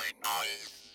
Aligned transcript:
Äh, 0.00 0.89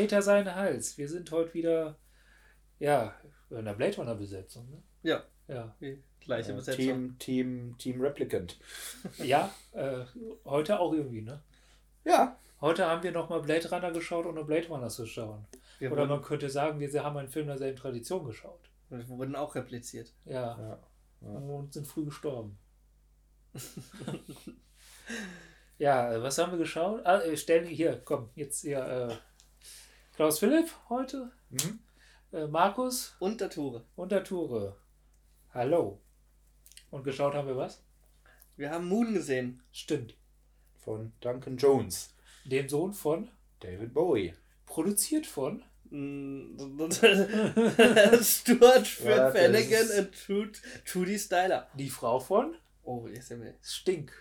Data 0.00 0.22
Sein 0.22 0.54
Hals. 0.54 0.96
Wir 0.96 1.06
sind 1.10 1.30
heute 1.30 1.52
wieder, 1.52 1.98
ja, 2.78 3.14
in 3.50 3.66
der 3.66 3.74
Blade 3.74 3.96
Runner 3.98 4.14
Besetzung, 4.14 4.66
ne? 4.70 4.82
Ja, 5.02 5.22
Ja, 5.46 5.74
die 5.78 6.02
gleiche 6.20 6.52
Äh, 6.52 6.54
Besetzung. 6.54 6.78
Team, 6.78 7.18
Team, 7.18 7.74
Team 7.76 8.00
Replicant. 8.00 8.58
ja 9.18 9.52
äh, 9.72 10.04
heute 10.46 10.80
auch 10.80 10.94
irgendwie, 10.94 11.20
ne? 11.20 11.42
Ja. 12.04 12.38
Heute 12.62 12.86
haben 12.86 13.02
wir 13.02 13.12
nochmal 13.12 13.42
Blade 13.42 13.68
Runner 13.70 13.90
geschaut, 13.90 14.24
ohne 14.24 14.42
Blade 14.44 14.68
Runner 14.68 14.88
zu 14.88 15.04
schauen. 15.06 15.44
Wir 15.78 15.92
Oder 15.92 16.06
man 16.06 16.22
könnte 16.22 16.48
sagen, 16.48 16.80
wir 16.80 17.04
haben 17.04 17.16
einen 17.18 17.28
Film 17.28 17.48
derselben 17.48 17.76
Tradition 17.78 18.24
geschaut. 18.24 18.70
wir 18.88 19.06
wurden 19.08 19.36
auch 19.36 19.54
repliziert. 19.54 20.14
Ja, 20.24 20.58
ja. 20.58 20.78
Ja. 21.20 21.28
und 21.28 21.74
sind 21.74 21.86
früh 21.86 22.06
gestorben. 22.06 22.56
ja, 25.78 26.14
äh, 26.14 26.22
was 26.22 26.38
haben 26.38 26.52
wir 26.52 26.58
geschaut? 26.58 27.04
Ah, 27.04 27.20
äh, 27.20 27.36
stellen 27.36 27.68
wir 27.68 27.76
hier, 27.76 28.00
komm, 28.02 28.30
jetzt 28.34 28.62
hier 28.62 28.78
äh, 29.10 29.14
Klaus 30.20 30.38
Philipp 30.38 30.68
heute, 30.90 31.32
Mhm. 31.48 31.78
äh, 32.34 32.46
Markus 32.46 33.16
Und 33.20 33.40
der 33.40 33.48
Ture. 33.48 33.86
und 33.96 34.12
der 34.12 34.22
Ture. 34.22 34.76
Hallo. 35.54 35.98
Und 36.90 37.04
geschaut 37.04 37.32
haben 37.32 37.48
wir 37.48 37.56
was? 37.56 37.82
Wir 38.58 38.68
haben 38.70 38.86
Moon 38.86 39.14
gesehen. 39.14 39.62
Stimmt. 39.72 40.12
Von 40.84 41.14
Duncan 41.22 41.56
Jones. 41.56 42.14
Den 42.44 42.68
Sohn 42.68 42.92
von, 42.92 43.30
David 43.60 43.94
Bowie. 43.94 44.34
produziert 44.66 45.24
von, 45.26 45.62
Mm, 45.88 46.58
Stuart 48.20 48.76
das 48.76 48.90
Flanagan 48.90 49.88
und 50.00 50.62
Trudy, 50.84 51.18
Styler. 51.18 51.66
die 51.72 51.88
Frau 51.88 52.20
von 52.20 52.54
Oh, 52.82 53.08
jetzt 53.08 53.28
sind 53.28 53.40
wir. 53.42 53.54
Stink. 53.62 54.12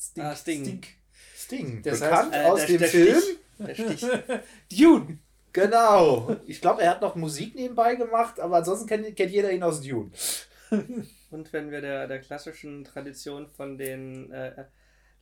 Stink. 0.00 0.26
Ah, 0.26 0.34
Sting. 0.34 0.64
Stink. 0.64 0.86
Sting. 1.36 1.82
Das 1.82 2.00
Bekannt 2.00 2.32
heißt, 2.32 2.42
äh, 2.42 2.48
aus 2.48 2.58
der- 2.60 2.66
dem 2.68 2.78
der 2.78 2.88
Film. 2.88 3.20
Stich. 3.20 3.38
Der 3.58 3.74
Stich. 3.74 4.06
Dune. 4.80 5.18
Genau. 5.56 6.36
Ich 6.46 6.60
glaube, 6.60 6.82
er 6.82 6.90
hat 6.90 7.00
noch 7.00 7.14
Musik 7.14 7.54
nebenbei 7.54 7.94
gemacht, 7.94 8.38
aber 8.40 8.56
ansonsten 8.56 8.86
kennt, 8.86 9.16
kennt 9.16 9.32
jeder 9.32 9.50
ihn 9.50 9.62
aus 9.62 9.80
Dune. 9.80 10.10
Und 11.30 11.52
wenn 11.52 11.70
wir 11.70 11.80
der, 11.80 12.06
der 12.06 12.20
klassischen 12.20 12.84
Tradition 12.84 13.48
von 13.48 13.78
den 13.78 14.30
äh, 14.32 14.66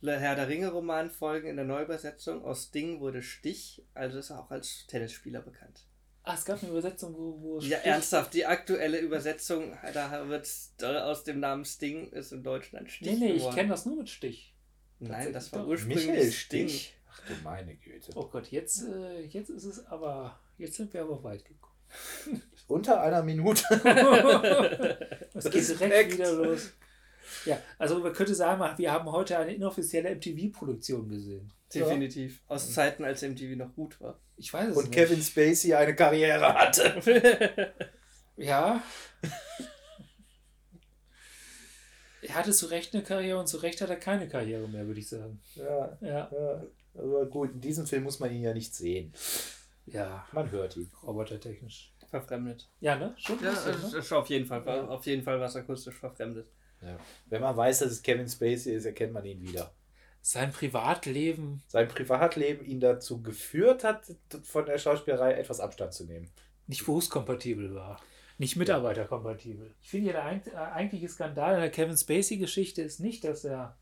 Herr 0.03 0.35
der 0.35 0.47
Ringe 0.47 0.69
Roman 0.71 1.09
folgen, 1.09 1.47
in 1.47 1.55
der 1.55 1.65
Neuübersetzung 1.65 2.43
aus 2.43 2.69
Ding 2.71 2.99
wurde 2.99 3.21
Stich, 3.21 3.81
also 3.93 4.19
ist 4.19 4.29
er 4.29 4.39
auch 4.41 4.51
als 4.51 4.85
Tennisspieler 4.87 5.41
bekannt. 5.41 5.85
Ah, 6.23 6.33
es 6.33 6.43
gab 6.43 6.61
eine 6.61 6.71
Übersetzung, 6.71 7.15
wo. 7.15 7.39
wo 7.41 7.59
Ja, 7.59 7.77
Stich- 7.77 7.85
ernsthaft, 7.87 8.33
die 8.33 8.45
aktuelle 8.45 8.99
Übersetzung, 8.99 9.77
da 9.93 10.27
wird 10.27 10.47
aus 10.83 11.23
dem 11.23 11.39
Namen 11.39 11.63
Sting, 11.65 12.09
ist 12.11 12.31
in 12.33 12.43
Deutschland 12.43 12.91
Stich 12.91 13.07
Nee, 13.07 13.15
nee, 13.19 13.31
ich 13.33 13.37
geworden. 13.37 13.55
kenne 13.55 13.69
das 13.69 13.85
nur 13.85 13.95
mit 13.97 14.09
Stich. 14.09 14.53
Nein, 14.99 15.31
das 15.33 15.53
war 15.53 15.65
ursprünglich 15.67 16.07
Michael 16.07 16.31
Sting. 16.31 16.67
Stich. 16.69 16.95
Ach 17.15 17.27
du 17.27 17.33
meine 17.43 17.75
Güte. 17.75 18.11
Oh 18.15 18.25
Gott, 18.27 18.47
jetzt, 18.51 18.83
äh, 18.83 19.21
jetzt 19.21 19.49
ist 19.49 19.63
es 19.65 19.85
aber. 19.87 20.39
Jetzt 20.57 20.75
sind 20.75 20.93
wir 20.93 21.01
aber 21.01 21.23
weit 21.23 21.43
gekommen. 21.45 21.75
Unter 22.67 23.01
einer 23.01 23.23
Minute. 23.23 23.63
Es 25.33 25.45
geht 25.45 25.67
direkt 25.67 25.81
Respekt. 25.81 26.13
wieder 26.13 26.31
los. 26.33 26.71
Ja, 27.45 27.59
also 27.77 27.99
man 27.99 28.13
könnte 28.13 28.33
sagen, 28.35 28.77
wir 28.77 28.91
haben 28.91 29.11
heute 29.11 29.37
eine 29.37 29.53
inoffizielle 29.53 30.15
MTV-Produktion 30.15 31.09
gesehen. 31.09 31.51
Definitiv. 31.73 32.41
Aus 32.47 32.73
Zeiten, 32.73 33.03
als 33.03 33.21
MTV 33.21 33.55
noch 33.57 33.73
gut 33.75 33.99
war. 33.99 34.19
Ich 34.37 34.53
weiß 34.53 34.69
es 34.69 34.77
Und 34.77 34.85
nicht. 34.85 34.93
Kevin 34.93 35.21
Spacey 35.21 35.73
eine 35.73 35.95
Karriere 35.95 36.53
hatte. 36.53 37.73
Ja. 38.37 38.83
er 42.21 42.35
hatte 42.35 42.51
zu 42.51 42.65
Recht 42.65 42.93
eine 42.93 43.03
Karriere 43.03 43.39
und 43.39 43.47
zu 43.47 43.57
Recht 43.57 43.79
hat 43.81 43.89
er 43.89 43.95
keine 43.95 44.27
Karriere 44.27 44.67
mehr, 44.67 44.85
würde 44.87 44.99
ich 44.99 45.07
sagen. 45.07 45.41
Ja, 45.55 45.97
Ja. 46.01 46.29
ja. 46.31 46.63
Aber 46.97 47.25
gut, 47.25 47.51
in 47.53 47.61
diesem 47.61 47.85
Film 47.85 48.03
muss 48.03 48.19
man 48.19 48.31
ihn 48.31 48.41
ja 48.41 48.53
nicht 48.53 48.73
sehen. 48.73 49.13
Ja, 49.85 50.25
Man 50.31 50.49
hört 50.51 50.77
ihn. 50.77 50.89
robotertechnisch. 51.03 51.93
Verfremdet. 52.09 52.69
Ja, 52.79 52.95
ne? 52.95 53.13
Schon 53.17 53.37
Ja, 53.43 53.51
ne? 53.51 53.97
ist 53.97 54.13
auf 54.13 54.27
jeden 54.29 54.45
Fall, 54.45 54.63
Ja. 54.65 54.87
auf 54.87 55.05
jeden 55.05 55.23
Fall 55.23 55.39
was 55.39 55.55
akustisch 55.55 55.95
verfremdet. 55.95 56.49
Ja. 56.81 56.97
Wenn 57.27 57.41
man 57.41 57.55
weiß, 57.57 57.79
dass 57.79 57.91
es 57.91 58.01
Kevin 58.01 58.27
Spacey 58.27 58.73
ist, 58.73 58.85
erkennt 58.85 59.13
man 59.13 59.25
ihn 59.25 59.41
wieder. 59.41 59.71
Sein 60.21 60.51
Privatleben. 60.51 61.61
Sein 61.67 61.87
Privatleben 61.87 62.65
ihn 62.65 62.79
dazu 62.79 63.21
geführt 63.21 63.83
hat, 63.83 64.05
von 64.43 64.65
der 64.65 64.77
Schauspielerei 64.77 65.33
etwas 65.33 65.59
Abstand 65.59 65.93
zu 65.93 66.05
nehmen. 66.05 66.29
nicht 66.67 66.85
berufskompatibel 66.85 67.75
war. 67.75 67.99
Nicht 68.39 68.55
mitarbeiterkompatibel. 68.55 69.73
Ich 69.81 69.89
finde 69.89 70.11
ja, 70.11 70.13
der 70.33 70.53
äh, 70.53 70.57
eigentliche 70.57 71.07
Skandal 71.09 71.55
in 71.55 71.61
der 71.61 71.69
Kevin 71.69 71.95
Spacey-Geschichte 71.95 72.81
ist 72.81 72.99
nicht, 72.99 73.23
dass 73.23 73.45
er, 73.45 73.77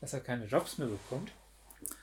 dass 0.00 0.12
er 0.12 0.20
keine 0.20 0.46
Jobs 0.46 0.76
mehr 0.78 0.88
bekommt, 0.88 1.30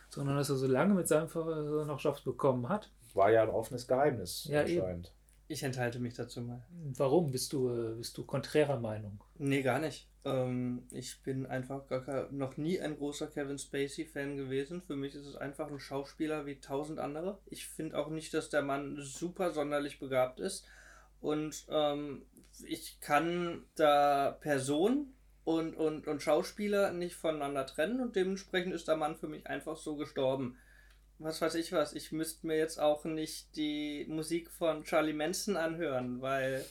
sondern 0.10 0.38
dass 0.38 0.50
er 0.50 0.56
so 0.56 0.68
lange 0.68 0.94
mit 0.94 1.08
seinem 1.08 1.28
Ver 1.28 1.86
noch 1.86 2.00
Jobs 2.00 2.22
bekommen 2.22 2.70
hat. 2.70 2.92
War 3.14 3.32
ja 3.32 3.44
ein 3.44 3.50
offenes 3.50 3.88
Geheimnis 3.88 4.48
Ja, 4.50 4.62
anscheinend. 4.62 5.14
Ich 5.50 5.64
enthalte 5.64 6.00
mich 6.00 6.14
dazu 6.14 6.42
mal. 6.42 6.66
Warum? 6.98 7.32
Bist 7.32 7.54
du, 7.54 7.70
äh, 7.70 7.96
bist 7.96 8.18
du 8.18 8.26
konträrer 8.26 8.80
Meinung? 8.80 9.24
Nee, 9.38 9.62
gar 9.62 9.80
nicht. 9.80 10.10
Ähm, 10.26 10.84
ich 10.92 11.24
bin 11.24 11.46
einfach 11.46 11.88
gar 11.88 12.04
kein, 12.04 12.38
noch 12.38 12.58
nie 12.58 12.82
ein 12.82 12.98
großer 12.98 13.28
Kevin 13.28 13.58
Spacey-Fan 13.58 14.36
gewesen. 14.36 14.82
Für 14.82 14.98
mich 14.98 15.16
ist 15.16 15.26
es 15.26 15.38
einfach 15.38 15.72
ein 15.72 15.80
Schauspieler 15.80 16.46
wie 16.46 16.60
tausend 16.60 17.00
andere. 17.00 17.40
Ich 17.46 17.66
finde 17.66 17.98
auch 17.98 18.10
nicht, 18.10 18.34
dass 18.34 18.50
der 18.50 18.62
Mann 18.62 18.98
super 19.00 19.52
sonderlich 19.52 20.00
begabt 20.00 20.42
ist. 20.42 20.66
Und 21.22 21.66
ähm, 21.70 22.26
ich 22.66 23.00
kann 23.00 23.64
da 23.76 24.32
Person 24.32 25.14
und, 25.48 25.76
und, 25.76 26.08
und 26.08 26.22
Schauspieler 26.22 26.92
nicht 26.92 27.16
voneinander 27.16 27.66
trennen 27.66 28.02
und 28.02 28.18
dementsprechend 28.18 28.74
ist 28.74 28.90
der 28.90 28.98
Mann 28.98 29.16
für 29.16 29.30
mich 29.30 29.48
einfach 29.48 29.78
so 29.78 29.96
gestorben. 29.96 30.58
Was 31.20 31.42
weiß 31.42 31.56
ich 31.56 31.72
was, 31.72 31.94
ich 31.94 32.12
müsste 32.12 32.46
mir 32.46 32.58
jetzt 32.58 32.82
auch 32.82 33.06
nicht 33.06 33.56
die 33.56 34.06
Musik 34.10 34.52
von 34.52 34.84
Charlie 34.84 35.14
Manson 35.14 35.56
anhören, 35.56 36.22
weil 36.22 36.66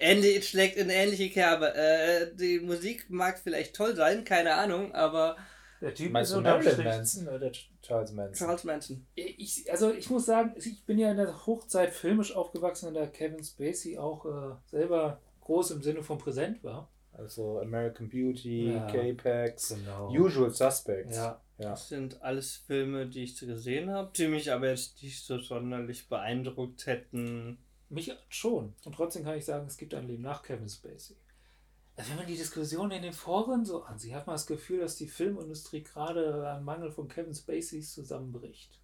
ähnlich, 0.00 0.48
schlägt 0.48 0.76
in 0.78 0.90
ähnliche 0.90 1.30
Kerbe. 1.30 1.76
Äh, 1.76 2.34
die 2.34 2.58
Musik 2.58 3.08
mag 3.08 3.38
vielleicht 3.38 3.76
toll 3.76 3.94
sein, 3.94 4.24
keine 4.24 4.54
Ahnung, 4.54 4.92
aber 4.92 5.36
Der 5.80 5.94
Typ 5.94 6.10
Meinst 6.10 6.34
unterm 6.34 6.64
Marilyn 6.64 6.84
Manson 6.84 7.28
oder 7.28 7.52
Charles 7.82 8.10
Manson? 8.10 8.34
Charles 8.34 8.64
Manson. 8.64 9.06
Ich, 9.14 9.70
also 9.70 9.92
ich 9.92 10.10
muss 10.10 10.26
sagen, 10.26 10.54
ich 10.56 10.84
bin 10.84 10.98
ja 10.98 11.12
in 11.12 11.18
der 11.18 11.46
Hochzeit 11.46 11.92
filmisch 11.94 12.34
aufgewachsen, 12.34 12.88
in 12.88 12.94
der 12.94 13.06
Kevin 13.06 13.44
Spacey 13.44 13.96
auch 13.96 14.26
äh, 14.26 14.56
selber 14.72 15.20
groß 15.42 15.70
im 15.70 15.84
Sinne 15.84 16.02
von 16.02 16.18
präsent 16.18 16.64
war. 16.64 16.88
Also 17.16 17.60
American 17.60 18.08
Beauty, 18.08 18.72
Ja. 18.72 18.86
K-Pax, 18.86 19.70
Genau. 19.74 20.10
Usual 20.10 20.50
Suspects. 20.50 21.16
Ja. 21.16 21.40
Ja. 21.58 21.70
Das 21.70 21.88
sind 21.88 22.20
alles 22.22 22.56
Filme, 22.56 23.06
die 23.06 23.22
ich 23.24 23.38
gesehen 23.38 23.90
habe, 23.90 24.10
die 24.14 24.28
mich 24.28 24.52
aber 24.52 24.68
jetzt 24.68 25.02
nicht 25.02 25.24
so 25.24 25.38
sonderlich 25.38 26.08
beeindruckt 26.08 26.86
hätten. 26.86 27.58
Mich 27.88 28.12
schon. 28.28 28.74
Und 28.84 28.94
trotzdem 28.94 29.24
kann 29.24 29.38
ich 29.38 29.46
sagen, 29.46 29.66
es 29.66 29.78
gibt 29.78 29.94
ein 29.94 30.06
Leben 30.06 30.22
nach 30.22 30.42
Kevin 30.42 30.68
Spacey. 30.68 31.16
Also 31.96 32.10
wenn 32.10 32.18
man 32.18 32.26
die 32.26 32.36
Diskussion 32.36 32.90
in 32.90 33.00
den 33.00 33.14
Foren 33.14 33.64
so 33.64 33.82
ansieht, 33.84 34.12
hat 34.12 34.26
man 34.26 34.34
das 34.34 34.46
Gefühl, 34.46 34.80
dass 34.80 34.96
die 34.96 35.06
Filmindustrie 35.08 35.82
gerade 35.82 36.46
an 36.46 36.62
Mangel 36.62 36.90
von 36.90 37.08
Kevin 37.08 37.32
Spaceys 37.34 37.94
zusammenbricht. 37.94 38.78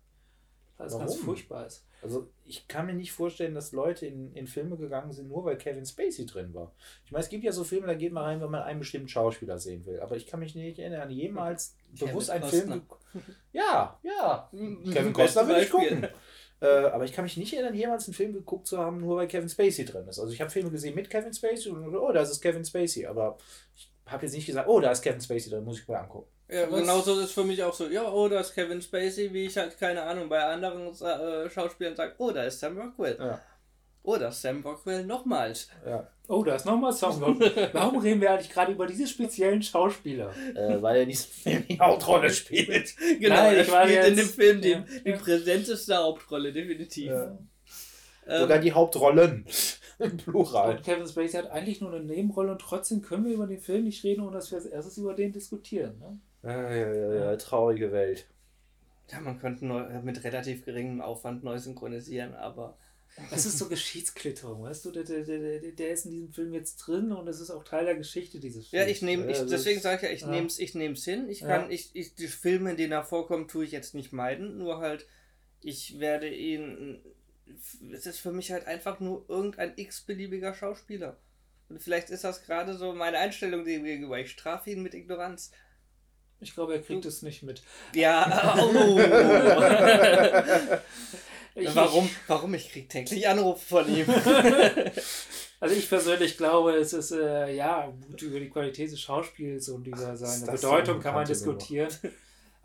Was 0.85 0.99
ganz 0.99 1.13
Warum? 1.13 1.25
furchtbar 1.25 1.67
ist. 1.67 1.87
Also 2.03 2.29
ich 2.45 2.67
kann 2.67 2.87
mir 2.87 2.95
nicht 2.95 3.13
vorstellen, 3.13 3.55
dass 3.55 3.73
Leute 3.73 4.07
in, 4.07 4.33
in 4.35 4.47
Filme 4.47 4.77
gegangen 4.77 5.13
sind, 5.13 5.29
nur 5.29 5.45
weil 5.45 5.57
Kevin 5.57 5.87
Spacey 5.87 6.27
drin 6.27 6.53
war. 6.53 6.75
Ich 7.05 7.13
meine, 7.13 7.23
es 7.23 7.31
gibt 7.31 7.45
ja 7.45 7.53
so 7.53 7.63
Filme, 7.63 7.87
da 7.87 7.95
geht 7.95 8.13
man 8.13 8.25
rein, 8.25 8.41
wenn 8.41 8.51
man 8.51 8.63
einen 8.63 8.81
bestimmten 8.81 9.09
Schauspieler 9.09 9.59
sehen 9.59 9.87
will. 9.87 10.01
Aber 10.01 10.17
ich 10.17 10.27
kann 10.27 10.41
mich 10.41 10.55
nicht 10.55 10.79
erinnern, 10.79 11.11
jemals 11.11 11.77
bewusst 11.93 12.31
einen 12.31 12.45
Film. 12.45 12.83
Ja, 13.53 14.01
ja. 14.03 14.51
Kevin 14.51 15.13
Costner 15.13 15.47
will 15.47 15.63
ich 15.63 15.71
gucken. 15.71 16.09
Äh, 16.63 16.87
aber 16.93 17.05
ich 17.05 17.13
kann 17.13 17.25
mich 17.25 17.37
nicht 17.37 17.53
erinnern, 17.53 17.75
jemals 17.75 18.07
einen 18.07 18.15
Film 18.15 18.33
geguckt 18.33 18.69
zu 18.69 18.79
haben, 18.79 18.99
nur 18.99 19.17
weil 19.17 19.27
Kevin 19.27 19.49
Spacey 19.49 19.85
drin 19.85 20.07
ist. 20.07 20.21
Also 20.21 20.33
ich 20.33 20.41
habe 20.41 20.49
Filme 20.49 20.71
gesehen 20.71 20.95
mit 20.95 21.11
Kevin 21.11 21.35
Spacey 21.35 21.73
und 21.73 21.93
oh, 21.97 22.13
da 22.13 22.23
ist 22.23 22.41
Kevin 22.41 22.65
Spacey. 22.65 23.05
Aber 23.05 23.37
ich 23.75 23.91
habe 24.07 24.25
jetzt 24.25 24.35
nicht 24.35 24.47
gesagt, 24.47 24.69
oh, 24.69 24.79
da 24.79 24.93
ist 24.93 25.03
Kevin 25.03 25.21
Spacey 25.21 25.51
drin, 25.51 25.65
muss 25.65 25.81
ich 25.81 25.89
mal 25.89 25.97
angucken. 25.97 26.29
Ja, 26.53 26.71
Was? 26.71 26.81
genauso 26.81 27.19
ist 27.21 27.33
für 27.33 27.45
mich 27.45 27.63
auch 27.63 27.73
so, 27.73 27.89
ja, 27.89 28.11
oh, 28.11 28.29
da 28.29 28.41
ist 28.41 28.55
Kevin 28.55 28.83
Spacey, 28.83 29.33
wie 29.33 29.47
ich 29.47 29.57
halt, 29.57 29.79
keine 29.79 30.03
Ahnung, 30.03 30.29
bei 30.29 30.45
anderen 30.45 30.89
äh, 31.01 31.49
Schauspielern 31.49 31.97
sage, 31.97 32.15
oh, 32.19 32.31
da 32.31 32.43
ist 32.45 32.61
Sam 32.61 32.79
Rockwell. 32.79 33.17
Ja, 33.19 33.41
Oh, 34.05 34.17
da 34.17 34.29
ist 34.29 34.43
Sam 34.43 34.63
Rockwell 34.63 35.05
nochmals. 35.07 35.69
ja. 35.87 36.09
Oh, 36.29 36.43
da 36.45 36.55
ist 36.57 36.67
nochmal 36.67 36.93
Song. 36.93 37.21
Warum 37.73 37.99
reden 37.99 38.21
wir 38.21 38.31
eigentlich 38.33 38.51
gerade 38.51 38.73
über 38.73 38.87
diese 38.87 39.07
speziellen 39.07 39.63
Schauspieler? 39.63 40.33
Äh, 40.55 40.81
weil 40.83 40.97
er 40.97 41.03
in 41.03 41.09
diesem 41.11 41.31
Film 41.43 41.65
die 41.69 41.79
Hauptrolle 41.79 42.31
spielt. 42.31 42.95
Genau, 43.21 43.35
Nein, 43.37 43.55
er 43.57 43.61
ich 43.63 43.71
war 43.71 43.83
spielt 43.85 43.99
jetzt- 43.99 44.09
in 44.09 44.17
dem 44.17 44.29
Film 44.29 44.61
die, 44.61 44.71
ja, 44.71 44.85
die 45.05 45.11
ja. 45.11 45.17
präsenteste 45.17 45.97
Hauptrolle, 45.97 46.53
definitiv. 46.53 47.11
Ja. 47.11 47.39
Ähm, 48.27 48.41
Sogar 48.41 48.59
die 48.59 48.73
Hauptrollen. 48.73 49.47
Im 49.99 50.17
Plural. 50.17 50.77
Und 50.77 50.83
Kevin 50.85 51.07
Spacey 51.07 51.37
hat 51.37 51.51
eigentlich 51.51 51.81
nur 51.81 51.93
eine 51.93 52.03
Nebenrolle 52.05 52.53
und 52.53 52.61
trotzdem 52.61 53.03
können 53.03 53.25
wir 53.27 53.33
über 53.35 53.47
den 53.47 53.61
Film 53.61 53.85
nicht 53.85 54.03
reden, 54.05 54.23
ohne 54.23 54.33
dass 54.37 54.51
wir 54.51 54.59
als 54.59 54.67
erstes 54.67 54.97
über 54.99 55.15
den 55.15 55.33
diskutieren. 55.33 55.99
Ne? 56.01 56.19
Ja, 56.45 56.71
ja, 56.73 56.95
ja, 56.95 57.15
ja, 57.15 57.37
traurige 57.37 57.91
Welt. 57.93 58.27
ja, 59.11 59.21
man 59.21 59.39
könnte 59.39 59.67
neu, 59.67 60.01
mit 60.03 60.25
relativ 60.25 60.65
geringem 60.65 61.01
Aufwand 61.01 61.45
neu 61.45 61.59
synchronisieren, 61.59 62.35
aber 62.35 62.77
Das 63.31 63.45
ist 63.47 63.59
so 63.59 63.69
Geschichtsklitterung, 63.69 64.63
weißt 64.63 64.85
du? 64.87 64.91
Der, 64.91 65.05
der, 65.05 65.23
der, 65.25 65.39
der- 65.61 65.73
der 65.73 65.91
ist 65.93 66.07
in 66.07 66.13
diesem 66.13 66.33
Film 66.33 66.53
jetzt 66.55 66.77
drin 66.77 67.13
und 67.13 67.29
es 67.29 67.41
ist 67.41 67.51
auch 67.51 67.65
Teil 67.65 67.85
der 67.85 67.97
Geschichte 67.97 68.41
dieses 68.41 68.71
ja, 68.71 68.85
Films. 68.85 68.91
ich 68.91 69.03
nehme, 69.03 69.31
ich, 69.31 69.39
Ja, 69.39 69.45
deswegen 69.45 69.81
sage 69.81 69.97
ich 69.97 70.03
ja, 70.03 70.11
ich 70.11 70.21
ja. 70.23 70.29
nehme 70.29 70.47
es 70.47 70.59
ich 70.59 70.75
nehm's 70.75 71.05
hin. 71.05 71.29
Ich 71.29 71.41
Ja. 71.41 71.47
kann, 71.47 71.71
ich, 71.71 71.91
ich, 71.95 72.15
die 72.15 72.29
Filme, 72.29 72.71
in 72.71 72.77
denen 72.77 72.93
er 72.93 73.05
vorkommt, 73.05 73.51
tue 73.51 73.65
ich 73.65 73.73
jetzt 73.73 73.95
nicht 73.95 74.13
meiden, 74.13 74.59
nur 74.59 74.79
halt, 74.79 75.07
ich 75.61 76.01
werde 76.01 76.29
ihn, 76.35 77.01
es 77.93 78.07
ist 78.07 78.19
für 78.21 78.33
mich 78.33 78.51
halt 78.53 78.67
einfach 78.67 79.01
nur 79.01 79.25
irgendein 79.29 79.75
x-beliebiger 79.77 80.55
Schauspieler. 80.55 81.17
Und 81.69 81.83
vielleicht 81.83 82.11
ist 82.11 82.25
das 82.25 82.43
gerade 82.45 82.75
so 82.77 82.93
meine 82.95 83.19
Einstellung 83.19 83.65
dem 83.65 83.85
gegenüber. 83.85 84.19
Ich 84.19 84.31
strafe 84.31 84.71
ihn 84.71 84.83
mit 84.83 84.95
Ignoranz. 84.95 85.53
Ich 86.43 86.55
glaube, 86.55 86.75
er 86.75 86.83
kriegt 86.83 87.05
es 87.07 87.23
nicht 87.23 87.43
mit. 87.43 87.63
Ja, 87.95 88.57
oh. 88.59 88.99
Ich, 91.55 91.75
warum, 91.77 92.09
warum? 92.29 92.55
Ich 92.55 92.71
krieg 92.71 92.89
täglich 92.89 93.29
Anrufe 93.29 93.65
von 93.67 93.95
ihm. 93.95 94.07
Also 95.61 95.77
ich 95.77 95.89
persönlich 95.89 96.37
glaube, 96.37 96.73
es 96.75 96.93
ist 96.93 97.13
äh, 97.13 97.55
ja 97.55 97.87
gut 98.09 98.21
über 98.23 98.41
die 98.41 98.51
Qualität 98.51 98.91
des 98.91 99.01
Schauspiels 99.01 99.69
und 99.69 99.87
über 99.87 100.17
seine 100.17 100.51
Bedeutung 100.51 100.99
kann 100.99 101.15
man 101.15 101.25
diskutieren. 101.25 101.89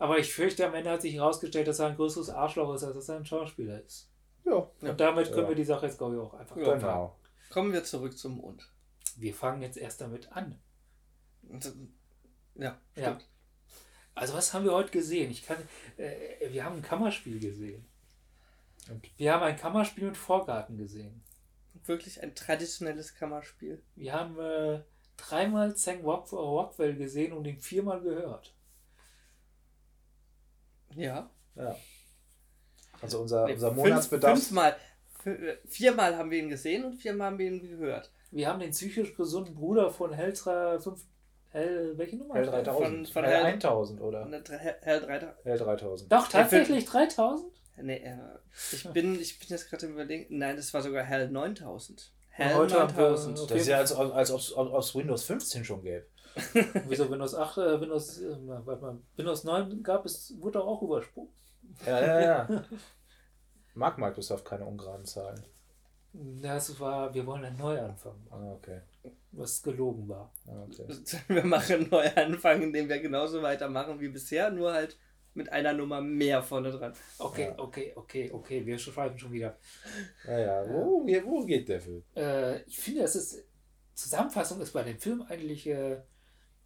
Aber 0.00 0.18
ich 0.18 0.34
fürchte, 0.34 0.66
am 0.66 0.74
Ende 0.74 0.90
hat 0.90 1.02
sich 1.02 1.14
herausgestellt, 1.14 1.68
dass 1.68 1.78
er 1.78 1.86
ein 1.86 1.94
größeres 1.94 2.28
Arschloch 2.28 2.74
ist, 2.74 2.82
als 2.82 2.96
dass 2.96 3.08
er 3.08 3.18
ein 3.18 3.24
Schauspieler 3.24 3.80
ist. 3.84 4.10
Ja, 4.44 4.68
Ja. 4.82 4.90
Und 4.90 4.98
damit 5.00 5.28
können 5.30 5.44
Ja. 5.44 5.48
wir 5.50 5.54
die 5.54 5.62
Sache 5.64 5.86
jetzt, 5.86 5.98
glaube 5.98 6.16
ich, 6.16 6.20
auch 6.20 6.34
einfach 6.34 6.56
Ja. 6.56 6.74
genau. 6.74 7.16
Kommen 7.50 7.72
wir 7.72 7.84
zurück 7.84 8.18
zum 8.18 8.38
Mond. 8.38 8.68
Wir 9.16 9.32
fangen 9.32 9.62
jetzt 9.62 9.76
erst 9.76 10.00
damit 10.00 10.32
an. 10.32 10.58
Ja, 12.56 12.80
Ja. 12.96 13.16
Also 14.18 14.34
was 14.34 14.52
haben 14.52 14.64
wir 14.64 14.72
heute 14.72 14.90
gesehen? 14.90 15.30
Ich 15.30 15.46
kann, 15.46 15.56
äh, 15.96 16.50
wir 16.50 16.64
haben 16.64 16.76
ein 16.76 16.82
Kammerspiel 16.82 17.38
gesehen. 17.40 17.84
Und 18.90 19.06
wir 19.16 19.32
haben 19.32 19.42
ein 19.42 19.56
Kammerspiel 19.56 20.04
mit 20.04 20.16
Vorgarten 20.16 20.76
gesehen. 20.78 21.22
Wirklich 21.84 22.22
ein 22.22 22.34
traditionelles 22.34 23.14
Kammerspiel. 23.14 23.82
Wir 23.96 24.12
haben 24.12 24.38
äh, 24.40 24.80
dreimal 25.16 25.74
Rock 26.04 26.32
Rockwell 26.32 26.96
gesehen 26.96 27.32
und 27.32 27.46
ihn 27.46 27.60
viermal 27.60 28.00
gehört. 28.00 28.54
Ja. 30.94 31.30
Ja. 31.54 31.76
Also 33.00 33.20
unser, 33.20 33.46
Nee, 33.46 33.54
unser 33.54 33.68
fünf- 33.68 33.82
Monatsbedarf. 33.82 34.38
Fünfmal. 34.38 34.76
F- 35.24 35.58
Viermal 35.66 36.16
haben 36.16 36.30
wir 36.30 36.38
ihn 36.38 36.48
gesehen 36.48 36.84
und 36.84 36.94
viermal 36.94 37.28
haben 37.28 37.38
wir 37.38 37.46
ihn 37.50 37.60
gehört. 37.62 38.10
Wir 38.30 38.48
haben 38.48 38.60
den 38.60 38.70
psychisch 38.70 39.14
gesunden 39.14 39.54
Bruder 39.54 39.90
von 39.90 40.12
Helltra 40.12 40.78
5. 40.80 41.04
Hell, 41.50 41.96
welche 41.96 42.16
Nummer? 42.16 42.34
Hell 42.34 42.46
3000. 42.46 42.86
Von- 42.86 43.06
von 43.06 43.24
Hell 43.24 43.44
Hell- 43.44 43.52
1000 43.54 44.00
oder? 44.00 44.24
Der 44.26 44.58
Hell 44.58 44.76
Hell 44.82 45.00
3000. 45.00 45.44
Hell 45.44 45.58
3000. 45.58 46.12
Doch, 46.12 46.28
tatsächlich 46.28 46.84
3000? 46.84 47.52
Nee, 47.80 47.96
äh, 47.98 48.16
ich 48.72 48.88
bin, 48.92 49.18
ich 49.20 49.38
bin 49.38 49.48
jetzt 49.48 49.70
gerade 49.70 49.86
Überlegen. 49.86 50.36
Nein, 50.36 50.56
das 50.56 50.74
war 50.74 50.82
sogar 50.82 51.04
Hell 51.04 51.30
9000. 51.30 52.12
Hell 52.30 52.54
heute 52.54 52.74
haben 52.80 52.96
wir- 52.96 53.02
9000. 53.10 53.38
okay. 53.40 53.48
Das 53.54 53.60
ist 53.62 53.68
ja, 53.68 53.78
als, 53.78 53.92
als 53.94 54.30
ob 54.30 54.38
es 54.40 54.52
aus 54.52 54.94
Windows 54.94 55.24
15 55.24 55.64
schon 55.64 55.82
gäbe. 55.82 56.06
Wieso 56.88 57.10
Windows 57.10 57.34
8, 57.34 57.58
äh, 57.58 57.80
Windows, 57.80 58.20
äh, 58.20 58.36
warte 58.46 58.82
mal, 58.82 58.98
Windows 59.16 59.44
9 59.44 59.82
gab 59.82 60.04
es, 60.04 60.34
wurde 60.40 60.62
auch 60.62 60.82
übersprungen. 60.82 61.32
Ja, 61.86 62.00
ja, 62.00 62.20
ja. 62.20 62.64
Mag 63.74 63.96
Microsoft 63.98 64.44
keine 64.44 64.66
ungeraden 64.66 65.04
Zahlen. 65.04 65.42
Das 66.12 66.78
war, 66.80 67.12
wir 67.14 67.24
wollen 67.26 67.44
einen 67.44 67.56
Neuanfang 67.58 68.26
Ah, 68.30 68.52
okay. 68.52 68.80
Was 69.32 69.62
gelogen 69.62 70.08
war. 70.08 70.32
Ah, 70.46 70.62
okay. 70.64 70.86
Wir 71.28 71.44
machen 71.44 71.74
einen 71.76 71.88
Neuanfang, 71.90 72.62
indem 72.62 72.88
wir 72.88 72.98
genauso 73.00 73.42
weitermachen 73.42 74.00
wie 74.00 74.08
bisher, 74.08 74.50
nur 74.50 74.72
halt 74.72 74.98
mit 75.34 75.52
einer 75.52 75.72
Nummer 75.72 76.00
mehr 76.00 76.42
vorne 76.42 76.70
dran. 76.70 76.94
Okay, 77.18 77.48
Ja. 77.48 77.58
okay, 77.58 77.92
okay, 77.94 78.30
okay, 78.32 78.66
wir 78.66 78.76
schreiben 78.78 79.16
schon 79.18 79.30
wieder. 79.32 79.56
Naja, 80.26 80.64
wo, 80.68 81.04
ge- 81.04 81.22
wo 81.24 81.44
geht 81.44 81.68
der 81.68 81.80
Film? 81.80 82.02
Äh, 82.16 82.62
ich 82.62 82.78
finde, 82.80 83.02
es 83.02 83.14
ist, 83.14 83.44
Zusammenfassung 83.94 84.60
ist 84.60 84.72
bei 84.72 84.82
dem 84.82 84.98
Film 84.98 85.22
eigentlich, 85.28 85.66
äh, 85.68 86.00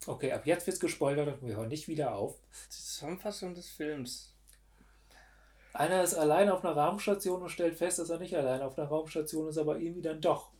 okay, 0.06 0.32
ab 0.32 0.46
jetzt 0.46 0.66
wird 0.66 0.74
es 0.74 0.80
gespoilert 0.80 1.28
und 1.28 1.46
wir 1.46 1.56
hören 1.56 1.68
nicht 1.68 1.88
wieder 1.88 2.14
auf. 2.14 2.40
Die 2.66 2.70
Zusammenfassung 2.70 3.54
des 3.54 3.68
Films. 3.68 4.34
Einer 5.74 6.02
ist 6.02 6.14
allein 6.14 6.48
auf 6.48 6.64
einer 6.64 6.74
Raumstation 6.76 7.42
und 7.42 7.48
stellt 7.50 7.74
fest, 7.76 7.98
dass 7.98 8.08
er 8.10 8.18
nicht 8.20 8.36
allein 8.36 8.62
auf 8.62 8.78
einer 8.78 8.88
Raumstation 8.88 9.48
ist, 9.48 9.58
aber 9.58 9.78
irgendwie 9.78 10.02
dann 10.02 10.20
doch. 10.20 10.50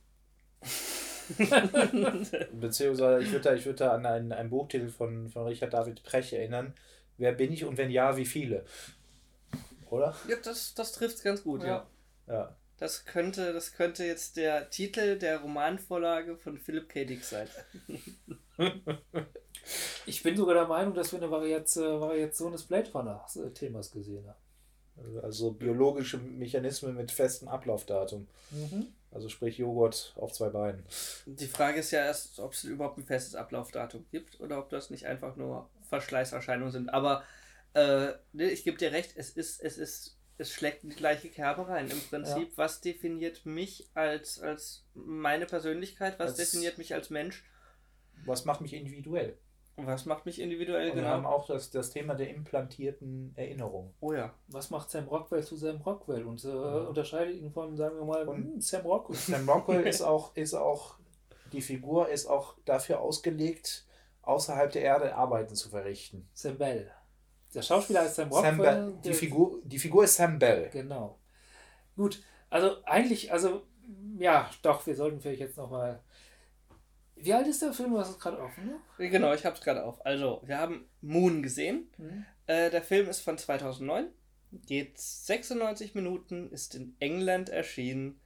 Beziehungsweise, 2.61 3.25
ich 3.25 3.33
würde 3.33 3.43
da, 3.43 3.55
ich 3.55 3.67
würd 3.67 3.81
da 3.81 3.93
an 3.93 4.07
einen, 4.07 4.33
einen 4.33 4.51
Buchtitel 4.51 4.89
von, 4.89 5.29
von 5.29 5.47
Richard 5.47 5.73
David 5.73 6.03
Precht 6.03 6.33
erinnern. 6.33 6.75
Wer 7.19 7.33
bin 7.33 7.53
ich 7.53 7.65
und 7.65 7.77
wenn 7.77 7.91
ja, 7.91 8.17
wie 8.17 8.25
viele? 8.25 8.65
Oder? 9.91 10.15
Ja, 10.29 10.37
das, 10.43 10.75
das 10.75 10.93
trifft 10.93 11.17
es 11.17 11.23
ganz 11.23 11.43
gut, 11.43 11.63
ja. 11.63 11.87
Ja. 12.27 12.35
Ja. 12.35 12.57
Das 12.79 13.05
könnte, 13.05 13.53
das 13.53 13.75
könnte 13.75 14.05
jetzt 14.05 14.37
der 14.37 14.71
Titel 14.71 15.17
der 15.17 15.39
Romanvorlage 15.39 16.37
von 16.37 16.59
Philip 16.59 16.89
K. 16.89 17.05
Dick 17.05 17.25
sein. 17.25 17.49
Ich 20.07 20.23
bin 20.23 20.37
sogar 20.37 20.55
der 20.55 20.67
Meinung, 20.67 20.95
dass 20.95 21.13
wir 21.13 21.21
eine 21.21 21.31
Variation, 21.31 22.01
Variation 22.01 22.53
des 22.53 22.65
Blade 22.65 22.91
Runner-Themas 22.93 23.93
gesehen 23.93 24.27
haben. 24.27 25.21
Also 25.23 25.53
biologische 25.53 26.19
Mechanismen 26.19 26.97
mit 26.97 27.11
festem 27.13 27.49
Ablaufdatum. 27.49 28.27
Also 29.13 29.29
sprich 29.29 29.59
Joghurt 29.59 30.15
auf 30.17 30.33
zwei 30.33 30.49
Beinen. 30.49 30.85
Die 31.27 31.47
Frage 31.47 31.81
ist 31.81 31.91
ja 31.91 32.05
erst, 32.05 32.41
ob 32.41 32.55
es 32.55 32.65
überhaupt 32.65 32.99
ein 32.99 33.05
festes 33.05 33.35
Ablaufdatum 33.35 34.07
gibt 34.11 34.41
oder 34.41 34.59
ob 34.59 34.71
das 34.71 34.89
nicht 34.91 35.07
einfach 35.07 35.37
nur 35.37 35.69
Verschleißerscheinungen 35.89 36.73
sind. 36.73 36.89
Aber 36.89 37.23
äh, 37.75 38.13
ne, 38.33 38.51
ich 38.51 38.65
gebe 38.65 38.79
dir 38.79 38.93
recht, 38.93 39.13
es 39.17 39.31
ist, 39.31 39.63
es 39.63 39.77
ist, 39.77 40.17
es 40.39 40.51
schlägt 40.53 40.85
in 40.85 40.91
die 40.91 40.97
gleiche 40.97 41.29
Kerbe 41.29 41.69
rein. 41.69 41.91
Im 41.91 42.01
Prinzip, 42.01 42.57
was 42.57 42.81
definiert 42.81 43.45
mich 43.45 43.87
als, 43.95 44.41
als 44.41 44.85
meine 44.95 45.45
Persönlichkeit, 45.47 46.19
was 46.19 46.31
Als- 46.31 46.51
definiert 46.51 46.79
mich 46.79 46.95
als 46.95 47.11
Mensch 47.11 47.45
Was 48.25 48.45
macht 48.47 48.63
mich 48.63 48.73
individuell? 48.73 49.37
Und 49.77 49.87
was 49.87 50.05
macht 50.07 50.27
mich 50.27 50.41
individuell 50.41 50.91
Und 50.91 50.97
wir 50.97 51.09
haben 51.09 51.23
genau? 51.23 51.35
auch 51.35 51.47
das, 51.47 51.71
das 51.71 51.91
Thema 51.91 52.15
der 52.15 52.31
implantierten 52.31 53.33
Erinnerung. 53.37 53.95
Oh 54.01 54.13
ja. 54.13 54.33
Was 54.49 54.71
macht 54.71 54.91
Sam 54.91 55.09
Rockwell 55.09 55.43
zu 55.43 55.57
Sam 55.57 55.79
Rockwell 55.81 56.25
und 56.25 56.45
äh, 56.45 56.49
Ja. 56.49 56.77
unterscheidet 56.89 57.37
ihn 57.37 57.51
von, 57.51 57.77
sagen 57.77 57.97
wir 57.97 58.05
mal, 58.05 58.29
Und- 58.29 58.37
hm, 58.55 58.61
Sam 58.61 58.83
Rockwell? 58.87 59.17
Sam 59.19 59.49
Rockwell 59.49 59.87
ist 59.87 60.03
auch, 60.03 60.35
ist 60.37 60.55
auch, 60.55 60.97
die 61.53 61.63
Figur 61.63 62.09
ist 62.09 62.27
auch 62.27 62.55
dafür 62.65 63.01
ausgelegt, 63.01 63.87
außerhalb 64.23 64.71
der 64.73 64.83
Erde 64.83 65.15
Arbeiten 65.17 65.55
zu 65.55 65.69
verrichten. 65.71 66.29
Sam 66.35 66.59
Bell. 66.59 66.91
Der 67.55 67.63
Schauspieler 67.63 68.05
ist 68.07 68.15
Sam 68.15 68.31
Sam 68.33 68.57
Rockwell. 68.61 68.87
Bell, 68.91 68.95
die, 69.05 69.13
Figur, 69.15 69.61
die 69.65 69.79
Figur 69.79 70.05
ist 70.05 70.15
Sam 70.17 70.39
Bell. 70.39 70.71
Genau. 70.73 71.19
Gut, 71.97 72.23
also 72.49 72.77
eigentlich, 72.85 73.33
also 73.33 73.63
ja, 74.19 74.49
doch, 74.63 74.87
wir 74.87 74.95
sollten 74.95 75.21
vielleicht 75.21 75.41
jetzt 75.41 75.57
nochmal. 75.57 76.01
Wie 77.23 77.33
alt 77.33 77.47
ist 77.47 77.63
der 77.63 77.73
Film? 77.73 77.91
Du 77.93 77.99
hast 77.99 78.11
es 78.11 78.19
gerade 78.19 78.41
offen, 78.41 78.67
ne? 78.67 79.09
Genau, 79.09 79.33
ich 79.33 79.45
habe 79.47 79.55
es 79.57 79.63
gerade 79.63 79.85
auf. 79.85 80.05
Also, 80.05 80.43
wir 80.45 80.59
haben 80.59 80.89
Moon 81.01 81.43
gesehen. 81.43 81.89
Mhm. 81.99 82.25
Äh, 82.47 82.71
der 82.71 82.83
Film 82.83 83.09
ist 83.09 83.21
von 83.21 83.39
2009, 83.39 84.09
geht 84.67 84.99
96 84.99 85.95
Minuten, 85.95 86.51
ist 86.51 86.75
in 86.75 86.97
England 86.99 87.49
erschienen 87.49 88.21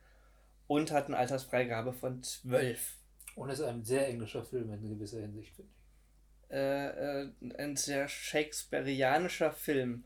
und 0.67 0.91
hat 0.93 1.07
eine 1.07 1.19
Altersfreigabe 1.19 1.93
von 1.93 2.23
12. 2.23 2.97
Und 3.35 3.51
ist 3.51 3.61
ein 3.61 3.85
sehr 3.85 4.09
englischer 4.09 4.45
Film 4.45 4.73
in 4.73 4.89
gewisser 4.89 5.21
Hinsicht, 5.21 5.55
finde 5.55 5.71
ich. 5.71 6.53
Äh, 6.55 7.23
äh, 7.25 7.31
ein 7.59 7.77
sehr 7.77 8.09
shakespearianischer 8.09 9.53
Film. 9.53 10.05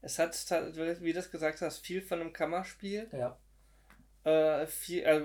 Es 0.00 0.18
hat, 0.20 0.32
wie 1.00 1.12
du 1.12 1.18
es 1.18 1.30
gesagt 1.32 1.60
hast, 1.60 1.78
viel 1.78 2.02
von 2.02 2.20
einem 2.20 2.32
Kammerspiel, 2.32 3.08
Ja. 3.12 3.36
äh, 4.22 4.66
viel, 4.68 5.02
äh, 5.02 5.24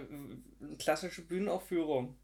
eine 0.62 0.78
klassische 0.80 1.22
Bühnenaufführung 1.22 2.18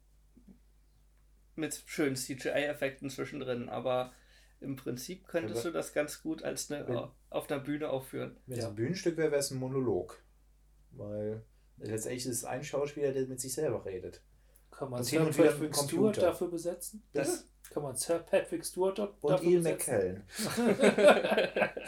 mit 1.60 1.82
schönen 1.86 2.16
CGI-Effekten 2.16 3.10
zwischendrin, 3.10 3.68
aber 3.68 4.12
im 4.60 4.76
Prinzip 4.76 5.26
könntest 5.28 5.64
du 5.64 5.70
das 5.70 5.92
ganz 5.94 6.22
gut 6.22 6.42
als 6.42 6.70
eine, 6.70 6.86
Wenn- 6.88 7.08
auf 7.30 7.50
einer 7.50 7.60
Bühne 7.60 7.88
aufführen. 7.90 8.36
Wenn 8.46 8.58
es 8.58 8.64
Ja. 8.64 8.68
ein 8.70 8.74
Bühnenstück 8.74 9.16
wäre, 9.16 9.30
wäre 9.30 9.40
es 9.40 9.50
ein 9.50 9.58
Monolog. 9.58 10.22
Weil 10.92 11.42
letztendlich 11.78 12.26
ist 12.26 12.36
es 12.38 12.44
ein 12.44 12.62
Schauspieler, 12.64 13.12
der 13.12 13.26
mit 13.26 13.40
sich 13.40 13.52
selber 13.54 13.84
redet. 13.84 14.20
Kann 14.70 14.90
man 14.90 15.02
Sir 15.04 15.18
hin 15.20 15.28
und 15.28 15.38
wieder 15.38 15.52
Patrick 15.52 15.76
Stewart 15.76 16.16
dafür 16.18 16.48
besetzen? 16.50 17.02
Das, 17.12 17.46
Kann 17.70 17.82
man 17.84 17.94
Sir 17.96 18.18
Patrick 18.18 18.64
Stewart 18.64 18.98
dort 18.98 19.14
Und 19.22 19.30
dafür 19.30 19.48
Ian 19.48 19.62
besetzen? 19.62 19.92
McKellen. 19.94 20.22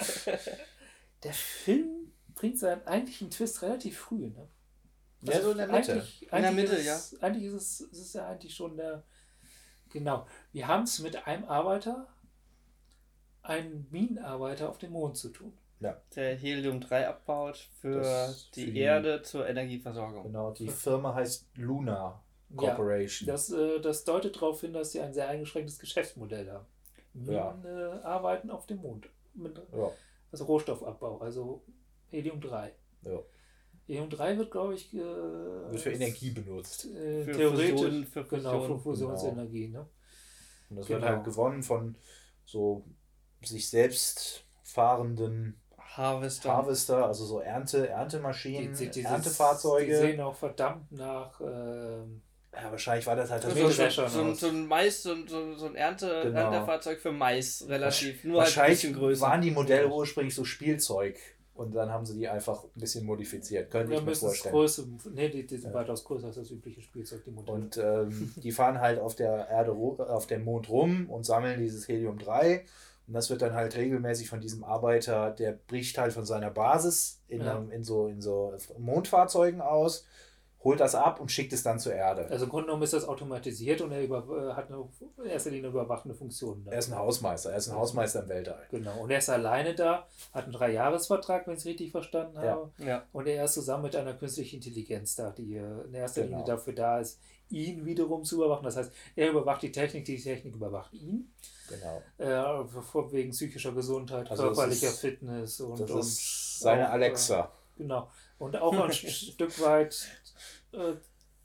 Der 1.25 1.33
Film 1.33 2.13
bringt 2.35 2.59
seinen 2.59 2.87
eigentlichen 2.87 3.31
Twist 3.31 3.63
relativ 3.63 3.99
früh, 3.99 4.29
ne? 4.29 4.49
Ja, 5.23 5.41
so 5.41 5.53
in 5.53 5.59
der 5.59 5.69
Mitte. 5.69 5.93
Eigentlich, 5.93 6.23
In 6.33 6.43
der 6.43 6.53
Mitte, 6.53 6.75
ist 6.75 7.13
es, 7.13 7.23
Eigentlich 7.23 7.45
ist 7.45 7.55
es, 7.55 7.81
es 7.93 7.99
ist 8.01 8.15
ja 8.15 8.27
eigentlich 8.29 8.55
schon 8.55 8.77
der. 8.77 9.05
Genau. 9.93 10.27
Wir 10.53 10.69
haben 10.69 10.85
es 10.85 10.99
mit 11.01 11.27
einem 11.27 11.45
Arbeiter, 11.45 12.09
einem 13.43 13.87
Minenarbeiter 13.91 14.69
auf 14.69 14.79
dem 14.79 14.93
Mond 14.93 15.17
zu 15.17 15.29
tun. 15.31 15.53
Der 16.15 16.37
Helium-3 16.37 17.07
abbaut 17.09 17.57
für 17.81 18.01
Das 18.03 18.51
die 18.53 18.67
für 18.67 18.71
die- 18.71 18.79
Erde 18.81 19.23
zur 19.23 19.49
Energieversorgung. 19.49 20.23
Genau, 20.23 20.53
die 20.53 20.69
Firma 20.69 21.13
heißt 21.15 21.49
Luna 21.57 22.23
Ja, 22.51 22.57
Corporation. 22.57 23.27
das, 23.27 23.51
äh, 23.51 23.81
das 23.81 24.05
deutet 24.05 24.37
darauf 24.37 24.61
hin, 24.61 24.73
dass 24.73 24.93
sie 24.93 25.01
ein 25.01 25.13
sehr 25.13 25.27
eingeschränktes 25.29 25.81
Geschäftsmodell 25.81 26.49
haben. 26.53 26.67
Ja. 27.27 27.53
Minen 27.55 27.65
äh, 27.65 28.03
arbeiten 28.05 28.51
auf 28.53 28.67
dem 28.67 28.79
Mond. 28.81 29.09
Mit, 29.35 29.59
ja, 29.73 29.91
also 30.31 30.45
Rohstoffabbau, 30.45 31.19
also 31.19 31.65
Helium-3. 32.11 32.71
ja. 33.07 33.19
Helium-3 33.87 34.39
wird, 34.39 34.51
glaube 34.51 34.75
ich, 34.75 34.93
äh, 34.95 34.99
Wird 34.99 35.81
für 35.81 35.93
Energie 35.93 36.31
benutzt. 36.31 36.87
äh, 36.87 37.25
Für 37.25 37.33
theoretisch 37.33 37.71
Fusion, 37.73 38.07
für 38.07 38.25
genau, 38.25 38.61
für 38.61 38.79
Fusion. 38.79 39.11
Fusionsenergie. 39.11 39.69
Ne? 39.69 39.87
Und 40.71 40.77
das 40.77 40.87
Genau. 40.87 41.01
wird 41.01 41.11
halt 41.11 41.25
gewonnen 41.25 41.63
von 41.63 41.97
so 42.47 42.85
sich 43.43 43.69
selbst 43.69 44.45
fahrenden 44.63 45.61
Harvester. 45.79 46.51
Harvester, 46.53 47.07
also 47.07 47.25
so 47.27 47.41
Ernte, 47.41 47.89
Erntemaschinen, 47.89 48.73
Die- 48.73 48.85
die- 48.87 48.91
dieses- 48.91 49.11
Erntefahrzeuge. 49.11 49.87
Die 49.87 49.95
sehen 49.95 50.21
auch 50.21 50.35
verdammt 50.37 50.91
nach. 50.93 51.39
ähm, 51.41 52.23
ja, 52.55 52.71
wahrscheinlich 52.71 53.07
war 53.07 53.17
das 53.17 53.31
halt 53.31 53.45
das 53.45 53.55
so, 53.55 53.69
so, 53.69 54.09
so, 54.09 54.35
so 54.35 54.49
ein 54.49 54.67
Mais, 54.67 55.03
so, 55.03 55.13
ein- 55.13 55.27
so, 55.29 55.55
so 55.55 55.67
ein 55.67 55.75
Ernte, 55.75 56.21
Genau. 56.25 56.39
Erntefahrzeug 56.39 57.01
für 57.01 57.13
Mais, 57.13 57.65
relativ. 57.69 58.25
Nur 58.25 58.41
halt 58.41 58.49
ein 58.49 58.57
Wahrscheinlich 58.57 58.81
bisschen 58.83 58.95
größer. 58.97 59.23
waren 59.23 59.41
die 59.43 59.51
Modelle 59.51 59.89
ursprünglich 59.89 60.35
so 60.35 60.45
Spielzeug 60.45 61.19
und 61.55 61.75
dann 61.75 61.91
haben 61.91 62.07
sie 62.07 62.15
die 62.19 62.29
einfach 62.29 62.65
ein 62.65 62.81
bisschen 62.81 63.05
modifiziert. 63.05 63.71
Könnte 63.71 63.91
wir 63.91 63.99
ich 63.99 64.05
mir 64.05 64.15
vorstellen. 64.15 64.55
Größe. 64.55 64.89
Nee, 65.13 65.29
die, 65.29 65.47
die 65.47 65.57
sind 65.59 65.71
Ja. 65.73 65.75
weitaus 65.81 66.03
größer 66.05 66.29
als 66.29 66.37
das 66.37 66.51
übliche 66.51 66.81
Spielzeug, 66.81 67.23
die 67.25 67.31
Modelle. 67.31 67.57
Und 67.59 67.77
ähm, 67.77 68.33
die 68.43 68.53
fahren 68.53 68.81
halt 68.81 68.99
auf 68.99 69.15
der 69.15 69.49
Erde, 69.49 69.73
auf 69.73 70.27
dem 70.27 70.45
Mond 70.45 70.69
rum 70.71 71.11
und 71.11 71.25
sammeln 71.25 71.61
dieses 71.61 71.87
Helium-3. 71.89 72.63
Und 73.09 73.15
das 73.15 73.29
wird 73.31 73.43
dann 73.43 73.53
halt 73.53 73.77
regelmäßig 73.77 74.31
von 74.31 74.41
diesem 74.41 74.65
Arbeiter, 74.65 75.31
der 75.33 75.53
bricht 75.53 75.99
halt 75.99 76.13
von 76.13 76.25
seiner 76.25 76.51
Basis 76.51 77.21
in, 77.29 77.43
Ja. 77.43 77.57
einem, 77.59 77.71
in, 77.71 77.83
so, 77.85 78.07
in 78.07 78.21
so 78.23 78.55
Mondfahrzeugen 78.79 79.61
aus, 79.61 80.07
holt 80.65 80.79
das 80.81 80.95
ab 80.95 81.21
und 81.21 81.31
schickt 81.31 81.53
es 81.53 81.63
dann 81.63 81.79
zur 81.81 81.93
Erde. 81.95 82.27
also 82.31 82.45
im 82.45 82.51
Grunde 82.51 82.67
genommen 82.67 82.83
ist 82.85 82.93
das 82.93 83.05
automatisiert 83.05 83.81
und 83.81 83.91
er 83.93 84.03
über, 84.03 84.19
äh, 84.19 84.53
hat 84.55 84.69
eine, 84.71 84.89
in 85.19 85.25
erster 85.31 85.51
Linie 85.51 85.69
eine 85.71 85.79
überwachende 85.79 86.15
Funktion. 86.15 86.65
Da. 86.65 86.71
Er 86.73 86.79
ist 86.79 86.91
ein 86.93 86.99
Hausmeister, 86.99 87.51
er 87.51 87.57
ist 87.59 87.69
ein 87.69 87.77
Hausmeister 87.77 88.23
im 88.23 88.29
Weltall. 88.29 88.67
Genau. 88.71 89.01
Und 89.01 89.11
er 89.11 89.19
ist 89.19 89.29
alleine 89.29 89.75
da, 89.75 90.07
hat 90.33 90.45
einen 90.45 90.53
Dreijahresvertrag, 90.53 91.47
wenn 91.47 91.55
ich 91.55 91.61
es 91.61 91.67
richtig 91.67 91.91
verstanden 91.91 92.37
Ja. 92.37 92.51
habe. 92.53 92.71
Ja. 92.79 93.05
Und 93.13 93.27
er 93.27 93.45
ist 93.45 93.55
zusammen 93.55 93.83
mit 93.85 93.97
einer 93.97 94.15
künstlichen 94.15 94.57
Intelligenz 94.57 95.17
da, 95.17 95.31
die 95.31 95.57
äh, 95.57 95.85
in 95.87 95.95
erster 95.95 96.23
Genau. 96.23 96.39
Linie 96.39 96.47
dafür 96.55 96.73
da 96.75 97.01
ist, 97.01 97.19
ihn 97.51 97.85
wiederum 97.85 98.25
zu 98.25 98.37
überwachen. 98.37 98.65
Das 98.65 98.77
heißt, 98.77 98.93
er 99.17 99.31
überwacht 99.31 99.63
die 99.63 99.73
Technik, 99.73 100.05
die 100.07 100.17
Technik 100.19 100.55
überwacht 100.55 100.93
ihn. 100.95 101.33
Genau. 101.69 102.03
Äh, 102.19 102.65
wegen 103.13 103.31
psychischer 103.31 103.73
Gesundheit, 103.73 104.31
Also 104.31 104.45
körperlicher 104.45 104.89
ist- 104.89 105.01
Fitness 105.01 105.61
und, 105.61 105.81
Das 105.81 105.91
und 105.91 106.01
ist 106.01 106.61
seine 106.61 106.89
Alexa. 106.89 107.41
Äh, 107.41 107.79
genau. 107.79 108.09
Und 108.43 108.57
auch 108.57 108.73
ein 108.77 108.93
Stück 108.93 109.61
weit 109.61 110.09
äh, 110.73 110.95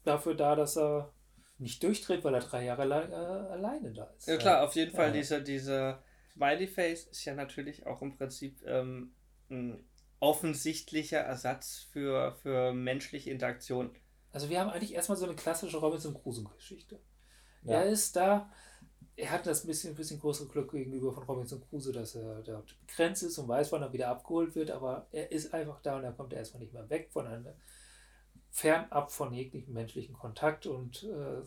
dafür 0.03 0.33
da, 0.33 0.55
dass 0.55 0.77
er 0.77 1.13
nicht 1.59 1.83
durchdreht, 1.83 2.23
weil 2.23 2.33
er 2.33 2.39
drei 2.39 2.65
Jahre 2.65 2.85
lang, 2.85 3.11
äh, 3.11 3.15
alleine 3.15 3.93
da 3.93 4.05
ist. 4.17 4.27
Ja 4.27 4.37
klar, 4.37 4.63
auf 4.63 4.73
jeden 4.73 4.95
Fall 4.95 5.07
Ja. 5.09 5.13
dieser, 5.13 5.41
dieser 5.41 6.03
Smiley 6.33 6.67
Face 6.67 7.05
ist 7.05 7.23
ja 7.25 7.35
natürlich 7.35 7.85
auch 7.85 8.01
im 8.01 8.17
Prinzip 8.17 8.63
ähm, 8.65 9.13
ein 9.51 9.83
offensichtlicher 10.19 11.19
Ersatz 11.19 11.87
für, 11.91 12.35
für 12.41 12.73
menschliche 12.73 13.29
Interaktion. 13.29 13.95
Also 14.31 14.49
wir 14.49 14.59
haben 14.59 14.71
eigentlich 14.71 14.95
erstmal 14.95 15.19
so 15.19 15.25
eine 15.25 15.35
klassische 15.35 15.77
Robinson 15.77 16.15
Crusoe-Geschichte. 16.15 16.99
Ja. 17.61 17.81
Er 17.81 17.85
ist 17.85 18.15
da, 18.15 18.51
er 19.17 19.31
hat 19.31 19.47
das 19.47 19.65
bisschen, 19.65 19.95
bisschen 19.95 20.19
größere 20.19 20.47
Glück 20.47 20.71
gegenüber 20.71 21.11
von 21.11 21.23
Robinson 21.23 21.61
Crusoe, 21.69 21.91
dass 21.91 22.15
er 22.15 22.43
da 22.43 22.63
begrenzt 22.85 23.23
ist 23.23 23.37
und 23.39 23.47
weiß, 23.47 23.71
wann 23.71 23.81
er 23.81 23.91
wieder 23.91 24.09
abgeholt 24.09 24.55
wird, 24.55 24.69
aber 24.69 25.07
er 25.11 25.31
ist 25.31 25.53
einfach 25.53 25.81
da 25.81 25.97
und 25.97 26.03
er 26.03 26.13
kommt 26.13 26.33
erstmal 26.33 26.61
nicht 26.61 26.73
mehr 26.73 26.87
weg 26.89 27.09
von 27.11 27.25
einer, 27.25 27.55
fernab 28.51 29.11
von 29.11 29.33
jeglichem 29.33 29.73
menschlichen 29.73 30.15
Kontakt 30.15 30.67
und 30.67 31.03
äh, 31.03 31.41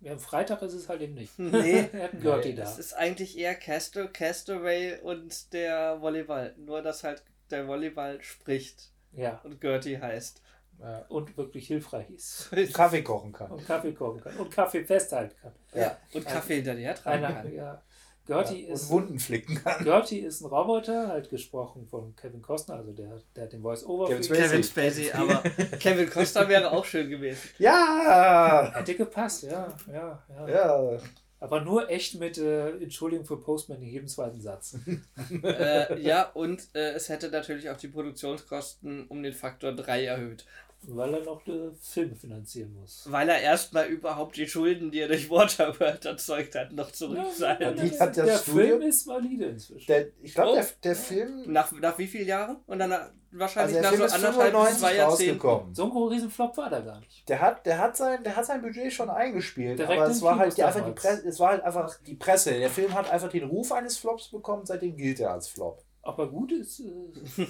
ja, 0.00 0.12
am 0.12 0.20
Freitag 0.20 0.62
ist 0.62 0.74
es 0.74 0.88
halt 0.88 1.00
eben 1.02 1.14
nicht. 1.14 1.36
Nee. 1.38 1.88
er 1.92 2.04
hat 2.04 2.12
einen 2.12 2.22
Gertie 2.22 2.54
da. 2.54 2.62
Es 2.62 2.78
ist 2.78 2.92
eigentlich 2.92 3.36
eher 3.36 3.56
Castor, 3.56 4.06
Castaway 4.06 5.00
und 5.00 5.52
der 5.52 6.00
Volleyball. 6.00 6.54
Nur, 6.56 6.82
dass 6.82 7.02
halt 7.02 7.24
der 7.50 7.66
Volleyball 7.66 8.22
spricht 8.22 8.92
Ja, 9.12 9.40
und 9.42 9.60
Gertie 9.60 9.98
heißt. 9.98 10.42
Ja. 10.80 11.04
und 11.08 11.36
wirklich 11.36 11.66
hilfreich 11.66 12.08
ist. 12.10 12.50
Kaffee 12.72 13.02
kochen 13.02 13.32
kann. 13.32 13.50
Und 13.50 13.66
Kaffee 13.66 13.92
kochen 13.92 14.20
kann 14.20 14.36
und 14.36 14.50
Kaffee 14.50 14.84
festhalten 14.84 15.34
kann. 15.40 15.52
Ja. 15.74 15.96
Und 16.14 16.24
Kaffee 16.24 16.56
hinterher 16.56 16.94
tragen 16.94 17.22
kann. 17.22 17.52
ja. 17.52 17.82
Gertie 18.28 18.62
Ja. 18.62 18.68
Und 18.68 18.74
ist 18.74 18.90
Wunden 18.90 19.18
flicken 19.18 19.56
kann. 19.56 19.82
Gertie 19.84 20.20
ist 20.20 20.42
ein 20.42 20.46
Roboter, 20.46 21.08
halt 21.08 21.30
gesprochen 21.30 21.86
von 21.88 22.14
Kevin 22.14 22.42
Costner, 22.42 22.76
also 22.76 22.92
der, 22.92 23.20
der 23.34 23.44
hat 23.44 23.52
den 23.52 23.62
Voice-Over. 23.62 24.08
Kevin. 24.08 24.22
Kevin 24.22 24.62
Spacey, 24.62 25.10
aber 25.12 25.42
Kevin 25.80 26.10
Costa 26.10 26.48
wäre 26.48 26.70
auch 26.70 26.84
schön 26.84 27.08
gewesen. 27.08 27.40
Ja! 27.58 28.70
Hätte 28.74 28.94
gepasst, 28.94 29.44
ja, 29.44 29.74
ja, 29.90 30.22
ja. 30.28 30.48
Ja. 30.48 30.98
Aber 31.40 31.60
nur 31.60 31.88
echt 31.88 32.18
mit 32.18 32.36
äh, 32.36 32.70
Entschuldigung 32.78 33.24
für 33.24 33.40
Postman 33.40 33.80
in 33.80 33.88
jedem 33.88 34.08
zweiten 34.08 34.40
Satz. 34.40 34.76
äh, 35.42 36.00
ja, 36.00 36.24
und 36.34 36.68
äh, 36.74 36.90
es 36.94 37.08
hätte 37.08 37.30
natürlich 37.30 37.70
auch 37.70 37.76
die 37.76 37.88
Produktionskosten 37.88 39.06
um 39.06 39.22
den 39.22 39.34
Faktor 39.34 39.72
3 39.72 40.04
erhöht. 40.04 40.44
Weil 40.82 41.12
er 41.14 41.20
noch 41.24 41.46
äh, 41.46 41.70
Filme 41.80 42.14
finanzieren 42.14 42.72
muss. 42.74 43.06
Weil 43.10 43.28
er 43.28 43.40
erstmal 43.40 43.86
überhaupt 43.88 44.36
die 44.36 44.46
Schulden, 44.46 44.90
die 44.90 45.00
er 45.00 45.08
durch 45.08 45.28
Waterworld 45.28 46.04
erzeugt 46.04 46.54
hat, 46.54 46.72
noch 46.72 46.90
zurückzahlen 46.92 47.76
Ja, 47.76 47.84
muss. 47.84 47.98
der 47.98 48.38
Studio- 48.38 48.38
Film 48.38 48.82
ist 48.82 49.06
valide 49.06 49.46
inzwischen. 49.46 49.86
Der, 49.86 50.06
ich 50.22 50.34
glaube, 50.34 50.50
Oh. 50.50 50.54
der, 50.54 50.66
der 50.84 50.96
Film, 50.96 51.52
Nach, 51.52 51.70
nach 51.72 51.98
wie 51.98 52.06
vielen 52.06 52.28
Jahren? 52.28 52.58
Und 52.66 52.78
dann 52.78 52.90
nach, 52.90 53.10
wahrscheinlich 53.32 53.76
also 53.76 53.90
der 53.98 54.06
nach 54.06 54.08
Film 54.08 54.08
so 54.08 54.14
anderthalb 54.14 54.52
bis 54.52 54.52
95 54.52 54.78
zwei 54.80 54.94
Jahrzehnten. 54.96 55.40
rausgekommen. 55.42 55.74
so 55.74 55.84
ein 55.84 56.08
riesen 56.12 56.30
Flop 56.30 56.56
war 56.56 56.70
der 56.70 56.82
gar 56.82 57.00
nicht. 57.00 57.28
Der 57.28 57.40
hat, 57.40 57.66
der, 57.66 57.78
hat 57.78 57.96
sein, 57.96 58.22
der 58.24 58.36
hat 58.36 58.46
sein 58.46 58.62
Budget 58.62 58.92
schon 58.92 59.10
eingespielt, 59.10 59.78
Direkt 59.80 60.00
aber 60.00 60.10
es 60.10 60.22
war, 60.22 60.38
halt 60.38 60.58
einfach 60.60 60.84
die. 60.86 60.92
Presse, 60.92 61.28
es 61.28 61.40
war 61.40 61.48
halt 61.50 61.62
einfach 61.64 61.98
die 62.06 62.14
Presse. 62.14 62.52
Der 62.58 62.70
Film 62.70 62.94
hat 62.94 63.10
einfach 63.10 63.28
den 63.28 63.44
Ruf 63.44 63.72
eines 63.72 63.98
Flops 63.98 64.28
bekommen, 64.30 64.64
seitdem 64.64 64.96
gilt 64.96 65.20
er 65.20 65.32
als 65.32 65.48
Flop. 65.48 65.84
Aber 66.02 66.30
gut 66.30 66.52
ist, 66.52 66.80
äh, 66.80 66.84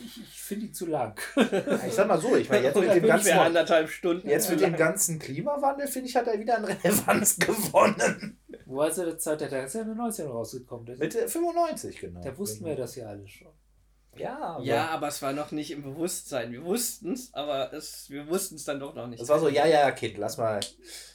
ich, 0.00 0.20
ich 0.22 0.42
finde 0.42 0.66
ihn 0.66 0.74
zu 0.74 0.86
lang. 0.86 1.18
Ich 1.86 1.94
sag 1.94 2.06
mal 2.06 2.20
so, 2.20 2.36
ich 2.36 2.48
meine, 2.48 2.64
jetzt 2.64 2.78
mit 2.78 2.94
dem 2.94 3.04
ganzen, 3.04 3.32
anderthalb 3.32 3.88
Stunden. 3.88 4.28
jetzt 4.28 4.50
mit 4.50 4.60
dem 4.60 4.76
ganzen 4.76 5.18
Klimawandel, 5.18 5.88
finde 5.88 6.08
ich, 6.08 6.14
hat 6.16 6.28
er 6.28 6.38
wieder 6.38 6.58
an 6.58 6.64
Relevanz 6.66 7.36
gewonnen. 7.40 8.38
Wo 8.66 8.82
ist 8.82 8.98
er 8.98 9.06
der 9.06 9.18
Zeit, 9.18 9.40
der 9.40 9.64
ist 9.64 9.74
ja 9.74 9.82
in 9.82 9.88
den 9.88 9.98
90ern 9.98 10.28
rausgekommen. 10.28 10.98
Mit 10.98 11.14
äh, 11.14 11.26
95, 11.28 11.98
genau. 11.98 12.20
da 12.20 12.36
wussten 12.38 12.64
wir 12.64 12.76
das 12.76 12.94
ja 12.96 13.08
alle 13.08 13.26
schon. 13.26 13.48
Ja, 14.16 14.38
aber 14.38 14.64
Ja, 14.64 14.88
aber 14.88 15.08
es 15.08 15.20
war 15.20 15.32
noch 15.32 15.50
nicht 15.50 15.70
im 15.72 15.82
Bewusstsein. 15.82 16.52
Wir 16.52 16.64
wussten 16.64 17.12
es, 17.12 17.34
aber 17.34 17.72
es, 17.72 18.08
wir 18.08 18.26
wussten 18.28 18.54
es 18.54 18.64
dann 18.64 18.80
doch 18.80 18.94
noch 18.94 19.06
nicht. 19.08 19.20
Das 19.20 19.28
war 19.28 19.38
so, 19.40 19.48
ja, 19.48 19.66
ja, 19.66 19.90
Kind, 19.90 20.16
lass 20.18 20.36
mal. 20.38 20.60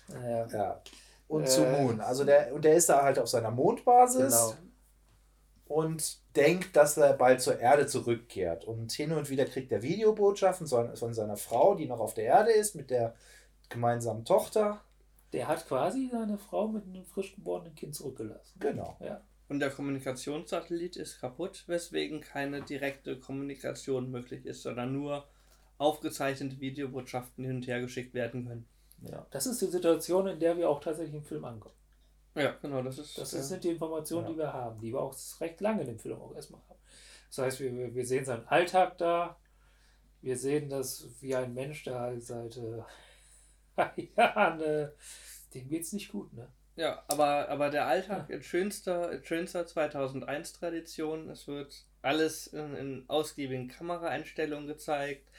Naja, 0.09 0.47
Ja. 0.51 0.81
Und 1.27 1.43
Äh. 1.43 1.47
zu 1.47 1.61
Moon. 1.61 2.01
Also 2.01 2.25
der, 2.25 2.53
und 2.53 2.65
der 2.65 2.75
ist 2.75 2.89
da 2.89 3.01
halt 3.01 3.17
auf 3.17 3.29
seiner 3.29 3.51
Mondbasis. 3.51 4.25
genau. 4.25 4.53
Und 5.71 6.19
denkt, 6.35 6.75
dass 6.75 6.97
er 6.97 7.13
bald 7.13 7.41
zur 7.41 7.59
Erde 7.59 7.87
zurückkehrt. 7.87 8.65
Und 8.65 8.91
hin 8.91 9.11
und 9.13 9.29
wieder 9.29 9.45
kriegt 9.45 9.71
er 9.71 9.81
Videobotschaften 9.81 10.67
von 10.67 10.95
von 10.95 11.13
seiner 11.13 11.37
Frau, 11.37 11.75
die 11.75 11.87
noch 11.87 11.99
auf 11.99 12.13
der 12.13 12.25
Erde 12.25 12.51
ist, 12.51 12.75
mit 12.75 12.89
der 12.89 13.15
gemeinsamen 13.69 14.25
Tochter. 14.25 14.81
Der 15.33 15.47
hat 15.47 15.65
quasi 15.67 16.09
seine 16.11 16.37
Frau 16.37 16.67
mit 16.67 16.83
einem 16.83 17.05
frisch 17.05 17.35
geborenen 17.35 17.73
Kind 17.73 17.95
zurückgelassen. 17.95 18.59
Genau. 18.59 18.97
Ja. 18.99 19.21
Und 19.47 19.59
der 19.59 19.69
Kommunikationssatellit 19.69 20.97
ist 20.97 21.19
kaputt, 21.19 21.63
weswegen 21.67 22.21
keine 22.21 22.61
direkte 22.61 23.19
Kommunikation 23.19 24.11
möglich 24.11 24.45
ist, 24.45 24.63
sondern 24.63 24.93
nur 24.93 25.25
aufgezeichnete 25.77 26.59
Videobotschaften 26.59 27.45
hin 27.45 27.55
und 27.57 27.67
her 27.67 27.81
geschickt 27.81 28.13
werden 28.13 28.45
können. 28.45 28.65
Ja. 29.09 29.25
Das 29.31 29.45
ist 29.45 29.61
die 29.61 29.67
Situation, 29.67 30.27
in 30.27 30.39
der 30.39 30.57
wir 30.57 30.69
auch 30.69 30.81
tatsächlich 30.81 31.15
im 31.15 31.23
Film 31.23 31.45
ankommen. 31.45 31.75
Ja, 32.35 32.51
genau, 32.61 32.81
das 32.81 32.97
ist. 32.97 33.17
Das 33.17 33.33
äh, 33.33 33.41
sind 33.41 33.63
die 33.63 33.69
Informationen, 33.69 34.25
Ja. 34.27 34.31
die 34.31 34.37
wir 34.37 34.53
haben, 34.53 34.79
die 34.81 34.93
wir 34.93 35.01
auch 35.01 35.15
recht 35.41 35.59
lange 35.61 35.81
in 35.81 35.87
dem 35.87 35.99
Film 35.99 36.19
auch 36.21 36.33
erstmal 36.33 36.61
haben. 36.69 36.79
Das 37.29 37.37
heißt, 37.39 37.59
wir, 37.59 37.93
wir- 37.95 38.05
sehen 38.05 38.25
seinen 38.25 38.47
Alltag 38.47 38.97
da. 38.97 39.37
Wir 40.21 40.37
sehen 40.37 40.69
das, 40.69 41.07
wie 41.19 41.35
ein 41.35 41.53
Mensch 41.53 41.83
da 41.83 41.99
halt 41.99 42.23
seit 42.23 42.57
äh, 42.57 42.83
Jahren, 44.17 44.61
äh, 44.61 44.89
dem 45.53 45.67
geht's 45.67 45.93
nicht 45.93 46.11
gut, 46.11 46.31
ne? 46.33 46.47
Ja, 46.77 47.03
aber, 47.09 47.49
aber 47.49 47.69
der 47.69 47.85
Alltag 47.87 48.29
in 48.29 48.41
schönster, 48.43 49.11
in 49.11 49.23
schönster 49.25 49.65
2001-Tradition. 49.65 51.29
Es 51.29 51.47
wird 51.47 51.85
alles 52.01 52.47
in, 52.47 52.75
in 52.75 53.05
ausgiebigen 53.09 53.67
Kameraeinstellungen 53.67 54.67
gezeigt. 54.67 55.29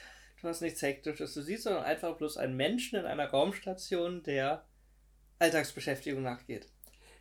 Du 0.41 0.47
hast 0.47 0.61
nichts 0.61 0.81
Hektisches. 0.81 1.33
Du 1.33 1.41
siehst 1.41 1.63
sondern 1.63 1.83
einfach 1.85 2.15
bloß 2.17 2.37
einen 2.37 2.55
Menschen 2.55 2.99
in 2.99 3.05
einer 3.05 3.29
Raumstation, 3.29 4.21
der 4.23 4.63
Alltagsbeschäftigung 5.39 6.21
nachgeht. 6.21 6.67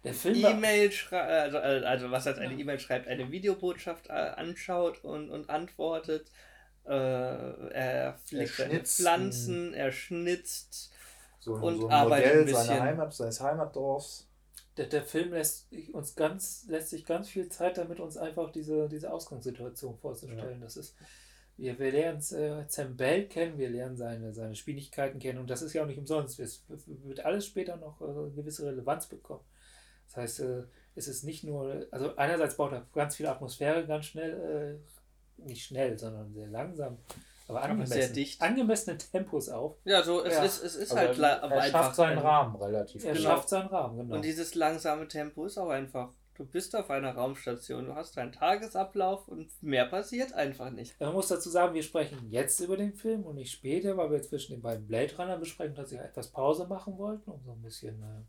Der 0.04 0.14
Film 0.14 0.37
E-Mail 0.37 0.90
schreibt, 0.92 1.30
also, 1.30 1.59
also 1.59 2.11
was 2.11 2.26
heißt 2.26 2.38
eine 2.38 2.54
E-Mail 2.54 2.78
schreibt, 2.80 3.09
eine 3.09 3.30
Videobotschaft 3.30 4.09
äh, 4.09 4.12
anschaut 4.12 5.04
und, 5.04 5.30
und 5.30 5.50
antwortet, 5.50 6.30
Äh, 6.85 6.92
er 7.71 8.18
pflegt 8.25 8.56
seine 8.56 8.80
Pflanzen, 8.80 9.73
er 9.75 9.92
schnitzt 9.92 10.92
So, 11.38 11.56
ein- 11.56 11.62
und 11.62 11.80
so 11.80 11.88
ein 11.88 11.92
arbeitet 11.92 12.32
ein 12.32 12.40
Modell 12.40 12.49
seiner 12.49 12.62
bisschen. 12.68 12.80
Heimat, 12.80 13.14
seines 13.14 13.40
Heimatdorfs. 13.40 14.28
Der, 14.76 14.87
der 14.87 15.02
Film 15.02 15.32
lässt 15.32 15.68
uns 15.92 16.14
ganz, 16.16 16.64
lässt 16.68 16.90
sich 16.90 17.04
ganz 17.04 17.28
viel 17.28 17.49
Zeit 17.49 17.76
damit, 17.78 18.00
uns 18.00 18.16
einfach 18.16 18.50
diese, 18.52 18.88
diese 18.88 19.12
Ausgangssituation 19.12 19.97
vorzustellen. 19.99 20.61
Das 20.61 20.76
ist, 20.76 20.97
wir, 21.56 21.78
wir 21.78 21.92
lernen 21.92 22.18
äh, 22.32 22.64
Sam 22.68 22.97
Bell 22.97 23.28
kennen, 23.28 23.59
wir 23.59 23.71
lernen 23.71 23.97
seine, 23.97 24.32
seine 24.35 24.54
Spieligkeiten 24.56 25.18
kennen 25.21 25.38
und 25.38 25.50
das 25.50 25.62
ist 25.62 25.75
ja 25.75 25.82
auch 25.82 25.87
nicht 25.87 25.99
umsonst. 25.99 26.40
Es 26.40 26.64
wird 26.68 27.25
alles 27.25 27.47
später 27.47 27.76
noch 27.76 28.00
äh, 28.00 28.04
eine 28.04 28.30
gewisse 28.32 28.66
Relevanz 28.66 29.06
bekommen. 29.06 29.44
Das 30.12 30.16
heißt, 30.23 30.40
äh, 30.40 30.62
es 30.95 31.09
ist 31.09 31.25
nicht 31.25 31.42
nur, 31.45 31.87
also 31.90 32.14
einerseits 32.16 32.57
baut 32.57 32.73
er 32.73 32.87
ganz 32.92 33.16
viel 33.16 33.26
Atmosphäre 33.26 33.87
ganz 33.87 34.07
schnell, 34.07 34.81
äh, 35.40 35.42
nicht 35.42 35.64
schnell, 35.64 35.99
sondern 35.99 36.33
sehr 36.35 36.49
langsam, 36.49 36.99
aber 37.49 37.62
angemessen, 37.62 37.92
sehr 37.95 38.09
dicht. 38.09 38.40
angemessene 38.42 38.99
Tempos 38.99 39.49
auf. 39.49 39.76
Ja, 39.85 40.02
so, 40.02 40.23
es 40.23 40.35
Ja. 40.35 40.45
ist, 40.45 40.62
es 40.62 40.75
ist 40.76 40.92
Aber 40.92 41.00
halt 41.00 41.16
la- 41.16 41.37
er 41.49 41.62
schafft 41.71 41.97
seinen 41.97 42.19
ein- 42.19 42.25
Rahmen 42.25 42.57
relativ 42.57 43.04
Er 43.04 43.14
gut. 43.14 43.23
schafft 43.23 43.49
seinen 43.49 43.69
Rahmen, 43.69 43.97
genau. 43.97 44.16
Und 44.16 44.25
dieses 44.25 44.54
langsame 44.54 45.09
Tempo 45.09 45.47
ist 45.47 45.57
auch 45.59 45.71
einfach. 45.71 46.12
Du 46.35 46.47
bist 46.47 46.75
auf 46.76 46.88
einer 46.90 47.14
Raumstation, 47.14 47.87
du 47.87 47.95
hast 47.95 48.16
deinen 48.16 48.33
Tagesablauf 48.33 49.28
und 49.28 49.50
mehr 49.62 49.85
passiert 49.87 50.33
einfach 50.33 50.71
nicht. 50.71 50.99
Man 51.00 51.12
muss 51.12 51.28
dazu 51.28 51.50
sagen, 51.50 51.75
wir 51.75 51.83
sprechen 51.83 52.31
jetzt 52.31 52.59
über 52.61 52.76
den 52.76 52.95
Film 52.95 53.25
und 53.25 53.35
nicht 53.37 53.52
später, 53.52 53.97
weil 53.97 54.11
wir 54.11 54.23
zwischen 54.23 54.52
den 54.52 54.62
beiden 54.62 54.87
Blade 54.87 55.14
Runner 55.19 55.37
besprechen, 55.37 55.75
dass 55.75 55.90
wir 55.90 56.02
etwas 56.02 56.28
Pause 56.28 56.66
machen 56.66 56.97
wollten, 56.99 57.31
um 57.31 57.42
so 57.45 57.52
ein 57.52 57.61
bisschen 57.62 58.02
äh, 58.02 58.23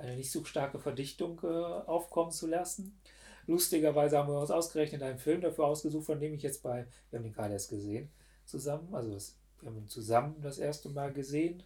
eine 0.00 0.16
nicht 0.16 0.30
so 0.30 0.44
starke 0.44 0.78
Verdichtung 0.78 1.40
äh, 1.42 1.46
aufkommen 1.46 2.32
zu 2.32 2.46
lassen. 2.46 2.98
Lustigerweise 3.46 4.18
haben 4.18 4.28
wir 4.28 4.40
uns 4.40 4.50
ausgerechnet 4.50 5.02
einen 5.02 5.18
Film 5.18 5.40
dafür 5.40 5.66
ausgesucht, 5.66 6.06
von 6.06 6.20
dem 6.20 6.34
ich 6.34 6.42
jetzt 6.42 6.62
bei, 6.62 6.86
wir 7.10 7.18
haben 7.18 7.24
den 7.24 7.32
gerade 7.32 7.52
erst 7.52 7.70
gesehen, 7.70 8.10
zusammen, 8.44 8.94
also 8.94 9.12
das, 9.12 9.36
wir 9.60 9.70
haben 9.70 9.78
ihn 9.78 9.88
zusammen 9.88 10.36
das 10.42 10.58
erste 10.58 10.88
Mal 10.88 11.12
gesehen. 11.12 11.62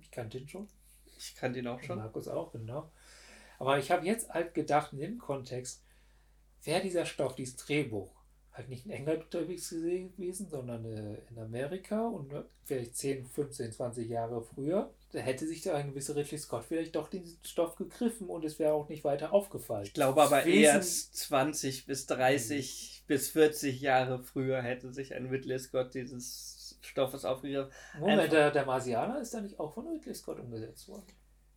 Ich 0.00 0.10
kannte 0.10 0.38
ihn 0.38 0.48
schon. 0.48 0.68
Ich 1.18 1.34
kann 1.36 1.52
den 1.52 1.66
auch 1.66 1.76
Und 1.78 1.84
schon. 1.84 1.98
Markus 1.98 2.28
auch, 2.28 2.52
genau. 2.52 2.90
Aber 3.58 3.78
ich 3.78 3.90
habe 3.90 4.06
jetzt 4.06 4.30
halt 4.30 4.54
gedacht, 4.54 4.92
in 4.92 4.98
dem 4.98 5.18
Kontext, 5.18 5.82
wäre 6.64 6.82
dieser 6.82 7.06
Stoff, 7.06 7.34
dieses 7.34 7.56
Drehbuch, 7.56 8.10
halt 8.52 8.68
nicht 8.68 8.84
in 8.86 8.92
England 8.92 9.24
unterwegs 9.24 9.70
gewesen, 9.70 10.48
sondern 10.48 10.84
äh, 10.84 11.18
in 11.30 11.38
Amerika 11.38 12.06
und 12.08 12.32
äh, 12.32 12.42
vielleicht 12.64 12.96
10, 12.96 13.26
15, 13.26 13.72
20 13.72 14.08
Jahre 14.08 14.42
früher, 14.42 14.92
hätte 15.12 15.46
sich 15.46 15.62
da 15.62 15.74
ein 15.74 15.88
gewisser 15.90 16.16
Ridley 16.16 16.38
Scott 16.38 16.64
vielleicht 16.64 16.96
doch 16.96 17.08
diesen 17.08 17.38
Stoff 17.44 17.76
gegriffen 17.76 18.28
und 18.28 18.44
es 18.44 18.58
wäre 18.58 18.72
auch 18.72 18.88
nicht 18.88 19.04
weiter 19.04 19.32
aufgefallen. 19.32 19.84
Ich 19.84 19.94
glaube 19.94 20.22
aber 20.22 20.44
Wesen- 20.44 20.62
erst 20.64 21.16
20 21.16 21.86
bis 21.86 22.06
30 22.06 23.04
bis 23.06 23.30
40 23.30 23.80
Jahre 23.80 24.22
früher 24.22 24.62
hätte 24.62 24.92
sich 24.92 25.14
ein 25.14 25.26
Ridley 25.26 25.58
Scott 25.58 25.94
dieses 25.94 26.78
Stoffes 26.80 27.24
aufgegriffen. 27.24 27.70
Moment, 27.98 28.20
einfach- 28.20 28.30
der, 28.32 28.50
der 28.50 28.64
Marsianer 28.66 29.20
ist 29.20 29.34
da 29.34 29.40
nicht 29.40 29.58
auch 29.60 29.72
von 29.74 29.86
Ridley 29.88 30.14
Scott 30.14 30.38
umgesetzt 30.40 30.88
worden? 30.88 31.06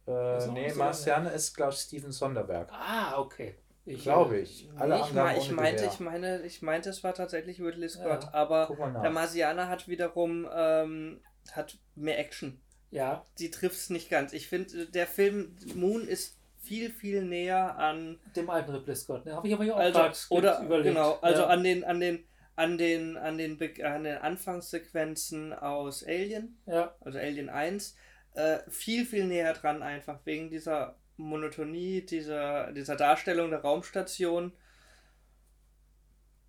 Äh, 0.08 0.48
nee, 0.52 0.72
Marciane 0.74 1.32
ist, 1.32 1.56
glaube 1.56 1.74
ich, 1.74 1.80
Steven 1.80 2.12
Sonderberg. 2.12 2.70
Ah, 2.72 3.18
okay. 3.20 3.56
Ich, 3.88 4.04
Glaube 4.04 4.38
äh, 4.38 4.42
ich. 4.42 4.70
Alle 4.76 4.96
Nee, 4.96 5.02
ich, 5.08 5.14
mein, 5.14 5.38
ich, 5.38 5.52
meinte, 5.52 5.76
Gewehr. 5.84 5.92
ich, 5.94 6.00
meine, 6.00 6.42
ich 6.46 6.62
meinte, 6.62 6.90
es 6.90 7.04
war 7.04 7.14
tatsächlich 7.14 7.60
Ridley 7.62 7.90
Scott, 7.90 8.24
Ja. 8.26 8.34
aber 8.34 8.76
der 9.02 9.10
Marsianer 9.12 9.68
hat 9.70 9.88
wiederum 9.88 10.48
ähm, 10.54 11.22
hat 11.52 11.78
mehr 11.96 12.18
Action. 12.20 12.62
Ja, 12.96 13.26
Die 13.40 13.52
trifft 13.52 13.76
es 13.76 13.90
nicht 13.90 14.10
ganz. 14.10 14.32
Ich 14.32 14.48
finde, 14.48 14.86
der 14.86 15.06
Film 15.06 15.56
Moon 15.76 16.08
ist 16.08 16.38
viel, 16.62 16.90
viel 16.90 17.24
näher 17.24 17.78
an 17.78 18.18
dem 18.36 18.50
alten 18.50 18.72
Ridley 18.72 18.96
Scott. 18.96 19.26
Ne? 19.26 19.36
Habe 19.36 19.48
ich 19.48 19.54
aber 19.54 19.66
ja 19.66 19.74
auch 19.76 19.80
also 19.80 20.34
oder 20.34 20.62
überlegt. 20.62 20.96
genau 20.96 21.20
also 21.22 21.42
ja. 21.42 21.48
an 21.48 21.64
den 21.64 21.84
an 21.84 22.00
den 22.00 22.24
an 22.56 22.78
den 22.78 23.18
an 23.18 23.38
den 23.38 23.58
Be 23.58 23.74
an 23.84 24.06
den 24.06 24.18
Anfangssequenzen 24.18 25.54
aus 25.54 26.04
Alien 26.04 26.58
ja. 26.66 26.96
also 27.02 27.20
Alien 27.20 27.50
1 27.50 27.96
äh, 28.34 28.60
viel 28.70 29.06
viel 29.06 29.26
näher 29.26 29.54
dran 29.54 29.84
einfach 29.84 30.20
wegen 30.26 30.50
dieser 30.50 30.96
Monotonie 31.18 32.02
dieser 32.02 32.72
dieser 32.72 32.96
Darstellung 32.96 33.52
der 33.52 33.60
Raumstation 33.60 34.54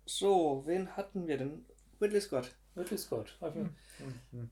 so 0.05 0.63
wen 0.65 0.95
hatten 0.95 1.27
wir 1.27 1.37
denn 1.37 1.65
Ridley 2.01 2.21
Scott 2.21 2.55
Ridley 2.77 2.97
Scott. 2.97 3.37
Mhm. 3.41 4.49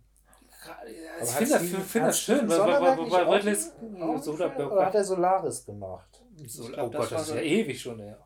Ich 1.22 1.30
finde 1.30 1.54
das, 1.54 1.62
find 1.62 1.94
hat 1.96 2.10
das 2.10 2.20
schön, 2.20 2.50
weil, 2.50 2.60
weil, 2.60 2.82
weil, 2.82 3.12
weil 3.12 3.36
Ridley 3.36 3.56
Film? 3.56 4.72
Oder 4.72 4.86
hat 4.86 4.96
er 4.96 5.04
Solaris 5.04 5.66
gemacht? 5.66 6.22
So, 6.48 6.66
oh 6.66 6.90
Gott, 6.90 6.94
das 6.94 7.10
das, 7.10 7.30
ist 7.30 7.36
ja 7.36 7.42
ewig 7.42 7.82
schon 7.82 8.00
her. 8.00 8.20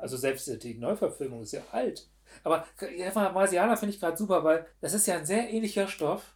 Also 0.00 0.16
selbst 0.16 0.62
die 0.62 0.74
Neuverfilmung 0.74 1.42
ist 1.42 1.52
ja 1.52 1.62
alt. 1.72 2.08
Aber 2.42 2.66
ja, 2.96 3.12
Marsianer 3.30 3.76
finde 3.76 3.94
ich 3.94 4.00
gerade 4.00 4.16
super, 4.16 4.44
weil 4.44 4.66
das 4.80 4.92
ist 4.92 5.06
ja 5.06 5.16
ein 5.16 5.26
sehr 5.26 5.50
ähnlicher 5.50 5.88
Stoff, 5.88 6.34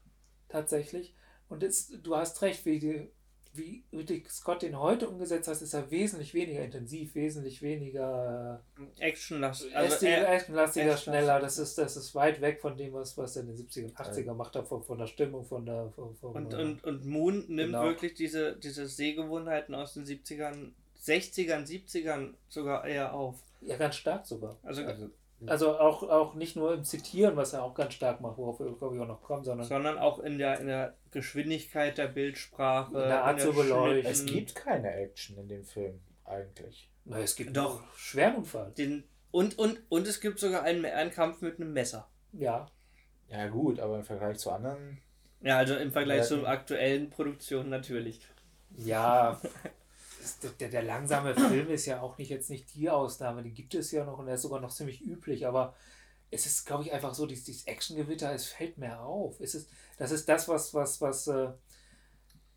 tatsächlich. 0.49 1.15
Und 1.49 1.63
es, 1.63 1.89
du 2.03 2.17
hast 2.17 2.41
recht, 2.43 2.65
wie, 2.65 2.79
die, 2.79 3.11
wie 3.55 3.83
Ridley 3.93 4.23
Scott 4.29 4.63
den 4.63 4.79
heute 4.79 5.09
umgesetzt 5.09 5.49
hat, 5.49 5.61
ist 5.61 5.73
er 5.75 5.91
wesentlich 5.91 6.33
weniger 6.35 6.63
intensiv, 6.65 7.15
wesentlich 7.15 7.61
weniger 7.63 8.63
Action 8.99 9.43
also 9.43 9.67
also, 9.75 10.07
er, 10.07 10.33
actionlastiger, 10.33 10.93
Action- 10.93 11.13
schneller. 11.13 11.41
Das 11.41 11.59
ist, 11.59 11.77
das 11.79 11.97
ist 11.97 12.15
weit 12.15 12.41
weg 12.41 12.61
von 12.61 12.77
dem, 12.77 12.93
was, 12.93 13.17
was 13.19 13.37
er 13.37 13.43
in 13.43 13.49
den 13.49 13.57
70er 13.57 13.85
und 13.87 13.97
80er 13.97 14.23
gemacht 14.23 14.55
hat, 14.55 14.69
von, 14.69 14.83
von 14.83 14.99
der 14.99 15.07
Stimmung, 15.07 15.45
von 15.45 15.67
der. 15.67 15.91
Von, 15.97 16.15
von, 16.17 16.33
und, 16.35 16.53
äh, 16.53 16.57
und, 16.57 16.85
und 16.85 17.05
Moon 17.07 17.45
nimmt 17.49 17.73
Genau. 17.73 17.85
wirklich 17.85 18.15
diese, 18.15 18.57
diese 18.57 18.87
Sehgewohnheiten 18.87 19.75
aus 19.75 19.95
den 19.95 20.05
70ern, 20.05 20.73
60ern, 21.03 21.67
70ern 21.67 22.35
sogar 22.49 22.87
eher 22.87 23.15
auf. 23.15 23.37
ja, 23.61 23.77
ganz 23.77 23.97
stark 23.97 24.27
sogar. 24.27 24.57
Also, 24.63 24.83
Also, 24.85 25.11
Also 25.47 25.79
auch, 25.79 26.03
auch 26.03 26.35
nicht 26.35 26.57
nur 26.57 26.75
im 26.75 26.83
Zitieren, 26.83 27.37
was 27.37 27.53
er 27.53 27.63
auch 27.63 27.75
ganz 27.75 27.95
stark 27.95 28.21
macht, 28.21 28.39
worauf 28.39 28.59
wir, 28.59 28.73
glaube 28.73 28.97
ich, 28.97 29.03
auch 29.03 29.07
noch 29.07 29.23
kommen, 29.23 29.45
sondern 29.45 29.67
sondern 29.67 29.99
auch 29.99 30.19
in 30.19 30.39
der, 30.39 30.59
in 30.59 30.67
der 30.67 30.97
Geschwindigkeit 31.13 31.97
der 31.97 32.09
Bildsprache. 32.09 33.01
In 33.03 33.09
der 33.09 33.25
Art 33.25 33.41
zu 33.41 33.53
beleuchten. 33.53 34.11
es 34.11 34.27
gibt 34.27 34.55
keine 34.57 34.93
Action 34.93 35.39
in 35.39 35.47
dem 35.49 35.65
Film, 35.65 36.01
eigentlich. 36.25 36.91
na, 37.05 37.21
es 37.21 37.37
gibt 37.37 37.57
Doch. 37.57 37.83
Schwerunfall. 37.97 38.73
Den, 38.77 39.05
und, 39.31 39.59
und, 39.59 39.81
und 39.89 40.09
es 40.09 40.21
gibt 40.21 40.41
sogar 40.41 40.63
einen, 40.65 40.85
einen 40.85 41.11
Kampf 41.13 41.41
mit 41.41 41.61
einem 41.61 41.73
Messer. 41.73 42.09
Ja, 42.33 42.67
Ja, 43.29 43.47
gut, 43.49 43.79
aber 43.79 43.97
im 43.97 44.05
Vergleich 44.05 44.39
zu 44.39 44.51
anderen. 44.51 44.99
Ja, 45.41 45.59
also 45.59 45.77
im 45.77 45.93
Vergleich 45.93 46.19
Ja, 46.19 46.25
zur 46.25 46.49
aktuellen 46.49 47.11
Produktion 47.11 47.69
natürlich. 47.69 48.21
ja. 48.77 49.41
Das- 50.41 50.57
Der, 50.59 50.69
der 50.69 50.83
langsame 50.83 51.35
Film 51.35 51.69
ist 51.71 51.87
ja 51.87 52.01
auch 52.01 52.19
nicht 52.19 52.29
jetzt 52.31 52.51
nicht 52.51 52.75
die 52.75 52.91
Ausnahme, 52.91 53.43
die 53.43 53.53
gibt 53.53 53.75
es 53.75 53.91
ja 53.93 54.05
noch 54.05 54.19
und 54.19 54.29
er 54.29 54.35
ist 54.35 54.43
sogar 54.43 54.61
noch 54.61 54.71
ziemlich 54.73 55.01
üblich, 55.05 55.47
aber 55.47 55.75
es 56.31 56.45
ist, 56.47 56.67
glaube 56.67 56.85
ich, 56.85 56.93
einfach 56.93 57.15
so, 57.15 57.25
dieses, 57.27 57.45
dieses 57.45 57.67
Actiongewitter, 57.67 58.33
es 58.35 58.47
fällt 58.47 58.77
mehr 58.79 59.01
auf. 59.01 59.41
Es 59.41 59.55
ist, 59.55 59.71
das 59.97 60.11
ist 60.11 60.29
das, 60.29 60.47
was, 60.49 60.75
was, 60.75 61.01
was, 61.01 61.27
äh, 61.29 61.49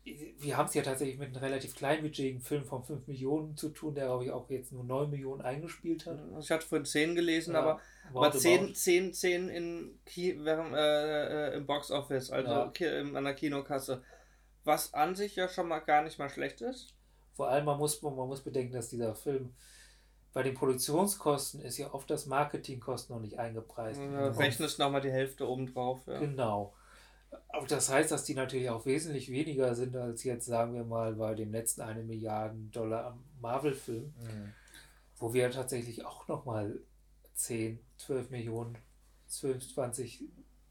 wir 0.04 0.56
haben 0.56 0.66
es 0.66 0.74
ja 0.74 0.82
tatsächlich 0.82 1.16
mit 1.16 1.28
einem 1.28 1.36
relativ 1.36 1.76
kleinbudgetigen 1.76 2.40
Film 2.40 2.64
von 2.64 2.82
5 2.82 3.06
Millionen 3.06 3.56
zu 3.56 3.68
tun, 3.68 3.94
der, 3.94 4.06
glaube 4.06 4.24
ich, 4.24 4.30
auch 4.32 4.50
jetzt 4.50 4.72
nur 4.72 4.82
9 4.82 5.08
Millionen 5.10 5.42
eingespielt 5.42 6.06
hat. 6.06 6.18
Ich 6.40 6.50
hatte 6.50 6.66
vorhin 6.66 6.84
10 6.84 7.14
gelesen, 7.14 7.54
Ja, 7.54 7.60
aber, 7.60 7.80
aber 8.10 8.14
roundabout. 8.26 8.38
10, 8.40 8.74
10, 8.74 9.14
10 9.14 9.48
in 9.48 9.98
Ki 10.04 10.36
während, 10.42 10.74
äh, 10.74 11.50
äh, 11.52 11.56
im 11.56 11.66
Box 11.66 11.92
Office, 11.92 12.30
also 12.30 12.50
Ja. 12.50 12.72
an 13.16 13.24
der 13.24 13.34
Kinokasse. 13.34 14.02
Was 14.64 14.92
an 14.92 15.14
sich 15.14 15.36
ja 15.36 15.48
schon 15.48 15.68
mal 15.68 15.78
gar 15.80 16.02
nicht 16.02 16.18
mal 16.18 16.28
schlecht 16.30 16.60
ist. 16.62 16.88
Vor 17.34 17.48
allem, 17.48 17.64
man 17.64 17.78
muss, 17.78 18.00
man 18.02 18.14
muss 18.14 18.42
bedenken, 18.42 18.74
dass 18.74 18.88
dieser 18.88 19.14
Film 19.14 19.54
bei 20.32 20.42
den 20.42 20.54
Produktionskosten 20.54 21.60
ist 21.60 21.78
ja 21.78 21.92
oft 21.92 22.08
das 22.10 22.26
Marketingkosten 22.26 23.14
noch 23.14 23.20
nicht 23.22 23.38
eingepreist. 23.38 24.00
Du 24.00 24.04
Und- 24.04 24.38
rechnest 24.38 24.78
nochmal 24.78 25.00
die 25.02 25.10
Hälfte 25.10 25.48
obendrauf. 25.48 26.06
Ja. 26.06 26.18
Genau. 26.20 26.74
Aber 27.48 27.66
das 27.66 27.88
heißt, 27.88 28.10
dass 28.10 28.24
die 28.24 28.34
natürlich 28.34 28.68
auch 28.70 28.84
wesentlich 28.84 29.30
weniger 29.30 29.74
sind 29.74 29.96
als 29.96 30.22
jetzt, 30.24 30.44
sagen 30.46 30.74
wir 30.74 30.84
mal, 30.84 31.14
bei 31.14 31.34
dem 31.34 31.52
letzten 31.52 31.80
eine 31.82 32.02
Milliarden 32.02 32.70
Dollar 32.70 33.18
Marvel-Film, 33.40 34.12
wo 35.16 35.32
wir 35.32 35.50
tatsächlich 35.50 36.04
auch 36.04 36.28
nochmal 36.28 36.78
10, 37.34 37.78
12 37.96 38.30
Millionen, 38.30 38.76
12, 39.28 39.74
20, 39.74 40.24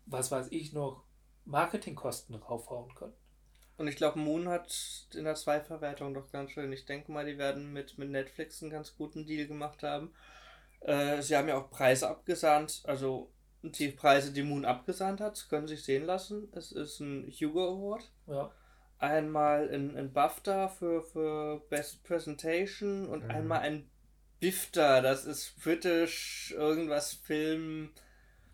was 0.05 0.29
weiß 0.31 0.47
ich 0.51 0.71
noch, 0.73 1.03
Marketingkosten 1.45 2.35
raufhauen 2.35 2.93
können. 2.93 3.13
Und 3.81 3.87
ich 3.87 3.95
glaube, 3.95 4.19
Moon 4.19 4.47
hat 4.47 5.07
in 5.15 5.23
der 5.23 5.33
Zweiverwertung 5.33 6.13
doch 6.13 6.31
ganz 6.31 6.51
schön. 6.51 6.71
Ich 6.71 6.85
denke 6.85 7.11
mal, 7.11 7.25
die 7.25 7.39
werden 7.39 7.73
mit, 7.73 7.97
mit 7.97 8.11
Netflix 8.11 8.61
einen 8.61 8.71
ganz 8.71 8.95
guten 8.95 9.25
Deal 9.25 9.47
gemacht 9.47 9.81
haben. 9.81 10.13
Äh, 10.81 11.23
sie 11.23 11.35
haben 11.35 11.47
ja 11.47 11.57
auch 11.57 11.71
Preise 11.71 12.07
abgesahnt, 12.07 12.83
also 12.85 13.31
die 13.63 13.89
Preise, 13.89 14.33
die 14.33 14.43
Moon 14.43 14.65
abgesahnt 14.65 15.19
hat, 15.19 15.47
können 15.49 15.67
sich 15.67 15.83
sehen 15.83 16.05
lassen. 16.05 16.47
Es 16.53 16.71
ist 16.71 16.99
ein 16.99 17.31
Hugo 17.31 17.69
Award. 17.69 18.11
Ja. 18.27 18.51
Einmal 18.99 19.67
ein, 19.73 19.97
ein 19.97 20.13
BAFTA 20.13 20.67
für, 20.67 21.01
für 21.01 21.61
Best 21.69 22.03
Presentation 22.03 23.07
und 23.07 23.23
Mhm. 23.23 23.31
einmal 23.31 23.59
ein 23.61 23.89
BIFTA, 24.39 25.01
das 25.01 25.25
ist 25.25 25.59
British 25.63 26.53
irgendwas 26.55 27.13
Film. 27.13 27.91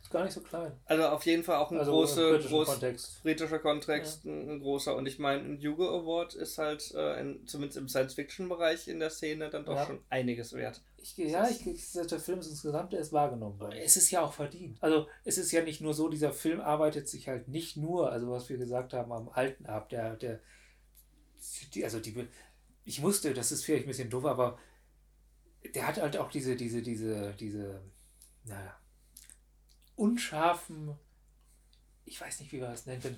Gar 0.09 0.23
nicht 0.23 0.33
so 0.33 0.41
klein. 0.41 0.71
Also 0.85 1.05
auf 1.07 1.25
jeden 1.25 1.43
Fall 1.43 1.57
auch 1.57 1.71
ein 1.71 1.77
Also 1.79 1.91
großer, 1.91 2.39
groß, 2.39 2.67
Kontext. 2.67 3.23
britischer 3.23 3.59
Kontext, 3.59 4.25
ein, 4.25 4.49
ein 4.49 4.59
großer. 4.59 4.95
Und 4.95 5.05
ich 5.05 5.19
meine, 5.19 5.43
ein 5.43 5.57
Hugo 5.59 5.87
Award 6.01 6.33
ist 6.35 6.57
halt 6.57 6.93
äh, 6.95 7.19
in, 7.21 7.45
zumindest 7.47 7.77
im 7.77 7.87
Science-Fiction-Bereich 7.87 8.87
in 8.87 8.99
der 8.99 9.09
Szene 9.09 9.49
dann 9.49 9.65
doch 9.65 9.75
Ja. 9.75 9.85
schon 9.85 9.99
einiges 10.09 10.53
wert. 10.53 10.81
Ich, 10.97 11.15
ja, 11.17 11.47
ich, 11.47 11.63
der 11.93 12.19
Film 12.19 12.39
ist 12.39 12.49
insgesamt 12.49 12.93
erst 12.93 13.13
wahrgenommen 13.13 13.59
worden. 13.59 13.77
Es 13.77 13.95
ist 13.97 14.11
ja 14.11 14.21
auch 14.21 14.33
verdient. 14.33 14.77
Also 14.81 15.07
es 15.23 15.37
ist 15.37 15.51
ja 15.51 15.61
nicht 15.63 15.79
nur 15.81 15.93
so, 15.93 16.09
dieser 16.09 16.33
Film 16.33 16.59
arbeitet 16.59 17.07
sich 17.07 17.27
halt 17.27 17.47
nicht 17.47 17.77
nur, 17.77 18.11
also 18.11 18.29
was 18.31 18.49
wir 18.49 18.57
gesagt 18.57 18.93
haben, 18.93 19.11
am 19.11 19.29
Alten 19.29 19.65
ab. 19.67 19.89
Der, 19.89 20.15
der, 20.15 20.39
die, 21.73 21.83
also 21.83 21.99
die, 21.99 22.27
ich 22.83 23.01
musste, 23.01 23.33
das 23.33 23.51
ist 23.51 23.63
vielleicht 23.63 23.85
ein 23.85 23.89
bisschen 23.89 24.09
doof, 24.09 24.25
aber 24.25 24.57
der 25.75 25.87
hat 25.87 25.97
halt 26.01 26.17
auch 26.17 26.29
diese, 26.29 26.55
diese, 26.55 26.81
diese, 26.81 27.33
diese, 27.39 27.81
naja, 28.45 28.75
unscharfen, 29.97 30.91
ich 32.05 32.21
weiß 32.21 32.39
nicht, 32.39 32.51
wie 32.53 32.61
man 32.61 32.71
das 32.71 32.85
nennt, 32.85 33.03
denn, 33.03 33.17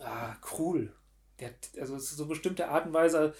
ah, 0.00 0.34
cool. 0.58 0.92
Der, 1.38 1.50
also 1.80 1.96
es 1.96 2.04
ist 2.10 2.16
so 2.18 2.26
bestimmte 2.26 2.68
Art 2.68 2.86
und 2.86 2.92
Weise, 2.92 3.34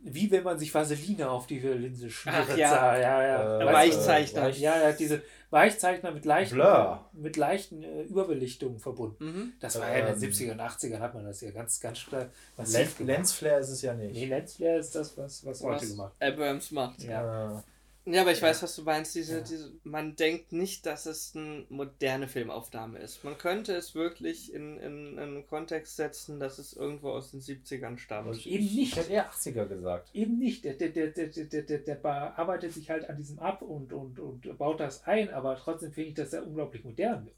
wie 0.00 0.30
wenn 0.30 0.44
man 0.44 0.56
sich 0.60 0.72
Vaseline 0.72 1.28
auf 1.28 1.48
die 1.48 1.58
Linse 1.58 2.08
schmiert. 2.08 2.46
Ach 2.48 2.56
ja. 2.56 2.96
ja, 2.96 3.22
ja. 3.26 3.60
Äh, 3.60 3.66
Weichzeichner. 3.66 4.42
Weich- 4.44 4.60
ja, 4.60 4.74
er 4.74 4.90
hat 4.92 5.00
diese 5.00 5.22
Weichzeichner 5.50 6.12
mit 6.12 6.24
leichten, 6.24 6.54
Blur. 6.54 7.10
mit 7.12 7.36
leichten 7.36 7.82
äh, 7.82 8.02
Überbelichtungen 8.02 8.78
verbunden. 8.78 9.24
Mhm. 9.24 9.52
Das 9.58 9.80
war 9.80 9.90
ja 9.90 10.06
in 10.06 10.14
den 10.20 10.22
Ähm, 10.22 10.30
70er 10.30 10.52
und 10.52 10.60
80ern 10.60 11.00
hat 11.00 11.14
man 11.14 11.24
das 11.24 11.40
ja 11.40 11.50
ganz, 11.50 11.80
ganz 11.80 12.04
klar 12.06 12.26
Lens. 12.58 12.98
Lensflare 13.00 13.58
ist 13.58 13.70
es 13.70 13.82
ja 13.82 13.94
nicht. 13.94 14.12
Nee, 14.14 14.26
Lensflare 14.26 14.78
ist 14.78 14.94
das, 14.94 15.18
was, 15.18 15.44
was 15.44 15.62
heute 15.62 15.82
Was 15.82 15.90
gemacht 15.90 16.12
Abrams 16.20 16.70
macht. 16.70 17.02
Ja. 17.02 17.58
Äh, 17.58 17.62
Ja, 18.10 18.22
aber 18.22 18.32
ich 18.32 18.40
Ja. 18.40 18.48
weiß, 18.48 18.62
was 18.62 18.74
du 18.74 18.82
meinst. 18.84 19.14
Diese, 19.14 19.38
Ja. 19.38 19.40
diese, 19.40 19.72
man 19.84 20.16
denkt 20.16 20.52
nicht, 20.52 20.86
dass 20.86 21.04
es 21.06 21.36
eine 21.36 21.66
moderne 21.68 22.26
Filmaufnahme 22.28 22.98
ist. 23.00 23.22
Man 23.22 23.36
könnte 23.36 23.74
es 23.74 23.94
wirklich 23.94 24.52
in, 24.54 24.78
in, 24.78 25.12
in 25.12 25.18
einen 25.18 25.46
Kontext 25.46 25.96
setzen, 25.96 26.40
dass 26.40 26.58
es 26.58 26.72
irgendwo 26.72 27.10
aus 27.10 27.32
den 27.32 27.40
70ern 27.40 27.98
stammt. 27.98 28.46
Eben 28.46 28.64
ich, 28.64 28.74
nicht. 28.74 28.92
Ich 28.92 28.96
hätte 28.96 29.12
eher 29.12 29.30
80er 29.30 29.66
gesagt. 29.66 30.08
Eben 30.14 30.38
nicht. 30.38 30.64
Der, 30.64 30.74
der, 30.74 30.88
der, 30.88 31.08
der, 31.08 31.26
der, 31.28 31.62
der, 31.62 31.78
der 31.80 31.94
bearbeitet 31.96 32.72
sich 32.72 32.88
halt 32.88 33.10
an 33.10 33.16
diesem 33.16 33.38
ab 33.40 33.60
und, 33.62 33.92
und, 33.92 34.18
und 34.18 34.56
baut 34.58 34.80
das 34.80 35.04
ein, 35.04 35.28
aber 35.30 35.56
trotzdem 35.56 35.92
finde 35.92 36.08
ich, 36.10 36.14
dass 36.14 36.32
er 36.32 36.46
unglaublich 36.46 36.84
modern 36.84 37.26
wird. 37.26 37.36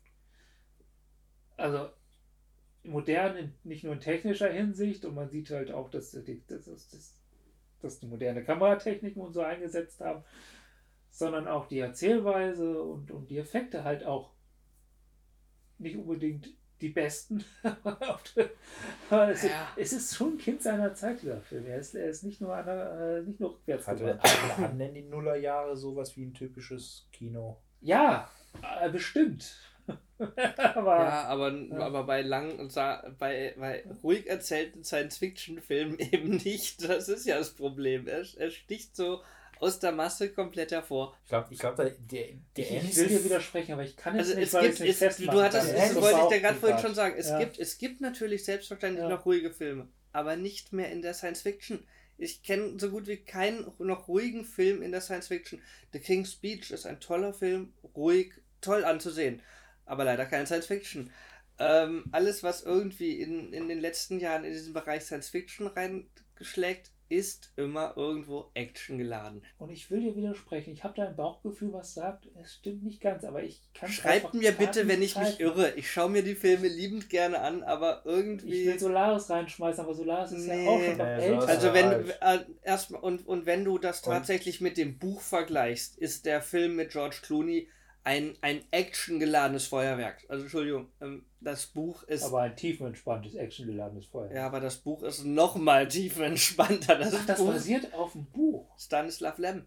Also 1.57 1.91
modern 2.85 3.37
in, 3.37 3.55
nicht 3.65 3.85
nur 3.85 3.93
in 3.95 4.01
technischer 4.01 4.51
Hinsicht 4.51 5.05
und 5.05 5.15
man 5.15 5.29
sieht 5.31 5.51
halt 5.51 5.71
auch, 5.73 5.91
dass, 5.91 6.13
die, 6.13 6.43
dass, 6.47 6.65
dass, 6.65 6.89
dass, 6.91 7.15
dass 7.83 7.99
die 8.01 8.07
moderne 8.07 8.43
Kameratechniken 8.45 9.21
und 9.21 9.33
so 9.35 9.43
eingesetzt 9.43 10.01
haben, 10.01 10.25
sondern 11.11 11.49
auch 11.49 11.67
die 11.67 11.79
Erzählweise 11.81 12.83
und, 12.83 13.11
und 13.11 13.31
die 13.31 13.39
Effekte 13.39 13.85
halt 13.85 14.05
auch 14.05 14.33
nicht 15.79 15.97
unbedingt 15.97 16.49
die 16.81 16.91
besten. 16.91 17.45
Es, 19.11 19.43
Ja. 19.43 19.69
es 19.77 19.93
ist 19.93 20.15
schon 20.15 20.35
ein 20.35 20.39
Kind 20.39 20.63
seiner 20.63 20.95
Zeit, 20.95 21.21
dieser 21.23 21.41
Film. 21.41 21.67
Er 21.67 21.79
ist, 21.79 21.95
er 21.95 22.09
ist 22.09 22.23
nicht 22.23 22.41
nur, 22.41 22.55
einer, 22.55 23.19
äh, 23.19 23.23
nicht 23.23 23.41
nur 23.41 23.55
rückwärts 23.55 23.89
Hatte 23.89 24.19
hatten 24.21 24.79
denn 24.79 24.95
die 24.95 25.03
Nullerjahre 25.03 25.77
sowas 25.77 26.17
wie 26.17 26.25
ein 26.25 26.35
typisches 26.35 27.09
Kino? 27.13 27.61
Ja, 27.81 28.31
äh, 28.81 28.89
bestimmt. 28.89 29.53
Aber 30.75 30.99
Ja, 30.99 31.25
aber, 31.25 31.53
aber 31.81 32.05
bei 32.05 32.23
lang 32.23 32.71
bei, 33.19 33.55
bei 33.59 33.85
ruhig 34.03 34.29
erzählten 34.29 34.85
Science-Fiction-Filmen 34.85 35.99
eben 36.13 36.37
nicht. 36.37 36.89
Das 36.89 37.09
ist 37.09 37.27
ja 37.27 37.39
das 37.39 37.55
Problem. 37.55 38.07
Er, 38.07 38.23
er 38.37 38.51
sticht 38.51 38.95
so 38.95 39.23
aus 39.61 39.79
der 39.79 39.93
Masse 39.93 40.33
komplett 40.33 40.73
hervor. 40.73 41.17
Ich 41.23 41.29
glaube, 41.29 41.49
ich 41.53 41.59
glaub, 41.59 41.77
der, 41.77 41.91
der, 41.91 42.29
ich, 42.57 42.97
will 42.97 43.09
dir 43.09 43.25
widersprechen, 43.25 43.73
aber 43.73 43.83
ich 43.85 43.97
kann 43.97 44.19
es 44.19 44.29
Also 44.29 44.39
nicht, 44.39 44.49
es 44.49 44.55
weil 44.55 44.63
gibt, 44.63 44.75
es 44.75 44.81
nicht 44.81 44.91
es, 44.91 44.99
festmachen 44.99 45.39
du 45.39 45.43
hattest, 45.45 45.69
das 45.69 45.95
das 45.95 45.95
wollte 46.03 46.21
ich 46.21 46.27
dir 46.29 46.41
gerade 46.41 46.59
vorhin 46.59 46.79
schon 46.79 46.95
sagen. 46.95 47.15
Es, 47.19 47.29
Ja. 47.29 47.39
gibt, 47.39 47.59
es 47.59 47.79
gibt 47.79 48.01
natürlich 48.01 48.45
selbstverständlich 48.45 49.03
Ja. 49.03 49.11
noch 49.11 49.27
ruhige 49.27 49.51
Filme, 49.51 49.89
aber 50.13 50.37
nicht 50.37 50.73
mehr 50.73 50.91
in 50.91 51.03
der 51.03 51.13
Science-Fiction. 51.13 51.87
Ich 52.17 52.43
kenne 52.43 52.79
so 52.79 52.91
gut 52.91 53.07
wie 53.07 53.19
keinen 53.19 53.71
noch 53.79 54.09
ruhigen 54.09 54.45
Film 54.45 54.83
in 54.83 54.93
der 54.93 55.03
Science-Fiction. 55.03 55.61
The 55.93 56.01
King's 56.01 56.33
Speech 56.33 56.71
ist 56.71 56.87
ein 56.87 57.01
toller 57.01 57.35
Film, 57.35 57.75
ruhig, 57.95 58.33
toll 58.63 58.85
anzusehen, 58.85 59.43
aber 59.85 60.05
leider 60.05 60.25
keine 60.25 60.47
Science-Fiction. 60.47 61.11
Ähm, 61.59 62.05
alles, 62.13 62.43
was 62.43 62.63
irgendwie 62.63 63.21
in, 63.21 63.53
in 63.53 63.69
den 63.69 63.79
letzten 63.81 64.19
Jahren 64.21 64.45
in 64.45 64.53
diesen 64.53 64.73
Bereich 64.73 65.03
Science-Fiction 65.03 65.67
reingeschlägt, 65.67 66.93
ist 67.11 67.53
immer 67.57 67.95
irgendwo 67.97 68.51
Action 68.55 68.97
geladen. 68.97 69.43
Und 69.59 69.71
ich 69.71 69.91
will 69.91 70.01
dir 70.01 70.15
widersprechen. 70.17 70.73
Ich 70.73 70.85
habe 70.85 70.95
da 70.97 71.09
ein 71.09 71.17
Bauchgefühl, 71.17 71.73
was 71.73 71.93
sagt, 71.93 72.29
es 72.41 72.55
stimmt 72.55 72.85
nicht 72.85 73.01
ganz, 73.01 73.25
aber 73.25 73.43
ich 73.43 73.61
kann 73.75 73.91
Schreibt 73.91 74.33
mir 74.33 74.53
bitte, 74.53 74.87
wenn 74.89 75.03
ich 75.03 75.17
mich 75.17 75.41
irre. 75.41 75.75
Ich 75.75 75.91
schaue 75.91 76.09
mir 76.09 76.23
die 76.23 76.37
Filme 76.37 76.69
liebend 76.69 77.11
gerne 77.11 77.41
an, 77.41 77.63
aber 77.65 78.03
irgendwie. 78.05 78.61
Ich 78.63 78.67
will 78.69 78.79
Solaris 78.79 79.29
reinschmeißen, 79.29 79.85
aber 79.85 79.95
Solaris 79.95 80.33
ist 80.33 80.47
Nee. 80.47 80.65
ja 80.65 80.71
auch 80.71 80.81
schon 80.81 80.97
noch 80.97 81.05
Nee, 81.05 81.27
älter. 81.27 81.49
Also 81.49 81.75
wenn 81.75 82.11
äh, 82.11 82.45
erstmal 82.63 83.01
und, 83.03 83.27
und 83.27 83.45
wenn 83.45 83.65
du 83.65 83.79
das 83.79 84.01
Und- 84.03 84.13
tatsächlich 84.13 84.61
mit 84.61 84.77
dem 84.77 84.99
Buch 84.99 85.21
vergleichst, 85.21 85.99
ist 85.99 86.27
der 86.27 86.41
Film 86.41 86.77
mit 86.77 86.91
George 86.93 87.17
Clooney 87.23 87.69
ein, 88.05 88.37
ein 88.41 88.63
actiongeladenes 88.71 89.67
Feuerwerk. 89.67 90.25
Also 90.29 90.43
Entschuldigung, 90.45 90.89
ähm, 91.01 91.25
das 91.41 91.67
Buch 91.67 92.03
ist 92.05 92.23
aber 92.25 92.43
ein 92.43 92.57
tiefenentspanntes, 92.57 93.35
actiongeladenes 93.35 94.07
Feuer. 94.07 94.31
ja, 94.33 94.47
aber 94.47 94.61
das 94.61 94.77
Buch 94.77 95.03
ist 95.03 95.25
noch 95.25 95.57
mal 95.57 95.87
tiefenentspannter. 95.89 96.97
Das, 96.99 97.15
Ach, 97.15 97.27
das 97.27 97.39
Buch 97.39 97.53
basiert 97.53 97.93
auf 97.95 98.13
dem 98.13 98.25
Buch. 98.27 98.67
Stanislav 98.79 99.39
Lem. 99.39 99.65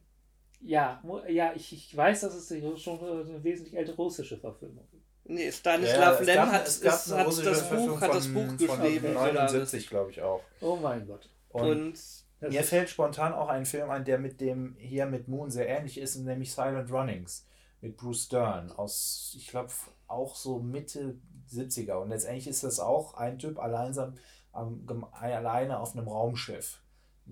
Ja, 0.61 1.03
ja 1.27 1.51
ich, 1.55 1.73
ich 1.73 1.95
weiß, 1.95 2.21
dass 2.21 2.35
es 2.35 2.81
schon 2.81 2.99
eine 2.99 3.43
wesentlich 3.43 3.75
ältere 3.75 3.95
russische 3.97 4.37
Verfilmung 4.37 4.87
ist. 4.93 5.03
Nee, 5.25 5.45
Ja, 5.45 5.51
Stanislav 5.51 6.19
es 6.21 6.25
Lem 6.27 6.35
gab- 6.35 6.51
hat, 6.51 6.67
ist, 6.67 6.83
hat, 6.85 6.91
das 6.91 7.09
Buch, 7.09 7.41
Verfilmung 7.43 8.01
hat 8.01 8.13
das 8.13 8.25
von- 8.27 8.33
Buch 8.33 8.47
von 8.67 8.79
geschrieben. 8.79 9.07
Solaris. 9.13 9.33
79, 9.33 9.89
glaube 9.89 10.11
ich 10.11 10.21
auch. 10.21 10.41
Oh 10.61 10.75
mein 10.77 11.05
Gott. 11.07 11.29
Und, 11.49 11.69
Und 11.69 12.49
mir 12.49 12.63
fällt 12.63 12.89
spontan 12.89 13.33
auch 13.33 13.47
ein 13.47 13.65
Film 13.65 13.89
ein, 13.89 14.03
der 14.05 14.17
mit 14.17 14.41
dem 14.41 14.75
hier 14.79 15.05
mit 15.05 15.27
Moon 15.27 15.49
sehr 15.51 15.67
ähnlich 15.69 15.97
ist, 15.97 16.15
nämlich 16.17 16.51
Silent 16.51 16.91
Runnings 16.91 17.45
mit 17.83 17.97
Bruce 17.97 18.29
Dern 18.29 18.71
aus, 18.71 19.35
ich 19.37 19.47
glaube, 19.47 19.71
auch 20.07 20.35
so 20.35 20.59
Mitte 20.59 21.17
70er. 21.51 21.95
Und 21.95 22.09
letztendlich 22.09 22.47
ist 22.47 22.63
das 22.63 22.79
auch 22.79 23.15
ein 23.15 23.37
Typ 23.37 23.59
alleinsam, 23.59 24.15
am, 24.53 24.87
gem- 24.87 25.05
alleine 25.11 25.79
auf 25.79 25.95
einem 25.95 26.07
Raumschiff. 26.07 26.79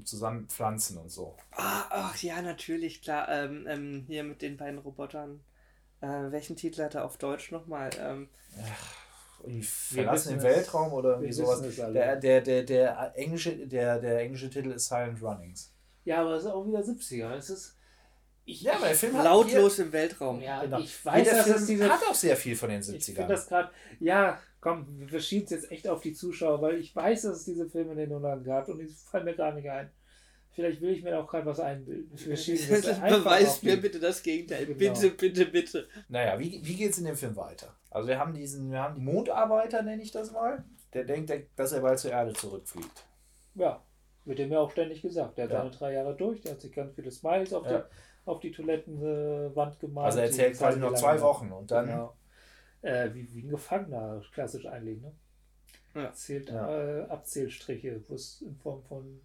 Zusammen 0.05 0.41
mit 0.41 0.51
Pflanzen 0.51 0.97
und 0.97 1.09
so. 1.09 1.35
Ah, 1.51 1.83
ach 1.89 2.17
ja, 2.23 2.41
natürlich, 2.41 3.01
klar. 3.01 3.27
Ähm, 3.29 3.65
ähm, 3.67 4.03
hier 4.07 4.23
mit 4.23 4.41
den 4.41 4.57
beiden 4.57 4.79
Robotern. 4.79 5.41
Äh, 6.01 6.31
welchen 6.31 6.55
Titel 6.55 6.83
hat 6.83 6.95
er 6.95 7.05
auf 7.05 7.17
Deutsch 7.17 7.51
nochmal? 7.51 7.89
Ähm, 7.99 8.29
verlassen 9.61 10.37
es. 10.37 10.43
Weltraum 10.43 10.93
oder 10.93 11.15
irgendwie 11.15 11.33
sowas. 11.33 11.61
Der, 11.75 12.15
der, 12.15 12.41
der, 12.41 12.63
der, 12.63 13.11
englische, 13.15 13.67
der, 13.67 13.99
der 13.99 14.19
englische 14.19 14.49
Titel 14.49 14.71
ist 14.71 14.87
Silent 14.87 15.21
Runnings. 15.21 15.73
Ja, 16.05 16.21
aber 16.21 16.35
es 16.35 16.43
ist 16.45 16.51
auch 16.51 16.65
wieder 16.65 16.83
70er. 16.83 17.33
Es 17.35 17.49
ist. 17.49 17.75
Ich, 18.45 18.61
Ja, 18.63 18.73
aber 18.73 18.87
der 18.87 18.95
Film 18.95 19.15
lautlos 19.15 19.79
im 19.79 19.91
Weltraum. 19.93 20.41
Ja, 20.41 20.61
Genau. 20.63 20.79
ich 20.79 21.05
weiß, 21.05 21.29
dass 21.29 21.43
Film 21.43 21.55
es 21.57 21.65
diese. 21.67 21.89
hat 21.89 22.01
auch 22.09 22.15
sehr 22.15 22.35
viel 22.35 22.55
von 22.55 22.69
den 22.69 22.81
Ich 22.81 22.87
70ern. 22.87 23.15
finde 23.15 23.33
das 23.35 23.47
gerade. 23.47 23.69
Ja, 23.99 24.39
komm, 24.59 24.87
wir 24.99 25.07
verschieben 25.07 25.45
es 25.45 25.51
jetzt 25.51 25.71
echt 25.71 25.87
auf 25.87 26.01
die 26.01 26.13
Zuschauer, 26.13 26.61
weil 26.61 26.75
ich 26.79 26.95
weiß, 26.95 27.21
dass 27.23 27.37
es 27.39 27.45
diese 27.45 27.69
Filme 27.69 27.91
in 27.91 27.97
den 27.99 28.09
Nullern 28.09 28.43
gab 28.43 28.67
und 28.67 28.79
die 28.79 28.87
fallen 28.87 29.25
mir 29.25 29.35
gar 29.35 29.53
nicht 29.53 29.69
ein. 29.69 29.89
Vielleicht 30.53 30.81
will 30.81 30.89
ich 30.89 31.01
mir 31.03 31.17
auch 31.17 31.27
gerade 31.27 31.45
was 31.45 31.59
einbilden. 31.61 32.11
Wir 32.13 32.35
schieben 32.35 32.67
das 32.69 32.87
einfach 33.01 33.19
Beweis 33.19 33.47
auf 33.49 33.63
mir 33.63 33.75
die- 33.75 33.81
bitte 33.81 33.99
das 33.99 34.21
Gegenteil. 34.21 34.65
Genau. 34.65 34.77
Bitte, 34.79 35.11
bitte, 35.11 35.45
bitte. 35.45 35.87
Naja, 36.09 36.37
wie, 36.39 36.59
wie 36.63 36.75
geht 36.75 36.91
es 36.91 36.97
in 36.97 37.05
dem 37.05 37.15
Film 37.15 37.35
weiter? 37.37 37.73
Also 37.89 38.09
wir 38.09 38.19
haben 38.19 38.33
diesen, 38.33 38.69
wir 38.71 38.79
haben 38.79 38.95
die 38.95 39.01
Mondarbeiter, 39.01 39.81
nenne 39.81 40.01
ich 40.03 40.11
das 40.11 40.31
mal. 40.31 40.65
Der 40.93 41.05
denkt, 41.05 41.29
der- 41.29 41.43
dass 41.55 41.71
er 41.71 41.79
bald 41.81 41.99
zur 41.99 42.11
Erde 42.11 42.33
zurückfliegt. 42.33 43.05
Ja, 43.55 43.81
wird 44.25 44.39
dem 44.39 44.51
ja 44.51 44.59
auch 44.59 44.71
ständig 44.71 45.01
gesagt. 45.01 45.37
Der 45.37 45.45
hat 45.45 45.51
Ja. 45.51 45.57
seine 45.59 45.71
drei 45.71 45.93
Jahre 45.93 46.15
durch, 46.17 46.41
der 46.41 46.51
hat 46.53 46.61
sich 46.61 46.73
ganz 46.73 46.93
viele 46.95 47.11
Smiles 47.11 47.53
auf, 47.53 47.65
Ja. 47.65 47.77
die, 47.79 47.83
auf 48.25 48.39
die 48.39 48.51
Toilettenwand 48.51 49.79
gemalt. 49.79 50.05
Also 50.05 50.19
er 50.19 50.25
die 50.25 50.31
erzählt 50.31 50.57
quasi 50.57 50.79
noch 50.79 50.93
zwei 50.93 51.19
Wochen 51.21 51.51
und 51.51 51.71
dann 51.71 51.87
Genau. 51.87 52.15
Äh, 52.81 53.13
wie, 53.13 53.31
wie 53.33 53.43
ein 53.43 53.49
Gefangener, 53.49 54.21
klassisch 54.33 54.65
eigentlich, 54.65 55.01
ne? 55.01 55.13
Ja. 55.93 56.11
Zählt 56.13 56.49
Ja. 56.49 57.01
Äh, 57.01 57.09
Abzählstriche 57.09 58.01
in 58.41 58.55
Form 58.57 58.81
von 58.83 59.21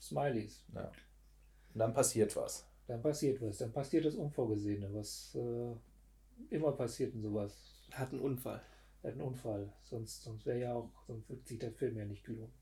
Smileys. 0.00 0.64
und 0.74 1.78
dann 1.78 1.94
passiert 1.94 2.34
was. 2.36 2.66
Dann 2.88 3.00
passiert 3.00 3.40
was. 3.40 3.58
Dann 3.58 3.72
passiert 3.72 4.04
das 4.04 4.16
Unvorgesehene, 4.16 4.92
was 4.92 5.36
äh, 5.36 6.54
immer 6.54 6.72
passiert 6.72 7.14
in 7.14 7.22
sowas. 7.22 7.56
Hat 7.92 8.10
einen 8.12 8.20
Unfall. 8.20 8.60
Er 9.02 9.10
hat 9.10 9.18
einen 9.18 9.28
Unfall. 9.28 9.72
Sonst, 9.84 10.22
sonst 10.22 10.44
wäre 10.46 10.58
ja 10.60 10.74
auch, 10.74 10.90
sonst 11.06 11.28
wird 11.28 11.46
sich 11.46 11.58
der 11.58 11.72
Film 11.72 11.96
ja 11.96 12.04
nicht 12.04 12.24
gelohnt. 12.24 12.52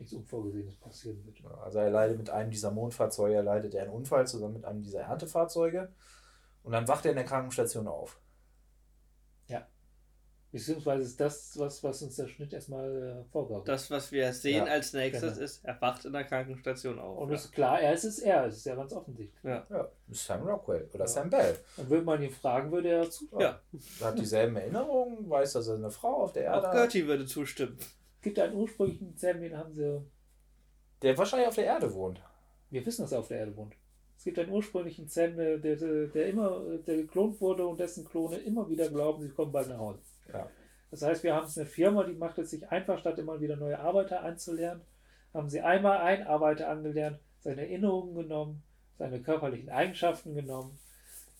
Nichts 0.00 0.14
Unvorgesehenes 0.14 0.76
passieren 0.76 1.24
wird. 1.24 1.38
Also 1.62 1.78
er 1.78 1.90
leidet 1.90 2.16
mit 2.18 2.30
einem 2.30 2.50
dieser 2.50 2.70
Mondfahrzeuge, 2.70 3.34
er 3.34 3.42
leidet 3.42 3.74
er 3.74 3.82
einen 3.84 3.92
Unfall 3.92 4.26
zusammen 4.26 4.54
mit 4.54 4.64
einem 4.64 4.82
dieser 4.82 5.02
Erntefahrzeuge 5.02 5.92
und 6.62 6.72
dann 6.72 6.88
wacht 6.88 7.04
er 7.04 7.10
in 7.12 7.16
der 7.16 7.26
Krankenstation 7.26 7.86
auf. 7.86 8.18
Ja. 9.46 9.66
Beziehungsweise 10.52 11.04
ist 11.04 11.20
das, 11.20 11.56
was, 11.58 11.84
was 11.84 12.02
uns 12.02 12.16
der 12.16 12.26
Schnitt 12.26 12.52
erstmal 12.52 13.24
äh, 13.26 13.30
vorgabt. 13.30 13.68
Das, 13.68 13.90
was 13.90 14.10
wir 14.10 14.32
sehen 14.32 14.66
Ja, 14.66 14.72
als 14.72 14.92
nächstes, 14.94 15.34
genau. 15.34 15.44
ist, 15.44 15.64
er 15.64 15.80
wacht 15.80 16.04
in 16.06 16.12
der 16.12 16.24
Krankenstation 16.24 16.98
auf. 16.98 17.18
Und 17.18 17.28
ja. 17.28 17.34
es 17.36 17.44
ist 17.44 17.52
klar, 17.52 17.80
er 17.80 17.92
ist 17.92 18.04
es 18.04 18.18
er, 18.20 18.46
es 18.46 18.56
ist 18.56 18.64
ja 18.66 18.74
ganz 18.74 18.92
offensichtlich. 18.92 19.44
ja. 19.44 19.64
Ja, 19.70 19.88
Sam 20.10 20.42
Rockwell 20.48 20.88
oder 20.94 21.04
Ja. 21.04 21.06
Sam 21.06 21.28
Bell. 21.30 21.56
Und 21.76 21.90
wenn 21.90 22.04
man 22.04 22.22
ihn 22.22 22.30
fragen 22.32 22.72
würde, 22.72 22.88
er 22.88 23.10
zu. 23.10 23.28
Ja. 23.38 23.60
Er 24.00 24.06
hat 24.06 24.18
dieselben 24.18 24.56
Erinnerungen, 24.56 25.28
weiß, 25.28 25.52
dass 25.52 25.68
er 25.68 25.74
eine 25.76 25.90
Frau 25.90 26.22
auf 26.24 26.32
der 26.32 26.44
Erde 26.44 26.62
Auch 26.62 26.64
hat. 26.68 26.72
Gertie 26.72 27.06
würde 27.06 27.26
zustimmen. 27.26 27.78
Es 28.20 28.24
gibt 28.24 28.38
einen 28.38 28.54
ursprünglichen 28.54 29.16
Sam, 29.16 29.40
den 29.40 29.56
haben 29.56 29.72
sie. 29.72 30.02
Der 31.00 31.16
wahrscheinlich 31.16 31.48
auf 31.48 31.54
der 31.54 31.64
Erde 31.64 31.90
wohnt. 31.94 32.20
Wir 32.68 32.84
wissen, 32.84 33.00
dass 33.00 33.12
er 33.12 33.20
auf 33.20 33.28
der 33.28 33.38
Erde 33.38 33.56
wohnt. 33.56 33.72
Es 34.18 34.24
gibt 34.24 34.38
einen 34.38 34.52
ursprünglichen 34.52 35.08
Sam, 35.08 35.38
der, 35.38 35.56
der, 35.56 35.76
der 35.76 36.26
immer 36.26 36.60
der 36.86 36.96
geklont 36.98 37.40
wurde 37.40 37.66
und 37.66 37.80
dessen 37.80 38.04
Klone 38.04 38.36
immer 38.36 38.68
wieder 38.68 38.90
glauben, 38.90 39.22
sie 39.22 39.30
kommen 39.30 39.52
bald 39.52 39.70
nach 39.70 39.78
Hause. 39.78 40.00
Ja. 40.30 40.50
Das 40.90 41.00
heißt, 41.00 41.22
wir 41.22 41.34
haben 41.34 41.46
es 41.46 41.56
eine 41.56 41.66
Firma, 41.66 42.04
die 42.04 42.12
macht 42.12 42.36
es 42.36 42.50
sich 42.50 42.68
einfach, 42.68 42.98
statt 42.98 43.18
immer 43.18 43.40
wieder 43.40 43.56
neue 43.56 43.80
Arbeiter 43.80 44.22
anzulernen, 44.22 44.82
haben 45.32 45.48
sie 45.48 45.62
einmal 45.62 45.96
einen 46.00 46.26
Arbeiter 46.26 46.68
angelernt, 46.68 47.18
seine 47.38 47.62
Erinnerungen 47.62 48.14
genommen, 48.14 48.62
seine 48.98 49.22
körperlichen 49.22 49.70
Eigenschaften 49.70 50.34
genommen, 50.34 50.78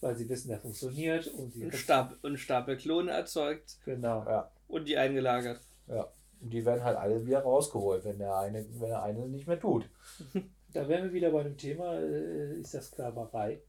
weil 0.01 0.17
sie 0.17 0.31
wissen, 0.31 0.49
der 0.49 0.61
funktioniert 0.61 1.27
und 1.27 1.53
sie 1.53 1.65
ein 1.65 2.37
Stapel 2.39 2.79
Klone 2.79 3.11
erzeugt 3.11 3.77
genau. 3.85 4.25
Ja. 4.25 4.51
und 4.69 4.89
die 4.89 4.97
eingelagert. 4.97 5.61
Ja. 5.87 6.11
Und 6.41 6.51
die 6.51 6.65
werden 6.65 6.83
halt 6.85 6.97
alle 6.97 7.27
wieder 7.27 7.41
rausgeholt, 7.43 8.05
wenn 8.05 8.19
der 8.19 8.35
eine, 8.39 8.65
wenn 8.81 8.89
der 8.89 9.03
eine 9.03 9.29
nicht 9.29 9.47
mehr 9.47 9.61
tut. 9.61 9.89
Da 10.73 10.87
wären 10.89 11.03
wir 11.07 11.13
wieder 11.13 11.33
bei 11.33 11.43
dem 11.43 11.57
Thema, 11.57 11.95
äh, 11.99 12.61
ist 12.61 12.75
das 12.75 12.87
Sklaverei? 12.93 13.61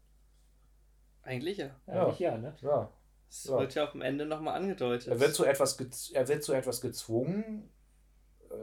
Eigentlich 1.23 1.57
ja. 1.57 1.69
Eigentlich 1.87 2.19
ja, 2.19 2.37
ne? 2.37 2.55
Ja. 2.61 2.91
Das 3.27 3.45
Ja. 3.45 3.59
wird 3.59 3.73
ja 3.73 3.83
auf 3.85 3.91
dem 3.93 4.01
Ende 4.01 4.25
nochmal 4.25 4.55
angedeutet. 4.55 5.07
Er 5.07 5.19
wird 5.19 5.33
zu 5.33 5.43
etwas, 5.45 5.79
gez- 5.79 6.13
er 6.13 6.27
wird 6.27 6.43
zu 6.43 6.53
etwas 6.53 6.79
gezwungen, 6.79 7.69
äh, 8.51 8.53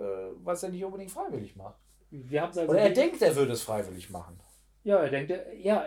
was 0.44 0.62
er 0.62 0.68
nicht 0.68 0.84
unbedingt 0.84 1.10
freiwillig 1.10 1.56
macht. 1.56 1.80
Wir 2.10 2.44
also 2.44 2.62
Oder 2.62 2.78
er 2.80 2.90
denkt, 2.90 3.20
er 3.22 3.34
würde 3.34 3.52
es 3.52 3.62
freiwillig 3.62 4.08
machen. 4.10 4.38
Ja, 4.84 4.98
er 4.98 5.10
denkt, 5.10 5.30
er- 5.32 5.54
ja, 5.56 5.84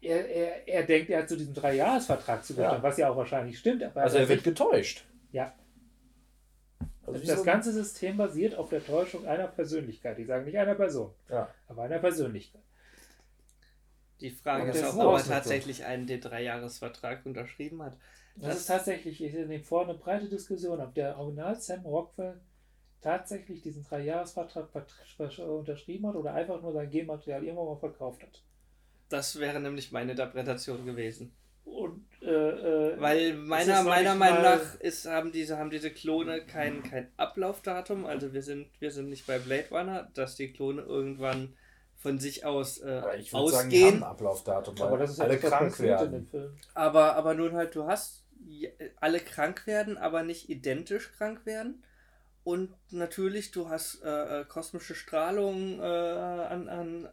er, 0.00 0.26
er, 0.30 0.68
er 0.68 0.82
denkt, 0.84 1.10
er 1.10 1.20
hat 1.22 1.28
zu 1.28 1.36
diesem 1.36 1.52
Dreijahresvertrag 1.52 2.42
zugestanden, 2.44 2.78
Ja. 2.78 2.82
was 2.82 2.96
ja 2.96 3.10
auch 3.10 3.16
wahrscheinlich 3.16 3.58
stimmt. 3.58 3.82
Aber 3.82 4.00
Also 4.00 4.16
er 4.18 4.28
wird 4.28 4.42
getäuscht. 4.42 5.04
Ja. 5.32 5.52
Also 7.14 7.26
das 7.26 7.38
so- 7.38 7.44
ganze 7.44 7.72
System 7.72 8.16
basiert 8.16 8.54
auf 8.56 8.68
der 8.70 8.84
Täuschung 8.84 9.26
einer 9.26 9.46
Persönlichkeit. 9.48 10.18
Ich 10.18 10.26
sage 10.26 10.44
nicht 10.44 10.58
einer 10.58 10.74
Person, 10.74 11.12
Ja. 11.28 11.48
aber 11.68 11.82
einer 11.84 11.98
Persönlichkeit. 11.98 12.62
Die 14.20 14.30
Frage 14.30 14.64
Und 14.64 14.68
ist 14.70 14.94
ob 14.94 15.16
er 15.18 15.24
tatsächlich 15.24 15.84
einen 15.84 16.06
den 16.06 16.20
Dreijahresvertrag 16.20 17.24
unterschrieben 17.24 17.82
hat. 17.82 17.96
Das, 18.36 18.48
Das- 18.48 18.56
ist 18.58 18.66
tatsächlich 18.66 19.22
ich 19.22 19.32
nehme 19.32 19.64
vor 19.64 19.84
eine 19.84 19.94
breite 19.94 20.28
Diskussion, 20.28 20.80
ob 20.80 20.94
der 20.94 21.18
Original 21.18 21.56
Sam 21.60 21.80
Rockwell 21.86 22.40
tatsächlich 23.00 23.62
diesen 23.62 23.82
Dreijahresvertrag 23.82 24.68
vert- 24.70 25.38
unterschrieben 25.40 26.06
hat 26.06 26.16
oder 26.16 26.34
einfach 26.34 26.60
nur 26.60 26.72
sein 26.72 26.90
Genmaterial 26.90 27.42
irgendwann 27.44 27.66
mal 27.66 27.76
verkauft 27.76 28.22
hat. 28.22 28.42
Das 29.08 29.38
wäre 29.40 29.58
nämlich 29.58 29.90
meine 29.90 30.12
Interpretation 30.12 30.84
gewesen. 30.84 31.32
Und 31.64 32.04
äh, 32.22 32.26
äh, 32.26 33.00
Weil 33.00 33.34
meiner, 33.34 33.82
meiner 33.82 34.14
Meinung 34.14 34.42
nach 34.42 34.74
ist, 34.80 35.06
haben, 35.06 35.32
diese, 35.32 35.58
haben 35.58 35.70
diese 35.70 35.90
Klone 35.90 36.44
kein, 36.44 36.82
kein 36.82 37.08
Ablaufdatum. 37.16 38.04
Also 38.04 38.32
wir 38.34 38.42
sind, 38.42 38.68
wir 38.78 38.90
sind 38.90 39.08
nicht 39.08 39.26
bei 39.26 39.38
Blade 39.38 39.68
Runner, 39.70 40.10
dass 40.14 40.36
die 40.36 40.52
Klone 40.52 40.82
irgendwann 40.82 41.54
von 41.96 42.18
sich 42.18 42.44
aus 42.44 42.78
äh, 42.78 43.00
Aber 43.02 43.16
ich 43.16 43.32
würde 43.32 43.50
sagen, 43.52 43.70
die 43.70 43.76
haben 43.76 43.88
ausgehen. 43.88 44.02
ein 44.02 44.10
Ablaufdatum, 44.10 44.78
weil 44.78 44.86
aber 44.88 44.98
das 44.98 45.10
ist 45.12 45.20
alle 45.20 45.36
das, 45.36 45.44
was 45.44 45.50
krank 45.50 45.80
werden. 45.80 46.28
Aber, 46.74 47.16
aber 47.16 47.34
nun 47.34 47.54
halt, 47.54 47.74
du 47.74 47.86
hast 47.86 48.24
alle 49.00 49.20
krank 49.20 49.66
werden, 49.66 49.96
aber 49.96 50.22
nicht 50.22 50.48
identisch 50.48 51.12
krank 51.12 51.46
werden. 51.46 51.82
Und 52.42 52.74
natürlich, 52.90 53.50
du 53.50 53.68
hast 53.68 54.02
äh, 54.02 54.40
äh, 54.40 54.44
kosmische 54.44 54.94
Strahlung 54.94 55.78
äh, 55.78 55.82
an, 55.82 56.68
an. 56.68 57.08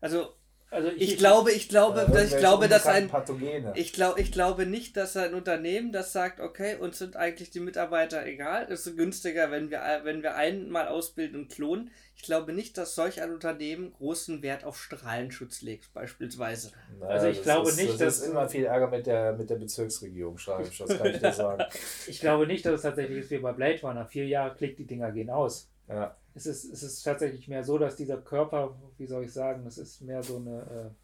Also 0.00 0.34
Also 0.74 0.90
ich 0.96 1.16
glaube, 1.16 1.52
ich 1.52 1.68
glaube, 1.68 2.00
Äh, 2.02 2.10
dass, 2.12 2.32
ich 2.32 2.36
glaube, 2.38 2.68
dass 2.68 2.86
ein. 2.86 3.08
Pathogene. 3.08 3.72
Ich, 3.76 3.92
glaub, 3.92 4.18
ich 4.18 4.32
glaube 4.32 4.66
nicht, 4.66 4.96
dass 4.96 5.16
ein 5.16 5.32
Unternehmen, 5.34 5.92
das 5.92 6.12
sagt, 6.12 6.40
okay, 6.40 6.76
uns 6.80 6.98
sind 6.98 7.14
eigentlich 7.16 7.50
die 7.50 7.60
Mitarbeiter 7.60 8.26
egal, 8.26 8.66
es 8.70 8.86
ist 8.86 8.96
günstiger, 8.96 9.50
wenn 9.52 9.70
wir, 9.70 9.80
wenn 10.02 10.22
wir 10.22 10.34
einen 10.34 10.68
mal 10.70 10.88
ausbilden 10.88 11.40
und 11.42 11.48
klonen. 11.50 11.90
Ich 12.16 12.22
glaube 12.22 12.52
nicht, 12.52 12.76
dass 12.78 12.94
solch 12.94 13.22
ein 13.22 13.32
Unternehmen 13.32 13.92
großen 13.92 14.42
Wert 14.42 14.64
auf 14.64 14.76
Strahlenschutz 14.80 15.62
legt, 15.62 15.92
beispielsweise. 15.94 16.72
Naja, 16.98 17.12
also 17.12 17.26
ich 17.28 17.42
glaube 17.42 17.68
ist, 17.70 17.76
nicht, 17.76 17.90
das 17.92 17.98
dass- 17.98 18.18
ist 18.20 18.26
immer 18.30 18.48
viel 18.48 18.64
Ärger 18.64 18.88
mit 18.88 19.06
der, 19.06 19.32
mit 19.34 19.50
der 19.50 19.56
Bezirksregierung, 19.56 20.36
das 20.44 20.78
kann 20.98 21.06
ich 21.06 21.18
dir 21.20 21.32
sagen. 21.32 21.64
Ich 22.08 22.20
glaube 22.20 22.46
nicht, 22.46 22.64
dass 22.66 22.74
es 22.74 22.82
tatsächlich 22.82 23.18
ist 23.18 23.30
wie 23.30 23.38
bei 23.38 23.52
Blade 23.52 23.80
Runner. 23.82 24.06
Vier 24.06 24.26
Jahre 24.26 24.54
klickt, 24.54 24.78
die 24.78 24.86
Dinger 24.86 25.12
gehen 25.12 25.30
aus. 25.30 25.68
Ja. 25.88 26.16
Es 26.34 26.46
ist, 26.46 26.64
es 26.64 26.82
ist 26.82 27.02
tatsächlich 27.02 27.46
mehr 27.48 27.62
so, 27.62 27.78
dass 27.78 27.96
dieser 27.96 28.16
Körper, 28.18 28.76
wie 28.98 29.06
soll 29.06 29.24
ich 29.24 29.32
sagen, 29.32 29.66
es 29.66 29.78
ist 29.78 30.00
mehr 30.00 30.22
so 30.22 30.36
eine 30.38 30.94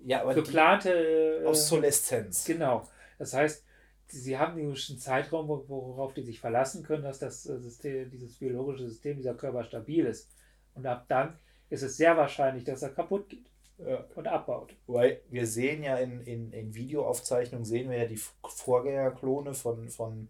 ja, 0.00 0.22
äh, 0.24 0.34
die 0.34 0.40
geplante. 0.40 0.90
Äh, 1.42 1.46
Obsoleszenz. 1.46 2.44
genau. 2.44 2.88
Das 3.18 3.32
heißt, 3.34 3.64
sie 4.08 4.36
haben 4.36 4.58
einen 4.58 4.74
Zeitraum, 4.76 5.48
wo- 5.48 5.64
worauf 5.68 6.12
die 6.14 6.22
sich 6.22 6.40
verlassen 6.40 6.82
können, 6.82 7.04
dass 7.04 7.18
das 7.20 7.46
äh, 7.46 7.58
System, 7.58 8.10
dieses 8.10 8.34
biologische 8.38 8.88
System, 8.88 9.16
dieser 9.16 9.34
Körper 9.34 9.62
stabil 9.64 10.04
ist. 10.06 10.28
Und 10.74 10.86
ab 10.86 11.04
dann 11.08 11.38
ist 11.70 11.82
es 11.82 11.96
sehr 11.96 12.16
wahrscheinlich, 12.16 12.64
dass 12.64 12.82
er 12.82 12.90
kaputt 12.90 13.28
geht 13.28 13.46
Ja. 13.78 14.04
und 14.16 14.26
abbaut. 14.26 14.74
Weil 14.86 15.20
wir 15.30 15.46
sehen 15.46 15.82
ja 15.84 15.96
in, 15.98 16.20
in, 16.22 16.52
in 16.52 16.74
Videoaufzeichnungen, 16.74 17.64
sehen 17.64 17.88
wir 17.90 17.98
ja 17.98 18.06
die 18.06 18.20
Vorgängerklone 18.42 19.54
von, 19.54 19.88
von 19.88 20.28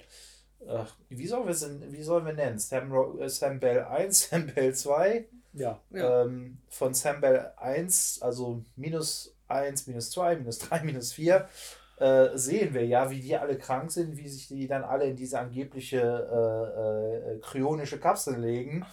ach, 0.68 0.94
wie, 1.08 1.26
sollen 1.26 1.46
wir 1.46 1.92
wie 1.92 2.02
sollen 2.02 2.26
wir 2.26 2.32
nennen? 2.32 2.58
Sam, 2.58 2.92
äh, 3.20 3.28
Sam 3.28 3.60
Bell 3.60 3.84
1, 3.84 4.28
Sam 4.30 4.46
Bell 4.46 4.74
2, 4.74 5.26
Ja. 5.52 5.80
Ja. 5.90 6.22
ähm, 6.22 6.58
von 6.68 6.94
Sam 6.94 7.20
Bell 7.20 7.52
1, 7.56 8.20
also 8.22 8.62
minus 8.76 9.34
1, 9.48 9.86
minus 9.86 10.10
2, 10.10 10.36
minus 10.36 10.58
3, 10.58 10.80
minus 10.84 11.12
4, 11.12 11.48
äh, 11.98 12.28
sehen 12.34 12.74
wir 12.74 12.84
ja, 12.86 13.10
wie 13.10 13.20
die 13.20 13.36
alle 13.36 13.56
krank 13.56 13.90
sind, 13.92 14.16
wie 14.16 14.28
sich 14.28 14.48
die 14.48 14.66
dann 14.66 14.82
alle 14.82 15.04
in 15.06 15.16
diese 15.16 15.38
angebliche 15.38 16.00
äh, 16.00 17.34
äh, 17.36 17.38
kryonische 17.40 18.00
Kapsel 18.00 18.38
legen 18.38 18.84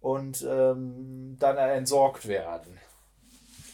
und 0.00 0.46
ähm, 0.48 1.36
dann 1.38 1.56
entsorgt 1.56 2.28
werden. 2.28 2.78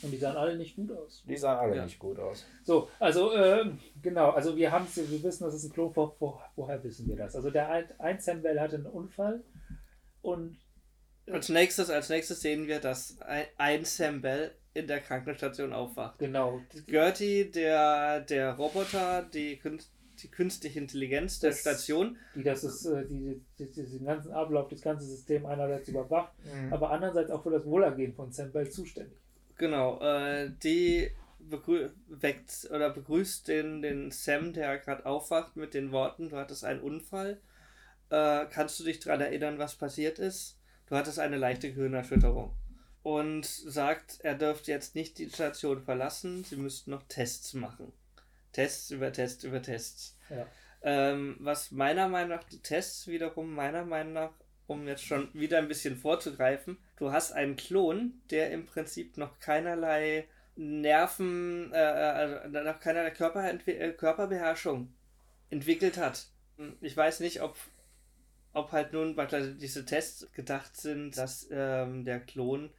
Und 0.02 0.10
die 0.12 0.16
sahen 0.16 0.36
alle 0.36 0.56
nicht 0.56 0.76
gut 0.76 0.92
aus. 0.92 1.24
Die 1.28 1.36
sahen 1.36 1.58
alle 1.58 1.76
Ja. 1.76 1.84
nicht 1.84 1.98
gut 1.98 2.18
aus. 2.18 2.44
So, 2.64 2.88
also 3.00 3.34
ähm, 3.34 3.78
genau, 4.02 4.30
also 4.30 4.56
wir 4.56 4.70
haben 4.70 4.86
wir 4.94 5.22
wissen, 5.22 5.44
das 5.44 5.54
ist 5.54 5.64
ein 5.64 5.72
Klon, 5.72 5.90
wo, 5.94 6.14
wo, 6.20 6.40
woher 6.56 6.82
wissen 6.84 7.08
wir 7.08 7.16
das? 7.16 7.34
Also 7.34 7.50
der 7.50 7.68
ein, 7.68 7.84
ein 7.98 8.20
Samuel 8.20 8.60
hatte 8.60 8.76
einen 8.76 8.86
Unfall 8.86 9.42
und 10.22 10.56
Als 11.30 11.48
nächstes, 11.48 11.90
als 11.90 12.08
nächstes 12.08 12.40
sehen 12.40 12.66
wir, 12.66 12.80
dass 12.80 13.20
ein, 13.22 13.46
ein 13.56 13.84
Sam 13.84 14.22
Bell 14.22 14.52
in 14.74 14.86
der 14.86 15.00
Krankenstation 15.00 15.72
aufwacht. 15.72 16.18
genau, 16.18 16.60
Gertie, 16.86 17.50
der, 17.50 18.20
der 18.20 18.52
Roboter, 18.54 19.22
die, 19.34 19.56
Künst, 19.58 19.90
die 20.22 20.28
künstliche 20.30 20.78
Intelligenz 20.78 21.40
der 21.40 21.50
Das- 21.50 21.60
Station, 21.60 22.16
die 22.36 22.44
das 22.44 22.62
ist, 22.62 22.86
äh, 22.86 23.04
die, 23.06 23.42
die, 23.58 23.70
die, 23.72 23.82
den 23.98 24.04
ganzen 24.04 24.30
Ablauf, 24.32 24.68
das 24.68 24.80
ganze 24.82 25.06
System 25.06 25.44
einerseits 25.46 25.88
überwacht, 25.88 26.32
Mhm. 26.44 26.72
aber 26.72 26.90
andererseits 26.90 27.30
auch 27.32 27.42
für 27.42 27.50
das 27.50 27.64
Wohlergehen 27.64 28.14
von 28.14 28.30
Samuel 28.30 28.70
zuständig. 28.70 29.18
Genau, 29.58 30.00
äh, 30.00 30.50
die 30.62 31.10
weckt 31.40 32.68
oder 32.70 32.90
begrüßt 32.90 33.48
den, 33.48 33.82
den 33.82 34.10
Sam, 34.10 34.52
der 34.52 34.78
gerade 34.78 35.06
aufwacht, 35.06 35.56
mit 35.56 35.74
den 35.74 35.92
Worten: 35.92 36.30
Du 36.30 36.36
hattest 36.36 36.64
einen 36.64 36.80
Unfall. 36.80 37.40
Äh, 38.10 38.46
kannst 38.50 38.80
du 38.80 38.84
dich 38.84 39.00
daran 39.00 39.20
erinnern, 39.20 39.58
was 39.58 39.76
passiert 39.76 40.18
ist? 40.18 40.58
Du 40.86 40.96
hattest 40.96 41.18
eine 41.18 41.36
leichte 41.36 41.72
Gehirnerschütterung. 41.72 42.54
Und 43.02 43.46
sagt, 43.46 44.20
er 44.22 44.34
dürfte 44.34 44.70
jetzt 44.70 44.94
nicht 44.94 45.18
die 45.18 45.28
Station 45.28 45.82
verlassen, 45.82 46.44
sie 46.44 46.56
müssten 46.56 46.90
noch 46.90 47.02
Tests 47.04 47.54
machen. 47.54 47.92
Tests 48.52 48.90
über 48.90 49.12
Tests 49.12 49.44
über 49.44 49.62
Tests. 49.62 50.16
Ja. 50.30 50.46
Ähm, 50.82 51.36
was 51.40 51.70
meiner 51.70 52.08
Meinung 52.08 52.30
nach, 52.30 52.44
die 52.44 52.60
Tests 52.60 53.06
wiederum, 53.06 53.54
meiner 53.54 53.84
Meinung 53.84 54.12
nach, 54.14 54.32
um 54.68 54.86
jetzt 54.86 55.04
schon 55.04 55.28
wieder 55.32 55.58
ein 55.58 55.66
bisschen 55.66 55.96
vorzugreifen, 55.96 56.78
du 56.96 57.10
hast 57.10 57.32
einen 57.32 57.56
Klon, 57.56 58.20
der 58.30 58.52
im 58.52 58.66
Prinzip 58.66 59.16
noch 59.16 59.40
keinerlei 59.40 60.28
Nerven, 60.56 61.72
äh, 61.72 61.76
also 61.76 62.48
noch 62.48 62.78
keinerlei 62.78 63.10
Körper, 63.10 63.50
äh, 63.66 63.92
Körperbeherrschung 63.92 64.92
entwickelt 65.50 65.96
hat. 65.96 66.26
Ich 66.82 66.96
weiß 66.96 67.20
nicht, 67.20 67.40
ob, 67.40 67.56
ob 68.52 68.72
halt 68.72 68.92
nun 68.92 69.16
diese 69.58 69.86
Tests 69.86 70.30
gedacht 70.32 70.76
sind, 70.76 71.16
dass 71.16 71.48
ähm, 71.50 72.04
der 72.04 72.20
Klon 72.20 72.70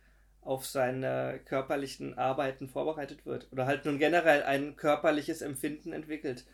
auf 0.41 0.65
seine 0.65 1.39
körperlichen 1.45 2.17
Arbeiten 2.17 2.69
vorbereitet 2.69 3.25
wird. 3.25 3.47
Oder 3.52 3.65
halt 3.65 3.86
nun 3.86 3.99
generell 3.99 4.43
ein 4.43 4.75
körperliches 4.75 5.41
Empfinden 5.41 5.91
entwickelt. 5.93 6.45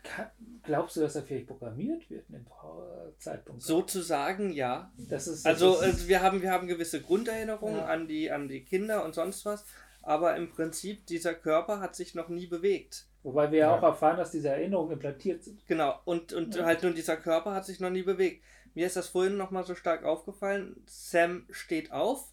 Glaubst 0.64 0.96
du, 0.96 1.00
dass 1.00 1.16
er 1.16 1.22
vielleicht 1.22 1.46
programmiert 1.46 2.08
wird 2.10 2.28
in 2.28 2.34
dem 2.36 2.46
äh, 2.46 3.18
Zeitpunkt? 3.18 3.62
Sozusagen 3.62 4.52
ja. 4.52 4.90
das 5.08 5.28
ist, 5.28 5.46
Also 5.46 5.80
das 5.80 5.86
ist, 5.94 6.04
äh, 6.04 6.08
wir 6.08 6.22
haben, 6.22 6.42
wir 6.42 6.50
haben 6.50 6.66
gewisse 6.66 7.00
Grunderinnerungen 7.00 7.76
Ja. 7.78 7.86
an, 7.86 8.08
die, 8.08 8.30
an 8.30 8.48
die 8.48 8.64
Kinder 8.64 9.04
und 9.04 9.14
sonst 9.14 9.46
was, 9.46 9.64
aber 10.02 10.36
im 10.36 10.50
Prinzip 10.50 11.06
dieser 11.06 11.34
Körper 11.34 11.80
hat 11.80 11.94
sich 11.96 12.14
noch 12.14 12.28
nie 12.28 12.46
bewegt. 12.46 13.06
Wobei 13.22 13.50
wir 13.50 13.58
ja 13.60 13.76
auch 13.76 13.82
erfahren, 13.82 14.16
dass 14.18 14.30
diese 14.30 14.50
Erinnerungen 14.50 14.92
implantiert 14.92 15.42
sind. 15.42 15.66
Genau, 15.66 15.98
und, 16.04 16.32
und 16.32 16.54
Ja. 16.56 16.64
halt 16.64 16.82
nur 16.82 16.92
dieser 16.92 17.16
Körper 17.16 17.54
hat 17.54 17.64
sich 17.66 17.80
noch 17.80 17.90
nie 17.90 18.02
bewegt. 18.02 18.44
Mir 18.74 18.86
ist 18.86 18.96
das 18.96 19.08
vorhin 19.08 19.36
nochmal 19.36 19.64
so 19.64 19.74
stark 19.74 20.04
aufgefallen. 20.04 20.76
Sam 20.86 21.46
steht 21.50 21.92
auf 21.92 22.28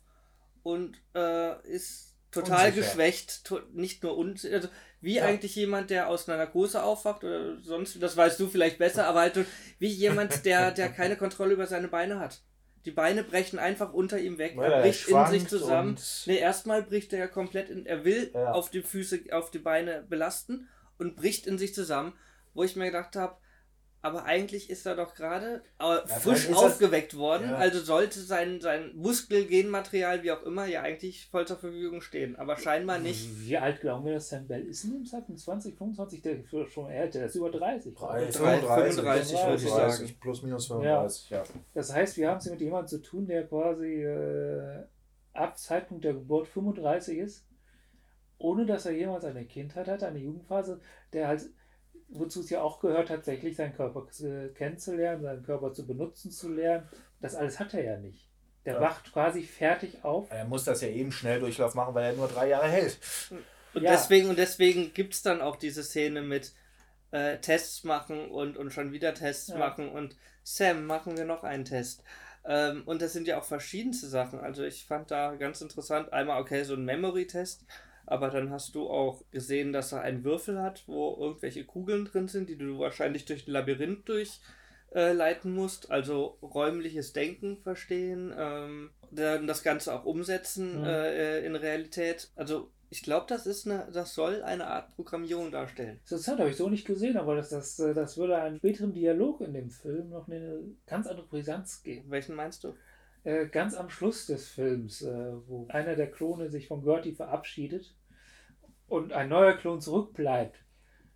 und 0.64 0.98
äh, 1.16 1.62
ist 1.70 2.16
total 2.32 2.68
Unsicher. 2.70 2.88
geschwächt, 2.88 3.46
to 3.46 3.60
nicht 3.74 4.02
nur 4.04 4.18
un 4.18 4.36
also 4.52 4.68
wie 5.02 5.18
Ja. 5.18 5.26
eigentlich 5.26 5.56
jemand, 5.56 5.90
der 5.90 6.08
aus 6.08 6.28
einer 6.28 6.38
Narkose 6.38 6.82
aufwacht 6.82 7.24
oder 7.24 7.60
sonst, 7.62 8.02
das 8.02 8.18
weißt 8.18 8.40
du 8.40 8.48
vielleicht 8.48 8.80
besser, 8.80 9.06
aber 9.06 9.20
halt 9.22 9.46
wie 9.80 9.88
jemand, 9.88 10.46
der, 10.46 10.72
der 10.72 10.90
keine 10.90 11.16
Kontrolle 11.18 11.54
über 11.54 11.68
seine 11.68 11.90
Beine 11.90 12.20
hat. 12.20 12.42
Die 12.86 12.92
Beine 12.92 13.24
brechen 13.24 13.60
einfach 13.60 13.94
unter 13.94 14.20
ihm 14.20 14.38
weg, 14.38 14.54
Weil 14.58 14.72
er 14.72 14.78
er 14.78 14.82
bricht 14.84 15.08
in 15.08 15.26
sich 15.28 15.48
zusammen. 15.48 15.98
Nee, 16.26 16.38
erstmal 16.38 16.84
bricht 16.84 17.14
er 17.14 17.20
ja 17.20 17.28
komplett 17.28 17.70
in, 17.70 17.86
er 17.86 18.04
will 18.04 18.32
Ja. 18.34 18.52
auf 18.52 18.70
die 18.72 18.82
Füße, 18.82 19.22
auf 19.32 19.52
die 19.52 19.60
Beine 19.60 20.04
belasten 20.10 20.68
und 20.98 21.16
bricht 21.16 21.48
in 21.48 21.58
sich 21.58 21.74
zusammen, 21.74 22.14
wo 22.54 22.64
ich 22.64 22.76
mir 22.76 22.86
gedacht 22.86 23.16
habe, 23.16 23.38
aber 24.04 24.26
eigentlich 24.26 24.70
ist 24.70 24.86
er 24.86 24.96
doch 24.96 25.16
gerade 25.16 25.64
äh, 25.80 25.84
frisch 26.08 26.22
vielleicht 26.24 26.50
ist 26.50 26.52
das- 26.52 26.74
aufgeweckt 26.74 27.18
worden, 27.18 27.50
Ja. 27.50 27.56
also 27.56 27.80
sollte 27.80 28.20
sein, 28.20 28.60
sein 28.62 28.92
Muskelgenmaterial, 28.96 30.22
wie 30.24 30.32
auch 30.34 30.44
immer, 30.44 30.66
ja 30.66 30.82
eigentlich 30.82 31.26
voll 31.32 31.48
zur 31.48 31.58
Verfügung 31.58 32.02
stehen, 32.02 32.36
aber 32.36 32.58
scheinbar 32.58 33.00
nicht. 33.00 33.30
Wie 33.48 33.58
alt 33.58 33.80
glauben 33.82 34.06
wir, 34.06 34.14
dass 34.16 34.30
Sam 34.30 34.46
Bell 34.48 34.64
ist 34.66 34.84
in 34.84 34.92
dem 34.92 35.06
Zeitpunkt? 35.06 35.40
20, 35.42 35.76
25? 35.78 36.22
Der 36.22 36.34
ist 36.40 36.72
schon 36.74 36.90
älter, 36.92 37.20
der 37.20 37.28
ist 37.30 37.36
über 37.36 37.50
30. 37.50 37.94
Drei- 37.96 38.30
35, 38.32 38.96
35, 38.96 39.38
würde 39.40 39.56
ich 39.64 39.70
sagen. 39.70 40.16
Plus 40.20 40.44
minus 40.44 40.68
35, 40.68 41.30
ja. 41.30 41.44
Das 41.74 41.94
heißt, 41.94 42.18
wir 42.18 42.30
haben 42.30 42.38
es 42.38 42.44
hier 42.44 42.52
mit 42.52 42.62
jemandem 42.62 42.88
zu 42.90 43.02
tun, 43.02 43.26
der 43.26 43.48
quasi 43.48 44.04
äh, 44.04 44.84
ab 45.32 45.58
Zeitpunkt 45.58 46.04
der 46.04 46.14
Geburt 46.14 46.48
35 46.48 47.18
ist, 47.20 47.46
ohne 48.38 48.66
dass 48.66 48.86
er 48.86 48.92
jemals 48.92 49.24
eine 49.24 49.46
Kindheit 49.46 49.88
hatte, 49.88 50.06
eine 50.08 50.20
Jugendphase, 50.20 50.82
der 51.14 51.30
halt, 51.30 51.44
wozu 52.14 52.42
es 52.42 52.50
ja 52.50 52.62
auch 52.62 52.80
gehört, 52.80 53.08
tatsächlich 53.10 53.56
seinen 53.56 53.76
Körper 53.76 54.08
äh, 54.24 54.50
kennenzulernen, 54.50 55.22
seinen 55.24 55.44
Körper 55.44 55.74
zu 55.74 55.86
benutzen 55.86 56.32
zu 56.32 56.50
lernen. 56.50 56.88
Das 57.22 57.36
alles 57.36 57.60
hat 57.60 57.74
er 57.74 57.84
ja 57.84 57.98
nicht. 57.98 58.30
Der 58.66 58.76
Ja. 58.76 58.82
wacht 58.82 59.12
quasi 59.12 59.44
fertig 59.44 60.04
auf. 60.04 60.32
Er 60.32 60.46
muss 60.46 60.64
das 60.64 60.82
ja 60.82 60.88
eben 60.88 61.12
Schnelldurchlauf 61.12 61.76
machen, 61.76 61.94
weil 61.96 62.06
er 62.06 62.14
nur 62.14 62.28
drei 62.28 62.48
Jahre 62.50 62.68
hält. 62.70 62.98
Und 63.74 63.82
Ja. 63.84 63.92
deswegen, 63.92 64.30
und 64.30 64.38
deswegen 64.38 64.94
gibt 64.94 65.14
es 65.16 65.22
dann 65.22 65.42
auch 65.42 65.56
diese 65.58 65.84
Szene 65.84 66.22
mit 66.22 66.54
äh, 67.12 67.38
Tests 67.40 67.84
machen 67.84 68.30
und, 68.32 68.58
und 68.58 68.72
schon 68.72 68.92
wieder 68.92 69.14
Tests 69.14 69.50
Ja. 69.50 69.58
machen 69.58 69.90
und 69.90 70.16
Sam, 70.44 70.86
machen 70.86 71.18
wir 71.18 71.26
noch 71.26 71.44
einen 71.44 71.66
Test. 71.66 72.04
Ähm, 72.46 72.84
und 72.86 73.02
das 73.02 73.14
sind 73.14 73.28
ja 73.28 73.40
auch 73.40 73.44
verschiedenste 73.46 74.08
Sachen. 74.08 74.40
Also 74.40 74.64
ich 74.64 74.86
fand 74.86 75.12
da 75.12 75.36
ganz 75.36 75.62
interessant, 75.62 76.12
einmal, 76.12 76.42
okay, 76.42 76.64
so 76.64 76.74
ein 76.74 76.86
Memory-Test, 76.86 77.66
aber 78.06 78.30
dann 78.30 78.50
hast 78.52 78.76
du 78.76 78.90
auch 78.90 79.24
gesehen, 79.32 79.74
dass 79.74 79.92
er 79.92 80.02
einen 80.02 80.24
Würfel 80.24 80.62
hat, 80.62 80.84
wo 80.88 81.16
irgendwelche 81.20 81.64
Kugeln 81.66 82.06
drin 82.06 82.28
sind, 82.28 82.50
die 82.50 82.58
du 82.58 82.80
wahrscheinlich 82.80 83.26
durch 83.26 83.48
ein 83.48 83.52
Labyrinth 83.52 84.08
durchleiten 84.92 85.54
musst. 85.54 85.92
Also 85.92 86.38
räumliches 86.42 87.14
Denken 87.14 87.58
verstehen, 87.58 88.34
ähm, 88.38 88.92
dann 89.12 89.48
das 89.48 89.64
Ganze 89.64 89.94
auch 89.94 90.06
umsetzen 90.06 90.80
Mhm. 90.80 90.86
äh, 90.86 91.46
in 91.46 91.56
Realität. 91.56 92.30
Also 92.36 92.70
ich 92.90 93.02
glaube, 93.02 93.26
das 93.28 93.48
ist 93.48 93.66
eine, 93.68 93.88
das 93.92 94.14
soll 94.14 94.44
eine 94.44 94.68
Art 94.68 94.96
Programmierung 94.96 95.50
darstellen. 95.52 95.98
Interessant, 96.04 96.40
habe 96.40 96.52
ich 96.52 96.58
so 96.58 96.70
nicht 96.70 96.86
gesehen, 96.86 97.18
aber 97.18 97.36
das, 97.36 97.50
das, 97.50 97.80
äh, 97.80 97.94
das 97.94 98.18
würde 98.18 98.38
einem 98.38 98.58
späteren 98.58 98.94
Dialog 98.94 99.42
in 99.42 99.54
dem 99.54 99.72
Film 99.72 100.10
noch 100.10 100.28
eine 100.28 100.60
ganz 100.86 101.08
andere 101.08 101.26
Brisanz 101.26 101.82
geben. 101.82 102.12
Welchen 102.12 102.36
meinst 102.36 102.64
du? 102.64 102.76
Äh, 103.24 103.48
ganz 103.48 103.76
am 103.76 103.90
Schluss 103.90 104.26
des 104.26 104.50
Films, 104.50 105.02
äh, 105.02 105.32
wo 105.48 105.68
einer 105.70 105.96
der 105.96 106.12
Klone 106.12 106.50
sich 106.50 106.68
von 106.68 106.84
Gertie 106.84 107.14
verabschiedet 107.14 107.96
und 108.88 109.14
ein 109.14 109.30
neuer 109.30 109.54
Klon 109.54 109.80
zurückbleibt, 109.80 110.58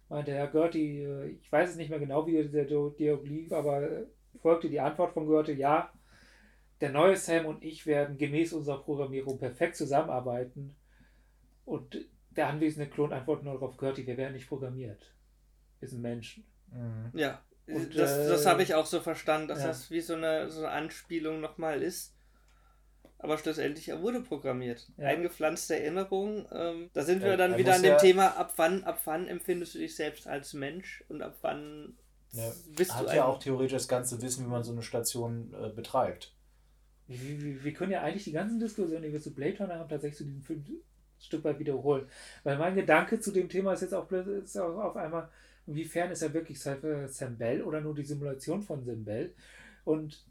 meinte 0.07 0.31
Herr 0.31 0.47
Gertie, 0.47 1.03
äh, 1.03 1.27
ich 1.31 1.51
weiß 1.51 1.71
es 1.71 1.75
nicht 1.75 1.89
mehr 1.89 1.99
genau, 1.99 2.25
wie 2.25 2.47
der 2.47 2.65
Dialog 2.65 3.25
lief, 3.27 3.51
aber 3.51 3.81
äh, 3.81 4.05
folgte 4.41 4.69
die 4.69 4.79
Antwort 4.79 5.13
von 5.13 5.27
Gertie, 5.27 5.53
ja, 5.53 5.91
der 6.79 6.91
neue 6.91 7.17
Sam 7.17 7.45
und 7.45 7.63
ich 7.63 7.85
werden 7.85 8.17
gemäß 8.17 8.53
unserer 8.53 8.81
Programmierung 8.81 9.37
perfekt 9.37 9.75
zusammenarbeiten. 9.75 10.75
Und 11.65 11.97
der 12.29 12.47
anwesende 12.47 12.89
Klon 12.89 13.11
antwortet 13.11 13.45
nur 13.45 13.55
darauf, 13.55 13.77
Gertie, 13.77 14.07
wir 14.07 14.15
werden 14.15 14.33
nicht 14.33 14.47
programmiert. 14.47 15.13
Wir 15.79 15.89
sind 15.89 16.01
Menschen. 16.01 16.45
Mhm. 16.71 17.11
Ja, 17.13 17.41
Und, 17.67 17.97
das, 17.97 18.17
äh, 18.17 18.29
das 18.29 18.45
habe 18.45 18.63
ich 18.63 18.75
auch 18.75 18.85
so 18.85 18.99
verstanden, 19.01 19.47
dass 19.49 19.59
ja. 19.61 19.67
das 19.67 19.91
wie 19.91 20.01
so 20.01 20.13
eine, 20.15 20.49
so 20.49 20.59
eine 20.59 20.69
Anspielung 20.69 21.41
nochmal 21.41 21.81
ist. 21.83 22.13
Aber 23.19 23.37
schlussendlich, 23.37 23.89
er 23.89 24.01
wurde 24.01 24.21
programmiert. 24.21 24.87
Ja. 24.97 25.07
Eingepflanzte 25.07 25.79
Erinnerung. 25.79 26.47
Ähm, 26.51 26.89
da 26.93 27.03
sind 27.03 27.23
wir 27.23 27.35
dann 27.35 27.53
er 27.53 27.57
wieder 27.57 27.73
an 27.75 27.81
dem 27.81 27.91
ja- 27.93 27.97
Thema, 27.97 28.27
ab 28.37 28.53
wann, 28.57 28.83
ab 28.83 29.01
wann 29.05 29.27
empfindest 29.27 29.73
du 29.75 29.79
dich 29.79 29.95
selbst 29.95 30.27
als 30.27 30.53
Mensch 30.53 31.03
und 31.09 31.21
ab 31.23 31.35
wann 31.41 31.97
Ja. 32.31 32.51
bist 32.75 32.93
Hat 32.93 33.03
du 33.03 33.07
ja 33.07 33.13
ein- 33.13 33.29
auch 33.29 33.39
theoretisch 33.39 33.73
das 33.73 33.87
ganze 33.87 34.21
Wissen, 34.21 34.45
wie 34.45 34.49
man 34.49 34.63
so 34.63 34.71
eine 34.71 34.83
Station 34.83 35.53
äh, 35.59 35.69
betreibt. 35.69 36.33
Wir, 37.07 37.41
wir, 37.41 37.63
wir 37.63 37.73
können 37.73 37.91
ja 37.91 38.01
eigentlich 38.01 38.25
die 38.25 38.33
ganzen 38.33 38.59
Diskussionen, 38.59 39.01
die 39.01 39.11
wir 39.13 39.21
zu 39.21 39.33
Blade 39.33 39.57
Runner 39.59 39.79
haben, 39.79 39.89
tatsächlich 39.89 40.17
zu 40.19 40.25
diesem 40.25 40.43
Film 40.43 40.59
ein 40.67 40.81
Stück 41.19 41.43
weit 41.43 41.57
wiederholen. 41.57 42.07
Weil 42.43 42.57
mein 42.59 42.75
Gedanke 42.75 43.19
zu 43.19 43.31
dem 43.31 43.49
Thema 43.49 43.73
ist 43.73 43.81
jetzt 43.81 43.93
auch, 43.95 44.07
plötzlich- 44.07 44.43
ist 44.43 44.57
auch 44.59 44.77
auf 44.77 44.95
einmal, 44.95 45.27
inwiefern 45.67 46.11
ist 46.11 46.21
er 46.21 46.33
wirklich 46.33 46.59
Sam 46.59 47.37
Bell 47.37 47.61
oder 47.61 47.81
nur 47.81 47.93
die 47.93 48.03
Simulation 48.03 48.63
von 48.63 48.83
Sam 48.83 49.03
Bell? 49.03 49.33
Und 49.85 50.25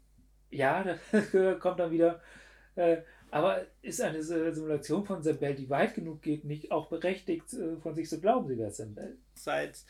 ja, 0.49 0.83
da 0.83 1.53
kommt 1.59 1.79
dann 1.79 1.91
wieder, 1.91 2.21
äh, 2.75 2.97
aber 3.31 3.65
ist 3.81 4.01
eine 4.01 4.17
äh, 4.17 4.51
Simulation 4.53 5.05
von 5.05 5.23
Sam 5.23 5.37
Bell, 5.37 5.55
die 5.55 5.69
weit 5.69 5.95
genug 5.95 6.21
geht, 6.21 6.43
nicht 6.43 6.71
auch 6.71 6.89
berechtigt, 6.89 7.53
äh, 7.53 7.77
von 7.77 7.95
sich 7.95 8.09
zu 8.09 8.19
glauben, 8.19 8.47
sie 8.47 8.57
wäre 8.57 8.71
Sam 8.71 8.93
Bell? 8.93 9.17
seit 9.33 9.83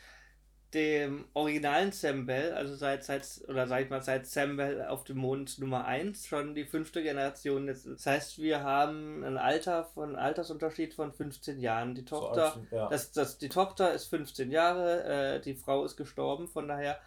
dem 0.74 1.24
originalen 1.32 1.92
Sam 1.92 2.26
Bell, 2.26 2.52
also 2.52 2.74
seit, 2.74 3.02
seit 3.02 3.26
oder 3.48 3.66
sag 3.66 3.84
ich 3.84 3.90
mal, 3.90 4.02
seit 4.02 4.26
Sam 4.26 4.56
Bell 4.58 4.84
auf 4.86 5.04
dem 5.04 5.16
Mond 5.16 5.58
Nummer 5.58 5.86
1, 5.86 6.26
schon 6.26 6.54
die 6.54 6.64
fünfte 6.64 7.02
Generation. 7.02 7.66
jetzt. 7.68 7.86
Das 7.86 8.04
heißt, 8.06 8.38
wir 8.42 8.62
haben 8.62 9.24
ein 9.24 9.38
Alter 9.38 9.84
von 9.84 10.14
Altersunterschied 10.16 10.92
von 10.94 11.12
15 11.12 11.58
Jahren. 11.58 11.94
Die 11.94 12.02
So 12.02 12.06
Tochter, 12.20 12.54
als- 12.54 12.70
ja. 12.70 12.88
das, 12.88 13.12
das, 13.12 13.38
die 13.38 13.48
Tochter 13.48 13.92
ist 13.94 14.06
15 14.06 14.50
Jahre, 14.50 15.04
äh, 15.36 15.40
die 15.40 15.54
Frau 15.54 15.84
ist 15.84 15.96
gestorben, 15.96 16.48
von 16.48 16.68
daher 16.68 16.98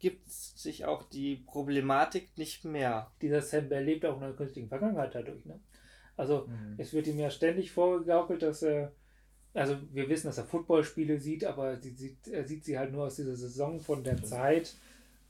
gibt 0.00 0.28
sich 0.28 0.84
auch 0.84 1.04
die 1.04 1.36
Problematik 1.36 2.36
nicht 2.36 2.64
mehr. 2.64 3.12
Dieser 3.22 3.40
Sam 3.42 3.68
Bell 3.68 3.84
lebt 3.84 4.04
auch 4.04 4.16
in 4.18 4.24
einer 4.24 4.34
künstlichen 4.34 4.68
Vergangenheit 4.68 5.14
dadurch. 5.14 5.44
Ne? 5.44 5.60
Also 6.16 6.46
Mhm. 6.48 6.74
Es 6.78 6.92
wird 6.92 7.06
ihm 7.06 7.18
ja 7.18 7.30
ständig 7.30 7.70
vorgegaukelt, 7.70 8.42
dass 8.42 8.62
er, 8.62 8.92
also 9.54 9.76
wir 9.92 10.08
wissen, 10.08 10.26
dass 10.26 10.38
er 10.38 10.44
Footballspiele 10.44 11.18
sieht, 11.18 11.44
aber 11.44 11.76
sie 11.80 11.90
sieht, 11.94 12.28
er 12.28 12.44
sieht 12.44 12.64
sie 12.64 12.78
halt 12.78 12.92
nur 12.92 13.04
aus 13.06 13.16
dieser 13.16 13.36
Saison 13.36 13.80
von 13.80 14.02
der 14.04 14.22
Zeit, 14.22 14.74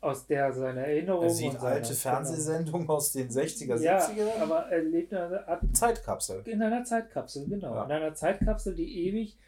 aus 0.01 0.27
der 0.27 0.53
seine 0.53 0.87
Erinnerung 0.87 1.25
Er 1.25 1.31
sieht 1.31 1.57
alte 1.61 1.95
Fernsehsendungen 1.95 2.89
aus 2.89 3.13
den 3.13 3.29
60er, 3.31 3.81
Ja, 3.81 3.99
70er. 3.99 4.39
aber 4.41 4.67
er 4.71 4.83
lebt 4.83 5.13
in 5.13 5.19
einer, 5.19 5.49
Art, 5.49 5.63
Zeitkapsel. 5.77 6.43
in 6.47 6.61
einer 6.63 6.85
Zeitkapsel, 6.85 7.47
genau. 7.49 7.75
Ja. 7.75 7.85
In 7.85 7.93
einer 7.93 8.15
Zeitkapsel, 8.15 8.75
die 8.75 9.07
ewig, 9.09 9.39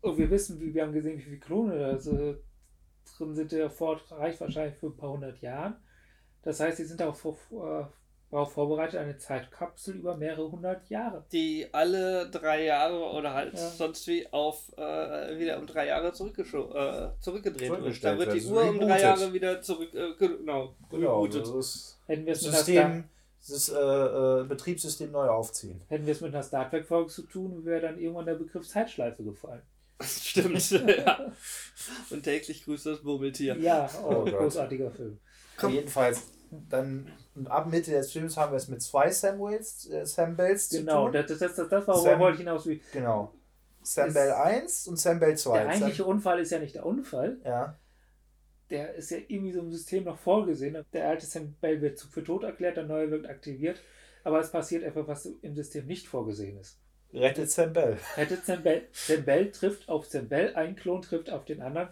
und 0.00 0.16
wir 0.18 0.30
wissen, 0.30 0.60
wie 0.60 0.72
wir 0.74 0.82
haben 0.84 0.92
gesehen, 0.92 1.18
wie 1.18 1.22
viele 1.22 1.38
Klone 1.38 1.78
da 1.78 1.98
so 1.98 2.36
drin 3.16 3.34
sind, 3.34 3.50
der 3.52 3.70
Ford 3.70 4.04
reicht 4.12 4.40
wahrscheinlich 4.40 4.76
für 4.76 4.86
ein 4.86 4.96
paar 4.96 5.10
hundert 5.10 5.40
Jahren. 5.40 5.74
Das 6.42 6.60
heißt, 6.60 6.76
sie 6.76 6.84
sind 6.84 7.00
darauf, 7.00 7.18
vor- 7.20 7.92
darauf 8.30 8.52
vorbereitet, 8.52 9.00
eine 9.00 9.16
Zeitkapsel 9.16 9.96
über 9.96 10.16
mehrere 10.16 10.50
hundert 10.50 10.88
Jahre. 10.90 11.24
Die 11.32 11.66
alle 11.72 12.28
drei 12.30 12.64
Jahre 12.64 12.98
oder 13.12 13.32
halt 13.34 13.54
Ja. 13.54 13.68
sonst 13.70 14.06
wie 14.06 14.30
auf 14.32 14.70
äh, 14.76 15.38
wieder 15.38 15.58
um 15.58 15.66
drei 15.66 15.86
Jahre 15.86 16.12
zurückgescho 16.12 16.72
äh, 16.74 17.10
zurückgedreht 17.20 17.70
wird. 17.70 18.04
Da 18.04 18.18
wird 18.18 18.32
die 18.34 18.44
wird. 18.44 18.52
Uhr 18.52 18.68
um 18.70 18.80
drei. 18.80 19.00
Jahre 19.00 19.32
wieder 19.32 19.62
zurück, 19.62 19.94
äh, 19.94 20.14
ge- 20.18 20.36
genau, 20.38 20.74
Genau, 20.90 21.26
das 21.26 21.48
ist 21.50 22.00
Hätten 22.06 22.26
wir 22.26 22.32
es 22.32 22.42
mit 22.42 22.52
einer 22.54 22.62
Star 22.62 22.74
System, 22.74 23.04
das 23.48 23.68
äh, 23.70 24.40
äh, 24.42 24.44
Betriebssystem 24.44 25.10
neu 25.12 25.28
aufziehen. 25.28 25.80
Hätten 25.88 26.04
wir 26.06 26.12
es 26.12 26.20
mit 26.20 26.34
einer 26.34 26.42
Star 26.42 26.68
Trek-Folge 26.68 27.10
zu 27.10 27.22
tun, 27.22 27.64
wäre 27.64 27.80
dann 27.80 27.98
irgendwann 27.98 28.26
der 28.26 28.34
Begriff 28.34 28.66
Zeitschleife 28.68 29.22
gefallen. 29.22 29.62
Stimmt, 30.02 30.70
ja. 30.70 31.32
Und 32.10 32.22
täglich 32.22 32.64
grüßt 32.64 32.86
das 32.86 33.02
Murmeltier. 33.02 33.56
Ja, 33.56 33.88
oh, 34.04 34.08
Oh 34.08 34.24
Gott. 34.24 34.36
großartiger 34.38 34.90
Film. 34.90 35.18
Komm. 35.56 35.72
Jedenfalls, 35.72 36.30
dann 36.70 37.10
ab 37.46 37.68
Mitte 37.68 37.90
des 37.92 38.10
Films 38.12 38.36
haben 38.36 38.52
wir 38.52 38.56
es 38.56 38.68
mit 38.68 38.82
zwei 38.82 39.10
Samuels, 39.10 39.88
äh, 39.90 40.04
Sam 40.04 40.36
Bells 40.36 40.68
Genau, 40.70 41.06
zu 41.06 41.12
tun. 41.12 41.22
das, 41.28 41.38
das, 41.38 41.54
das, 41.54 41.68
das 41.68 41.70
war, 41.70 41.94
worauf 41.94 42.02
Sam- 42.02 42.18
wollte 42.20 42.34
ich 42.34 42.40
hinaus. 42.40 42.66
Wie, 42.66 42.80
Genau. 42.92 43.32
Sam 43.82 44.12
Bell 44.12 44.32
1 44.32 44.88
und 44.88 44.98
Sam 44.98 45.18
Bell 45.20 45.36
2. 45.38 45.58
der 45.60 45.68
eigentliche 45.68 46.04
Unfall 46.04 46.40
ist 46.40 46.50
ja 46.50 46.58
nicht 46.58 46.74
der 46.74 46.84
Unfall, 46.84 47.38
Sam, 47.42 47.50
ja, 47.52 47.78
der 48.70 48.94
ist 48.96 49.10
ja 49.10 49.18
irgendwie 49.28 49.52
so 49.52 49.60
im 49.60 49.72
System 49.72 50.04
noch 50.04 50.18
vorgesehen. 50.18 50.84
Der 50.92 51.08
alte 51.08 51.24
Sam 51.24 51.54
Bell 51.60 51.80
wird 51.80 52.00
für 52.00 52.22
tot 52.22 52.42
erklärt, 52.42 52.76
der 52.76 52.84
neue 52.84 53.10
wird 53.10 53.26
aktiviert, 53.26 53.80
aber 54.24 54.40
es 54.40 54.50
passiert 54.50 54.82
etwas, 54.82 55.06
was 55.08 55.26
im 55.40 55.54
System 55.54 55.86
nicht 55.86 56.06
vorgesehen 56.06 56.58
ist. 56.58 56.76
rettet 57.14 57.50
Sam 57.50 57.72
Bell. 57.72 57.96
Rettet 58.16 58.44
Sam 58.44 58.62
Bell, 58.62 58.82
Sam 58.92 59.24
Bell 59.24 59.50
trifft 59.52 59.88
auf 59.88 60.04
Sam 60.04 60.28
Bell, 60.28 60.54
ein 60.54 60.76
Klon 60.76 61.00
trifft 61.00 61.30
auf 61.30 61.46
den 61.46 61.62
anderen 61.62 61.88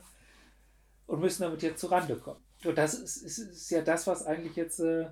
und 1.06 1.20
müssen 1.20 1.44
damit 1.44 1.62
jetzt 1.62 1.80
zu 1.80 1.86
Rande 1.86 2.16
kommen. 2.16 2.40
Und 2.64 2.76
das 2.76 2.92
ist, 2.94 3.18
ist, 3.22 3.38
ist 3.38 3.70
ja 3.70 3.80
das, 3.80 4.06
was 4.06 4.26
eigentlich 4.26 4.56
jetzt. 4.56 4.80
Äh, 4.80 5.06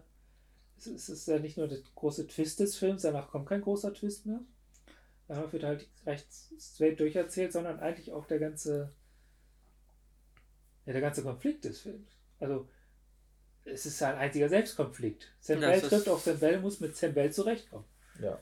es 0.79 1.09
ist, 1.09 1.29
ja 1.29 1.39
nicht 1.39 1.57
nur 1.57 1.69
der 1.69 1.79
große 1.95 2.27
Twist 2.27 2.61
des 2.61 2.77
Films, 2.77 3.03
danach 3.03 3.29
kommt 3.31 3.49
kein 3.49 3.63
großer 3.63 3.93
Twist 3.95 4.27
mehr. 4.27 4.41
Danach 5.29 5.53
wird 5.53 5.63
halt 5.65 5.89
recht 6.07 6.27
straight 6.59 7.01
durcherzählt, 7.01 7.53
sondern 7.53 7.81
eigentlich 7.81 8.13
auch 8.13 8.27
der 8.27 8.39
ganze 8.39 8.93
Ja, 10.87 10.93
der 10.93 11.01
ganze 11.03 11.23
Konflikt 11.23 11.65
des 11.65 11.81
Films. 11.81 12.11
Also, 12.41 12.69
es 13.65 13.87
ist 13.87 14.03
ein 14.03 14.17
einziger 14.17 14.49
Selbstkonflikt. 14.49 15.33
Sam 15.41 15.63
Ja, 15.63 15.71
Bell 15.71 15.81
trifft 15.81 16.09
auf 16.09 16.23
Sam 16.23 16.39
Bell, 16.39 16.61
muss 16.61 16.81
mit 16.81 16.97
Sam 16.97 17.15
Bell 17.15 17.33
zurechtkommen. 17.33 17.87
Ja. 18.21 18.39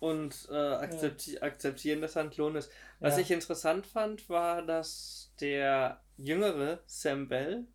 Und 0.00 0.48
äh, 0.50 0.54
akzepti 0.54 1.38
akzeptieren, 1.40 2.00
dass 2.00 2.16
er 2.16 2.22
ein 2.22 2.30
Klon 2.30 2.54
ist. 2.56 2.70
Was 3.00 3.16
Ja. 3.16 3.22
ich 3.22 3.30
interessant 3.30 3.86
fand, 3.86 4.28
war, 4.28 4.62
dass 4.64 5.32
der 5.40 6.00
jüngere 6.16 6.80
Sam 6.86 7.28
Bell 7.28 7.66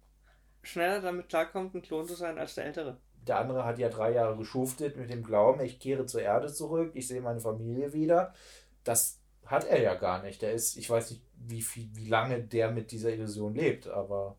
schneller 0.61 1.01
damit 1.01 1.27
klarkommt, 1.29 1.73
ein 1.75 1.81
Klon 1.81 2.07
zu 2.07 2.15
sein 2.15 2.37
als 2.37 2.55
der 2.55 2.65
ältere. 2.65 2.97
Der 3.27 3.39
andere 3.39 3.65
hat 3.65 3.79
ja 3.79 3.89
drei 3.89 4.11
Jahre 4.13 4.37
geschuftet 4.37 4.97
mit 4.97 5.09
dem 5.09 5.23
Glauben, 5.23 5.61
ich 5.61 5.79
kehre 5.79 6.05
zur 6.05 6.21
Erde 6.21 6.51
zurück, 6.51 6.91
ich 6.93 7.07
sehe 7.07 7.21
meine 7.21 7.39
Familie 7.39 7.93
wieder. 7.93 8.33
Das 8.83 9.19
hat 9.45 9.65
er 9.65 9.81
ja 9.81 9.95
gar 9.95 10.21
nicht. 10.23 10.41
Der 10.41 10.53
ist, 10.53 10.77
ich 10.77 10.89
weiß 10.89 11.11
nicht, 11.11 11.23
wie, 11.35 11.61
viel, 11.61 11.89
wie 11.93 12.07
lange 12.07 12.41
der 12.43 12.71
mit 12.71 12.91
dieser 12.91 13.11
Illusion 13.13 13.55
lebt, 13.55 13.87
aber 13.87 14.37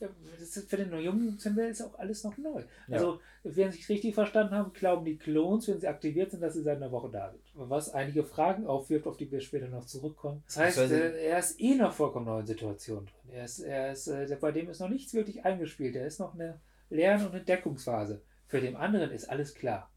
Ja, 0.00 0.08
das 0.38 0.56
ist 0.56 0.70
für 0.70 0.76
den 0.76 0.96
jungen 1.00 1.38
Bell 1.56 1.70
ist 1.70 1.82
auch 1.82 1.98
alles 1.98 2.22
noch 2.24 2.36
neu. 2.38 2.62
Ja. 2.86 2.96
Also, 2.96 3.20
wenn 3.44 3.72
Sie 3.72 3.80
es 3.80 3.88
richtig 3.88 4.14
verstanden 4.14 4.54
haben, 4.54 4.72
glauben 4.72 5.04
die 5.04 5.16
Klons, 5.16 5.66
wenn 5.68 5.80
sie 5.80 5.88
aktiviert 5.88 6.30
sind, 6.30 6.40
dass 6.42 6.54
sie 6.54 6.62
seit 6.62 6.76
einer 6.76 6.92
Woche 6.92 7.10
da 7.10 7.30
sind. 7.30 7.42
Was 7.54 7.92
einige 7.94 8.22
Fragen 8.24 8.66
aufwirft, 8.66 9.06
auf 9.06 9.16
die 9.16 9.30
wir 9.30 9.40
später 9.40 9.68
noch 9.68 9.86
zurückkommen. 9.86 10.42
Das 10.46 10.56
heißt, 10.56 10.78
Das 10.78 10.90
heißt, 10.90 10.92
äh, 10.92 11.24
er 11.28 11.38
ist 11.38 11.60
eh 11.60 11.74
noch 11.74 11.92
vollkommen 11.92 12.26
neuen 12.26 12.46
Situationen 12.46 13.06
drin. 13.06 13.32
Er 13.32 13.44
ist, 13.44 13.58
er 13.60 13.92
ist, 13.92 14.06
äh, 14.08 14.36
bei 14.40 14.52
dem 14.52 14.68
ist 14.70 14.80
noch 14.80 14.88
nichts 14.88 15.14
wirklich 15.14 15.44
eingespielt. 15.44 15.96
Er 15.96 16.06
ist 16.06 16.20
noch 16.20 16.34
eine 16.34 16.60
Lern- 16.90 17.26
und 17.26 17.34
Entdeckungsphase. 17.34 18.22
Für 18.46 18.60
den 18.60 18.76
anderen 18.76 19.10
ist 19.10 19.28
alles 19.28 19.54
klar. 19.54 19.90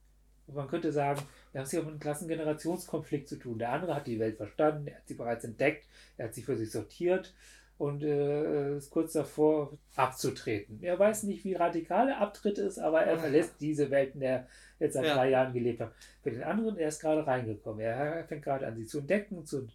Und 0.47 0.55
man 0.55 0.67
könnte 0.67 0.91
sagen, 0.91 1.21
wir 1.51 1.59
haben 1.59 1.65
es 1.65 1.71
hier 1.71 1.81
mit 1.81 1.89
einem 1.89 1.99
klassen 1.99 2.27
Generationskonflikt 2.27 3.29
zu 3.29 3.37
tun. 3.37 3.59
Der 3.59 3.71
andere 3.71 3.95
hat 3.95 4.07
die 4.07 4.19
Welt 4.19 4.37
verstanden, 4.37 4.87
er 4.87 4.97
hat 4.97 5.07
sie 5.07 5.13
bereits 5.13 5.43
entdeckt, 5.45 5.87
er 6.17 6.27
hat 6.27 6.33
sie 6.33 6.41
für 6.43 6.57
sich 6.57 6.71
sortiert 6.71 7.33
und 7.77 8.03
äh, 8.03 8.77
ist 8.77 8.91
kurz 8.91 9.13
davor 9.13 9.77
abzutreten. 9.95 10.79
Er 10.83 10.99
weiß 10.99 11.23
nicht, 11.23 11.43
wie 11.45 11.53
radikal 11.53 12.07
der 12.07 12.21
Abtritt 12.21 12.57
ist, 12.57 12.77
aber 12.77 13.01
er 13.03 13.17
verlässt 13.17 13.55
diese 13.59 13.89
Welt, 13.89 14.13
in 14.13 14.19
der 14.19 14.31
er 14.31 14.47
jetzt 14.79 14.93
seit 14.93 15.05
Ja. 15.05 15.15
drei 15.15 15.29
Jahren 15.29 15.53
gelebt 15.53 15.79
hat. 15.79 15.93
Für 16.21 16.31
den 16.31 16.43
anderen, 16.43 16.77
er 16.77 16.89
ist 16.89 16.99
gerade 16.99 17.25
reingekommen. 17.25 17.79
Er 17.79 18.25
fängt 18.25 18.43
gerade 18.43 18.67
an, 18.67 18.75
sie 18.75 18.85
zu 18.85 18.99
entdecken, 18.99 19.45
zu, 19.45 19.67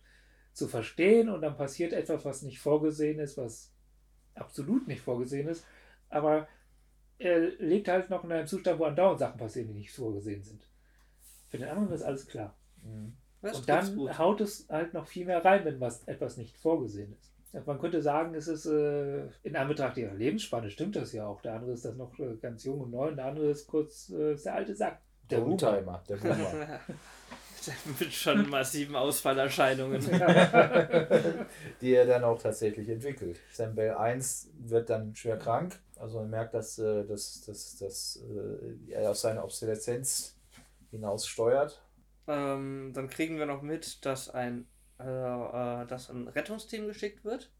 zu 0.52 0.68
verstehen 0.68 1.28
und 1.28 1.40
dann 1.40 1.56
passiert 1.56 1.92
etwas, 1.92 2.24
was 2.24 2.42
nicht 2.42 2.60
vorgesehen 2.60 3.18
ist, 3.18 3.38
was 3.38 3.72
absolut 4.34 4.86
nicht 4.86 5.00
vorgesehen 5.00 5.48
ist. 5.48 5.64
Aber 6.08 6.46
er 7.18 7.40
lebt 7.58 7.88
halt 7.88 8.10
noch 8.10 8.24
in 8.24 8.32
einem 8.32 8.46
Zustand, 8.46 8.78
wo 8.78 8.84
andauernd 8.84 9.18
Sachen 9.20 9.38
passieren, 9.38 9.68
die 9.68 9.74
nicht 9.74 9.92
vorgesehen 9.92 10.42
sind. 10.42 10.62
Für 11.48 11.58
den 11.58 11.68
anderen 11.68 11.92
ist 11.92 12.02
alles 12.02 12.26
klar. 12.26 12.56
mh. 12.82 13.12
Das 13.42 13.58
Und 13.58 13.68
dann 13.68 13.96
gut. 13.96 14.18
haut 14.18 14.40
es 14.40 14.66
halt 14.68 14.92
noch 14.94 15.06
viel 15.06 15.26
mehr 15.26 15.44
rein, 15.44 15.64
wenn 15.64 15.78
was 15.80 16.02
etwas 16.04 16.36
nicht 16.36 16.56
vorgesehen 16.56 17.12
ist. 17.12 17.32
Ja, 17.52 17.62
Man 17.64 17.78
könnte 17.78 18.02
sagen, 18.02 18.34
es 18.34 18.48
ist 18.48 18.66
äh, 18.66 19.28
in 19.44 19.54
Anbetracht 19.56 19.96
ihrer 19.98 20.14
Lebensspanne, 20.14 20.70
stimmt 20.70 20.96
das 20.96 21.12
ja 21.12 21.26
auch. 21.26 21.40
Der 21.42 21.54
andere 21.54 21.72
ist 21.72 21.84
das 21.84 21.94
noch 21.96 22.18
äh, 22.18 22.36
ganz 22.40 22.64
jung 22.64 22.80
und 22.80 22.90
neu 22.90 23.08
und 23.08 23.16
der 23.16 23.26
andere 23.26 23.50
ist 23.50 23.66
kurz 23.68 24.10
äh, 24.10 24.32
ist 24.34 24.46
der 24.46 24.54
alte 24.54 24.74
Sack. 24.74 25.00
der 25.30 25.38
Boomer. 25.40 26.02
Der 26.08 26.16
Boomer. 26.16 26.80
Mit 28.00 28.12
schon 28.12 28.48
massiven 28.48 28.96
Ausfallerscheinungen. 28.96 30.00
die 31.80 31.94
er 31.94 32.06
dann 32.06 32.24
auch 32.24 32.40
tatsächlich 32.40 32.88
entwickelt. 32.88 33.40
Sam 33.52 33.74
Bell 33.74 33.94
1 33.94 34.50
wird 34.66 34.90
dann 34.90 35.14
schwer 35.14 35.38
krank, 35.38 35.78
also 35.98 36.20
man 36.20 36.30
merkt, 36.30 36.54
dass, 36.54 36.78
äh, 36.78 37.04
dass, 37.04 37.44
dass, 37.44 37.76
dass 37.78 38.22
äh, 38.22 38.92
er 38.92 39.10
auf 39.10 39.16
seine 39.16 39.42
Obsoleszenz 39.42 40.36
hinaus 40.90 41.26
steuert. 41.26 41.82
ähm, 42.28 42.92
dann 42.94 43.08
kriegen 43.08 43.38
wir 43.38 43.46
noch 43.46 43.62
mit, 43.62 44.04
dass 44.04 44.30
ein, 44.30 44.66
äh, 44.98 45.04
äh, 45.04 45.86
dass 45.86 46.10
ein 46.10 46.28
Rettungsteam 46.28 46.86
geschickt 46.86 47.24
wird, 47.24 47.50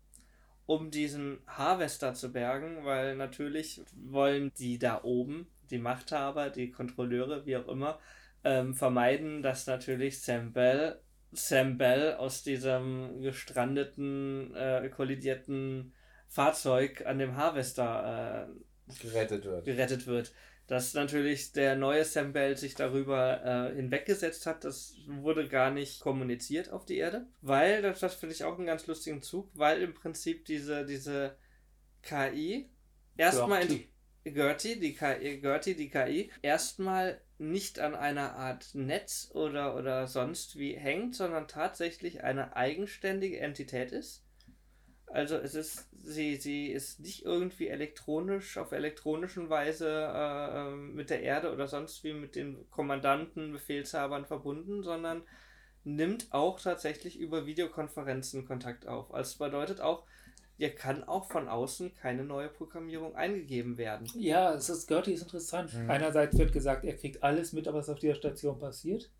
um 0.66 0.90
diesen 0.90 1.38
Harvester 1.46 2.14
zu 2.14 2.32
bergen, 2.32 2.84
weil 2.84 3.16
natürlich 3.16 3.82
wollen 3.94 4.52
die 4.58 4.78
da 4.78 5.02
oben, 5.02 5.46
die 5.70 5.78
Machthaber, 5.78 6.50
die 6.50 6.70
Kontrolleure, 6.70 7.46
wie 7.46 7.56
auch 7.56 7.68
immer, 7.68 7.98
ähm, 8.44 8.74
vermeiden, 8.74 9.42
dass 9.42 9.66
natürlich 9.66 10.22
Sam 10.22 10.52
Bell, 10.52 11.00
Sam 11.32 11.78
Bell 11.78 12.14
aus 12.14 12.42
diesem 12.42 13.20
gestrandeten, 13.20 14.54
äh, 14.54 14.88
kollidierten 14.88 15.92
Fahrzeug 16.28 17.04
an 17.06 17.18
dem 17.18 17.36
Harvester 17.36 18.48
äh, 18.48 18.92
gerettet 19.02 19.44
wird. 19.44 19.64
gerettet 19.64 20.06
wird. 20.06 20.32
Dass 20.66 20.94
natürlich 20.94 21.52
der 21.52 21.76
neue 21.76 22.04
Sam 22.04 22.32
Bell 22.32 22.56
sich 22.56 22.74
darüber 22.74 23.44
äh, 23.44 23.76
hinweggesetzt 23.76 24.46
hat, 24.46 24.64
das 24.64 24.96
wurde 25.06 25.48
gar 25.48 25.70
nicht 25.70 26.00
kommuniziert 26.00 26.70
auf 26.70 26.84
die 26.84 26.96
Erde. 26.96 27.26
Weil, 27.40 27.82
das, 27.82 28.00
das 28.00 28.14
finde 28.14 28.34
ich 28.34 28.42
auch 28.42 28.58
einen 28.58 28.66
ganz 28.66 28.86
lustigen 28.88 29.22
Zug, 29.22 29.48
weil 29.54 29.80
im 29.80 29.94
Prinzip 29.94 30.44
diese, 30.44 30.84
diese 30.84 31.36
KI 32.02 32.68
erstmal 33.16 33.62
in, 33.62 33.84
Gertie. 34.32 34.78
Die 34.78 34.94
KI, 34.94 35.38
Gertie, 35.38 35.74
die 35.74 35.90
KI, 35.90 36.30
erstmal 36.42 37.20
nicht 37.38 37.78
an 37.80 37.94
einer 37.94 38.36
Art 38.36 38.74
Netz 38.74 39.30
oder, 39.34 39.76
oder 39.76 40.06
sonst 40.06 40.58
wie 40.58 40.74
hängt, 40.74 41.14
sondern 41.14 41.48
tatsächlich 41.48 42.24
eine 42.24 42.56
eigenständige 42.56 43.40
Entität 43.40 43.92
ist. 43.92 44.22
Also 45.06 45.36
es 45.36 45.54
ist, 45.54 45.88
sie, 45.96 46.36
sie 46.36 46.66
ist 46.66 47.00
nicht 47.00 47.24
irgendwie 47.24 47.68
elektronisch, 47.68 48.58
auf 48.58 48.72
elektronischen 48.72 49.48
Weise 49.48 49.88
äh, 49.88 50.58
ähm, 50.58 50.94
mit 50.94 51.10
der 51.10 51.22
Erde 51.22 51.52
oder 51.52 51.68
sonst 51.68 52.02
wie 52.02 52.12
mit 52.12 52.34
den 52.34 52.68
Kommandanten, 52.70 53.52
Befehlshabern 53.52 54.26
verbunden, 54.26 54.82
sondern 54.82 55.22
nimmt 55.84 56.26
auch 56.32 56.60
tatsächlich 56.60 57.18
über 57.18 57.46
Videokonferenzen 57.46 58.44
Kontakt 58.46 58.88
auf. 58.88 59.14
Also 59.14 59.38
bedeutet 59.38 59.80
auch, 59.80 60.04
ihr 60.58 60.74
kann 60.74 61.04
auch 61.04 61.26
von 61.30 61.48
außen 61.48 61.94
keine 61.94 62.24
neue 62.24 62.48
Programmierung 62.48 63.14
eingegeben 63.14 63.76
werden. 63.78 64.08
Ja, 64.14 64.54
es 64.54 64.68
ist, 64.68 64.86
Gertie 64.86 65.12
ist 65.12 65.22
interessant. 65.22 65.72
Mhm. 65.74 65.90
Einerseits 65.90 66.36
wird 66.38 66.52
gesagt, 66.52 66.84
er 66.84 66.96
kriegt 66.96 67.22
alles 67.22 67.52
mit, 67.52 67.66
was 67.66 67.88
auf 67.88 67.98
dieser 67.98 68.14
Station 68.14 68.58
passiert. 68.58 69.10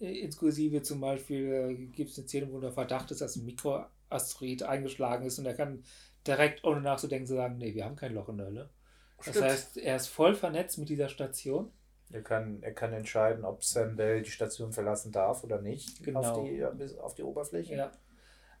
Äh, 0.00 0.18
Inklusive 0.20 0.82
zum 0.82 1.00
Beispiel 1.00 1.52
äh, 1.52 1.74
gibt 1.86 2.10
es 2.10 2.18
eine 2.18 2.26
Szene, 2.26 2.52
wo 2.52 2.60
der 2.60 2.72
Verdacht 2.72 3.10
ist, 3.10 3.20
dass 3.20 3.36
ein 3.36 3.44
Mikroasteroid 3.44 4.62
eingeschlagen 4.64 5.26
ist 5.26 5.38
und 5.38 5.46
er 5.46 5.54
kann 5.54 5.84
direkt, 6.26 6.64
ohne 6.64 6.80
nachzudenken, 6.80 7.26
sagen, 7.26 7.58
nee, 7.58 7.74
wir 7.74 7.84
haben 7.84 7.96
kein 7.96 8.14
Loch 8.14 8.28
in 8.28 8.38
der 8.38 8.46
Hölle. 8.46 8.70
Das 9.18 9.28
Stimmt. 9.28 9.44
heißt, 9.44 9.76
er 9.78 9.96
ist 9.96 10.08
voll 10.08 10.34
vernetzt 10.34 10.78
mit 10.78 10.88
dieser 10.88 11.08
Station. 11.08 11.70
Er 12.10 12.22
kann, 12.22 12.62
er 12.62 12.72
kann 12.74 12.92
entscheiden, 12.92 13.44
ob 13.44 13.64
Sam 13.64 13.96
Bell 13.96 14.22
die 14.22 14.30
Station 14.30 14.72
verlassen 14.72 15.10
darf 15.12 15.42
oder 15.44 15.60
nicht 15.60 16.02
Genau. 16.02 16.20
auf, 16.20 16.44
die, 16.44 16.64
bis 16.76 16.96
auf 16.98 17.14
die 17.14 17.22
Oberfläche. 17.22 17.74
Ja. 17.74 17.92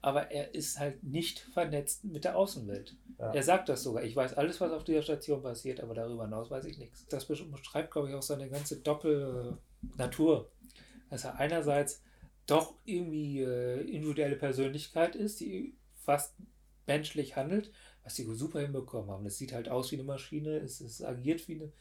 Aber 0.04 0.30
er 0.30 0.54
ist 0.54 0.78
halt 0.78 1.02
nicht 1.02 1.38
vernetzt 1.38 2.04
mit 2.04 2.24
der 2.24 2.36
Außenwelt. 2.36 2.94
Ja. 3.18 3.32
Er 3.32 3.42
sagt 3.42 3.70
das 3.70 3.82
sogar. 3.82 4.04
Ich 4.04 4.14
weiß 4.14 4.34
alles, 4.34 4.60
was 4.60 4.70
auf 4.70 4.84
dieser 4.84 5.00
Station 5.00 5.42
passiert, 5.42 5.80
aber 5.80 5.94
darüber 5.94 6.24
hinaus 6.24 6.50
weiß 6.50 6.66
ich 6.66 6.76
nichts. 6.76 7.06
Das 7.08 7.24
beschreibt, 7.24 7.90
glaube 7.90 8.10
ich, 8.10 8.14
auch 8.14 8.22
seine 8.22 8.50
ganze 8.50 8.76
Doppel-Natur. 8.80 10.50
Dass 11.08 11.24
er 11.24 11.36
einerseits 11.36 12.02
doch 12.44 12.74
irgendwie 12.84 13.40
äh, 13.40 13.80
individuelle 13.80 14.36
Persönlichkeit 14.36 15.16
ist, 15.16 15.40
die 15.40 15.74
fast 15.94 16.34
menschlich 16.86 17.36
handelt, 17.36 17.72
was 18.02 18.14
sie 18.14 18.24
super 18.34 18.60
hinbekommen 18.60 19.10
haben. 19.10 19.24
Es 19.24 19.38
sieht 19.38 19.54
halt 19.54 19.70
aus 19.70 19.90
wie 19.90 19.96
eine 19.96 20.04
Maschine, 20.04 20.58
es, 20.58 20.82
es 20.82 21.02
agiert 21.02 21.48
wie 21.48 21.54
eine 21.54 21.72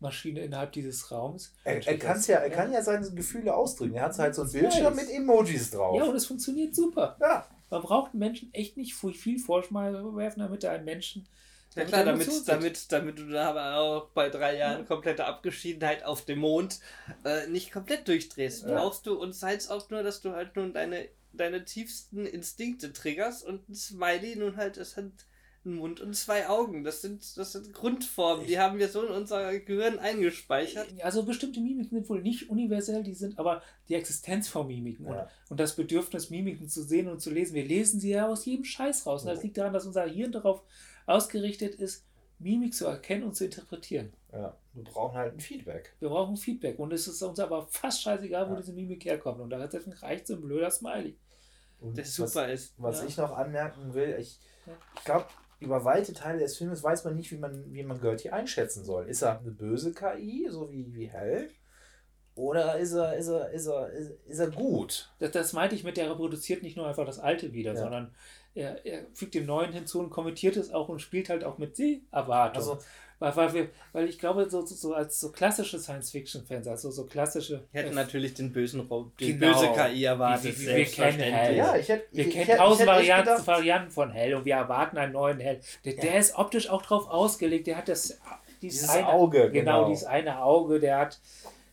Maschine 0.00 0.40
innerhalb 0.40 0.72
dieses 0.72 1.12
Raums. 1.12 1.54
Er, 1.62 1.86
er, 1.86 1.96
kann's 1.96 2.26
ja, 2.26 2.38
er 2.38 2.50
kann 2.50 2.72
ja 2.72 2.82
seine 2.82 3.08
Gefühle 3.12 3.54
ausdrücken. 3.54 3.94
Er 3.94 4.06
hat 4.06 4.18
halt 4.18 4.34
so 4.34 4.42
einen 4.42 4.50
Bildschirm 4.50 4.96
Nice. 4.96 5.06
mit 5.06 5.14
Emojis 5.14 5.70
drauf. 5.70 5.96
Ja, 5.96 6.04
und 6.06 6.16
es 6.16 6.26
funktioniert 6.26 6.74
super. 6.74 7.16
Ja. 7.20 7.48
Man 7.70 7.82
braucht 7.82 8.12
einen 8.12 8.20
Menschen 8.20 8.52
echt 8.54 8.76
nicht 8.76 8.94
viel 8.94 9.38
vorschmeißen, 9.38 10.38
damit 10.38 10.64
er 10.64 10.72
einen 10.72 10.84
Menschen. 10.84 11.28
Ja 11.74 11.84
damit 11.84 11.88
klar, 11.88 12.04
damit, 12.04 12.48
damit, 12.48 12.92
damit 12.92 13.18
du 13.18 13.28
da 13.28 13.50
aber 13.50 13.76
auch 13.76 14.08
bei 14.10 14.30
drei 14.30 14.56
Jahren 14.56 14.86
komplette 14.86 15.26
Abgeschiedenheit 15.26 16.02
auf 16.02 16.24
dem 16.24 16.38
Mond 16.40 16.80
äh, 17.24 17.46
nicht 17.46 17.70
komplett 17.72 18.08
durchdrehst. 18.08 18.64
Ja. 18.64 18.76
Brauchst 18.76 19.06
du 19.06 19.14
und 19.14 19.34
sei 19.34 19.54
es 19.54 19.68
auch 19.68 19.88
nur, 19.90 20.02
dass 20.02 20.20
du 20.20 20.32
halt 20.32 20.56
nun 20.56 20.72
deine, 20.72 21.08
deine 21.32 21.64
tiefsten 21.64 22.26
Instinkte 22.26 22.92
triggerst 22.92 23.44
und 23.44 23.68
ein 23.68 23.74
Smiley 23.74 24.36
nun 24.36 24.56
halt, 24.56 24.76
es 24.76 24.96
hat 24.96 25.04
einen 25.68 25.78
Mund 25.78 26.00
und 26.00 26.14
zwei 26.14 26.48
Augen. 26.48 26.82
Das 26.84 27.00
sind, 27.02 27.36
das 27.36 27.52
sind 27.52 27.72
Grundformen, 27.72 28.46
die 28.46 28.58
haben 28.58 28.78
wir 28.78 28.88
so 28.88 29.02
in 29.04 29.12
unser 29.12 29.58
Gehirn 29.60 29.98
eingespeichert. 29.98 30.88
Also 31.02 31.22
bestimmte 31.24 31.60
Mimiken 31.60 31.90
sind 31.98 32.08
wohl 32.08 32.22
nicht 32.22 32.50
universell, 32.50 33.02
die 33.02 33.14
sind 33.14 33.38
aber 33.38 33.62
die 33.88 33.94
Existenz 33.94 34.48
von 34.48 34.66
Mimiken 34.66 35.06
und, 35.06 35.14
Ja. 35.14 35.28
und 35.48 35.60
das 35.60 35.76
Bedürfnis, 35.76 36.30
Mimiken 36.30 36.68
zu 36.68 36.82
sehen 36.82 37.08
und 37.08 37.20
zu 37.20 37.30
lesen. 37.30 37.54
Wir 37.54 37.64
lesen 37.64 38.00
sie 38.00 38.10
ja 38.10 38.26
aus 38.28 38.44
jedem 38.44 38.64
Scheiß 38.64 39.06
raus. 39.06 39.22
Und 39.22 39.28
das 39.28 39.42
liegt 39.42 39.56
daran, 39.58 39.72
dass 39.72 39.86
unser 39.86 40.04
Hirn 40.06 40.32
darauf 40.32 40.62
ausgerichtet 41.06 41.74
ist, 41.76 42.04
Mimik 42.40 42.74
zu 42.74 42.86
erkennen 42.86 43.24
und 43.24 43.34
zu 43.34 43.44
interpretieren. 43.46 44.12
Ja. 44.32 44.56
Wir 44.74 44.84
brauchen 44.84 45.16
halt 45.16 45.34
ein 45.34 45.40
Feedback. 45.40 45.94
Wir 45.98 46.08
brauchen 46.08 46.36
Feedback 46.36 46.78
und 46.78 46.92
es 46.92 47.08
ist 47.08 47.20
uns 47.22 47.40
aber 47.40 47.66
fast 47.66 48.02
scheißegal, 48.02 48.48
wo 48.48 48.54
Ja. 48.54 48.60
diese 48.60 48.72
Mimik 48.72 49.04
herkommt. 49.04 49.40
Und 49.40 49.50
da 49.50 49.58
reicht 49.58 50.26
so 50.26 50.34
ein 50.34 50.40
blöder 50.40 50.70
Smiley. 50.70 51.16
Und 51.80 51.96
Der 51.96 52.04
was- 52.04 52.14
super 52.14 52.48
ist. 52.52 52.74
Was 52.76 53.00
Ja. 53.00 53.06
ich 53.06 53.16
noch 53.16 53.32
anmerken 53.36 53.94
will, 53.94 54.16
ich, 54.20 54.38
ich 54.96 55.04
glaube, 55.04 55.26
über 55.60 55.84
weite 55.84 56.12
Teile 56.12 56.38
des 56.38 56.56
Filmes 56.56 56.82
weiß 56.82 57.04
man 57.04 57.16
nicht, 57.16 57.32
wie 57.32 57.38
man, 57.38 57.72
wie 57.72 57.82
man 57.82 58.00
Gertie 58.00 58.30
einschätzen 58.30 58.84
soll. 58.84 59.08
Ist 59.08 59.22
er 59.22 59.40
eine 59.40 59.50
böse 59.50 59.92
KI, 59.92 60.46
so 60.50 60.70
wie, 60.70 60.94
wie 60.94 61.06
Hell? 61.08 61.50
Oder 62.34 62.78
ist 62.78 62.92
er, 62.92 63.16
ist 63.16 63.26
er, 63.26 63.50
ist 63.50 63.66
er, 63.66 63.90
ist, 63.90 64.38
er 64.38 64.50
gut? 64.50 65.12
Das, 65.18 65.32
das 65.32 65.52
meinte 65.52 65.74
ich 65.74 65.82
mit, 65.82 65.96
der 65.96 66.08
reproduziert 66.10 66.62
nicht 66.62 66.76
nur 66.76 66.86
einfach 66.86 67.04
das 67.04 67.18
Alte 67.18 67.52
wieder, 67.52 67.72
Ja. 67.74 67.80
sondern 67.80 68.14
er, 68.54 68.86
er 68.86 69.06
fügt 69.12 69.34
dem 69.34 69.46
Neuen 69.46 69.72
hinzu 69.72 69.98
und 69.98 70.10
kommentiert 70.10 70.56
es 70.56 70.72
auch 70.72 70.88
und 70.88 71.00
spielt 71.00 71.28
halt 71.28 71.42
auch 71.42 71.58
mit 71.58 71.74
Seh-Erwartung. 71.74 72.56
Also, 72.56 72.78
weil, 73.18 73.34
weil, 73.36 73.52
wir, 73.54 73.68
weil 73.92 74.08
ich 74.08 74.18
glaube, 74.18 74.48
so, 74.48 74.64
so 74.64 74.94
als 74.94 75.18
so 75.20 75.30
klassische 75.32 75.78
Science-Fiction-Fans, 75.78 76.68
also 76.68 76.90
so 76.90 77.04
klassische. 77.06 77.64
Hätten 77.72 77.94
natürlich 77.94 78.34
den 78.34 78.52
bösen 78.52 78.80
Rob, 78.80 79.16
die 79.18 79.36
Genau. 79.38 79.52
böse 79.60 79.72
KI 79.74 80.04
erwartet. 80.04 80.58
Wie- 80.58 80.66
wie- 80.66 80.76
wir 80.76 80.84
kennen 80.84 81.18
Hell. 81.20 81.56
ja, 81.56 81.76
ich 81.76 81.88
hätte. 81.88 82.04
Wir 82.12 82.26
ich, 82.28 82.32
kennen 82.32 82.50
ich 82.50 82.56
tausend 82.56 82.86
Varianten, 82.86 83.46
Varianten 83.46 83.90
von 83.90 84.10
Hell 84.10 84.34
und 84.34 84.44
wir 84.44 84.54
erwarten 84.54 84.98
einen 84.98 85.12
neuen 85.12 85.40
Hell. 85.40 85.60
Der, 85.84 85.94
der 85.94 86.18
ist 86.18 86.36
optisch 86.36 86.68
auch 86.70 86.82
drauf 86.82 87.08
ausgelegt. 87.08 87.66
Der 87.66 87.76
hat 87.76 87.88
das 87.88 88.18
dieses, 88.62 88.80
Dieses 88.80 88.88
eine 88.88 89.08
Auge, 89.08 89.50
genau, 89.50 89.78
genau. 89.82 89.88
dieses 89.90 90.04
eine 90.04 90.40
Auge. 90.42 90.80
Der 90.80 90.98
hat, 90.98 91.18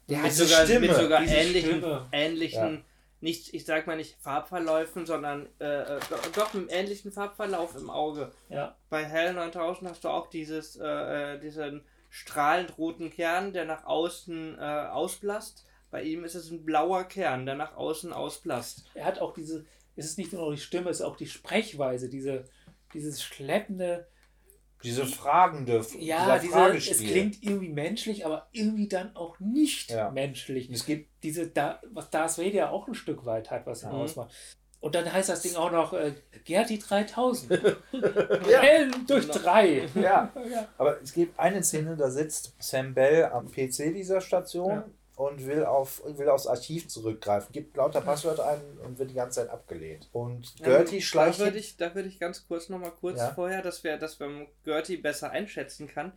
der 0.10 0.18
mit 0.18 0.26
hat 0.28 0.34
sogar, 0.34 0.66
Stimme, 0.66 0.88
mit 0.88 0.96
sogar 0.96 1.22
diese 1.22 1.36
ähnlichen, 1.36 1.70
Stimme. 1.80 2.06
ähnlichen 2.12 2.84
nicht, 3.26 3.56
ich 3.56 3.66
sag 3.66 3.88
mal 3.88 3.98
nicht 3.98 4.18
Farbverläufen, 4.22 5.08
sondern 5.08 5.48
äh, 5.60 5.82
äh, 5.82 6.00
doch, 6.12 6.32
doch 6.32 6.54
einem 6.54 6.68
ähnlichen 6.70 7.12
Farbverlauf 7.12 7.76
im 7.76 7.90
Auge. 7.90 8.32
ja, 8.50 8.76
Bei 8.92 9.04
Hell 9.04 9.34
9000 9.34 9.90
hast 9.90 10.04
du 10.04 10.10
auch 10.10 10.28
dieses, 10.28 10.76
äh, 10.76 11.34
äh, 11.34 11.40
diesen 11.40 11.84
strahlend 12.12 12.78
roten 12.78 13.10
Kern, 13.10 13.52
der 13.52 13.66
nach 13.66 13.86
außen 13.86 14.60
äh, 14.60 14.62
ausblasst. 14.62 15.66
Bei 15.90 16.04
ihm 16.04 16.24
ist 16.24 16.36
es 16.36 16.52
ein 16.52 16.66
blauer 16.66 17.06
Kern, 17.06 17.48
der 17.48 17.56
nach 17.56 17.76
außen 17.76 18.14
ausblasst. 18.14 18.86
er 18.94 19.06
hat 19.06 19.20
auch 19.20 19.34
diese. 19.34 19.66
Es 19.96 20.06
ist 20.06 20.20
nicht 20.20 20.32
nur 20.32 20.52
die 20.52 20.62
Stimme, 20.62 20.92
es 20.92 21.00
ist 21.00 21.06
auch 21.06 21.18
die 21.18 21.26
Sprechweise, 21.26 22.10
diese, 22.10 22.44
dieses 22.94 23.24
schleppende. 23.24 24.06
Diese 24.86 25.06
fragende. 25.06 25.86
Ja, 26.00 26.38
dieser 26.40 26.72
diese, 26.72 26.92
es 26.92 27.00
klingt 27.00 27.44
irgendwie 27.44 27.70
menschlich, 27.70 28.26
aber 28.26 28.48
irgendwie 28.52 28.88
dann 28.88 29.16
auch 29.16 29.40
nicht 29.40 29.90
Ja. 29.92 30.12
menschlich. 30.12 30.70
Es 30.70 30.86
gibt 30.86 31.10
diese, 31.24 31.48
da, 31.48 31.82
was 31.92 32.10
Darth 32.12 32.38
Vader 32.38 32.72
auch 32.72 32.88
ein 32.88 32.94
Stück 32.96 33.26
weit 33.26 33.52
hat, 33.52 33.66
was 33.66 33.84
er 33.84 33.90
Mhm. 33.92 33.96
ausmacht. 34.00 34.34
Und 34.80 34.94
dann 34.94 35.12
heißt 35.12 35.30
das 35.30 35.42
Ding 35.42 35.56
auch 35.56 35.72
noch 35.72 35.94
äh, 35.94 36.14
Gerti 36.44 36.78
3000. 36.78 37.50
Ja. 38.50 38.62
Hell 38.62 38.92
durch 39.08 39.28
drei. 39.28 39.88
Ja, 39.96 40.32
Ja. 40.52 40.68
aber 40.78 41.02
es 41.02 41.14
gibt 41.14 41.40
eine 41.40 41.64
Szene, 41.64 41.98
da 41.98 42.12
sitzt 42.12 42.54
Sam 42.60 42.94
Bell 42.94 43.26
am 43.26 43.48
PC 43.52 43.92
dieser 43.94 44.22
Station 44.22 44.70
Ja. 44.70 44.86
Und 45.16 45.46
will 45.46 45.66
auf 45.66 46.02
will 46.06 46.30
aufs 46.30 46.48
Archiv 46.48 46.88
zurückgreifen, 46.88 47.52
gibt 47.52 47.78
lauter 47.78 48.02
Passwörter 48.02 48.48
ein 48.48 48.62
und 48.84 49.00
wird 49.00 49.12
die 49.12 49.16
ganze 49.16 49.42
Zeit 49.42 49.50
abgelehnt. 49.50 50.10
Und 50.12 50.56
Gertie 50.62 50.98
Ähm, 50.98 51.02
schleicht 51.02 51.40
Da 51.40 51.46
würde 51.46 51.58
ich, 51.58 51.78
da 51.78 51.96
würde 51.96 52.10
ich 52.10 52.20
ganz 52.20 52.48
kurz 52.48 52.70
nochmal 52.70 52.92
kurz 52.92 53.20
Ja. 53.20 53.32
vorher, 53.34 53.62
dass 53.62 53.84
wir, 53.84 53.98
dass 53.98 54.20
man 54.20 54.48
Gertie 54.64 54.98
besser 54.98 55.32
einschätzen 55.32 55.88
kann. 55.88 56.14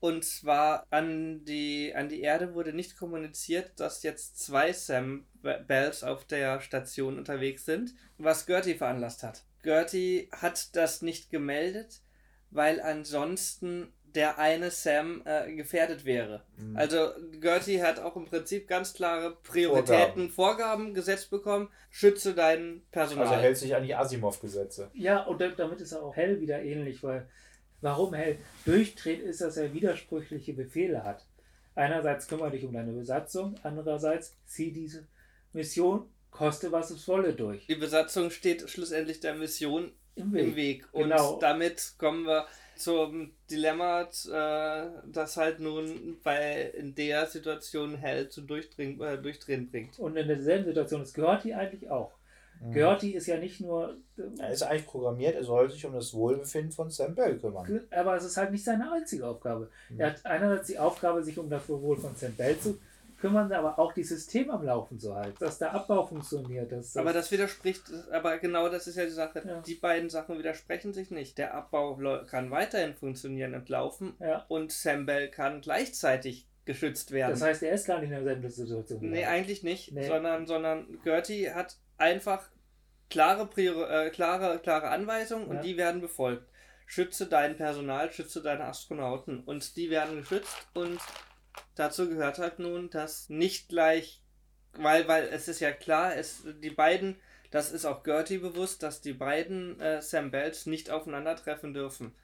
Und 0.00 0.24
zwar 0.24 0.86
an 0.90 1.44
die, 1.44 1.94
an 1.94 2.08
die 2.08 2.22
Erde 2.22 2.54
wurde 2.54 2.72
nicht 2.72 2.96
kommuniziert, 2.96 3.78
dass 3.78 4.02
jetzt 4.02 4.38
zwei 4.38 4.72
Sam 4.72 5.26
Bells 5.42 6.02
auf 6.02 6.24
der 6.24 6.60
Station 6.62 7.18
unterwegs 7.18 7.66
sind, 7.66 7.94
was 8.16 8.46
Gertie 8.46 8.74
veranlasst 8.74 9.22
hat. 9.22 9.44
Gertie 9.62 10.30
hat 10.32 10.74
das 10.74 11.02
nicht 11.02 11.30
gemeldet, 11.30 12.00
weil 12.50 12.80
ansonsten 12.80 13.92
der 14.14 14.38
eine 14.38 14.70
Sam 14.70 15.22
äh, 15.24 15.52
gefährdet 15.54 16.04
wäre. 16.04 16.42
Mhm. 16.56 16.76
Also 16.76 17.10
Gertie 17.40 17.82
hat 17.82 17.98
auch 18.00 18.16
im 18.16 18.24
Prinzip 18.24 18.66
ganz 18.68 18.92
klare 18.94 19.36
Prioritäten, 19.42 20.30
Vorgaben, 20.30 20.94
gesetzt 20.94 21.30
bekommen. 21.30 21.68
Schütze 21.90 22.34
dein 22.34 22.82
Personal. 22.90 23.26
also 23.26 23.36
er 23.36 23.42
hält 23.42 23.56
sich 23.58 23.74
an 23.74 23.84
die 23.84 23.94
Asimov-Gesetze. 23.94 24.90
ja, 24.94 25.22
und 25.24 25.40
da- 25.40 25.48
damit 25.50 25.80
ist 25.80 25.92
er 25.92 26.02
auch 26.02 26.16
Hell 26.16 26.40
wieder 26.40 26.62
ähnlich, 26.62 27.02
weil 27.02 27.28
warum 27.80 28.14
Hell 28.14 28.38
durchdreht, 28.64 29.20
ist, 29.20 29.40
dass 29.40 29.56
er 29.56 29.72
widersprüchliche 29.72 30.52
Befehle 30.54 31.04
hat. 31.04 31.24
Einerseits 31.74 32.26
kümmere 32.28 32.50
dich 32.50 32.64
um 32.64 32.72
deine 32.72 32.92
Besatzung, 32.92 33.54
andererseits 33.62 34.36
zieh 34.44 34.72
diese 34.72 35.06
Mission, 35.52 36.08
koste 36.30 36.70
was 36.72 36.90
es 36.90 37.06
wolle 37.08 37.32
durch. 37.34 37.66
Die 37.66 37.74
Besatzung 37.74 38.30
steht 38.30 38.68
schlussendlich 38.68 39.20
der 39.20 39.34
Mission 39.34 39.92
Im 40.16 40.34
im 40.34 40.56
Weg. 40.56 40.86
Und 40.92 41.04
Genau. 41.10 41.38
damit 41.40 41.94
kommen 41.98 42.24
wir 42.26 42.46
zum 42.76 43.30
Dilemma, 43.50 44.02
äh, 44.02 44.86
das 45.12 45.36
halt 45.36 45.60
nun 45.60 46.18
bei 46.22 46.62
in 46.76 46.94
der 46.94 47.26
Situation 47.26 47.94
Hell 47.94 48.28
zum 48.30 48.46
Durchdrehen, 48.46 49.00
äh, 49.00 49.18
Durchdrehen 49.18 49.70
bringt. 49.70 49.98
Und 49.98 50.16
in 50.16 50.28
derselben 50.28 50.64
Situation 50.64 51.02
ist 51.02 51.14
Gertie 51.14 51.54
eigentlich 51.54 51.90
auch. 51.90 52.12
Mhm. 52.62 52.72
Gertie 52.72 53.14
ist 53.14 53.26
ja 53.26 53.36
nicht 53.38 53.60
nur, 53.60 53.96
Er 54.38 54.50
ist 54.50 54.62
eigentlich 54.62 54.86
programmiert, 54.86 55.34
er 55.34 55.44
soll 55.44 55.70
sich 55.70 55.84
um 55.86 55.92
das 55.94 56.12
Wohlbefinden 56.12 56.72
von 56.72 56.90
Sam 56.90 57.14
Bell 57.14 57.38
kümmern. 57.38 57.80
aber 57.90 58.16
es 58.16 58.24
ist 58.24 58.36
halt 58.36 58.50
nicht 58.52 58.64
seine 58.64 58.90
einzige 58.92 59.26
Aufgabe. 59.26 59.70
Mhm. 59.90 60.00
Er 60.00 60.10
hat 60.10 60.26
einerseits 60.26 60.66
die 60.68 60.78
Aufgabe, 60.78 61.22
sich 61.22 61.38
um 61.38 61.48
das 61.48 61.68
Wohl 61.68 61.96
von 61.96 62.14
Sam 62.16 62.32
Bell 62.34 62.56
zu 62.58 62.72
kümmern, 62.74 62.86
aber 63.22 63.78
auch 63.78 63.92
die 63.92 64.04
System 64.04 64.50
am 64.50 64.64
Laufen 64.64 64.98
zu 64.98 65.14
halten, 65.14 65.36
dass 65.40 65.58
der 65.58 65.72
Abbau 65.72 66.06
funktioniert. 66.06 66.72
Dass, 66.72 66.96
Aber 66.96 67.12
das 67.12 67.30
widerspricht, 67.30 67.82
aber 68.12 68.38
genau 68.38 68.68
das 68.68 68.86
ist 68.86 68.96
ja 68.96 69.04
die 69.04 69.10
Sache. 69.10 69.42
Ja. 69.46 69.60
Die 69.60 69.74
beiden 69.74 70.10
Sachen 70.10 70.38
widersprechen 70.38 70.92
sich 70.92 71.10
nicht. 71.10 71.38
Der 71.38 71.54
Abbau 71.54 71.96
kann 72.26 72.50
weiterhin 72.50 72.94
funktionieren 72.94 73.54
und 73.54 73.68
laufen 73.68 74.14
ja, 74.20 74.44
und 74.48 74.72
Sam 74.72 75.06
Bell 75.06 75.28
kann 75.30 75.60
gleichzeitig 75.60 76.46
geschützt 76.64 77.10
werden. 77.10 77.30
das 77.32 77.42
heißt, 77.42 77.62
er 77.62 77.72
ist 77.72 77.86
gar 77.86 77.98
nicht 77.98 78.10
in 78.10 78.14
derselben 78.16 78.48
Situation. 78.48 79.00
Nee, 79.10 79.22
er. 79.22 79.30
eigentlich 79.30 79.62
nicht, 79.62 79.92
Nee. 79.92 80.06
sondern, 80.06 80.46
sondern 80.46 81.00
Gertie 81.02 81.50
hat 81.50 81.76
einfach 81.98 82.48
klare, 83.08 83.46
Prior 83.46 83.90
äh, 83.90 84.10
klare, 84.10 84.58
klare 84.60 84.88
Anweisungen 84.88 85.46
und 85.46 85.56
Ja. 85.56 85.62
die 85.62 85.76
werden 85.76 86.00
befolgt. 86.00 86.48
Schütze 86.86 87.26
dein 87.26 87.56
Personal, 87.56 88.12
schütze 88.12 88.42
deine 88.42 88.64
Astronauten 88.64 89.40
und 89.44 89.76
die 89.76 89.90
werden 89.90 90.16
geschützt 90.18 90.56
und 90.74 90.98
dazu 91.74 92.08
gehört 92.08 92.38
halt 92.38 92.58
nun, 92.58 92.90
dass 92.90 93.28
nicht 93.28 93.68
gleich, 93.68 94.22
weil, 94.74 95.08
weil 95.08 95.28
es 95.28 95.48
ist 95.48 95.60
ja 95.60 95.72
klar, 95.72 96.16
es, 96.16 96.42
die 96.62 96.70
beiden, 96.70 97.16
das 97.50 97.72
ist 97.72 97.84
auch 97.84 98.02
Gertie 98.02 98.38
bewusst, 98.38 98.82
dass 98.82 99.00
die 99.00 99.12
beiden 99.12 99.80
äh, 99.80 100.00
Sam 100.02 100.30
Bells 100.30 100.66
nicht 100.66 100.90
aufeinandertreffen 100.90 101.74
dürfen. 101.74 102.14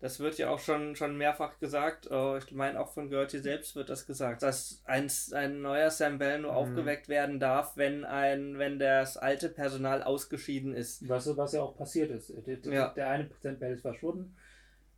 Das 0.00 0.18
wird 0.18 0.36
ja 0.36 0.50
auch 0.50 0.58
schon, 0.58 0.96
schon 0.96 1.16
mehrfach 1.16 1.60
gesagt. 1.60 2.10
Oh, 2.10 2.36
ich 2.36 2.50
meine, 2.50 2.80
auch 2.80 2.92
von 2.92 3.08
Gertie 3.08 3.38
selbst 3.38 3.76
wird 3.76 3.88
das 3.88 4.04
gesagt, 4.04 4.42
dass 4.42 4.82
ein, 4.84 5.08
ein 5.32 5.62
neuer 5.62 5.92
Sam 5.92 6.18
Bell 6.18 6.40
nur 6.40 6.50
Mhm. 6.50 6.56
aufgeweckt 6.56 7.08
werden 7.08 7.38
darf, 7.38 7.76
wenn, 7.76 8.04
ein, 8.04 8.58
wenn 8.58 8.80
das 8.80 9.16
alte 9.16 9.48
Personal 9.48 10.02
ausgeschieden 10.02 10.74
ist. 10.74 11.08
Was, 11.08 11.36
was 11.36 11.52
ja 11.52 11.62
auch 11.62 11.76
passiert 11.76 12.10
ist. 12.10 12.32
Der, 12.46 12.58
Ja. 12.72 12.88
der 12.88 13.10
eine 13.10 13.30
Sam 13.40 13.60
Bell 13.60 13.74
ist 13.74 13.82
verschwunden 13.82 14.36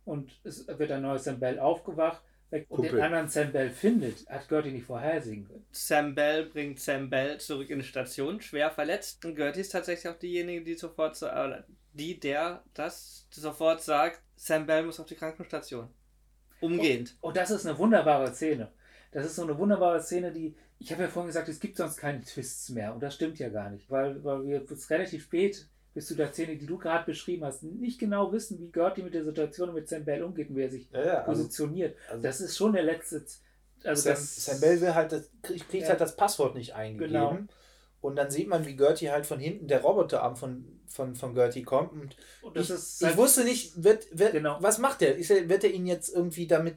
und 0.05 0.39
es 0.43 0.67
wird 0.67 0.91
ein 0.91 1.03
neuer 1.03 1.19
Sam 1.19 1.39
Bell 1.39 1.59
aufgewacht 1.59 2.23
und 2.69 2.83
den 2.83 2.91
Kuppel. 2.91 3.01
anderen 3.01 3.27
Sam 3.27 3.51
Bell 3.51 3.69
findet, 3.69 4.27
hat 4.29 4.47
Gertie 4.47 4.71
nicht 4.71 4.85
vorhersehen 4.85 5.47
können. 5.47 5.65
Sam 5.71 6.15
Bell 6.15 6.45
bringt 6.45 6.79
Sam 6.79 7.09
Bell 7.09 7.39
zurück 7.39 7.69
in 7.69 7.79
die 7.79 7.85
Station, 7.85 8.41
schwer 8.41 8.71
verletzt. 8.71 9.23
Und 9.25 9.35
Gertie 9.35 9.61
ist 9.61 9.71
tatsächlich 9.71 10.11
auch 10.11 10.17
diejenige, 10.17 10.63
die 10.63 10.73
sofort, 10.75 11.21
äh, 11.21 11.63
die 11.93 12.19
der 12.19 12.63
das 12.73 13.27
sofort 13.29 13.81
sagt, 13.81 14.21
Sam 14.35 14.65
Bell 14.65 14.83
muss 14.83 14.99
auf 14.99 15.07
die 15.07 15.15
Krankenstation. 15.15 15.89
Umgehend. 16.61 17.17
Und 17.21 17.37
das 17.37 17.51
ist 17.51 17.65
eine 17.65 17.77
wunderbare 17.77 18.33
Szene. 18.33 18.71
Das 19.11 19.25
ist 19.25 19.35
so 19.35 19.43
eine 19.43 19.57
wunderbare 19.57 20.01
Szene, 20.01 20.31
die. 20.31 20.55
Ich 20.77 20.91
habe 20.91 21.03
ja 21.03 21.09
vorhin 21.09 21.27
gesagt, 21.27 21.47
es 21.47 21.59
gibt 21.59 21.77
sonst 21.77 21.95
keine 21.95 22.21
Twists 22.21 22.69
mehr. 22.69 22.93
Und 22.93 23.01
das 23.01 23.15
stimmt 23.15 23.39
ja 23.39 23.47
gar 23.49 23.69
nicht. 23.69 23.89
Weil, 23.89 24.21
weil 24.23 24.45
wir 24.45 24.59
bis 24.59 24.89
relativ 24.89 25.23
spät, 25.23 25.69
bis 25.95 26.05
zu 26.07 26.13
der 26.15 26.31
Szene, 26.31 26.55
die 26.57 26.67
du 26.67 26.77
gerade 26.77 27.05
beschrieben 27.05 27.43
hast, 27.45 27.63
nicht 27.63 27.97
genau 27.99 28.31
wissen, 28.31 28.59
wie 28.59 28.69
Gertie 28.71 29.01
mit 29.01 29.13
der 29.15 29.23
Situation 29.23 29.73
mit 29.73 29.87
Sam 29.89 30.05
Bell 30.05 30.21
umgeht 30.23 30.49
und 30.49 30.55
wie 30.57 30.61
er 30.61 30.69
sich 30.69 30.87
Ja, 30.91 31.03
ja, 31.05 31.13
also, 31.23 31.31
positioniert. 31.41 31.95
also 32.09 32.21
Das 32.21 32.41
ist 32.41 32.55
schon 32.55 32.73
der 32.73 32.83
letzte. 32.83 33.23
Also 33.83 34.01
Sam, 34.03 34.13
das, 34.13 34.45
Sam 34.45 34.59
Bell 34.61 34.81
will 34.81 34.93
halt 34.93 35.11
das, 35.11 35.29
kriegt, 35.41 35.69
kriegt 35.69 35.83
Ja. 35.83 35.89
halt 35.89 36.01
das 36.01 36.15
Passwort 36.15 36.53
nicht 36.55 36.75
eingegeben. 36.75 37.11
Genau. 37.13 37.37
Und 38.01 38.17
dann 38.17 38.29
sieht 38.29 38.47
man, 38.47 38.65
wie 38.67 38.75
Gertie 38.75 39.09
halt 39.09 39.25
von 39.25 39.39
hinten 39.39 39.67
der 39.67 39.81
Roboterarm 39.81 40.35
von, 40.35 40.79
von, 40.87 41.15
von 41.15 41.33
Gertie 41.33 41.63
kommt. 41.63 41.91
Und 41.93 42.15
und 42.43 42.55
das 42.57 42.69
ich, 42.69 42.75
ist 42.75 43.01
ich 43.01 43.07
halt- 43.07 43.17
wusste 43.17 43.43
nicht, 43.43 43.83
wird, 43.83 44.05
wird, 44.11 44.33
Genau. 44.33 44.57
was 44.59 44.77
macht 44.77 45.01
der? 45.01 45.17
Ist 45.17 45.31
er? 45.31 45.49
Wird 45.49 45.63
er 45.63 45.71
ihn 45.71 45.87
jetzt 45.87 46.09
irgendwie 46.13 46.45
damit 46.45 46.75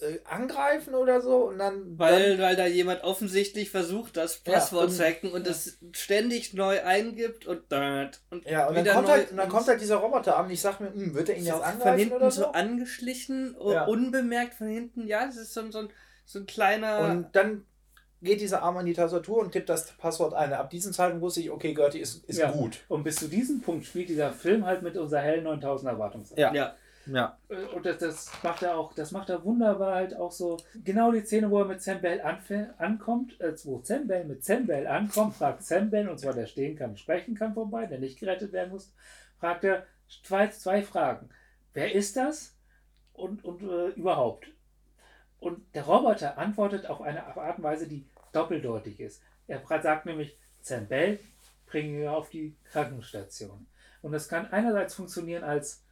äh, 0.00 0.18
angreifen 0.24 0.94
oder 0.94 1.20
so? 1.20 1.44
Und 1.48 1.58
dann. 1.58 1.98
Weil, 1.98 2.38
weil 2.38 2.56
da 2.56 2.66
jemand 2.66 3.02
offensichtlich 3.04 3.70
versucht, 3.70 4.16
das 4.16 4.42
Ja, 4.46 4.52
Passwort 4.54 4.86
und- 4.86 4.90
zu 4.92 5.04
hacken 5.04 5.30
und 5.32 5.46
ja. 5.46 5.52
es 5.52 5.78
ständig 5.92 6.54
neu 6.54 6.82
eingibt 6.82 7.46
und, 7.46 7.62
dort 7.70 8.20
und 8.30 8.44
dann, 8.46 8.52
ja, 8.52 8.66
und 8.68 8.74
dann 8.76 8.86
kommt, 8.86 9.06
neu 9.06 9.12
halt, 9.12 9.30
und 9.30 9.36
dann 9.36 9.48
kommt 9.48 9.68
halt 9.68 9.80
dieser 9.80 9.96
Roboterarm 9.96 10.46
und 10.46 10.52
ich 10.52 10.60
sag 10.60 10.80
mir, 10.80 10.92
hm, 10.92 11.14
wird 11.14 11.28
er 11.28 11.34
ihn 11.36 11.40
ist 11.42 11.46
jetzt 11.46 11.54
auch 11.56 11.62
von 11.62 11.72
angreifen 11.72 11.98
hinten 11.98 12.14
oder 12.16 12.30
so 12.30 12.42
so? 12.42 12.52
angeschlichen, 12.52 13.56
Ja. 13.66 13.84
unbemerkt 13.86 14.54
von 14.54 14.68
hinten. 14.68 15.06
Ja, 15.06 15.26
das 15.26 15.36
ist 15.36 15.54
so, 15.54 15.60
ein- 15.60 15.72
so, 15.72 15.80
ein, 15.80 15.88
so 16.24 16.38
ein 16.40 16.46
kleiner. 16.46 16.98
Und 17.00 17.28
dann 17.34 17.64
geht 18.22 18.40
dieser 18.40 18.62
Arm 18.62 18.76
an 18.78 18.86
die 18.86 18.94
Tastatur 18.94 19.38
und 19.38 19.52
tippt 19.52 19.68
das 19.68 19.92
Passwort 19.98 20.32
ein. 20.34 20.52
Ab 20.52 20.70
diesem 20.70 20.92
Zeitpunkt 20.92 21.22
wusste 21.22 21.40
ich, 21.40 21.50
okay, 21.50 21.74
Gertie 21.74 22.00
ist, 22.00 22.24
ist 22.24 22.38
Ja. 22.38 22.50
gut. 22.50 22.78
Und 22.88 23.04
bis 23.04 23.16
zu 23.16 23.28
diesem 23.28 23.60
Punkt 23.60 23.84
spielt 23.86 24.08
dieser 24.08 24.32
Film 24.32 24.64
halt 24.66 24.82
mit 24.82 24.96
unserer 24.96 25.20
hellen 25.20 25.44
9000 25.44 25.90
Erwartungshaltung. 25.92 26.42
Ja. 26.42 26.52
ja. 26.54 26.74
Ja. 27.06 27.38
Äh, 27.48 27.64
Und 27.74 27.86
das, 27.86 27.98
das 27.98 28.30
macht 28.42 28.62
er 28.62 28.76
auch, 28.76 28.92
das 28.92 29.12
macht 29.12 29.30
er 29.30 29.44
wunderbar 29.44 29.94
halt 29.94 30.16
auch 30.16 30.32
so. 30.32 30.56
Genau 30.84 31.12
die 31.12 31.20
Szene, 31.20 31.50
wo 31.50 31.60
er 31.60 31.66
mit 31.66 31.82
Sam 31.82 32.00
Bell 32.00 32.20
ankommt, 32.78 33.40
äh, 33.40 33.54
wo 33.64 33.80
Sam 33.82 34.06
Bell 34.06 34.24
mit 34.24 34.44
Sam 34.44 34.66
Bell 34.66 34.86
ankommt, 34.86 35.34
fragt 35.36 35.62
Sam 35.62 35.90
Bell, 35.90 36.08
und 36.08 36.18
zwar 36.18 36.34
der 36.34 36.46
stehen 36.46 36.76
kann, 36.76 36.96
sprechen 36.96 37.34
kann 37.34 37.54
vorbei, 37.54 37.86
der 37.86 37.98
nicht 37.98 38.18
gerettet 38.18 38.52
werden 38.52 38.70
muss, 38.70 38.92
fragt 39.38 39.64
er 39.64 39.86
zwei, 40.22 40.48
zwei 40.48 40.82
Fragen. 40.82 41.28
Wer 41.74 41.94
ist 41.94 42.16
das? 42.16 42.54
Und, 43.12 43.44
und 43.44 43.62
äh, 43.62 43.88
überhaupt. 43.90 44.46
Und 45.38 45.74
der 45.74 45.84
Roboter 45.84 46.38
antwortet 46.38 46.86
auf 46.86 47.00
eine 47.00 47.24
Art 47.36 47.58
und 47.58 47.64
Weise, 47.64 47.86
die 47.86 48.06
doppeldeutig 48.32 49.00
ist. 49.00 49.22
Er 49.46 49.62
sagt 49.80 50.06
nämlich, 50.06 50.36
Sam 50.60 50.86
Bell, 50.86 51.20
bringe 51.66 52.02
ihn 52.02 52.08
auf 52.08 52.30
die 52.30 52.56
Krankenstation. 52.64 53.66
Und 54.02 54.12
das 54.12 54.28
kann 54.28 54.50
einerseits 54.50 54.94
funktionieren 54.94 55.44
als 55.44 55.82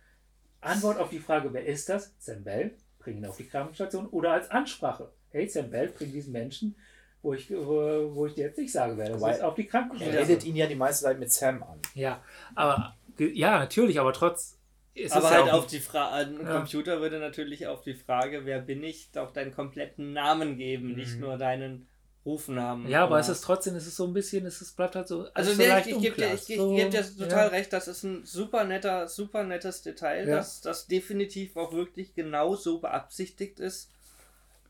Antwort 0.64 0.98
auf 0.98 1.10
die 1.10 1.18
Frage, 1.20 1.52
wer 1.52 1.64
ist 1.66 1.88
das? 1.88 2.12
Sam 2.18 2.42
Bell, 2.44 2.72
bring 2.98 3.18
ihn 3.18 3.26
auf 3.26 3.36
die 3.36 3.46
Krankenstation. 3.46 4.06
Oder 4.08 4.32
als 4.32 4.50
Ansprache. 4.50 5.10
Hey, 5.30 5.48
Sam 5.48 5.70
Bell, 5.70 5.88
bring 5.88 6.12
diesen 6.12 6.32
Menschen, 6.32 6.74
wo 7.22 7.34
ich, 7.34 7.50
wo, 7.50 8.10
wo 8.14 8.26
ich 8.26 8.34
dir 8.34 8.46
jetzt 8.46 8.58
nicht 8.58 8.72
sage, 8.72 8.96
wer 8.96 9.08
das 9.10 9.20
Wobei, 9.20 9.32
ist, 9.32 9.42
auf 9.42 9.54
die 9.54 9.62
Er 9.66 9.70
Krankenstation. 9.70 10.16
redet 10.16 10.44
ihn 10.44 10.56
ja 10.56 10.66
die 10.66 10.74
meiste 10.74 11.04
Zeit 11.04 11.18
mit 11.18 11.32
Sam 11.32 11.62
an. 11.62 11.78
Ja, 11.94 12.22
aber 12.54 12.96
ja, 13.18 13.58
natürlich, 13.58 13.98
aber 14.00 14.12
trotz 14.12 14.58
ist 14.94 15.12
Aber 15.12 15.24
es 15.26 15.30
ja 15.32 15.36
halt 15.42 15.50
auch 15.52 15.58
auf 15.58 15.66
die 15.66 15.80
Frage, 15.80 16.14
ein 16.14 16.46
Ja. 16.46 16.56
Computer 16.58 17.00
würde 17.00 17.18
natürlich 17.18 17.66
auf 17.66 17.82
die 17.82 17.94
Frage, 17.94 18.44
wer 18.44 18.60
bin 18.60 18.82
ich, 18.84 19.08
auch 19.16 19.32
deinen 19.32 19.52
kompletten 19.54 20.12
Namen 20.12 20.56
geben, 20.56 20.94
nicht 20.94 21.14
Mhm. 21.16 21.20
nur 21.20 21.36
deinen 21.38 21.88
Rufnamen. 22.24 22.88
Ja, 22.88 23.04
aber 23.04 23.18
es 23.18 23.28
ist 23.28 23.42
trotzdem, 23.42 23.74
es 23.76 23.86
ist 23.86 23.96
so 23.96 24.06
ein 24.06 24.14
bisschen, 24.14 24.46
es 24.46 24.62
ist, 24.62 24.76
bleibt 24.76 24.96
halt 24.96 25.08
so. 25.08 25.26
Also 25.34 25.52
so 25.52 25.58
nee, 25.58 25.78
ich, 25.80 25.86
ich 25.88 25.98
gebe 26.00 26.16
dir, 26.16 26.36
So, 26.38 26.74
geb 26.74 26.90
dir 26.90 27.02
total 27.18 27.46
ja. 27.46 27.46
recht, 27.48 27.72
das 27.72 27.86
ist 27.86 28.02
ein 28.02 28.24
super 28.24 28.64
netter, 28.64 29.08
super 29.08 29.44
nettes 29.44 29.82
Detail, 29.82 30.26
Ja. 30.28 30.36
das, 30.36 30.60
das 30.62 30.86
definitiv 30.86 31.56
auch 31.56 31.72
wirklich 31.72 32.14
genau 32.14 32.56
so 32.56 32.78
beabsichtigt 32.80 33.60
ist. 33.60 33.90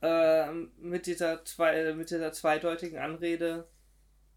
ähm, 0.03 0.73
mit 0.81 1.07
dieser 1.07 1.45
zwei, 1.45 1.95
mit 1.95 2.11
dieser 2.11 2.33
zweideutigen 2.33 2.99
Anrede 2.99 3.67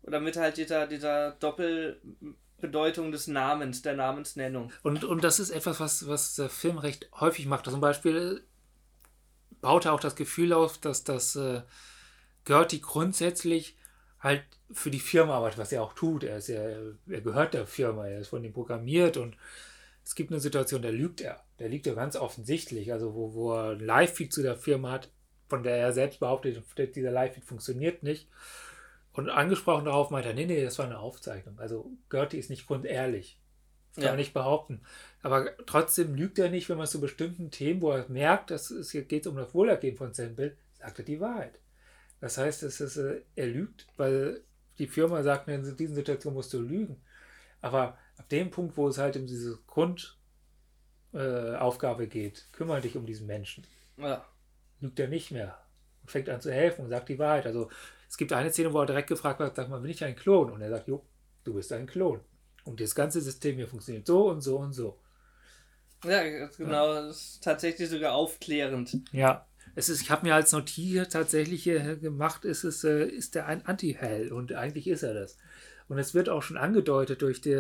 oder 0.03 0.19
mit 0.21 0.37
halt 0.37 0.55
dieser, 0.57 0.87
dieser 0.87 1.31
Doppelbedeutung 1.31 3.11
des 3.11 3.27
Namens, 3.27 3.81
der 3.81 3.95
Namensnennung. 3.95 4.71
Und, 4.83 5.03
und 5.03 5.23
das 5.23 5.39
ist 5.39 5.49
etwas, 5.49 5.79
was, 5.79 6.07
was 6.07 6.35
der 6.35 6.49
Film 6.49 6.77
recht 6.77 7.09
häufig 7.19 7.45
macht. 7.47 7.65
Zum 7.65 7.81
Beispiel 7.81 8.43
baut 9.61 9.85
er 9.85 9.93
auch 9.93 9.99
das 9.99 10.15
Gefühl 10.15 10.53
auf, 10.53 10.77
dass 10.77 11.03
das 11.03 11.35
äh, 11.35 11.61
Gertie 12.47 12.81
grundsätzlich 12.81 13.75
halt 14.19 14.43
für 14.71 14.89
die 14.89 14.99
Firma 14.99 15.35
arbeitet, 15.35 15.59
was 15.59 15.71
er 15.71 15.83
auch 15.83 15.93
tut. 15.93 16.23
Er, 16.23 16.37
ist 16.37 16.47
ja, 16.47 16.61
er 16.61 17.21
gehört 17.21 17.53
der 17.53 17.67
Firma, 17.67 18.07
er 18.07 18.19
ist 18.21 18.29
von 18.29 18.43
ihm 18.43 18.53
programmiert 18.53 19.17
und 19.17 19.35
es 20.03 20.15
gibt 20.15 20.31
eine 20.31 20.39
Situation, 20.39 20.81
da 20.81 20.89
lügt 20.89 21.19
er. 21.21 21.43
Der 21.59 21.67
liegt 21.67 21.85
ja 21.85 21.93
ganz 21.93 22.15
offensichtlich, 22.15 22.93
also 22.93 23.13
wo, 23.13 23.33
wo 23.33 23.53
er 23.53 23.71
ein 23.71 23.79
Live-Feed 23.81 24.31
zu 24.33 24.41
der 24.41 24.55
Firma 24.55 24.91
hat, 24.91 25.11
von 25.49 25.63
der 25.63 25.75
er 25.77 25.91
selbst 25.91 26.19
behauptet, 26.21 26.63
dieser 26.95 27.11
Live-Feed 27.11 27.43
funktioniert 27.43 28.03
nicht. 28.03 28.29
Und 29.11 29.29
angesprochen 29.29 29.85
darauf 29.85 30.09
meint 30.09 30.25
er, 30.25 30.33
nee, 30.33 30.45
nee, 30.45 30.63
das 30.63 30.77
war 30.79 30.85
eine 30.85 30.99
Aufzeichnung. 30.99 31.59
Also 31.59 31.91
Gertie 32.09 32.37
ist 32.37 32.49
nicht 32.49 32.67
grundehrlich. 32.67 33.39
Das 33.89 33.95
kann 33.95 34.03
Ja. 34.05 34.09
man 34.11 34.19
nicht 34.19 34.33
behaupten. 34.33 34.81
Aber 35.21 35.57
trotzdem 35.65 36.15
lügt 36.15 36.39
er 36.39 36.49
nicht, 36.49 36.69
wenn 36.69 36.77
man 36.77 36.87
zu 36.87 37.01
bestimmten 37.01 37.51
Themen, 37.51 37.81
wo 37.81 37.91
er 37.91 38.05
merkt, 38.09 38.51
dass 38.51 38.71
es 38.71 38.91
hier 38.91 39.03
geht 39.03 39.27
um 39.27 39.35
das 39.35 39.53
Wohlergehen 39.53 39.97
von 39.97 40.13
Sample, 40.13 40.55
sagt 40.79 40.99
er 40.99 41.05
die 41.05 41.19
Wahrheit. 41.19 41.59
Das 42.19 42.37
heißt, 42.37 42.63
es 42.63 42.81
ist, 42.81 42.97
äh, 42.97 43.21
er 43.35 43.47
lügt, 43.47 43.87
weil 43.97 44.43
die 44.79 44.87
Firma 44.87 45.23
sagt, 45.23 45.47
in 45.47 45.77
diesen 45.77 45.95
Situationen 45.95 46.35
musst 46.35 46.53
du 46.53 46.59
lügen. 46.59 47.01
Aber 47.61 47.97
ab 48.17 48.29
dem 48.29 48.51
Punkt, 48.51 48.77
wo 48.77 48.87
es 48.87 48.97
halt 48.97 49.17
um 49.17 49.27
diese 49.27 49.59
Grundaufgabe 49.67 52.03
äh, 52.03 52.07
geht, 52.07 52.47
kümmere 52.51 52.81
dich 52.81 52.95
um 52.95 53.05
diesen 53.05 53.27
Menschen, 53.27 53.65
Ja. 53.97 54.25
lügt 54.79 54.99
er 54.99 55.07
nicht 55.07 55.31
mehr 55.31 55.57
und 56.01 56.11
fängt 56.11 56.29
an 56.29 56.41
zu 56.41 56.51
helfen 56.51 56.85
und 56.85 56.89
sagt 56.89 57.09
die 57.09 57.19
Wahrheit. 57.19 57.45
Also 57.45 57.69
es 58.09 58.17
gibt 58.17 58.33
eine 58.33 58.51
Szene, 58.51 58.73
wo 58.73 58.79
er 58.79 58.85
direkt 58.85 59.09
gefragt 59.09 59.39
wird, 59.39 59.55
sag 59.55 59.69
mal, 59.69 59.81
bin 59.81 59.91
ich 59.91 60.03
ein 60.03 60.15
Klon? 60.15 60.51
Und 60.51 60.61
er 60.61 60.69
sagt, 60.69 60.87
jo, 60.87 61.05
du 61.43 61.53
bist 61.53 61.71
ein 61.73 61.87
Klon. 61.87 62.21
Und 62.63 62.81
das 62.81 62.95
ganze 62.95 63.21
System 63.21 63.55
hier 63.55 63.67
funktioniert 63.67 64.07
so 64.07 64.29
und 64.29 64.41
so 64.41 64.57
und 64.57 64.73
so. 64.73 64.99
Ja, 66.03 66.47
genau, 66.49 66.93
das 66.93 67.17
ist 67.17 67.43
tatsächlich 67.43 67.89
sogar 67.89 68.13
aufklärend. 68.13 68.97
Ja, 69.11 69.47
es 69.77 69.89
ist, 69.89 70.01
ich 70.01 70.09
habe 70.09 70.25
mir 70.25 70.33
als 70.33 70.51
Notiz 70.53 71.07
tatsächlich 71.09 71.61
hier 71.61 71.97
gemacht, 71.97 72.45
ist 72.45 72.63
es, 72.63 72.83
äh, 72.83 73.05
ist 73.05 73.35
der 73.35 73.45
ein 73.45 73.63
Anti-Hell 73.63 74.33
und 74.33 74.51
eigentlich 74.53 74.87
ist 74.87 75.03
er 75.03 75.13
das. 75.13 75.37
Und 75.87 75.99
es 75.99 76.15
wird 76.15 76.29
auch 76.29 76.41
schon 76.41 76.57
angedeutet 76.57 77.21
durch 77.21 77.41
die, 77.41 77.55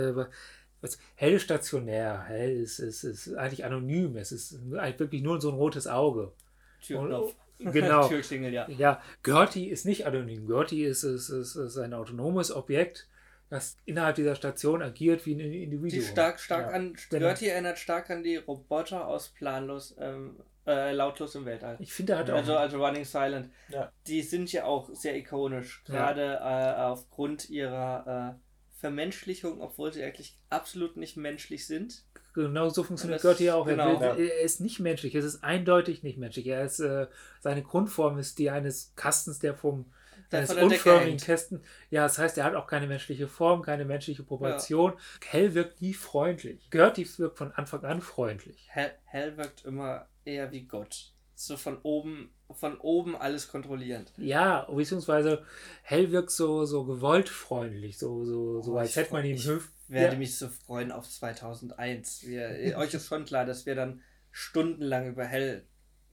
was, 0.81 0.97
Hell 1.13 1.33
ist 1.33 1.43
stationär, 1.43 2.23
Hell 2.23 2.59
ist, 2.59 2.79
ist, 2.79 3.03
ist 3.03 3.35
eigentlich 3.35 3.65
anonym, 3.65 4.17
es 4.17 4.31
ist 4.31 4.57
wirklich 4.71 5.21
nur 5.21 5.39
so 5.39 5.51
ein 5.51 5.57
rotes 5.57 5.85
Auge. 5.87 6.33
Türknopf. 6.81 7.35
Genau. 7.59 8.07
Türklingel, 8.09 8.53
ja. 8.53 8.69
Ja, 8.69 9.01
Gertie 9.23 9.67
ist 9.69 9.87
nicht 9.87 10.05
anonym. 10.05 10.45
Gertie 10.45 10.83
ist, 10.83 11.01
ist, 11.01 11.29
ist, 11.29 11.55
ist 11.55 11.77
ein 11.79 11.95
autonomes 11.95 12.51
Objekt, 12.51 13.07
das 13.49 13.77
innerhalb 13.85 14.15
dieser 14.15 14.35
Station 14.35 14.83
agiert 14.83 15.25
wie 15.25 15.33
ein 15.33 15.39
Individuum. 15.39 15.89
Die 15.89 16.05
stark, 16.05 16.39
stark 16.39 16.67
ja. 16.67 16.73
an, 16.73 16.95
genau. 17.09 17.25
Gertie 17.25 17.47
erinnert 17.47 17.79
stark 17.79 18.11
an 18.11 18.21
die 18.21 18.35
Roboter 18.35 19.07
aus 19.07 19.29
Planlos, 19.29 19.95
ähm, 19.99 20.35
äh, 20.67 20.91
Lautlos 20.91 21.33
im 21.35 21.45
Weltall. 21.45 21.77
Ich 21.79 21.93
finde, 21.93 22.13
er 22.13 22.19
hat 22.19 22.29
auch. 22.29 22.35
Also, 22.35 22.55
also 22.55 22.83
Running 22.85 23.05
Silent. 23.05 23.49
Ja. 23.69 23.91
Die 24.05 24.21
sind 24.21 24.51
ja 24.51 24.65
auch 24.65 24.89
sehr 24.93 25.15
ikonisch, 25.15 25.83
gerade 25.85 26.39
äh, 26.41 26.81
aufgrund 26.81 27.49
ihrer 27.49 28.35
äh, 28.37 28.79
Vermenschlichung, 28.79 29.61
obwohl 29.61 29.91
sie 29.93 30.03
eigentlich 30.03 30.37
absolut 30.49 30.97
nicht 30.97 31.17
menschlich 31.17 31.65
sind. 31.65 32.03
Genau 32.33 32.69
so 32.69 32.83
funktioniert 32.83 33.23
Das- 33.23 33.37
Gertie 33.37 33.49
auch. 33.51 33.65
Er, 33.65 33.75
genau. 33.75 33.99
will, 33.99 34.29
er 34.29 34.41
ist 34.41 34.61
nicht 34.61 34.79
menschlich. 34.79 35.15
Es 35.15 35.25
ist 35.25 35.43
eindeutig 35.43 36.03
nicht 36.03 36.19
menschlich. 36.19 36.45
Er 36.47 36.63
ist, 36.63 36.79
äh, 36.79 37.07
seine 37.39 37.63
Grundform 37.63 38.19
ist 38.19 38.37
die 38.37 38.51
eines 38.51 38.93
Kastens, 38.95 39.39
der 39.39 39.55
vom 39.55 39.91
Von 40.29 40.55
der 40.55 40.55
Decke 40.55 40.63
unförmigen. 40.93 41.17
Kästen. 41.19 41.61
Ja, 41.89 42.03
das 42.03 42.17
heißt, 42.17 42.37
er 42.37 42.43
hat 42.43 42.55
auch 42.55 42.67
keine 42.67 42.87
menschliche 42.87 43.27
Form, 43.27 43.61
keine 43.61 43.85
menschliche 43.85 44.23
Proportion. 44.23 44.93
Hell 45.25 45.53
wirkt 45.53 45.81
nie 45.81 45.93
freundlich. 45.93 46.69
Gertie 46.69 47.07
wirkt 47.17 47.37
von 47.37 47.51
Anfang 47.53 47.83
an 47.85 48.01
freundlich. 48.01 48.67
Hell, 48.69 48.91
Hell 49.05 49.37
wirkt 49.37 49.63
immer 49.65 50.07
eher 50.25 50.51
wie 50.51 50.63
Gott. 50.63 51.13
So 51.35 51.55
von 51.55 51.77
oben, 51.83 52.31
von 52.51 52.77
oben 52.79 53.15
alles 53.15 53.47
kontrollierend. 53.47 54.11
Ja, 54.17 54.67
beziehungsweise 54.71 55.45
Hell 55.83 56.11
wirkt 56.11 56.31
so, 56.31 56.65
so 56.65 56.83
gewollt 56.83 57.29
freundlich, 57.29 57.97
so, 57.99 58.25
so, 58.25 58.61
so 58.63 58.73
Oh, 58.73 58.77
als 58.77 58.89
ich 58.89 58.95
hätte 58.95 59.13
man 59.13 59.23
ihm 59.23 59.35
ich 59.35 59.43
Hilf. 59.45 59.69
werde 59.87 60.13
Ja. 60.13 60.19
mich 60.19 60.35
so 60.37 60.49
freuen 60.49 60.91
auf 60.91 61.07
2001. 61.07 62.25
Wir, 62.27 62.75
euch 62.77 62.93
ist 62.93 63.07
schon 63.07 63.25
klar, 63.25 63.45
dass 63.45 63.65
wir 63.67 63.75
dann 63.75 64.01
stundenlang 64.31 65.07
über 65.09 65.25
Hell 65.25 65.63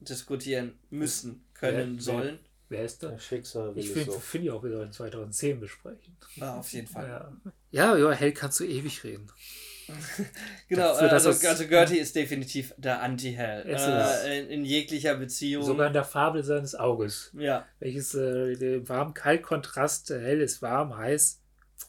diskutieren 0.01 0.79
müssen, 0.91 1.45
können, 1.55 1.95
Wer- 1.97 2.03
sollen. 2.03 2.39
Wer 2.77 2.85
ist 2.85 3.03
Das 3.03 3.13
das? 3.13 3.25
Schicksal 3.25 3.75
will 3.75 3.83
Ich 3.83 3.91
finde 3.91 4.13
so. 4.13 4.19
find 4.19 4.51
auch, 4.51 4.63
wir 4.63 4.71
sollten 4.73 4.93
2010 4.93 5.61
besprechen. 5.61 6.17
Ja, 6.37 6.57
auf 6.59 6.73
jeden 6.73 6.87
Fall. 6.87 7.09
Ja. 7.09 7.33
ja, 7.71 7.97
ja, 7.97 8.11
Hell 8.13 8.33
kannst 8.33 8.61
du 8.61 8.65
ewig 8.65 9.03
reden. 9.05 9.27
Genau, 10.69 10.93
Dafür, 10.93 11.13
also, 11.13 11.29
es- 11.31 11.45
also 11.45 11.67
Gertie 11.67 11.99
ist 11.99 12.17
definitiv 12.17 12.75
der 12.79 13.03
Anti-Hell. 13.03 13.67
Äh, 13.67 14.41
in, 14.41 14.49
in 14.49 14.65
jeglicher 14.65 15.15
Beziehung. 15.15 15.63
Sogar 15.63 15.89
in 15.89 15.93
der 15.93 16.05
Farbe 16.05 16.43
seines 16.43 16.75
Auges. 16.75 17.31
ja. 17.35 17.67
Welches 17.81 18.15
äh, 18.15 18.57
den 18.57 18.89
warm-kalt-Kontrast, 18.89 20.11
äh, 20.11 20.21
hell 20.21 20.41
ist 20.41 20.63
warm, 20.63 20.97
heiß, 20.97 21.43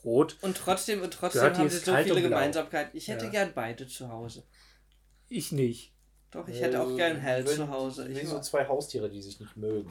rot. 0.04 0.38
Und 0.42 0.58
trotzdem, 0.58 1.02
und 1.04 1.14
trotzdem 1.14 1.42
Gertie 1.44 1.60
haben 1.62 1.70
sie 1.70 1.78
so 1.78 1.96
viele. 1.96 2.22
Gemeinsamkeiten. 2.22 2.98
Ich 2.98 3.08
hätte 3.08 3.26
Ja. 3.26 3.32
gern 3.32 3.52
beide 3.56 3.88
zu 3.88 4.10
Hause. 4.10 4.44
Ich 5.30 5.54
nicht. 5.54 5.94
Doch, 6.36 6.50
ich 6.50 6.62
hätte 6.62 6.82
auch 6.82 6.98
gern 6.98 7.16
Hell 7.16 7.46
zu 7.46 7.70
Hause. 7.70 8.10
Ich 8.10 8.22
Wie 8.22 8.26
so 8.26 8.42
zwei 8.42 8.68
Haustiere, 8.68 9.10
die 9.10 9.22
sich 9.22 9.40
nicht 9.40 9.56
mögen. 9.56 9.90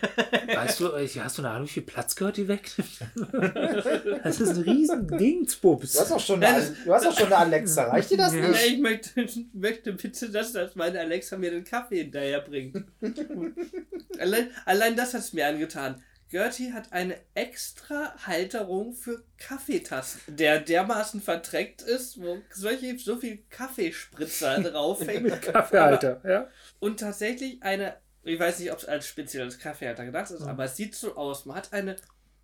Weißt 0.54 0.80
du, 0.80 0.88
äh, 0.88 1.06
hast 1.06 1.38
du 1.38 1.42
eine 1.42 1.52
Ahnung, 1.52 1.68
wie 1.68 1.72
viel 1.72 1.84
Platz 1.84 2.16
gehört 2.16 2.36
die 2.36 2.48
weg? 2.48 2.68
das 4.24 4.40
ist 4.40 4.56
ein 4.56 4.62
riesen 4.62 5.06
Dingsbums. 5.06 5.92
Du 5.92 6.00
hast 6.00 6.10
auch 6.10 6.18
schon 6.18 6.42
eine, 6.42 6.76
du 6.84 6.92
hast 6.92 7.06
auch 7.06 7.16
schon 7.16 7.26
eine 7.26 7.36
Alexa, 7.36 7.84
reicht 7.84 8.10
dir 8.10 8.16
das 8.16 8.34
Ja. 8.34 8.40
Nee, 8.40 8.48
nicht? 8.48 8.66
ich 8.66 8.78
möchte, 8.80 9.26
möchte 9.52 9.92
bitte, 9.92 10.30
dass, 10.30 10.52
dass 10.52 10.74
meine 10.74 10.98
Alexa 10.98 11.36
mir 11.36 11.52
den 11.52 11.62
Kaffee 11.62 11.98
hinterher 12.02 12.40
bringt. 12.40 12.84
allein, 14.18 14.50
allein 14.64 14.96
das 14.96 15.14
hat 15.14 15.20
es 15.20 15.32
mir 15.32 15.46
angetan. 15.46 16.02
Gertie 16.30 16.72
hat 16.72 16.92
eine 16.92 17.16
extra 17.34 18.14
Halterung 18.26 18.94
für 18.94 19.22
Kaffeetassen, 19.38 20.20
der 20.26 20.60
dermaßen 20.60 21.20
verdreckt 21.20 21.82
ist, 21.82 22.20
wo 22.20 22.38
solche, 22.50 22.98
so 22.98 23.16
viel 23.16 23.44
Kaffeespritzer 23.50 24.60
draufhängen. 24.62 25.40
Kaffeehalter, 25.40 26.20
ja. 26.24 26.48
Und 26.80 27.00
tatsächlich 27.00 27.62
eine, 27.62 27.96
ich 28.22 28.38
weiß 28.40 28.58
nicht, 28.58 28.72
ob 28.72 28.78
es 28.78 28.84
als 28.84 29.06
spezielles 29.06 29.58
Kaffeehalter 29.58 30.04
gedacht 30.06 30.30
ist, 30.30 30.40
Mhm. 30.40 30.48
aber 30.48 30.64
es 30.64 30.76
sieht 30.76 30.94
so 30.94 31.14
aus. 31.16 31.44
Man 31.46 31.56
hat 31.56 31.72
eine, 31.72 31.96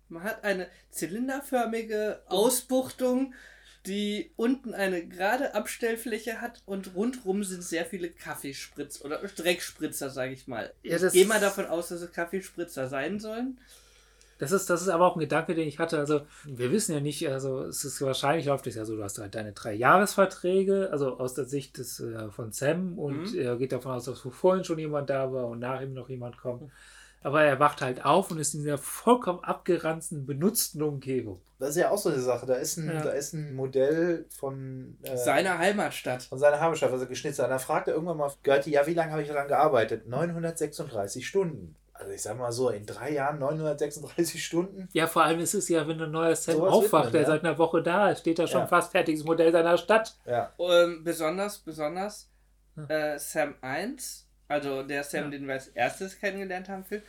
man 0.07 0.23
hat 0.23 0.43
eine 0.43 0.67
zylinderförmige 0.91 2.21
Ausbuchtung, 2.27 3.33
die 3.85 4.31
unten 4.35 4.73
eine 4.73 5.05
gerade 5.05 5.55
Abstellfläche 5.55 6.41
hat 6.41 6.61
und 6.65 6.95
rundrum 6.95 7.43
sind 7.43 7.63
sehr 7.63 7.85
viele 7.85 8.09
Kaffeespritzer 8.09 9.05
oder 9.05 9.17
Dreckspritzer, 9.17 10.09
sage 10.09 10.33
ich 10.33 10.47
mal. 10.47 10.71
Ja, 10.83 10.97
ich 10.97 11.11
gehe 11.13 11.25
mal 11.25 11.39
davon 11.39 11.65
aus, 11.65 11.89
dass 11.89 12.01
es 12.01 12.11
Kaffeespritzer 12.11 12.87
sein 12.87 13.19
sollen. 13.19 13.57
Das 14.37 14.51
ist, 14.51 14.71
das 14.71 14.81
ist 14.81 14.87
aber 14.89 15.05
auch 15.05 15.15
ein 15.15 15.19
Gedanke, 15.19 15.53
den 15.53 15.67
ich 15.67 15.77
hatte. 15.77 15.99
Also, 15.99 16.21
wir 16.45 16.71
wissen 16.71 16.93
ja 16.93 16.99
nicht, 16.99 17.27
also 17.29 17.61
es 17.63 17.85
ist 17.85 18.01
wahrscheinlich 18.01 18.47
läuft 18.47 18.65
es 18.65 18.73
ja 18.73 18.85
so, 18.85 18.95
du 18.95 19.03
hast 19.03 19.19
halt 19.19 19.35
deine 19.35 19.53
drei 19.53 19.73
Jahresverträge, 19.73 20.89
also 20.91 21.19
aus 21.19 21.35
der 21.35 21.45
Sicht 21.45 21.77
des, 21.77 21.99
äh, 21.99 22.31
von 22.31 22.51
Sam 22.51 22.97
und 22.97 23.33
Mhm. 23.33 23.39
er 23.39 23.55
geht 23.57 23.71
davon 23.71 23.91
aus, 23.91 24.05
dass 24.05 24.19
vorhin 24.21 24.63
schon 24.63 24.79
jemand 24.79 25.11
da 25.11 25.31
war 25.31 25.45
und 25.47 25.59
nach 25.59 25.79
ihm 25.81 25.93
noch 25.93 26.09
jemand 26.09 26.37
kommt. 26.37 26.71
Aber 27.23 27.43
er 27.43 27.59
wacht 27.59 27.81
halt 27.81 28.03
auf 28.03 28.31
und 28.31 28.39
ist 28.39 28.53
in 28.55 28.61
dieser 28.61 28.77
vollkommen 28.79 29.43
abgeranzten, 29.43 30.25
benutzten 30.25 30.81
Umgebung. 30.81 31.39
Das 31.59 31.69
ist 31.71 31.75
ja 31.77 31.91
auch 31.91 31.97
so 31.99 32.09
eine 32.09 32.19
Sache. 32.19 32.47
Da 32.47 32.55
ist 32.55 32.77
ein, 32.77 32.87
Ja. 32.91 33.01
da 33.03 33.11
ist 33.11 33.33
ein 33.33 33.53
Modell 33.53 34.25
von, 34.35 34.97
äh, 35.03 35.15
Seiner 35.15 35.59
Heimatstadt. 35.59 36.23
von 36.23 36.39
seiner 36.39 36.59
Heimatstadt, 36.59 36.91
was 36.91 37.01
er 37.01 37.07
geschnitzt 37.07 37.37
hat. 37.39 37.45
Und 37.45 37.51
dann 37.51 37.59
fragt 37.59 37.87
er 37.87 37.93
irgendwann 37.93 38.17
mal 38.17 38.31
Gertie, 38.41 38.71
ja, 38.71 38.87
wie 38.87 38.95
lange 38.95 39.11
habe 39.11 39.21
ich 39.21 39.27
daran 39.27 39.47
gearbeitet? 39.47 40.07
936 40.07 41.27
Stunden. 41.27 41.75
also 41.93 42.11
ich 42.13 42.23
sag 42.23 42.35
mal 42.39 42.51
so, 42.51 42.69
in 42.69 42.87
drei 42.87 43.11
Jahren 43.13 43.37
936 43.37 44.43
Stunden. 44.43 44.89
Ja, 44.91 45.05
vor 45.05 45.23
allem 45.23 45.39
ist 45.39 45.53
es 45.53 45.69
ja, 45.69 45.87
wenn 45.87 46.01
ein 46.01 46.09
neuer 46.09 46.35
Sam 46.35 46.55
Sowas 46.55 46.73
aufwacht, 46.73 47.13
der 47.13 47.21
ja. 47.21 47.27
seit 47.27 47.43
einer 47.43 47.59
Woche 47.59 47.83
da 47.83 48.09
ist, 48.09 48.21
steht 48.21 48.39
da 48.39 48.47
schon 48.47 48.61
Ja. 48.61 48.67
fast 48.67 48.91
fertiges 48.91 49.23
Modell 49.23 49.51
seiner 49.51 49.77
Stadt. 49.77 50.15
Ja. 50.25 50.51
Ähm, 50.57 51.03
besonders, 51.03 51.59
besonders 51.59 52.27
Hm. 52.75 52.89
äh, 52.89 53.19
Sam 53.19 53.53
1, 53.61 54.27
also 54.51 54.83
der 54.83 55.03
Sam, 55.03 55.25
Ja. 55.25 55.29
den 55.29 55.47
wir 55.47 55.53
als 55.55 55.67
erstes 55.67 56.19
kennengelernt 56.19 56.69
haben, 56.69 56.83
Phil, 56.85 57.01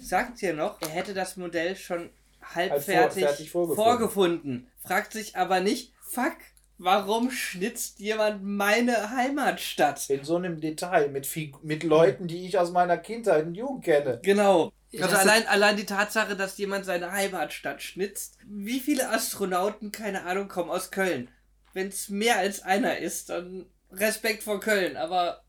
sagt 0.00 0.38
hier 0.38 0.54
noch, 0.54 0.80
er 0.82 0.88
hätte 0.88 1.14
das 1.14 1.36
Modell 1.36 1.76
schon 1.76 2.10
halb 2.54 2.70
Halb 2.70 2.82
vor- 2.82 3.10
vorgefunden. 3.10 3.74
vorgefunden. 3.76 4.70
Fragt 4.82 5.12
sich 5.12 5.36
aber 5.36 5.60
nicht, 5.60 5.92
fuck, 6.02 6.36
warum 6.78 7.30
schnitzt 7.30 7.98
jemand 8.00 8.42
meine 8.42 9.10
Heimatstadt? 9.10 10.08
In 10.08 10.24
so 10.24 10.36
einem 10.36 10.60
Detail 10.60 11.08
mit, 11.08 11.26
Fig 11.26 11.62
mit 11.62 11.82
Leuten, 11.82 12.28
die 12.28 12.46
ich 12.46 12.58
aus 12.58 12.70
meiner 12.70 12.96
Kindheit 12.96 13.44
und 13.46 13.54
Jugend 13.54 13.84
kenne. 13.84 14.20
Genau. 14.22 14.72
Ja, 14.92 15.04
Also 15.04 15.14
das 15.16 15.22
allein, 15.24 15.46
allein 15.46 15.76
die 15.76 15.86
Tatsache, 15.86 16.34
dass 16.34 16.58
jemand 16.58 16.84
seine 16.84 17.12
Heimatstadt 17.12 17.80
schnitzt. 17.82 18.38
Wie 18.44 18.80
viele 18.80 19.10
Astronauten, 19.10 19.92
keine 19.92 20.24
Ahnung, 20.24 20.48
kommen 20.48 20.70
aus 20.70 20.90
Köln? 20.90 21.30
Wenn 21.74 21.88
es 21.88 22.08
mehr 22.08 22.38
als 22.38 22.62
einer 22.62 22.98
ist, 22.98 23.28
dann 23.30 23.66
Respekt 23.92 24.42
vor 24.42 24.58
Köln, 24.60 24.96
aber 24.96 25.42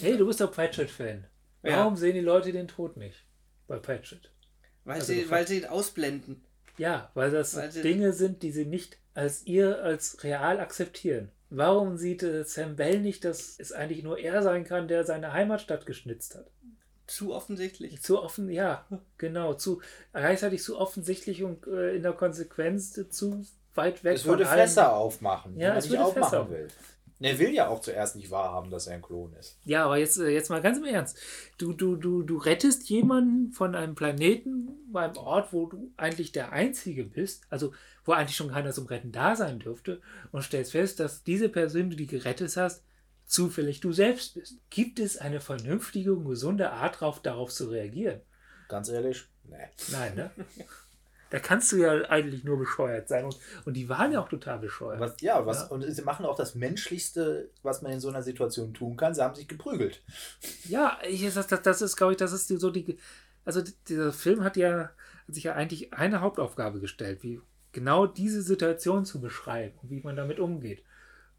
Hey, 0.00 0.16
du 0.16 0.26
bist 0.26 0.40
doch 0.40 0.52
Pratchett-Fan. 0.52 1.24
Ja. 1.62 1.78
Warum 1.78 1.96
sehen 1.96 2.14
die 2.14 2.20
Leute 2.20 2.52
den 2.52 2.68
Tod 2.68 2.96
nicht 2.96 3.24
bei 3.66 3.78
Pratchett? 3.78 4.30
weil, 4.84 4.96
Also 5.00 5.12
sie, 5.12 5.28
weil 5.30 5.46
sie 5.46 5.58
ihn 5.58 5.64
ausblenden. 5.66 6.44
Ja, 6.76 7.10
weil 7.14 7.30
das 7.30 7.56
Weil 7.56 7.70
Dinge 7.70 8.12
sind, 8.12 8.42
die 8.42 8.52
sie 8.52 8.64
nicht 8.64 8.98
als 9.14 9.44
ihr 9.46 9.82
als 9.82 10.22
real 10.22 10.60
akzeptieren. 10.60 11.30
Warum 11.50 11.96
sieht 11.96 12.22
äh, 12.22 12.44
Sam 12.44 12.76
Bell 12.76 13.00
nicht, 13.00 13.24
dass 13.24 13.58
es 13.58 13.72
eigentlich 13.72 14.02
nur 14.04 14.18
er 14.18 14.42
sein 14.42 14.64
kann, 14.64 14.86
der 14.86 15.04
seine 15.04 15.32
Heimatstadt 15.32 15.86
geschnitzt 15.86 16.36
hat? 16.36 16.46
Zu 17.06 17.34
offensichtlich. 17.34 18.00
Zu 18.02 18.22
offen, 18.22 18.50
ja, 18.50 18.86
genau, 19.16 19.54
zu 19.54 19.80
gleichzeitig 20.12 20.62
zu 20.62 20.78
offensichtlich 20.78 21.42
und 21.42 21.66
äh, 21.66 21.96
in 21.96 22.02
der 22.02 22.12
Konsequenz 22.12 22.92
zu 23.10 23.44
weit 23.74 24.04
weg 24.04 24.16
Es 24.16 24.26
würde 24.26 24.44
von 24.44 24.52
allem. 24.52 24.68
Fässer 24.68 24.92
aufmachen, 24.94 25.58
Ja, 25.58 25.74
es 25.74 25.88
würde 25.88 26.04
aufmachen 26.04 26.24
Fässer 26.24 26.50
will. 26.50 26.68
Er 27.20 27.38
will 27.38 27.52
ja 27.52 27.68
auch 27.68 27.80
zuerst 27.80 28.14
nicht 28.14 28.30
wahrhaben, 28.30 28.70
dass 28.70 28.86
er 28.86 28.94
ein 28.94 29.02
Klon 29.02 29.32
ist. 29.34 29.58
Ja, 29.64 29.84
aber 29.84 29.96
jetzt, 29.96 30.18
äh, 30.18 30.28
jetzt 30.28 30.50
mal 30.50 30.62
ganz 30.62 30.78
im 30.78 30.84
Ernst. 30.84 31.18
Du, 31.58 31.72
du, 31.72 31.96
du, 31.96 32.22
du 32.22 32.38
rettest 32.38 32.88
jemanden 32.88 33.52
von 33.52 33.74
einem 33.74 33.96
Planeten 33.96 34.68
bei 34.92 35.04
einem 35.04 35.16
Ort, 35.16 35.52
wo 35.52 35.66
du 35.66 35.92
eigentlich 35.96 36.30
der 36.30 36.52
Einzige 36.52 37.04
bist, 37.04 37.44
also 37.50 37.72
wo 38.04 38.12
eigentlich 38.12 38.36
schon 38.36 38.52
keiner 38.52 38.72
zum 38.72 38.86
Retten 38.86 39.10
da 39.10 39.34
sein 39.34 39.58
dürfte, 39.58 40.00
und 40.30 40.42
stellst 40.42 40.72
fest, 40.72 41.00
dass 41.00 41.24
diese 41.24 41.48
Person, 41.48 41.90
die 41.90 41.96
du 41.96 42.06
gerettet 42.06 42.56
hast, 42.56 42.84
zufällig 43.26 43.80
du 43.80 43.92
selbst 43.92 44.34
bist. 44.34 44.58
Gibt 44.70 45.00
es 45.00 45.18
eine 45.18 45.40
vernünftige 45.40 46.14
und 46.14 46.24
gesunde 46.24 46.70
Art, 46.70 47.02
darauf, 47.02 47.20
darauf 47.20 47.50
zu 47.52 47.68
reagieren? 47.68 48.20
Ganz 48.68 48.88
ehrlich, 48.90 49.24
nee. 49.44 49.56
Nein, 49.90 50.14
ne? 50.14 50.30
Da 51.30 51.38
kannst 51.38 51.70
du 51.72 51.76
ja 51.76 51.90
eigentlich 52.08 52.44
nur 52.44 52.58
bescheuert 52.58 53.08
sein. 53.08 53.24
Und, 53.26 53.38
und 53.66 53.74
die 53.74 53.88
waren 53.88 54.12
ja 54.12 54.20
auch 54.20 54.28
total 54.28 54.58
bescheuert. 54.58 54.98
Was, 55.00 55.20
ja, 55.20 55.44
was, 55.44 55.62
Ja. 55.62 55.66
und 55.68 55.82
sie 55.82 56.02
machen 56.02 56.24
auch 56.24 56.36
das 56.36 56.54
Menschlichste, 56.54 57.50
was 57.62 57.82
man 57.82 57.92
in 57.92 58.00
so 58.00 58.08
einer 58.08 58.22
Situation 58.22 58.72
tun 58.72 58.96
kann. 58.96 59.14
Sie 59.14 59.22
haben 59.22 59.34
sich 59.34 59.46
geprügelt. 59.48 60.02
Ja, 60.64 60.98
ich, 61.06 61.22
das, 61.34 61.46
das, 61.46 61.62
das 61.62 61.82
ist, 61.82 61.96
glaube 61.96 62.12
ich, 62.12 62.18
das 62.18 62.32
ist 62.32 62.48
die, 62.50 62.56
so 62.56 62.70
die. 62.70 62.96
Also 63.44 63.62
dieser 63.88 64.12
Film 64.12 64.42
hat 64.44 64.56
ja 64.56 64.90
hat 65.26 65.34
sich 65.34 65.44
ja 65.44 65.54
eigentlich 65.54 65.92
eine 65.92 66.20
Hauptaufgabe 66.22 66.80
gestellt, 66.80 67.22
wie 67.22 67.40
genau 67.72 68.06
diese 68.06 68.40
Situation 68.40 69.04
zu 69.04 69.20
beschreiben 69.20 69.78
und 69.82 69.90
wie 69.90 70.00
man 70.00 70.16
damit 70.16 70.40
umgeht. 70.40 70.82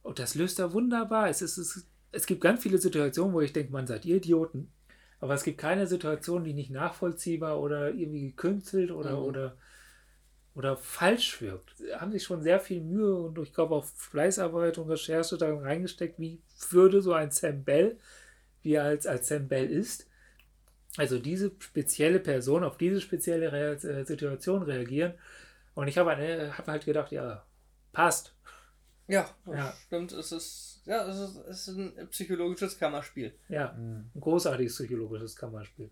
Und 0.03 0.19
das 0.19 0.35
löst 0.35 0.59
er 0.59 0.73
wunderbar. 0.73 1.27
Es, 1.29 1.41
ist, 1.41 1.57
es, 1.57 1.85
es 2.11 2.25
gibt 2.27 2.41
ganz 2.41 2.61
viele 2.61 2.77
Situationen, 2.77 3.33
wo 3.33 3.41
ich 3.41 3.51
denke, 3.53 3.71
man 3.71 3.87
seid 3.87 4.05
ihr 4.05 4.17
Idioten. 4.17 4.71
Aber 5.19 5.33
es 5.33 5.43
gibt 5.43 5.57
keine 5.57 5.87
Situation, 5.87 6.43
die 6.43 6.53
nicht 6.53 6.69
nachvollziehbar 6.69 7.59
oder 7.59 7.89
irgendwie 7.91 8.27
gekünstelt 8.27 8.91
oder, 8.91 9.13
Mhm. 9.17 9.23
oder, 9.25 9.57
oder 10.55 10.77
falsch 10.77 11.41
wirkt. 11.41 11.77
Sie 11.77 11.93
haben 11.93 12.11
sich 12.11 12.23
schon 12.23 12.41
sehr 12.41 12.59
viel 12.59 12.81
Mühe 12.81 13.15
und 13.15 13.37
ich 13.39 13.53
glaube 13.53 13.75
auch 13.75 13.85
Fleißarbeit 13.85 14.77
und 14.77 14.89
Recherche 14.89 15.37
da 15.37 15.53
reingesteckt, 15.55 16.19
wie 16.19 16.41
würde 16.71 17.01
so 17.01 17.13
ein 17.13 17.31
Sam 17.31 17.63
Bell, 17.63 17.97
wie 18.63 18.73
er 18.73 18.83
als, 18.83 19.07
als 19.07 19.27
Sam 19.27 19.47
Bell 19.47 19.69
ist, 19.69 20.07
also 20.97 21.19
diese 21.19 21.51
spezielle 21.59 22.19
Person 22.19 22.63
auf 22.63 22.77
diese 22.77 22.99
spezielle 23.01 23.51
Rea 23.51 23.73
äh, 23.73 24.05
Situation 24.05 24.63
reagieren. 24.63 25.13
Und 25.75 25.87
ich 25.87 25.97
habe 25.97 26.11
habe 26.11 26.71
halt 26.71 26.85
gedacht, 26.85 27.11
ja, 27.11 27.45
passt. 27.93 28.33
Ja, 29.07 29.29
Ja. 29.47 29.73
stimmt. 29.87 30.11
Es 30.11 30.31
ist, 30.31 30.81
ja, 30.85 31.07
es 31.07 31.17
ist, 31.19 31.37
es 31.47 31.67
ist 31.67 31.77
ein 31.77 32.09
psychologisches 32.09 32.77
Kammerspiel. 32.77 33.33
Ja, 33.49 33.71
ein 33.71 34.11
großartiges 34.19 34.75
psychologisches 34.75 35.35
Kammerspiel. 35.35 35.89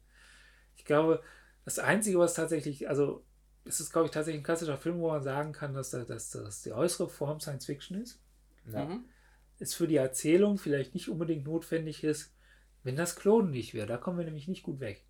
Ich 0.75 0.85
glaube, 0.85 1.21
das 1.65 1.79
Einzige, 1.79 2.19
was 2.19 2.33
tatsächlich, 2.33 2.87
also 2.89 3.23
es 3.67 3.79
ist, 3.79 3.91
glaube 3.91 4.07
ich, 4.07 4.11
tatsächlich 4.11 4.41
ein 4.41 4.45
klassischer 4.45 4.77
Film, 4.77 4.99
wo 4.99 5.09
man 5.09 5.23
sagen 5.23 5.51
kann, 5.53 5.73
dass, 5.73 5.91
da- 5.91 6.03
dass, 6.03 6.31
dass 6.31 6.61
die 6.63 6.73
äußere 6.73 7.09
Form 7.09 7.39
Science 7.39 7.65
Fiction 7.65 8.01
ist. 8.01 8.19
Ja. 8.71 8.85
Mhm. 8.85 9.05
Es 9.59 9.73
für 9.73 9.87
die 9.87 9.95
Erzählung 9.97 10.57
vielleicht 10.57 10.93
nicht 10.93 11.09
unbedingt 11.09 11.45
notwendig 11.45 12.03
ist, 12.03 12.31
wenn 12.83 12.95
das 12.95 13.15
Klonen 13.15 13.51
nicht 13.51 13.73
wäre. 13.73 13.87
Da 13.87 13.97
kommen 13.97 14.17
wir 14.17 14.25
nämlich 14.25 14.47
nicht 14.47 14.63
gut 14.63 14.79
weg. 14.79 15.03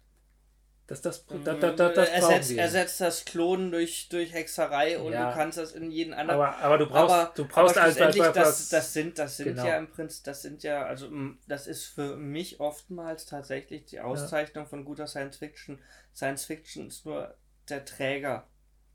Das, 0.87 1.01
das, 1.01 1.25
da, 1.25 1.53
da, 1.53 1.71
da, 1.73 1.89
das 1.89 2.09
brauchen 2.09 2.13
ersetzt, 2.13 2.49
wir. 2.51 2.61
ersetzt 2.61 3.01
das 3.01 3.25
Klonen 3.25 3.71
durch, 3.71 4.07
durch 4.07 4.31
Hexerei 4.33 4.97
und 4.97 5.11
Ja. 5.11 5.29
du 5.29 5.35
kannst 5.35 5.57
das 5.57 5.73
in 5.73 5.91
jeden 5.91 6.13
anderen. 6.13 6.39
aber, 6.39 6.57
aber 6.59 6.77
du 6.77 6.85
brauchst, 6.87 7.13
aber, 7.13 7.33
du 7.35 7.43
brauchst 7.45 7.75
aber 7.77 7.87
als, 7.87 7.99
als, 7.99 8.17
als, 8.21 8.33
das, 8.33 8.69
das 8.69 8.93
sind, 8.93 9.19
das 9.19 9.35
sind 9.35 9.47
Genau. 9.47 9.65
ja 9.67 9.77
im 9.77 9.91
Prinzip, 9.91 10.23
das 10.23 10.41
sind 10.43 10.63
ja, 10.63 10.85
also 10.85 11.07
m, 11.07 11.39
das 11.45 11.67
ist 11.67 11.87
für 11.87 12.15
mich 12.15 12.61
oftmals 12.61 13.25
tatsächlich 13.25 13.83
die 13.87 13.99
Auszeichnung 13.99 14.65
von 14.65 14.85
guter 14.85 15.07
Science 15.07 15.35
Fiction. 15.35 15.77
Science 16.15 16.45
Fiction 16.45 16.87
ist 16.87 17.05
nur 17.05 17.35
der 17.69 17.85
Träger, 17.85 18.47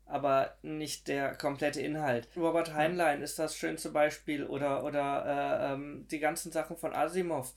aber 0.05 0.57
nicht 0.61 1.07
der 1.07 1.35
komplette 1.35 1.81
Inhalt. 1.81 2.27
Robert 2.35 2.73
Heinlein 2.73 3.21
ist 3.21 3.39
das 3.39 3.55
schönste 3.55 3.91
Beispiel 3.91 4.45
oder, 4.45 4.83
oder 4.83 5.25
äh, 5.25 5.73
ähm, 5.73 6.07
die 6.09 6.19
ganzen 6.19 6.51
Sachen 6.51 6.77
von 6.77 6.93
Asimov. 6.93 7.53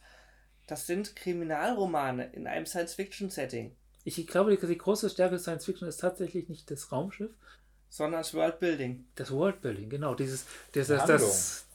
Das 0.66 0.86
sind 0.86 1.14
Kriminalromane 1.16 2.30
in 2.32 2.46
einem 2.46 2.66
Science-Fiction-Setting, 2.66 3.76
ich 4.06 4.24
glaube, 4.28 4.56
die, 4.56 4.66
die 4.66 4.78
große 4.78 5.10
Stärke 5.10 5.34
des 5.34 5.42
Science 5.42 5.64
Fiction 5.64 5.88
ist 5.88 5.96
tatsächlich 5.96 6.48
nicht 6.48 6.70
das 6.70 6.92
Raumschiff, 6.92 7.32
sondern 7.88 8.20
das 8.20 8.34
Worldbuilding. 8.34 9.04
das 9.16 9.32
Worldbuilding, 9.32 9.90
genau. 9.90 10.14
Dieses, 10.14 10.46
das, 10.72 10.86
Die 10.86 10.92
das, 10.94 11.06
das, 11.06 11.65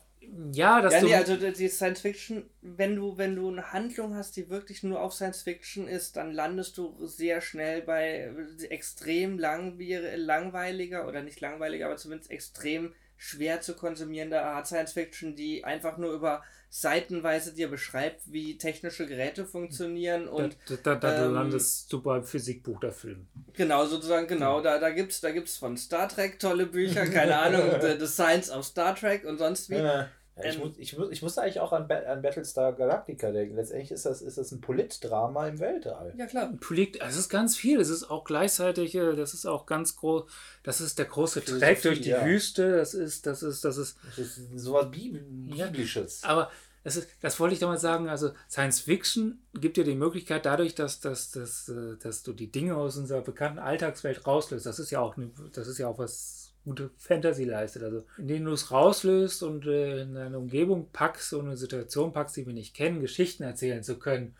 ja, 0.53 0.81
dass 0.81 0.97
Ja, 0.97 1.01
du, 1.01 1.07
nee, 1.07 1.13
also 1.15 1.37
die 1.37 1.67
Science 1.69 2.01
Fiction, 2.01 2.49
wenn 2.61 2.95
du, 2.95 3.17
wenn 3.17 3.35
du 3.35 3.47
eine 3.49 3.71
Handlung 3.71 4.15
hast, 4.15 4.35
die 4.35 4.49
wirklich 4.49 4.83
nur 4.83 5.01
auf 5.01 5.13
Science 5.13 5.43
Fiction 5.43 5.87
ist, 5.87 6.17
dann 6.17 6.33
landest 6.33 6.77
du 6.77 7.05
sehr 7.07 7.39
schnell 7.41 7.81
bei 7.81 8.31
extrem 8.69 9.39
langwier- 9.39 10.17
langweiliger 10.17 11.07
oder 11.07 11.21
nicht 11.23 11.39
langweiliger, 11.39 11.85
aber 11.85 11.97
zumindest 11.97 12.29
extrem 12.31 12.93
schwer 13.17 13.61
zu 13.61 13.75
konsumierender 13.75 14.43
Art 14.43 14.67
Science 14.67 14.93
Fiction, 14.93 15.35
die 15.35 15.63
einfach 15.63 15.97
nur 15.97 16.11
über 16.13 16.43
seitenweise 16.73 17.53
dir 17.53 17.69
beschreibt, 17.69 18.31
wie 18.31 18.57
technische 18.57 19.05
Geräte 19.05 19.45
funktionieren 19.45 20.29
und 20.29 20.55
da, 20.69 20.75
da, 20.77 20.95
da, 20.95 21.17
da 21.17 21.25
ähm, 21.25 21.33
landest 21.33 21.91
du 21.91 22.01
beim 22.01 22.23
Physikbuch 22.23 22.79
der 22.79 22.93
Film. 22.93 23.27
Genau, 23.51 23.85
sozusagen, 23.85 24.25
genau. 24.25 24.61
Da, 24.61 24.79
da 24.79 24.89
gibt 24.89 25.11
es 25.11 25.19
da 25.19 25.31
gibt's 25.31 25.57
von 25.57 25.75
Star 25.75 26.07
Trek 26.07 26.39
tolle 26.39 26.65
Bücher, 26.65 27.05
keine 27.07 27.37
Ahnung, 27.37 27.61
The, 27.81 27.99
The 27.99 28.07
Science 28.07 28.49
of 28.49 28.63
Star 28.63 28.95
Trek 28.95 29.25
und 29.25 29.37
sonst 29.37 29.69
wie. 29.69 29.75
Ja, 29.75 30.07
ich, 30.43 30.55
Ähm, 30.55 30.61
muss, 30.61 30.71
ich, 30.77 30.97
muss, 30.97 31.11
ich 31.11 31.21
musste 31.21 31.41
eigentlich 31.41 31.59
auch 31.59 31.71
an, 31.73 31.87
Ba- 31.87 32.03
an 32.07 32.21
Battlestar 32.21 32.73
Galactica 32.73 33.31
denken. 33.31 33.55
Letztendlich 33.55 33.91
ist 33.91 34.05
das, 34.05 34.21
ist 34.21 34.37
das 34.37 34.51
ein 34.51 34.61
Politdrama 34.61 35.47
im 35.47 35.59
Weltall. 35.59 36.13
Ja, 36.17 36.25
klar. 36.25 36.51
Polit, 36.59 36.99
es 37.01 37.17
ist 37.17 37.29
ganz 37.29 37.55
viel. 37.57 37.79
Es 37.79 37.89
ist 37.89 38.09
auch 38.09 38.23
gleichzeitig, 38.23 38.95
äh, 38.95 39.15
das 39.15 39.33
ist 39.33 39.45
auch 39.45 39.65
ganz 39.65 39.95
groß, 39.95 40.23
das 40.63 40.81
ist 40.81 40.99
der 40.99 41.05
große 41.05 41.43
Track 41.45 41.81
durch 41.81 42.01
die 42.01 42.09
ja. 42.09 42.25
Wüste. 42.25 42.77
Das 42.77 42.93
ist, 42.93 43.25
das 43.25 43.43
ist, 43.43 43.63
das 43.65 43.77
ist, 43.77 43.97
Das 44.09 44.17
ist 44.17 44.41
sowas 44.59 44.89
Bibel 44.91 45.23
Ja. 45.55 45.65
Biblisches. 45.67 46.23
aber 46.23 46.51
es 46.83 46.95
ist, 46.95 47.09
das 47.21 47.39
wollte 47.39 47.53
ich 47.53 47.59
damit 47.59 47.79
sagen, 47.79 48.09
also 48.09 48.31
Science 48.49 48.79
Fiction 48.79 49.39
gibt 49.53 49.77
dir 49.77 49.83
die 49.83 49.93
Möglichkeit 49.93 50.47
dadurch, 50.47 50.73
dass, 50.73 50.99
dass, 50.99 51.29
dass, 51.29 51.69
äh, 51.69 51.95
dass 52.01 52.23
du 52.23 52.33
die 52.33 52.51
Dinge 52.51 52.75
aus 52.75 52.97
unserer 52.97 53.21
bekannten 53.21 53.59
Alltagswelt 53.59 54.25
rauslöst. 54.25 54.65
Das 54.65 54.79
ist 54.79 54.89
ja 54.89 54.99
auch, 54.99 55.15
das 55.53 55.67
ist 55.67 55.77
ja 55.77 55.87
auch 55.87 55.99
was 55.99 56.40
gute 56.63 56.91
Fantasy 56.97 57.45
leistet. 57.45 57.83
Also 57.83 58.05
indem 58.17 58.45
du 58.45 58.51
es 58.51 58.71
rauslöst 58.71 59.43
und 59.43 59.65
äh, 59.65 60.01
in 60.01 60.17
eine 60.17 60.37
Umgebung 60.37 60.89
packst, 60.91 61.29
so 61.29 61.39
eine 61.39 61.57
Situation 61.57 62.13
packst, 62.13 62.37
die 62.37 62.45
wir 62.45 62.53
nicht 62.53 62.75
kennen, 62.75 63.01
Geschichten 63.01 63.43
erzählen 63.43 63.83
zu 63.83 63.97
können, 63.97 64.35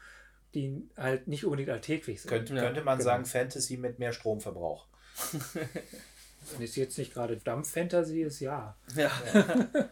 die 0.53 0.87
halt 0.97 1.27
nicht 1.27 1.45
unbedingt 1.45 1.69
alltäglich 1.69 2.21
sind. 2.21 2.29
Könnte, 2.29 2.55
Ja, 2.55 2.61
könnte 2.61 2.83
man 2.83 2.97
genau. 2.97 3.09
sagen, 3.09 3.25
Fantasy 3.25 3.77
mit 3.77 3.99
mehr 3.99 4.13
Stromverbrauch. 4.13 4.87
Wenn 6.57 6.63
es 6.65 6.75
jetzt 6.75 6.97
nicht 6.97 7.13
gerade 7.13 7.37
Dampf-Fantasy 7.37 8.21
ist, 8.21 8.39
ja. 8.39 8.75
Ja. 8.95 9.11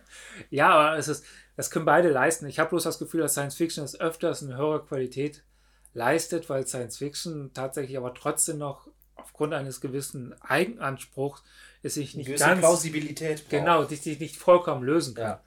Ja, 0.49 0.69
aber 0.69 0.97
es 0.97 1.07
ist, 1.07 1.23
das 1.55 1.69
können 1.69 1.86
beide 1.86 2.09
leisten. 2.09 2.47
Ich 2.47 2.59
habe 2.59 2.69
bloß 2.71 2.84
das 2.84 2.99
Gefühl, 2.99 3.21
dass 3.21 3.34
Science 3.34 3.55
Fiction 3.55 3.84
es 3.84 3.99
öfters 3.99 4.43
eine 4.43 4.57
höhere 4.57 4.84
Qualität 4.84 5.43
leistet, 5.93 6.49
weil 6.49 6.65
Science 6.65 6.97
Fiction 6.97 7.51
tatsächlich 7.53 7.97
aber 7.97 8.13
trotzdem 8.13 8.57
noch 8.57 8.89
aufgrund 9.22 9.53
eines 9.53 9.82
gewissen 9.82 10.34
Eigenanspruchs 10.41 11.43
es 11.82 11.93
sich 11.93 12.15
nicht 12.15 12.28
Gewisse 12.28 12.45
ganz 12.45 12.59
Plausibilität 12.59 13.39
braucht. 13.39 13.49
genau, 13.49 13.84
sich 13.86 14.01
sich 14.01 14.20
nicht 14.20 14.38
vollkommen 14.38 14.84
lösen 14.84 15.15
kann. 15.15 15.26
Ja. 15.26 15.43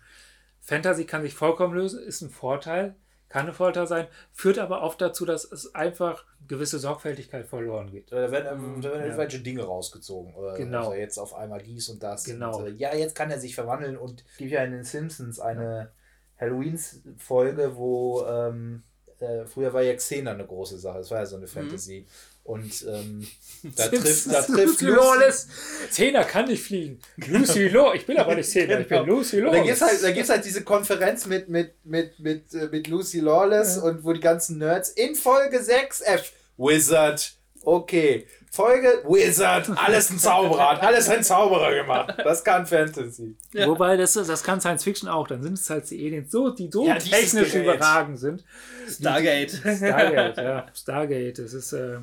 Fantasy 0.61 1.05
kann 1.05 1.23
sich 1.23 1.35
vollkommen 1.35 1.75
lösen, 1.75 2.03
ist 2.03 2.23
ein 2.23 2.31
Vorteil, 2.31 2.95
kann 3.29 3.47
eine 3.47 3.53
Folter 3.53 3.87
sein, 3.87 4.07
führt 4.33 4.59
aber 4.59 4.83
oft 4.83 5.01
dazu, 5.01 5.25
dass 5.25 5.45
es 5.45 5.75
einfach 5.75 6.25
gewisse 6.47 6.79
Sorgfältigkeit 6.79 7.47
verloren 7.47 7.91
geht. 7.91 8.13
Da 8.13 8.31
werden, 8.31 8.81
da 8.81 8.91
werden 8.91 9.03
irgendwelche 9.03 9.41
Dinge 9.41 9.65
rausgezogen. 9.65 10.35
Oder 10.35 10.55
Genau. 10.55 10.79
Also 10.91 10.95
jetzt 10.95 11.19
auf 11.19 11.35
einmal 11.35 11.63
dies 11.63 11.89
und 11.89 12.03
das. 12.03 12.25
Genau. 12.25 12.59
Und, 12.59 12.67
äh, 12.67 12.71
ja, 12.71 12.95
jetzt 12.95 13.15
kann 13.15 13.31
er 13.31 13.41
sich 13.41 13.55
verwandeln 13.55 13.97
und 13.97 14.25
es 14.33 14.37
gibt 14.37 14.53
ja 14.53 14.63
in 14.63 14.73
den 14.73 14.85
Simpsons 14.85 15.41
eine 15.41 15.93
Halloween-Folge, 16.39 17.77
wo 17.77 18.25
ähm, 18.27 18.83
äh, 19.19 19.47
früher 19.47 19.73
war 19.73 19.83
ja 19.83 19.95
Xena 19.95 20.33
eine 20.33 20.47
große 20.47 20.79
Sache. 20.79 20.99
Das 20.99 21.11
war 21.11 21.19
ja 21.19 21.27
so 21.27 21.37
eine 21.37 21.47
Fantasy. 21.47 22.07
Und 22.45 22.85
ähm, 22.89 23.27
da 23.77 23.87
trifft, 23.89 24.27
da 24.33 24.43
trifft 24.43 24.81
Lucy 24.81 24.87
Lawless. 24.87 25.47
Zehner 25.91 26.25
kann 26.25 26.47
nicht 26.49 26.63
fliegen. 26.65 26.99
Lucy 27.29 27.69
Law. 27.69 27.95
Ich 27.95 28.05
bin 28.05 28.19
aber 28.19 28.35
nicht 28.35 28.51
Zehner, 28.51 28.81
ich 28.81 28.89
bin 28.89 28.99
Genau. 29.05 29.17
Lucy 29.19 29.37
Und 29.39 29.45
da 29.45 29.53
Lawless. 29.53 29.65
gibt 29.67 29.77
es 29.77 29.83
halt, 29.83 30.03
da 30.03 30.11
gibt's 30.11 30.31
halt 30.31 30.45
diese 30.45 30.63
Konferenz 30.65 31.27
mit, 31.27 31.49
mit, 31.49 31.75
mit, 31.85 32.19
mit, 32.19 32.53
äh, 32.55 32.69
mit 32.71 32.89
Lucy 32.89 33.21
Lawless 33.21 33.79
und 33.79 34.03
wo 34.05 34.13
die 34.13 34.21
ganzen 34.21 34.59
Nerds 34.59 34.89
in 34.91 35.15
Folge 35.15 35.59
6F 35.61 36.23
Wizard, 36.59 37.33
okay. 37.63 38.27
Folge 38.55 39.03
Wizard, 39.09 39.71
alles 39.77 40.11
ein 40.11 40.19
Zauberer, 40.19 40.73
hat 40.73 40.83
alles 40.83 41.09
ein 41.09 41.25
Zauberer 41.25 41.75
gemacht. 41.75 42.15
Das 42.23 42.45
kann 42.45 42.67
Fantasy. 42.67 43.35
Ja. 43.55 43.67
Wobei, 43.67 43.97
das, 43.97 44.13
das 44.13 44.43
kann 44.45 44.61
Science 44.61 44.85
Fiction 44.85 45.09
auch. 45.09 45.27
Dann 45.27 45.43
sind 45.43 45.55
es 45.55 45.71
halt 45.71 45.91
die 45.91 46.05
Aliens, 46.07 46.31
so, 46.31 46.51
die 46.51 46.69
so 46.71 46.87
Ja, 46.87 46.99
technisch 46.99 47.55
überragend 47.55 48.19
sind. 48.19 48.45
Stargate. 48.91 49.53
Stargate, 49.53 50.37
ja. 50.37 50.67
Stargate. 50.75 51.39
Das 51.39 51.55
ist, 51.55 51.73
äh, 51.73 51.97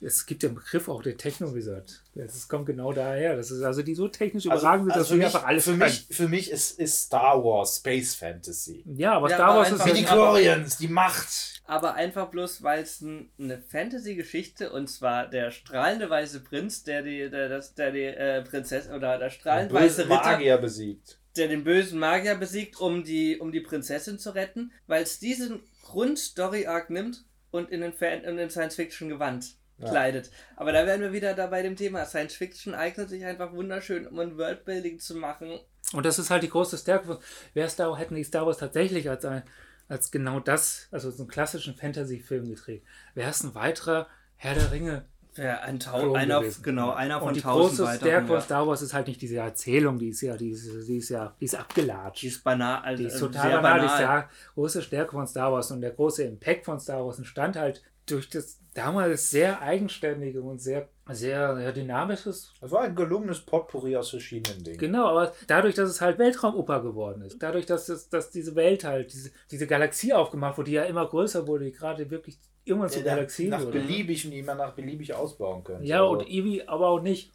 es 0.00 0.26
gibt 0.26 0.42
ja 0.44 0.48
einen 0.48 0.56
Begriff 0.56 0.88
auch, 0.88 1.02
der 1.02 1.16
Techno-Wizard. 1.16 2.02
Das 2.14 2.48
kommt 2.48 2.66
genau 2.66 2.92
daher. 2.92 3.36
Das 3.36 3.50
ist 3.50 3.62
also 3.62 3.82
die 3.82 3.94
so 3.94 4.06
technisch 4.08 4.44
überragend 4.44 4.86
sind, 4.86 4.96
dass 4.96 5.08
für 5.08 5.14
wir 5.14 5.18
mich, 5.18 5.26
einfach 5.26 5.44
alles 5.46 5.64
für 5.64 5.70
können. 5.70 5.82
mich, 5.82 6.06
für 6.10 6.28
mich 6.28 6.50
ist, 6.50 6.78
ist 6.78 7.02
Star 7.02 7.42
Wars 7.42 7.76
Space 7.78 8.14
Fantasy. 8.14 8.84
Ja, 8.96 9.14
aber 9.14 9.28
Ja, 9.30 9.36
Star 9.36 9.48
aber 9.48 9.58
Wars 9.58 9.68
ist 9.68 9.72
einfach 9.80 9.86
Wie 9.86 9.98
die 9.98 10.04
Glorians, 10.04 10.76
die 10.78 10.88
Macht. 10.88 11.60
Aber 11.64 11.94
einfach 11.94 12.28
bloß, 12.28 12.62
weil 12.62 12.82
es 12.82 13.02
eine 13.02 13.60
Fantasy-Geschichte 13.60 14.70
und 14.72 14.88
zwar 14.88 15.26
der 15.26 15.50
strahlende 15.50 16.08
weiße 16.08 16.40
Prinz, 16.40 16.84
der 16.84 17.02
die, 17.02 17.28
der, 17.28 17.48
das, 17.48 17.74
der 17.74 17.90
die 17.90 18.04
äh, 18.04 18.42
Prinzessin 18.42 18.94
oder 18.94 19.18
der 19.18 19.30
strahlend 19.30 19.72
weiße 19.72 20.04
Ritter, 20.04 20.14
Magier 20.14 20.58
besiegt. 20.58 21.18
der 21.36 21.48
den 21.48 21.64
bösen 21.64 21.98
Magier 21.98 22.36
besiegt, 22.36 22.80
um 22.80 23.02
die, 23.04 23.38
um 23.38 23.50
die 23.52 23.60
Prinzessin 23.60 24.18
zu 24.18 24.30
retten, 24.30 24.72
weil 24.86 25.02
es 25.02 25.18
diesen 25.18 25.60
Grund-Story-Arc 25.82 26.88
nimmt 26.90 27.24
und 27.50 27.68
in 27.70 27.80
den, 27.80 27.92
Fan 27.92 28.22
in 28.24 28.36
den 28.36 28.48
Science-Fiction-Gewand 28.50 29.56
Ja. 29.78 29.88
kleidet. 29.90 30.30
Aber 30.56 30.72
da 30.72 30.86
wären 30.86 31.00
wir 31.00 31.12
wieder 31.12 31.34
da 31.34 31.46
bei 31.46 31.62
dem 31.62 31.76
Thema. 31.76 32.04
Science-Fiction 32.04 32.74
eignet 32.74 33.08
sich 33.08 33.24
einfach 33.24 33.52
wunderschön, 33.52 34.06
um 34.06 34.18
ein 34.18 34.36
Worldbuilding 34.36 34.98
zu 34.98 35.14
machen. 35.16 35.58
Und 35.92 36.04
das 36.04 36.18
ist 36.18 36.30
halt 36.30 36.42
die 36.42 36.48
große 36.50 36.76
Stärke. 36.78 37.06
von- 37.06 37.18
Wer 37.54 37.68
Star 37.68 37.96
hätten 37.96 38.14
die 38.16 38.24
Star 38.24 38.44
Wars 38.46 38.58
tatsächlich 38.58 39.08
als, 39.08 39.24
ein, 39.24 39.42
als 39.88 40.10
genau 40.10 40.40
das, 40.40 40.88
also 40.90 41.10
so 41.10 41.22
einen 41.22 41.30
klassischen 41.30 41.74
Fantasy-Film 41.74 42.48
gedreht, 42.48 42.82
wäre 43.14 43.30
es 43.30 43.42
ein 43.44 43.54
weiterer 43.54 44.06
Herr 44.36 44.54
der 44.54 44.70
Ringe. 44.72 45.04
Ja, 45.36 45.60
ein 45.60 45.78
Tau 45.78 46.14
einer, 46.14 46.40
gewesen. 46.40 46.64
genau, 46.64 46.90
einer 46.90 47.20
von 47.20 47.28
Und 47.28 47.36
die 47.36 47.42
tausend 47.42 47.78
große. 47.78 47.96
Stärke 47.98 48.26
von. 48.26 48.40
Star 48.40 48.66
Wars 48.66 48.82
ist 48.82 48.92
halt 48.92 49.06
nicht 49.06 49.22
diese 49.22 49.36
Erzählung, 49.36 49.96
die 50.00 50.08
ist 50.08 50.20
ja, 50.22 50.36
die 50.36 50.50
ist, 50.50 50.66
die 50.88 50.96
ist 50.96 51.10
ja, 51.10 51.36
die 51.38 51.44
ist 51.44 51.54
abgelatscht. 51.54 52.22
Die 52.22 52.26
ist 52.26 52.42
banal, 52.42 52.82
also 52.82 53.00
Die 53.04 53.08
ist 53.08 53.14
äh, 53.16 53.20
total 53.20 53.42
sehr 53.42 53.60
banal. 53.62 53.80
Die 53.80 53.86
banal. 53.86 53.94
ist 53.94 54.00
ja 54.00 54.30
große 54.54 54.82
Stärke 54.82 55.12
von 55.12 55.26
Star 55.28 55.52
Wars 55.52 55.70
und 55.70 55.80
der 55.80 55.92
große 55.92 56.24
Impact 56.24 56.64
von 56.64 56.80
Star 56.80 57.04
Wars 57.06 57.18
entstand 57.18 57.54
halt 57.54 57.84
durch 58.10 58.28
das 58.28 58.58
damals 58.74 59.30
sehr 59.30 59.60
eigenständige 59.60 60.40
und 60.42 60.60
sehr, 60.60 60.88
sehr 61.10 61.58
ja, 61.58 61.72
dynamisches 61.72 62.52
Das 62.60 62.70
war 62.70 62.82
ein 62.82 62.94
gelungenes 62.94 63.40
Potpourri 63.40 63.96
aus 63.96 64.10
verschiedenen 64.10 64.62
Dingen. 64.62 64.78
Genau, 64.78 65.06
aber 65.08 65.32
dadurch, 65.46 65.74
dass 65.74 65.90
es 65.90 66.00
halt 66.00 66.18
Weltraumoper 66.18 66.82
geworden 66.82 67.22
ist, 67.22 67.42
dadurch, 67.42 67.66
dass, 67.66 67.88
es, 67.88 68.08
dass 68.08 68.30
diese 68.30 68.54
Welt 68.54 68.84
halt, 68.84 69.12
diese, 69.12 69.30
diese 69.50 69.66
Galaxie 69.66 70.12
aufgemacht 70.12 70.58
wurde, 70.58 70.70
die 70.70 70.76
ja 70.76 70.84
immer 70.84 71.06
größer 71.08 71.46
wurde, 71.46 71.64
die 71.64 71.72
gerade 71.72 72.10
wirklich 72.10 72.38
immer 72.64 72.88
zur 72.88 73.02
Ja, 73.02 73.14
Galaxie 73.14 73.48
nach 73.48 73.60
wurde. 73.60 73.80
beliebig 73.80 74.24
und 74.26 74.30
die 74.32 74.42
man 74.42 74.58
nach 74.58 74.74
beliebig 74.74 75.14
ausbauen 75.14 75.64
könnte. 75.64 75.84
Ja, 75.84 76.02
Also, 76.02 76.12
und 76.12 76.28
irgendwie 76.30 76.66
aber 76.68 76.88
auch 76.88 77.00
nicht. 77.00 77.32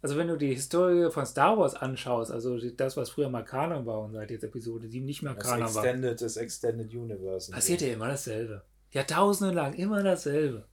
Also 0.00 0.16
wenn 0.16 0.28
du 0.28 0.36
die 0.36 0.54
Historie 0.54 1.10
von 1.10 1.26
Star 1.26 1.58
Wars 1.58 1.74
anschaust, 1.74 2.30
also 2.30 2.56
das, 2.56 2.96
was 2.96 3.10
früher 3.10 3.28
mal 3.30 3.42
Kanon 3.42 3.84
war 3.84 3.98
und 4.00 4.12
seit 4.12 4.30
jetzt 4.30 4.44
Episode 4.44 4.86
7 4.86 5.04
nicht 5.04 5.22
mehr 5.22 5.34
Kanon 5.34 5.74
war, 5.74 6.14
das 6.14 6.36
Extended 6.36 6.94
Universe. 6.94 7.50
passiert 7.50 7.80
ja 7.80 7.88
immer 7.88 8.06
dasselbe. 8.06 8.62
Jahrtausende 8.92 9.54
lang 9.54 9.74
immer 9.74 10.02
dasselbe. 10.02 10.64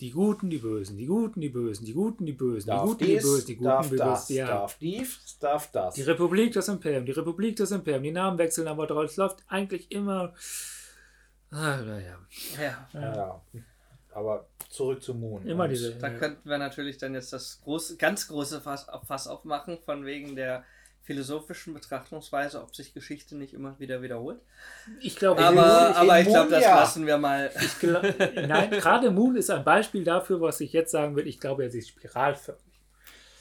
Die 0.00 0.10
Guten, 0.10 0.50
die 0.50 0.58
Bösen, 0.58 0.98
die 0.98 1.06
Guten, 1.06 1.40
die 1.40 1.48
Bösen, 1.48 1.86
die 1.86 1.94
Guten, 1.94 2.26
die 2.26 2.32
Bösen, 2.32 2.66
die 2.66 2.70
Darf 2.70 2.84
Guten, 2.84 2.98
die 2.98 3.14
dies, 3.14 3.22
Bösen, 3.22 3.46
die 3.46 3.56
Guten, 3.56 3.64
darf 3.64 3.88
die 3.88 3.96
das, 3.96 4.26
Bösen. 4.26 4.36
Ja. 4.36 4.46
darf 4.46 4.78
dies, 4.78 5.38
darf 5.40 5.72
das. 5.72 5.94
Die 5.94 6.02
Republik, 6.02 6.52
das 6.52 6.68
Imperium, 6.68 7.06
die 7.06 7.12
Republik, 7.12 7.56
das 7.56 7.70
Imperium, 7.70 8.02
die 8.02 8.12
Namen 8.12 8.36
wechseln, 8.36 8.68
aber 8.68 8.86
drauf 8.86 9.04
es 9.04 9.16
läuft 9.16 9.42
eigentlich 9.48 9.90
immer. 9.90 10.34
Ah, 11.50 11.76
naja. 11.78 12.18
Ja. 12.60 12.88
ja, 12.92 13.00
ja. 13.12 13.42
Aber 14.12 14.46
zurück 14.68 15.02
zum 15.02 15.20
Moon. 15.20 15.46
Immer 15.46 15.68
diese. 15.68 15.94
Da 15.94 16.10
könnten 16.10 16.48
wir 16.48 16.58
natürlich 16.58 16.98
dann 16.98 17.14
jetzt 17.14 17.32
das 17.32 17.60
große, 17.62 17.96
ganz 17.96 18.28
große 18.28 18.60
Fass, 18.60 18.86
Fass 19.06 19.28
aufmachen, 19.28 19.78
von 19.84 20.04
wegen 20.04 20.36
der 20.36 20.64
philosophischen 21.06 21.72
Betrachtungsweise, 21.72 22.60
ob 22.62 22.74
sich 22.74 22.92
Geschichte 22.92 23.36
nicht 23.36 23.54
immer 23.54 23.78
wieder 23.78 24.02
wiederholt. 24.02 24.40
Ich 25.00 25.14
glaube, 25.16 25.40
Aber, 25.40 25.54
Moon- 25.54 25.94
aber 25.94 26.20
ich 26.20 26.26
glaube, 26.26 26.50
das 26.50 26.62
ja. 26.64 26.76
lassen 26.80 27.06
wir 27.06 27.16
mal. 27.16 27.50
ich 27.54 27.72
gla- 27.80 28.42
nein, 28.46 28.70
gerade 28.72 29.10
Moon 29.12 29.36
ist 29.36 29.48
ein 29.50 29.64
Beispiel 29.64 30.02
dafür, 30.04 30.40
was 30.40 30.60
ich 30.60 30.72
jetzt 30.72 30.90
sagen 30.90 31.14
will. 31.16 31.26
Ich 31.28 31.38
glaube, 31.40 31.62
er 31.64 31.72
ist 31.72 31.88
spiralförmig. 31.88 32.62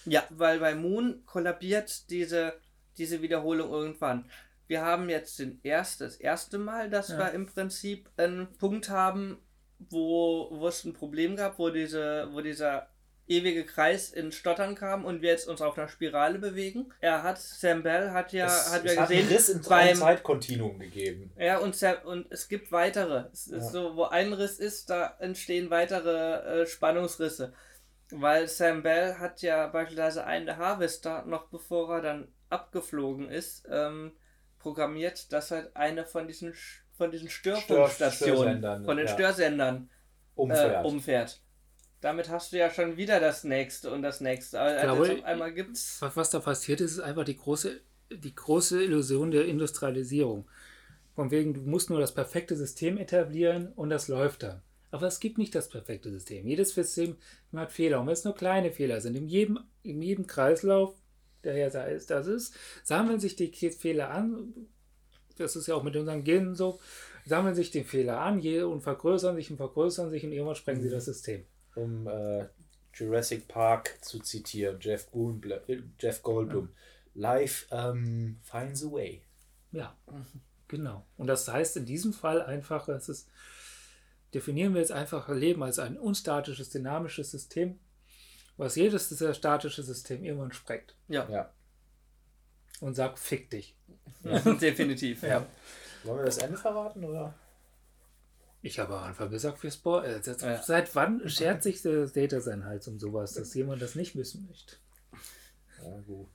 Ja, 0.06 0.24
weil 0.30 0.60
bei 0.60 0.76
Moon 0.76 1.24
kollabiert 1.26 2.10
diese, 2.12 2.54
diese 2.98 3.24
Wiederholung 3.24 3.72
irgendwann. 3.72 4.30
Wir 4.68 4.84
haben 4.84 5.10
jetzt 5.10 5.40
den 5.40 5.60
erst, 5.64 6.02
das 6.02 6.16
erste 6.18 6.60
Mal, 6.60 6.90
dass 6.92 7.10
Ja. 7.10 7.18
wir 7.18 7.32
im 7.32 7.48
Prinzip 7.48 8.10
einen 8.18 8.48
Punkt 8.60 8.90
haben, 8.90 9.38
wo, 9.90 10.50
wo 10.52 10.68
es 10.68 10.84
ein 10.86 10.94
Problem 10.94 11.36
gab, 11.36 11.58
wo, 11.58 11.72
diese, 11.72 12.30
wo 12.32 12.42
dieser 12.42 12.88
ewige 13.28 13.66
Kreis 13.66 14.12
in 14.12 14.32
Stottern 14.32 14.76
kam 14.76 15.04
und 15.06 15.22
wir 15.22 15.30
jetzt 15.32 15.48
uns 15.48 15.62
auf 15.62 15.78
einer 15.78 15.88
Spirale 15.88 16.38
bewegen. 16.40 16.92
Er 17.00 17.24
hat, 17.24 17.40
Sam 17.40 17.82
Bell 17.84 18.12
hat 18.12 18.34
ja, 18.34 18.46
es, 18.46 18.72
hat 18.72 18.86
es 18.86 18.94
ja 18.96 19.02
hat 19.02 19.10
einen 19.10 19.20
gesehen, 19.22 19.36
Riss 19.36 19.50
im 19.50 19.62
beim- 19.64 19.96
Zeitkontinuum 19.98 20.80
gegeben. 20.80 21.32
Ja, 21.38 21.58
und, 21.58 21.76
Sam, 21.76 21.96
und 22.06 22.32
es 22.32 22.48
gibt 22.48 22.72
weitere. 22.72 23.26
Es 23.34 23.48
ist 23.48 23.66
Ja. 23.66 23.70
so, 23.72 23.96
wo 23.96 24.04
ein 24.04 24.34
Riss 24.34 24.60
ist, 24.60 24.90
da 24.90 25.16
entstehen 25.20 25.70
weitere 25.70 26.62
äh, 26.62 26.66
Spannungsrisse. 26.68 27.54
Weil 28.12 28.48
Sam 28.48 28.84
Bell 28.84 29.16
hat 29.18 29.42
ja 29.42 29.66
beispielsweise 29.68 30.26
einen 30.26 30.46
der 30.46 30.58
Harvester, 30.58 31.26
noch 31.26 31.48
bevor 31.50 31.96
er 31.96 32.02
dann 32.02 32.28
abgeflogen 32.50 33.30
ist, 33.30 33.66
ähm, 33.72 34.12
programmiert, 34.60 35.34
dass 35.34 35.50
halt 35.50 35.76
eine 35.76 36.06
von 36.06 36.28
diesen, 36.28 36.54
von 36.96 37.10
diesen 37.10 37.30
Störfunkstationen, 37.30 38.36
Störsendern, 38.60 38.86
von 38.86 38.98
den 38.98 39.08
ja. 39.08 39.14
Störsendern 39.14 39.90
Umfährt. 40.36 40.84
Äh, 40.86 40.88
umfährt. 40.88 41.42
Damit 42.06 42.30
hast 42.30 42.54
du 42.54 42.58
ja 42.60 42.70
schon 42.70 42.98
wieder 42.98 43.20
das 43.20 43.44
nächste 43.44 43.90
und 43.90 44.04
das 44.04 44.22
nächste. 44.22 44.62
Aber 44.62 44.80
glaube, 44.80 45.12
auf 45.12 45.24
einmal 45.24 45.52
gibt's. 45.52 45.98
Was, 46.02 46.16
was 46.16 46.30
da 46.30 46.40
passiert 46.40 46.80
ist, 46.80 46.92
ist 46.92 47.00
einfach 47.00 47.24
die 47.24 47.36
große, 47.36 47.82
die 48.12 48.36
große 48.36 48.84
Illusion 48.84 49.32
der 49.32 49.48
Industrialisierung. 49.48 50.48
Von 51.16 51.32
wegen, 51.32 51.56
du 51.56 51.62
musst 51.62 51.90
nur 51.90 52.00
das 52.00 52.14
perfekte 52.14 52.56
System 52.56 53.00
etablieren 53.00 53.74
und 53.76 53.90
das 53.90 54.08
läuft 54.08 54.44
dann. 54.44 54.62
Aber 54.92 55.08
es 55.08 55.20
gibt 55.20 55.40
nicht 55.40 55.56
das 55.56 55.68
perfekte 55.68 56.12
System. 56.12 56.46
Jedes 56.46 56.76
System 56.76 57.18
hat 57.56 57.72
Fehler. 57.72 58.00
Und 58.00 58.06
wenn 58.06 58.14
es 58.14 58.24
nur 58.24 58.36
kleine 58.36 58.72
Fehler 58.72 59.02
sind, 59.02 59.18
in 59.18 59.28
jedem, 59.28 59.58
in 59.82 60.00
jedem 60.04 60.28
Kreislauf, 60.28 60.94
der 61.44 61.58
ja 61.58 61.72
da 61.72 61.86
ist, 61.86 62.12
das 62.12 62.28
ist, 62.28 62.54
sammeln 62.84 63.20
sich 63.20 63.36
die 63.36 63.50
Fehler 63.72 64.12
an. 64.12 64.54
Das 65.40 65.56
ist 65.56 65.66
ja 65.66 65.74
auch 65.74 65.82
mit 65.82 65.96
unseren 65.96 66.24
Genen 66.24 66.54
so. 66.54 66.80
Sammeln 67.26 67.56
sich 67.56 67.72
die 67.72 67.84
Fehler 67.84 68.20
an 68.22 68.38
je- 68.38 68.62
und 68.62 68.82
vergrößern 68.82 69.36
sich 69.36 69.50
und 69.50 69.58
vergrößern 69.58 70.12
sich 70.12 70.24
und 70.24 70.34
irgendwann 70.34 70.54
sprengen 70.54 70.84
sie 70.84 70.92
das 70.92 71.06
System. 71.06 71.46
Um 71.76 72.08
äh, 72.08 72.48
Jurassic 72.94 73.48
Park 73.48 73.98
zu 74.02 74.20
zitieren, 74.20 74.78
Jeff, 74.80 75.10
Goldblum, 75.12 75.60
äh, 75.68 75.82
Jeff 76.00 76.22
Goldblum. 76.24 76.70
Life 77.14 77.66
ähm, 77.72 78.40
finds 78.44 78.84
a 78.84 78.92
way. 78.92 79.22
Ja, 79.72 79.96
genau. 80.68 81.06
Und 81.18 81.28
das 81.28 81.48
heißt 81.48 81.78
in 81.78 81.86
diesem 81.86 82.12
Fall 82.14 82.42
einfach, 82.42 82.88
es 82.90 83.08
ist, 83.10 83.30
definieren 84.34 84.74
wir 84.74 84.82
jetzt 84.82 84.92
einfach 84.92 85.30
Leben 85.30 85.64
als 85.64 85.80
ein 85.80 85.98
unstatisches, 85.98 86.70
dynamisches 86.72 87.32
System, 87.32 87.80
was 88.58 88.76
jedes 88.76 89.10
dieser 89.10 89.34
statische 89.34 89.84
System 89.84 90.24
irgendwann 90.24 90.52
sprengt 90.54 90.96
Ja, 91.08 91.28
Ja. 91.30 91.52
und 92.82 92.96
sagt, 92.96 93.20
fick 93.20 93.50
dich. 93.50 93.76
definitiv. 94.24 95.24
Ja. 95.24 95.46
Wollen 96.04 96.20
wir 96.20 96.26
das 96.26 96.38
Ende 96.40 96.58
verraten 96.58 97.04
oder? 97.04 97.34
Ich 98.66 98.80
habe 98.80 98.98
am 98.98 99.04
Anfang 99.04 99.30
gesagt, 99.30 99.62
wir 99.62 99.70
spoilern. 99.70 100.24
Seit, 100.24 100.42
Ja. 100.42 100.60
seit 100.60 100.96
wann 100.96 101.30
schert 101.30 101.62
sich 101.62 101.84
der 101.84 102.08
Data 102.08 102.40
sein 102.42 102.66
Hals 102.66 102.88
um 102.88 102.98
sowas, 102.98 103.34
dass 103.34 103.54
jemand 103.54 103.80
das 103.80 103.94
nicht 103.94 104.16
wissen 104.16 104.48
möchte? 104.48 104.78
Ja, 105.84 106.00
gut. 106.08 106.28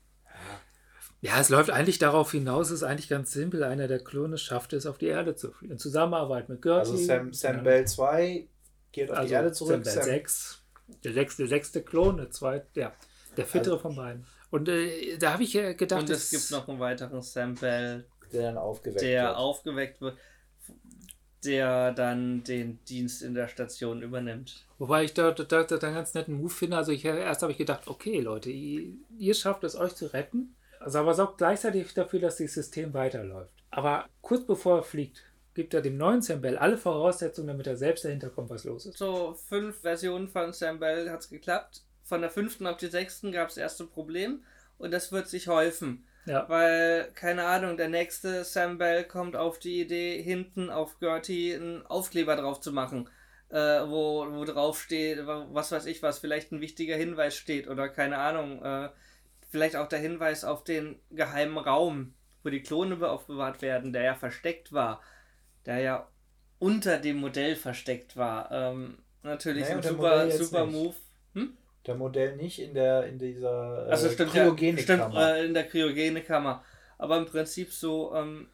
Ja, 1.22 1.40
es 1.40 1.48
läuft 1.48 1.70
eigentlich 1.70 1.98
darauf 1.98 2.30
hinaus, 2.30 2.68
es 2.68 2.76
ist 2.76 2.82
eigentlich 2.84 3.08
ganz 3.08 3.32
simpel. 3.32 3.64
Einer 3.64 3.88
der 3.88 3.98
Klone 3.98 4.38
schafft 4.38 4.72
es, 4.74 4.86
auf 4.86 4.96
die 4.96 5.08
Erde 5.08 5.34
zu 5.34 5.50
fliegen. 5.50 5.72
In 5.72 5.78
Zusammenarbeit 5.80 6.48
mit 6.48 6.62
Gertie. 6.62 6.92
Also 6.92 6.96
Sam, 7.04 7.32
Sam. 7.32 7.64
Bell 7.64 7.84
2 7.86 8.46
geht 8.92 9.10
auf 9.10 9.16
also 9.16 9.28
die 9.28 9.34
Erde 9.34 9.52
zurück. 9.52 9.84
Sam 9.84 9.94
Bell 9.94 10.02
6. 10.04 10.62
Der 11.02 11.12
sechste, 11.12 11.42
der 11.42 11.48
sechste 11.48 11.82
Klon, 11.82 12.16
der 12.16 12.30
zweite, 12.30 12.80
ja, 12.80 12.92
der 13.36 13.44
fittere 13.46 13.78
von 13.80 13.96
beiden. 13.96 14.24
Und 14.50 14.68
äh, 14.68 15.18
da 15.18 15.32
habe 15.32 15.42
ich 15.42 15.54
äh, 15.56 15.74
gedacht, 15.74 16.02
Und 16.02 16.10
es 16.10 16.30
gibt 16.30 16.50
noch 16.52 16.68
einen 16.68 16.78
weiteren 16.78 17.22
Sam 17.22 17.56
Bell, 17.56 18.06
der 18.32 18.42
dann 18.42 18.56
aufgeweckt 18.56 19.02
der 19.02 19.24
wird. 19.24 19.36
aufgeweckt 19.36 20.00
wird. 20.00 20.16
Der 21.44 21.92
dann 21.92 22.44
den 22.44 22.78
Dienst 22.84 23.22
in 23.22 23.34
der 23.34 23.48
Station 23.48 24.02
übernimmt. 24.02 24.66
Wobei 24.78 25.04
ich 25.04 25.14
da, 25.14 25.30
da, 25.30 25.44
da, 25.44 25.62
da 25.62 25.86
einen 25.86 25.96
ganz 25.96 26.14
netten 26.14 26.34
Move 26.34 26.50
finde. 26.50 26.76
Also 26.76 26.92
ich, 26.92 27.04
erst 27.04 27.42
habe 27.42 27.52
ich 27.52 27.58
gedacht, 27.58 27.86
okay 27.86 28.20
Leute, 28.20 28.50
ihr, 28.50 28.94
ihr 29.18 29.34
schafft 29.34 29.64
es 29.64 29.76
euch 29.76 29.94
zu 29.94 30.06
retten, 30.12 30.54
also 30.78 30.98
aber 30.98 31.14
sorgt 31.14 31.38
gleichzeitig 31.38 31.92
dafür, 31.94 32.20
dass 32.20 32.36
das 32.36 32.54
System 32.54 32.94
weiterläuft. 32.94 33.52
Aber 33.70 34.06
kurz 34.22 34.46
bevor 34.46 34.78
er 34.78 34.82
fliegt, 34.82 35.22
gibt 35.54 35.74
er 35.74 35.82
dem 35.82 35.96
neuen 35.96 36.22
Sam 36.22 36.40
Bell 36.40 36.56
alle 36.56 36.78
Voraussetzungen, 36.78 37.48
damit 37.48 37.66
er 37.66 37.76
selbst 37.76 38.04
dahinter 38.04 38.30
kommt, 38.30 38.50
was 38.50 38.64
los 38.64 38.86
ist. 38.86 38.98
So 38.98 39.34
fünf 39.48 39.80
Versionen 39.80 40.28
von 40.28 40.52
Sam 40.52 40.78
Bell 40.78 41.10
hat 41.10 41.20
es 41.20 41.28
geklappt. 41.28 41.82
Von 42.02 42.22
der 42.22 42.30
fünften 42.30 42.66
auf 42.66 42.76
die 42.76 42.86
sechsten 42.86 43.32
gab 43.32 43.48
es 43.48 43.54
das 43.54 43.62
erste 43.62 43.84
Problem 43.84 44.42
und 44.78 44.90
das 44.92 45.12
wird 45.12 45.28
sich 45.28 45.48
häufen. 45.48 46.04
Ja. 46.26 46.48
Weil, 46.48 47.10
keine 47.14 47.46
Ahnung, 47.46 47.76
der 47.76 47.88
nächste 47.88 48.44
Sam 48.44 48.78
Bell 48.78 49.04
kommt 49.04 49.36
auf 49.36 49.58
die 49.58 49.80
Idee, 49.80 50.22
hinten 50.22 50.70
auf 50.70 50.98
Gertie 50.98 51.54
einen 51.54 51.86
Aufkleber 51.86 52.36
drauf 52.36 52.60
zu 52.60 52.72
machen, 52.72 53.08
äh, 53.48 53.56
wo, 53.56 54.26
wo 54.30 54.44
drauf 54.44 54.80
steht, 54.80 55.26
was 55.26 55.72
weiß 55.72 55.86
ich 55.86 56.02
was, 56.02 56.18
vielleicht 56.18 56.52
ein 56.52 56.60
wichtiger 56.60 56.96
Hinweis 56.96 57.36
steht 57.36 57.68
oder 57.68 57.88
keine 57.88 58.18
Ahnung, 58.18 58.62
äh, 58.62 58.90
vielleicht 59.48 59.76
auch 59.76 59.88
der 59.88 59.98
Hinweis 59.98 60.44
auf 60.44 60.62
den 60.62 61.00
geheimen 61.10 61.58
Raum, 61.58 62.14
wo 62.42 62.50
die 62.50 62.62
Klone 62.62 62.96
aufbewahrt 63.08 63.62
werden, 63.62 63.92
der 63.92 64.02
ja 64.02 64.14
versteckt 64.14 64.72
war, 64.72 65.02
der 65.66 65.78
ja 65.80 66.08
unter 66.58 66.98
dem 66.98 67.16
Modell 67.16 67.56
versteckt 67.56 68.16
war. 68.16 68.50
Ähm, 68.52 68.98
natürlich 69.22 69.64
naja, 69.64 69.76
ein 69.76 69.82
super, 69.82 70.30
super 70.30 70.66
Move. 70.66 70.94
Der 71.86 71.94
Modell 71.94 72.36
nicht 72.36 72.60
in 72.60 72.74
der 72.74 73.06
in 73.06 73.18
dieser 73.18 73.86
äh, 73.86 73.90
also 73.90 74.08
stimmt, 74.10 74.32
Kryogene 74.32 74.78
stimmt, 74.78 75.14
äh, 75.14 75.46
in 75.46 75.54
der 75.54 75.66
Kryogene 75.66 76.22
Kammer. 76.22 76.62
Aber 76.98 77.16
im 77.16 77.26
Prinzip 77.26 77.72
so 77.72 78.14
ähm, 78.14 78.48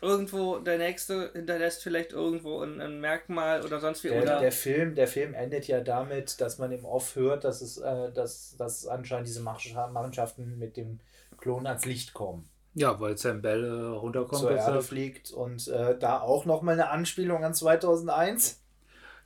irgendwo 0.00 0.58
der 0.58 0.78
nächste 0.78 1.30
hinterlässt 1.32 1.82
vielleicht 1.82 2.12
irgendwo 2.12 2.62
ein, 2.62 2.80
ein 2.80 3.00
Merkmal 3.00 3.62
oder 3.62 3.80
sonst 3.80 4.02
wie 4.04 4.08
der, 4.08 4.22
oder 4.22 4.40
der 4.40 4.52
Film 4.52 4.94
der 4.94 5.06
Film 5.06 5.34
endet 5.34 5.68
ja 5.68 5.80
damit 5.80 6.40
dass 6.40 6.58
man 6.58 6.72
im 6.72 6.84
Off 6.84 7.16
hört 7.16 7.44
dass 7.44 7.60
es 7.60 7.78
äh, 7.78 8.10
dass, 8.12 8.56
dass 8.56 8.86
anscheinend 8.86 9.28
diese 9.28 9.40
Mannschaften 9.40 10.58
mit 10.58 10.76
dem 10.76 11.00
Klon 11.38 11.66
ans 11.66 11.86
Licht 11.86 12.12
kommen. 12.12 12.48
Ja 12.74 12.98
weil 13.00 13.18
Sam 13.18 13.42
Bell 13.42 13.64
äh, 13.64 13.68
runterkommt 13.68 14.40
zur 14.40 14.56
Erde 14.56 14.82
fliegt 14.82 15.32
und 15.32 15.68
äh, 15.68 15.98
da 15.98 16.20
auch 16.20 16.44
noch 16.44 16.62
mal 16.62 16.72
eine 16.72 16.90
Anspielung 16.90 17.44
an 17.44 17.54
2001 17.54 18.60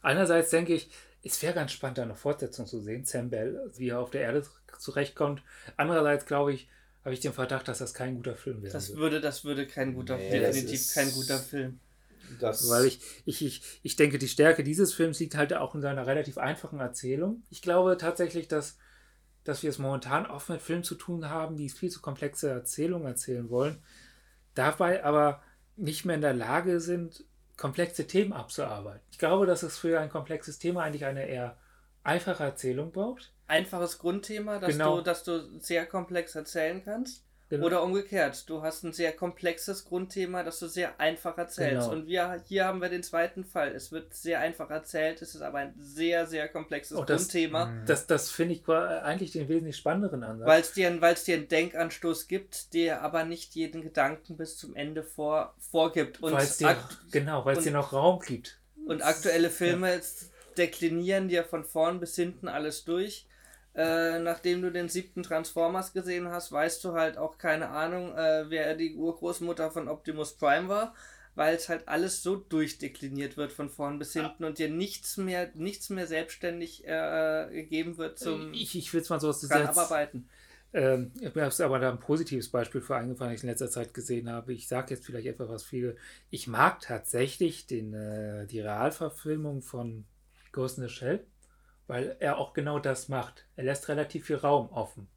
einerseits 0.03 0.51
denke 0.51 0.75
ich 0.75 0.91
es 1.25 1.43
wäre 1.43 1.55
ganz 1.55 1.73
spannend, 1.73 1.99
da 1.99 2.03
eine 2.03 2.15
Fortsetzung 2.15 2.67
zu 2.67 2.81
sehen, 2.81 3.05
Sam 3.05 3.31
Bell, 3.31 3.71
wie 3.77 3.89
er 3.89 4.01
auf 4.01 4.11
der 4.11 4.23
Erde 4.23 4.45
zurechtkommt. 4.79 5.43
Andererseits 5.77 6.27
glaube 6.27 6.53
ich, 6.53 6.69
habe 7.05 7.15
ich 7.15 7.21
den 7.21 7.33
Verdacht, 7.33 7.69
dass 7.69 7.79
das 7.79 7.95
kein 7.95 8.17
guter 8.17 8.37
Film 8.37 8.63
wäre. 8.63 8.73
Das 8.73 8.97
würde, 8.97 9.21
das 9.21 9.45
würde 9.45 9.67
kein 9.67 9.95
guter 9.95 10.17
nee, 10.17 10.39
definitiv 10.39 10.93
kein 10.95 11.11
guter 11.13 11.39
Film. 11.39 11.81
Das 12.41 12.69
Weil 12.69 12.87
ich, 12.87 13.01
ich, 13.25 13.45
ich, 13.45 13.81
ich 13.83 13.97
denke, 13.97 14.19
die 14.19 14.29
Stärke 14.29 14.65
dieses 14.65 14.95
Films 14.95 15.19
liegt 15.21 15.35
halt 15.35 15.53
auch 15.55 15.75
in 15.75 15.83
seiner 15.83 16.07
relativ 16.07 16.39
einfachen 16.39 16.81
Erzählung. 16.81 17.43
Ich 17.51 17.63
glaube 17.63 17.97
tatsächlich, 17.99 18.49
dass, 18.49 18.79
dass 19.45 19.63
wir 19.63 19.71
es 19.71 19.79
momentan 19.79 20.27
oft 20.27 20.49
mit 20.49 20.63
Filmen 20.63 20.85
zu 20.85 20.95
tun 20.95 21.29
haben, 21.29 21.57
die 21.57 21.69
viel 21.69 21.91
zu 21.91 22.01
komplexe 22.01 22.49
Erzählungen 22.49 23.07
erzählen 23.07 23.51
wollen, 23.51 23.83
dabei 24.55 25.05
aber 25.05 25.43
nicht 25.77 26.05
mehr 26.05 26.15
in 26.15 26.23
der 26.23 26.35
Lage 26.35 26.81
sind, 26.81 27.25
komplexe 27.57 28.07
Themen 28.07 28.33
abzuarbeiten. 28.33 29.01
Ich 29.11 29.19
glaube, 29.19 29.47
dass 29.47 29.63
es 29.63 29.79
für 29.79 30.01
ein 30.01 30.09
komplexes 30.09 30.59
Thema 30.59 30.83
eigentlich 30.83 31.05
eine 31.05 31.27
eher 31.27 31.57
einfache 32.03 32.45
Erzählung 32.45 32.93
braucht. 32.93 33.33
Einfaches 33.47 33.99
Grundthema, 33.99 34.59
dass, 34.59 34.71
genau. 34.71 34.97
du, 34.97 35.03
dass 35.03 35.25
du 35.25 35.61
sehr 35.61 35.87
komplex 35.87 36.35
erzählen 36.35 36.83
kannst. 36.85 37.25
Genau. 37.51 37.67
Oder 37.67 37.83
umgekehrt, 37.83 38.49
du 38.49 38.63
hast 38.63 38.85
ein 38.85 38.95
sehr 38.95 39.13
komplexes 39.13 39.85
Grundthema, 39.85 40.43
das 40.43 40.59
du 40.61 40.67
sehr 40.67 40.99
einfach 40.99 41.37
erzählst. 41.37 41.91
Genau. 41.91 41.93
Und 41.93 42.07
wir, 42.07 42.43
hier 42.47 42.65
haben 42.65 42.81
wir 42.81 42.89
den 42.89 43.03
zweiten 43.03 43.45
Fall. 43.45 43.73
Es 43.73 43.93
wird 43.93 44.15
sehr 44.15 44.41
einfach 44.41 44.71
erzählt, 44.71 45.21
es 45.21 45.35
ist 45.35 45.43
aber 45.43 45.59
ein 45.59 45.75
sehr, 45.79 46.27
sehr 46.27 46.49
komplexes 46.49 46.97
oh, 46.97 47.05
das, 47.05 47.23
Grundthema. 47.23 47.67
Mhm. 47.67 47.87
Das, 47.87 48.07
das 48.07 48.31
finde 48.31 48.55
ich 48.55 48.67
eigentlich 48.69 49.33
den 49.33 49.49
wesentlich 49.49 49.77
spannenderen 49.77 50.25
Ansatz. 50.25 50.49
Weil 50.49 50.63
es 50.63 50.73
dir, 50.73 50.91
dir 50.91 51.37
einen 51.37 51.49
Denkanstoß 51.49 52.29
gibt, 52.29 52.73
der 52.73 53.03
aber 53.03 53.25
nicht 53.25 53.55
jeden 53.55 53.83
Gedanken 53.83 54.39
bis 54.39 54.57
zum 54.57 54.75
Ende 54.75 55.03
vor, 55.03 55.55
vorgibt. 55.59 56.23
Und 56.23 56.33
dir, 56.59 56.77
genau, 57.11 57.45
weil 57.45 57.59
es 57.59 57.65
dir 57.65 57.73
noch 57.73 57.93
Raum 57.93 58.21
gibt. 58.21 58.59
Und 58.87 59.03
aktuelle 59.03 59.51
Filme 59.51 59.97
ja. 59.97 60.01
deklinieren 60.57 61.29
dir 61.29 61.45
von 61.45 61.65
vorn 61.65 62.01
bis 62.01 62.17
hinten 62.17 62.49
alles 62.49 62.85
durch 62.85 63.27
äh, 63.75 64.19
nachdem 64.21 64.63
du 64.63 64.71
den 64.71 64.89
siebten 64.89 65.23
Transformers 65.23 65.93
gesehen 65.93 66.29
hast, 66.29 66.53
weißt 66.53 66.85
du 66.85 66.93
halt 66.93 67.19
auch 67.19 67.39
keine 67.39 67.71
Ahnung, 67.71 68.17
äh, 68.17 68.45
wer 68.49 68.75
die 68.77 68.95
Urgroßmutter 68.95 69.71
von 69.71 69.89
Optimus 69.89 70.37
Prime 70.37 70.69
war, 70.69 70.95
weil 71.35 71.57
es 71.57 71.69
halt 71.69 71.89
alles 71.89 72.23
so 72.23 72.37
durchdekliniert 72.37 73.37
wird 73.37 73.53
von 73.53 73.69
vorn 73.69 73.99
bis 73.99 74.13
hinten 74.13 74.45
ja. 74.45 74.49
und 74.49 74.59
dir 74.59 74.69
nichts 74.69 75.17
mehr, 75.17 75.51
nichts 75.55 75.91
mehr 75.91 76.07
selbstständig 76.07 76.87
äh, 76.87 77.49
gegeben 77.51 77.99
wird 77.99 78.19
zum 78.19 78.53
Ich, 78.53 78.77
ich 78.79 78.93
will 78.95 79.01
es 79.01 79.09
mal 79.11 79.19
so 79.19 79.29
was 79.29 79.51
abarbeiten. 79.51 80.29
Ähm, 80.73 81.13
mir 81.35 81.47
ist 81.47 81.61
aber 81.61 81.79
da 81.79 81.91
ein 81.91 82.01
positives 82.01 82.49
Beispiel 82.49 82.81
für 82.81 82.97
eingefallen, 82.97 83.33
das 83.33 83.41
ich 83.41 83.45
in 83.45 83.51
letzter 83.51 83.71
Zeit 83.71 83.95
gesehen 83.95 84.29
habe. 84.29 84.53
Ich 84.53 84.67
sage 84.67 84.95
jetzt 84.95 85.07
vielleicht 85.07 85.27
etwas, 85.27 85.49
was 85.49 85.63
viele. 85.63 85.97
Ich 86.31 86.49
mag 86.49 86.81
tatsächlich 86.81 87.69
den, 87.69 87.95
äh, 87.95 88.47
die 88.47 88.61
Realverfilmung 88.61 89.63
von 89.63 90.05
Ghost 90.51 90.79
in 90.79 90.85
the 90.85 90.91
Shell 90.93 91.25
weil 91.87 92.17
er 92.21 92.39
auch 92.39 92.55
genau 92.55 92.79
das 92.79 93.09
macht. 93.09 93.47
Er 93.57 93.65
lässt 93.65 93.89
relativ 93.89 94.27
viel 94.27 94.37
Raum 94.37 94.71
offen 94.71 95.09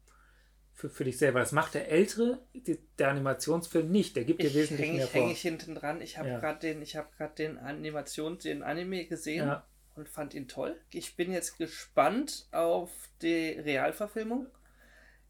für, 0.78 0.88
für 0.88 1.04
dich 1.04 1.18
selber. 1.18 1.40
Das 1.40 1.50
macht 1.50 1.74
der 1.74 1.90
ältere, 1.90 2.38
die, 2.54 2.78
der 2.98 3.08
Animationsfilm 3.08 3.90
nicht. 3.90 4.14
Der 4.14 4.24
gibt 4.24 4.42
dir 4.42 4.54
wesentlich 4.54 4.86
häng, 4.86 4.96
mehr 4.96 5.06
vor. 5.08 5.20
Hänge 5.20 5.32
ich 5.32 5.40
hinten 5.40 5.74
dran. 5.74 6.00
Ich 6.00 6.18
habe 6.18 6.28
ja. 6.28 6.38
gerade 6.38 6.60
den, 6.60 6.82
ich 6.82 6.94
habe 6.94 7.08
gerade 7.16 7.34
den 7.34 7.58
Animations, 7.58 8.42
den 8.44 8.62
Anime 8.62 9.06
gesehen 9.06 9.48
ja. 9.48 9.66
und 9.96 10.08
fand 10.08 10.34
ihn 10.34 10.46
toll. 10.46 10.80
Ich 10.92 11.16
bin 11.16 11.32
jetzt 11.32 11.58
gespannt 11.58 12.46
auf 12.52 12.90
die 13.22 13.58
Realverfilmung. 13.58 14.46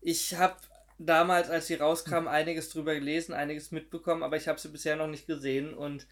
Ich 0.02 0.34
habe 0.34 0.56
damals, 0.98 1.48
als 1.48 1.68
sie 1.68 1.76
rauskam, 1.76 2.28
einiges 2.28 2.68
drüber 2.68 2.94
gelesen, 2.94 3.32
einiges 3.32 3.70
mitbekommen, 3.70 4.22
aber 4.22 4.36
ich 4.36 4.48
habe 4.48 4.60
sie 4.60 4.68
bisher 4.68 4.96
noch 4.96 5.08
nicht 5.08 5.26
gesehen 5.26 5.72
und 5.72 6.06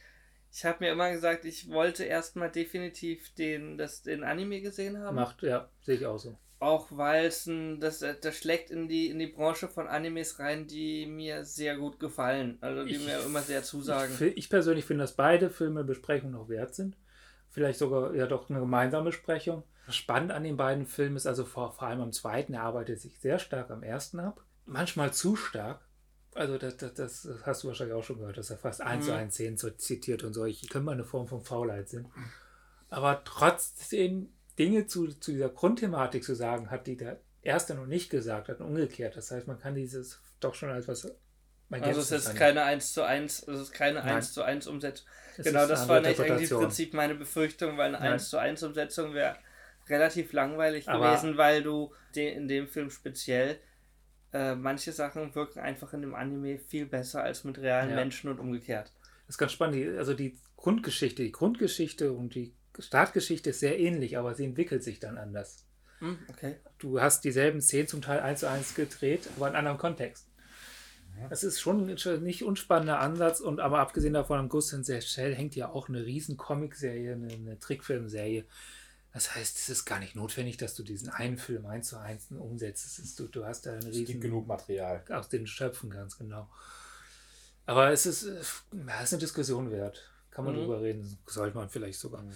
ich 0.56 0.64
habe 0.64 0.82
mir 0.82 0.92
immer 0.92 1.10
gesagt, 1.10 1.44
ich 1.44 1.68
wollte 1.68 2.04
erstmal 2.04 2.50
definitiv 2.50 3.34
den, 3.34 3.76
das, 3.76 4.02
den 4.02 4.24
Anime 4.24 4.62
gesehen 4.62 4.98
haben. 4.98 5.14
Macht, 5.14 5.42
ja, 5.42 5.68
sehe 5.82 5.96
ich 5.96 6.06
auch 6.06 6.18
so. 6.18 6.38
Auch 6.60 6.86
weil 6.92 7.26
es 7.26 7.44
ein, 7.44 7.78
das, 7.78 7.98
das 7.98 8.34
schlägt 8.34 8.70
in 8.70 8.88
die, 8.88 9.10
in 9.10 9.18
die 9.18 9.26
Branche 9.26 9.68
von 9.68 9.86
Animes 9.86 10.38
rein, 10.38 10.66
die 10.66 11.04
mir 11.04 11.44
sehr 11.44 11.76
gut 11.76 12.00
gefallen. 12.00 12.56
Also 12.62 12.86
die 12.86 12.94
ich, 12.94 13.04
mir 13.04 13.20
immer 13.20 13.42
sehr 13.42 13.64
zusagen. 13.64 14.14
Ich, 14.14 14.38
ich 14.38 14.48
persönlich 14.48 14.86
finde, 14.86 15.04
dass 15.04 15.14
beide 15.14 15.50
Filme 15.50 15.84
Besprechung 15.84 16.30
noch 16.30 16.48
wert 16.48 16.74
sind. 16.74 16.96
Vielleicht 17.50 17.78
sogar 17.78 18.14
ja 18.14 18.26
doch 18.26 18.48
eine 18.48 18.58
gemeinsame 18.58 19.04
Besprechung. 19.10 19.62
Spannend 19.90 20.32
an 20.32 20.42
den 20.42 20.56
beiden 20.56 20.86
Filmen 20.86 21.16
ist 21.16 21.26
also 21.26 21.44
vor, 21.44 21.72
vor 21.72 21.88
allem 21.88 22.00
am 22.00 22.12
zweiten, 22.12 22.54
er 22.54 22.62
arbeitet 22.62 22.98
sich 22.98 23.20
sehr 23.20 23.38
stark 23.38 23.70
am 23.70 23.82
ersten 23.82 24.20
ab. 24.20 24.42
Manchmal 24.64 25.12
zu 25.12 25.36
stark. 25.36 25.85
Also 26.36 26.58
das, 26.58 26.76
das, 26.76 26.94
das, 26.94 27.28
hast 27.44 27.64
du 27.64 27.68
wahrscheinlich 27.68 27.94
auch 27.94 28.04
schon 28.04 28.18
gehört, 28.18 28.36
dass 28.36 28.50
er 28.50 28.58
fast 28.58 28.82
eins 28.82 29.06
mhm. 29.06 29.08
zu 29.08 29.14
eins 29.14 29.34
Szenen 29.34 29.78
zitiert 29.78 30.22
und 30.22 30.34
so. 30.34 30.44
Ich 30.44 30.68
könnte 30.68 30.84
mal 30.84 30.92
eine 30.92 31.04
Form 31.04 31.26
von 31.26 31.40
Faulheit 31.40 31.88
sind. 31.88 32.08
Aber 32.90 33.22
trotzdem 33.24 34.30
Dinge 34.58 34.86
zu, 34.86 35.08
zu 35.08 35.32
dieser 35.32 35.48
Grundthematik 35.48 36.24
zu 36.24 36.34
sagen, 36.34 36.70
hat 36.70 36.86
die 36.86 36.96
der 36.96 37.20
Erste 37.42 37.74
noch 37.74 37.86
nicht 37.86 38.10
gesagt 38.10 38.48
hat 38.48 38.60
und 38.60 38.66
umgekehrt. 38.66 39.16
Das 39.16 39.30
heißt, 39.30 39.46
man 39.46 39.58
kann 39.58 39.74
dieses 39.74 40.20
doch 40.40 40.54
schon 40.54 40.70
als 40.70 40.88
was 40.88 41.10
also 41.70 42.00
es 42.00 42.12
ist 42.12 42.36
keine 42.36 42.62
1 42.62 42.92
zu 42.92 43.02
1, 43.02 43.48
es 43.48 43.60
ist 43.60 43.72
keine 43.72 43.98
Nein. 43.98 44.16
1 44.16 44.32
zu 44.32 44.42
1 44.42 44.66
Umsetzung. 44.68 45.06
Genau, 45.36 45.66
das 45.66 45.88
war 45.88 46.00
nicht 46.00 46.20
eigentlich 46.20 46.50
im 46.50 46.58
Prinzip 46.58 46.94
meine 46.94 47.14
Befürchtung, 47.14 47.76
weil 47.76 47.88
eine 47.88 47.98
Nein. 47.98 48.12
1 48.12 48.30
zu 48.30 48.38
1 48.38 48.62
Umsetzung 48.62 49.14
wäre 49.14 49.36
relativ 49.88 50.32
langweilig 50.32 50.88
Aber 50.88 51.10
gewesen, 51.10 51.36
weil 51.36 51.62
du 51.62 51.92
in 52.14 52.48
dem 52.48 52.68
Film 52.68 52.90
speziell 52.90 53.58
äh, 54.32 54.54
manche 54.54 54.92
Sachen 54.92 55.34
wirken 55.34 55.60
einfach 55.60 55.92
in 55.92 56.02
dem 56.02 56.14
Anime 56.14 56.58
viel 56.58 56.86
besser 56.86 57.22
als 57.22 57.44
mit 57.44 57.58
realen 57.58 57.90
ja. 57.90 57.96
Menschen 57.96 58.30
und 58.30 58.38
umgekehrt. 58.38 58.92
Das 59.26 59.34
ist 59.34 59.38
ganz 59.38 59.52
spannend. 59.52 59.98
Also 59.98 60.14
die 60.14 60.38
Grundgeschichte, 60.56 61.22
die 61.22 61.32
Grundgeschichte 61.32 62.12
und 62.12 62.34
die 62.34 62.54
Startgeschichte 62.78 63.50
ist 63.50 63.60
sehr 63.60 63.78
ähnlich, 63.78 64.18
aber 64.18 64.34
sie 64.34 64.44
entwickelt 64.44 64.82
sich 64.82 65.00
dann 65.00 65.18
anders. 65.18 65.64
Hm, 66.00 66.18
okay. 66.28 66.56
Du 66.78 67.00
hast 67.00 67.24
dieselben 67.24 67.60
Szenen 67.60 67.88
zum 67.88 68.02
Teil 68.02 68.20
eins 68.20 68.40
zu 68.40 68.50
eins 68.50 68.74
gedreht, 68.74 69.28
aber 69.36 69.48
in 69.48 69.54
einem 69.54 69.58
anderen 69.58 69.78
Kontext. 69.78 70.28
Das 71.30 71.44
ist 71.44 71.60
schon 71.60 71.88
ein 71.88 72.22
nicht 72.22 72.44
unspannender 72.44 73.00
Ansatz 73.00 73.40
und 73.40 73.60
aber 73.60 73.78
abgesehen 73.78 74.12
davon, 74.12 74.38
am 74.38 74.48
Ghost 74.48 74.72
in 74.72 74.84
the 74.84 75.00
Shell 75.00 75.34
hängt 75.34 75.56
ja 75.56 75.70
auch 75.70 75.88
eine 75.88 76.04
riesen 76.04 76.36
Comic-Serie, 76.36 77.14
eine, 77.14 77.32
eine 77.32 77.58
Trickfilmserie 77.58 78.44
das 79.16 79.34
heißt, 79.34 79.56
es 79.56 79.70
ist 79.70 79.86
gar 79.86 79.98
nicht 79.98 80.14
notwendig, 80.14 80.58
dass 80.58 80.74
du 80.74 80.82
diesen 80.82 81.08
einen 81.08 81.38
Film 81.38 81.64
eins 81.64 81.88
zu 81.88 81.96
eins 81.96 82.26
umsetzt. 82.30 83.18
Du, 83.18 83.26
du 83.28 83.46
hast 83.46 83.64
da 83.64 83.72
eine 83.72 83.86
riesen, 83.86 84.20
genug 84.20 84.46
Material. 84.46 85.02
Aus 85.08 85.30
den 85.30 85.46
schöpfen 85.46 85.88
ganz 85.88 86.18
genau. 86.18 86.50
Aber 87.64 87.90
es 87.92 88.04
ist, 88.04 88.24
äh, 88.24 88.42
ja, 88.86 89.00
ist 89.00 89.14
eine 89.14 89.20
Diskussion 89.20 89.70
wert. 89.70 90.10
Kann 90.30 90.44
man 90.44 90.54
mhm. 90.54 90.58
drüber 90.58 90.82
reden. 90.82 91.16
Sollte 91.26 91.56
man 91.56 91.70
vielleicht 91.70 91.98
sogar. 91.98 92.24
Mhm. 92.24 92.32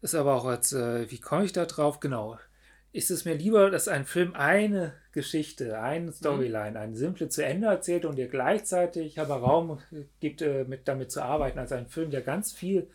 Ist 0.00 0.14
aber 0.14 0.34
auch 0.34 0.44
als, 0.44 0.72
äh, 0.72 1.10
wie 1.10 1.18
komme 1.18 1.44
ich 1.44 1.52
da 1.52 1.66
drauf? 1.66 1.98
Genau. 1.98 2.38
ist 2.92 3.10
es 3.10 3.24
mir 3.24 3.34
lieber, 3.34 3.68
dass 3.70 3.88
ein 3.88 4.06
Film 4.06 4.34
eine 4.34 4.94
Geschichte, 5.10 5.80
eine 5.80 6.12
Storyline, 6.12 6.78
eine 6.78 6.96
simple 6.96 7.28
zu 7.28 7.44
Ende 7.44 7.66
erzählt 7.66 8.04
und 8.04 8.14
dir 8.14 8.28
gleichzeitig 8.28 9.18
aber 9.18 9.38
Raum 9.38 9.80
gibt, 10.20 10.40
äh, 10.40 10.64
mit, 10.68 10.86
damit 10.86 11.10
zu 11.10 11.20
arbeiten, 11.20 11.58
als 11.58 11.72
ein 11.72 11.88
Film, 11.88 12.12
der 12.12 12.22
ganz 12.22 12.52
viel, 12.52 12.88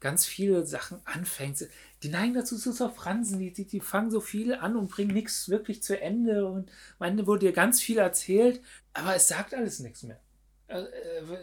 ganz 0.00 0.26
viele 0.26 0.66
Sachen 0.66 1.00
anfängt. 1.04 1.68
Die 2.02 2.08
neigen 2.08 2.34
dazu 2.34 2.56
zu 2.56 2.72
zerfransen, 2.72 3.38
die, 3.38 3.52
die, 3.52 3.66
die 3.66 3.80
fangen 3.80 4.10
so 4.10 4.20
viel 4.20 4.54
an 4.54 4.76
und 4.76 4.88
bringen 4.88 5.12
nichts 5.12 5.48
wirklich 5.48 5.82
zu 5.82 6.00
Ende 6.00 6.46
und 6.46 6.70
am 6.98 7.08
Ende 7.08 7.26
wurde 7.26 7.46
dir 7.46 7.52
ganz 7.52 7.80
viel 7.80 7.98
erzählt, 7.98 8.60
aber 8.92 9.16
es 9.16 9.26
sagt 9.26 9.52
alles 9.52 9.80
nichts 9.80 10.04
mehr. 10.04 10.20
Äh, 10.68 10.84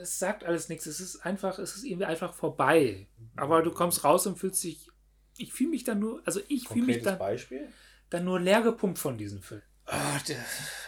es 0.02 0.20
sagt 0.20 0.44
alles 0.44 0.70
nichts. 0.70 0.86
Es 0.86 1.00
ist 1.00 1.26
einfach, 1.26 1.60
es 1.60 1.76
ist 1.76 1.84
irgendwie 1.84 2.06
einfach 2.06 2.34
vorbei. 2.34 3.08
Aber 3.36 3.62
du 3.64 3.72
kommst 3.72 4.04
raus 4.04 4.26
und 4.28 4.38
fühlst 4.38 4.64
dich. 4.64 4.90
Ich 5.38 5.52
fühle 5.52 5.72
mich 5.72 5.84
dann 5.84 6.00
nur, 6.00 6.22
also 6.26 6.40
ich 6.48 6.68
fühle 6.70 6.86
mich 6.86 7.02
dann, 7.02 7.18
Beispiel? 7.18 7.68
dann 8.10 8.24
nur 8.24 8.40
leer 8.40 8.62
gepumpt 8.62 9.00
von 9.00 9.18
diesem 9.18 9.42
Film. 9.42 9.62
Oh, 9.88 10.18
der 10.28 10.38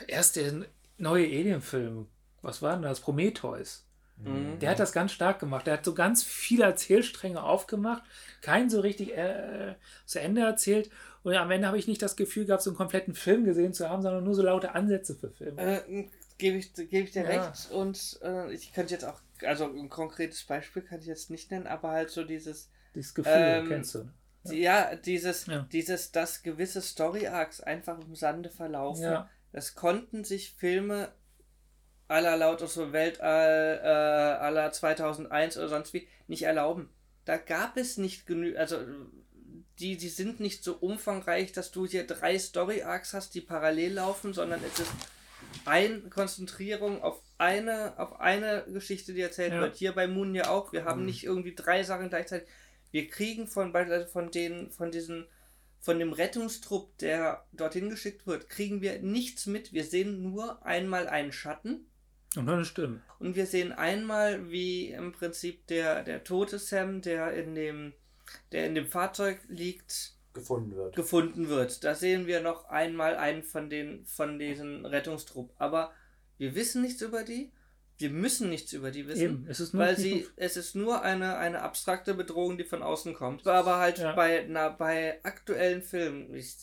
erste 0.07 0.67
neue 0.97 1.25
Alien-Film. 1.25 2.07
Was 2.41 2.61
war 2.61 2.73
denn 2.73 2.83
das? 2.83 3.01
Prometheus. 3.01 3.86
Mhm. 4.17 4.59
Der 4.59 4.71
hat 4.71 4.79
das 4.79 4.91
ganz 4.91 5.11
stark 5.11 5.39
gemacht. 5.39 5.67
Der 5.67 5.73
hat 5.73 5.85
so 5.85 5.93
ganz 5.93 6.23
viele 6.23 6.63
Erzählstränge 6.65 7.41
aufgemacht, 7.43 8.03
keinen 8.41 8.69
so 8.69 8.79
richtig 8.81 9.15
äh, 9.15 9.75
zu 10.05 10.19
Ende 10.19 10.41
erzählt. 10.41 10.89
Und 11.23 11.35
am 11.35 11.51
Ende 11.51 11.67
habe 11.67 11.77
ich 11.77 11.87
nicht 11.87 12.01
das 12.01 12.15
Gefühl 12.15 12.45
gehabt, 12.45 12.63
so 12.63 12.69
einen 12.69 12.77
kompletten 12.77 13.13
Film 13.13 13.43
gesehen 13.43 13.73
zu 13.73 13.89
haben, 13.89 14.01
sondern 14.01 14.23
nur 14.23 14.33
so 14.35 14.41
laute 14.41 14.73
Ansätze 14.73 15.15
für 15.15 15.29
Filme. 15.31 15.61
Äh, 15.87 16.05
Gebe 16.39 16.57
ich, 16.57 16.71
geb 16.73 16.91
ich 17.05 17.11
dir 17.11 17.23
Ja. 17.23 17.45
recht. 17.47 17.71
Und 17.71 18.19
äh, 18.21 18.53
ich 18.53 18.71
könnte 18.71 18.93
jetzt 18.93 19.03
auch, 19.05 19.19
also 19.43 19.65
ein 19.65 19.89
konkretes 19.89 20.43
Beispiel 20.43 20.83
kann 20.83 20.99
ich 20.99 21.07
jetzt 21.07 21.31
nicht 21.31 21.49
nennen, 21.49 21.65
aber 21.67 21.89
halt 21.89 22.11
so 22.11 22.23
dieses, 22.23 22.69
Dieses 22.93 23.15
Gefühl 23.15 23.33
ähm, 23.35 23.67
kennst 23.67 23.95
du. 23.95 24.07
die- 24.43 24.61
ja, 24.61 24.95
dieses, 24.95 25.47
Ja. 25.47 25.67
dieses, 25.71 26.11
dass 26.11 26.43
gewisse 26.43 26.81
Story-Arcs 26.81 27.61
einfach 27.61 27.99
im 27.99 28.15
Sande 28.15 28.49
verlaufen. 28.51 29.01
Ja. 29.03 29.29
Das 29.51 29.73
konnten 29.73 30.23
sich 30.23 30.53
Filme 30.53 31.09
aller 32.07 32.37
laut 32.37 32.61
aus 32.61 32.75
dem 32.75 32.93
Weltall, 32.93 33.79
äh, 33.83 33.87
aller 34.43 34.71
2001 34.71 35.57
oder 35.57 35.69
sonst 35.69 35.93
wie 35.93 36.07
nicht 36.27 36.43
erlauben. 36.43 36.89
Da 37.25 37.37
gab 37.37 37.75
es 37.77 37.97
nicht 37.97 38.25
genügend, 38.25 38.57
also 38.57 38.77
die, 39.79 39.97
die 39.97 40.09
sind 40.09 40.39
nicht 40.39 40.63
so 40.63 40.73
umfangreich, 40.75 41.51
dass 41.51 41.71
du 41.71 41.85
hier 41.85 42.07
drei 42.07 42.39
Story-Arcs 42.39 43.13
hast, 43.13 43.35
die 43.35 43.41
parallel 43.41 43.93
laufen, 43.93 44.33
sondern 44.33 44.61
es 44.63 44.79
ist 44.79 44.91
eine 45.65 45.99
Konzentrierung 46.09 47.01
auf 47.03 47.21
eine, 47.37 47.93
auf 47.99 48.19
eine 48.19 48.63
Geschichte, 48.71 49.13
die 49.13 49.21
erzählt 49.21 49.53
Ja. 49.53 49.61
wird. 49.61 49.75
Hier 49.75 49.91
bei 49.93 50.07
Moon 50.07 50.33
ja 50.33 50.49
auch. 50.49 50.71
Wir 50.73 50.85
haben 50.85 51.01
Mhm. 51.01 51.05
nicht 51.07 51.23
irgendwie 51.25 51.53
drei 51.55 51.83
Sachen 51.83 52.09
gleichzeitig. 52.09 52.47
Wir 52.91 53.07
kriegen 53.09 53.47
von, 53.47 53.71
beispielsweise 53.73 54.07
von 54.11 54.31
den, 54.31 54.71
von 54.71 54.89
diesen, 54.91 55.27
von 55.79 55.99
dem 55.99 56.13
Rettungstrupp, 56.13 56.97
der 56.97 57.45
dorthin 57.51 57.89
geschickt 57.89 58.25
wird, 58.25 58.49
kriegen 58.49 58.81
wir 58.81 58.99
nichts 58.99 59.45
mit. 59.45 59.73
Wir 59.73 59.83
sehen 59.83 60.23
nur 60.23 60.65
einmal 60.65 61.07
einen 61.07 61.31
Schatten 61.31 61.85
Und 62.35 62.47
eine 62.49 62.65
Stimme. 62.65 63.01
und 63.19 63.35
wir 63.35 63.45
sehen 63.45 63.71
einmal, 63.71 64.51
wie 64.51 64.89
im 64.91 65.11
Prinzip 65.11 65.65
der, 65.67 66.03
der 66.03 66.23
tote 66.23 66.59
Sam, 66.59 67.01
der 67.01 67.33
in 67.33 67.55
dem, 67.55 67.93
der 68.51 68.67
in 68.67 68.75
dem 68.75 68.87
Fahrzeug 68.87 69.39
liegt, 69.47 70.13
gefunden 70.33 70.75
wird. 70.75 70.95
gefunden 70.95 71.47
wird. 71.49 71.83
Da 71.83 71.95
sehen 71.95 72.27
wir 72.27 72.41
noch 72.41 72.65
einmal 72.69 73.15
einen 73.15 73.43
von 73.43 73.69
den 73.69 74.05
von 74.05 74.37
diesen 74.37 74.85
Rettungstrupp. 74.85 75.51
Aber 75.57 75.91
wir 76.37 76.53
wissen 76.53 76.81
nichts 76.83 77.01
über 77.01 77.23
die. 77.23 77.51
Wir 77.97 78.11
müssen 78.11 78.49
nichts 78.49 78.73
über 78.73 78.91
die 78.91 79.07
wissen. 79.07 79.21
Eben. 79.21 79.45
Es 79.49 79.59
ist 79.59 79.73
nur 79.73 79.81
Weil 79.83 79.97
sie, 79.97 80.27
es 80.35 80.55
ist 80.57 80.75
nur 80.75 81.01
eine, 81.01 81.37
eine 81.37 81.63
abstrakte 81.63 82.13
Bedrohung, 82.13 82.59
die 82.59 82.65
von 82.65 82.83
außen 82.83 83.15
kommt. 83.15 83.47
Aber 83.47 83.77
halt 83.79 83.97
Ja. 83.97 84.11
bei, 84.13 84.45
na, 84.47 84.69
bei 84.69 85.19
aktuellen 85.23 85.81
Filmen, 85.81 86.31
ich 86.35 86.55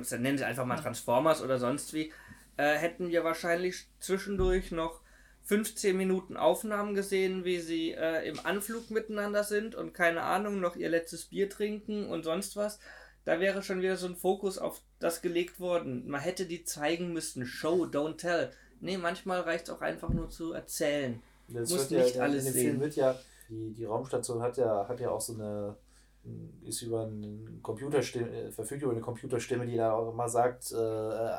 ich 0.00 0.10
nenne 0.12 0.38
sie 0.38 0.44
einfach 0.44 0.64
mal 0.64 0.78
Transformers 0.80 1.42
oder 1.42 1.58
sonst 1.58 1.92
wie, 1.92 2.10
äh, 2.56 2.74
hätten 2.74 3.10
wir 3.10 3.24
wahrscheinlich 3.24 3.86
zwischendurch 4.00 4.72
noch 4.72 5.00
15 5.44 5.96
Minuten 5.96 6.36
Aufnahmen 6.36 6.94
gesehen, 6.94 7.44
wie 7.44 7.58
sie 7.58 7.92
äh, 7.92 8.28
im 8.28 8.38
Anflug 8.44 8.90
miteinander 8.90 9.42
sind 9.42 9.74
und 9.74 9.94
keine 9.94 10.22
Ahnung, 10.22 10.60
noch 10.60 10.76
ihr 10.76 10.88
letztes 10.88 11.26
Bier 11.26 11.50
trinken 11.50 12.06
und 12.06 12.22
sonst 12.24 12.56
was. 12.56 12.78
Da 13.24 13.40
wäre 13.40 13.62
schon 13.62 13.82
wieder 13.82 13.96
so 13.96 14.06
ein 14.06 14.16
Fokus 14.16 14.58
auf 14.58 14.80
das 14.98 15.22
gelegt 15.22 15.60
worden. 15.60 16.08
Man 16.08 16.20
hätte 16.20 16.46
die 16.46 16.64
zeigen 16.64 17.12
müssen. 17.12 17.46
Show, 17.46 17.84
don't 17.84 18.16
tell. 18.16 18.50
Nee, 18.80 18.96
manchmal 18.96 19.40
reicht 19.40 19.64
es 19.64 19.70
auch 19.70 19.82
einfach 19.82 20.10
nur 20.10 20.30
zu 20.30 20.52
erzählen. 20.52 21.20
Das 21.48 21.70
Muss 21.70 21.90
nicht 21.90 22.14
ja, 22.14 22.22
alles 22.22 22.46
in 22.46 22.52
dem 22.52 22.54
sehen. 22.54 22.66
Film 22.70 22.80
wird 22.80 22.96
ja, 22.96 23.18
die, 23.48 23.72
die 23.74 23.84
Raumstation 23.84 24.40
hat 24.40 24.56
ja, 24.56 24.86
hat 24.88 25.00
ja 25.00 25.10
auch 25.10 25.20
so 25.20 25.34
eine, 25.34 25.76
ist 26.62 26.82
über 26.82 27.02
eine 27.06 27.58
Computerstimme, 27.62 28.28
äh, 28.28 28.50
verfügt 28.50 28.82
über 28.82 28.92
eine 28.92 29.00
Computerstimme, 29.00 29.66
die 29.66 29.76
da 29.76 29.92
auch 29.92 30.12
immer 30.12 30.28
sagt, 30.28 30.70
äh, 30.72 30.76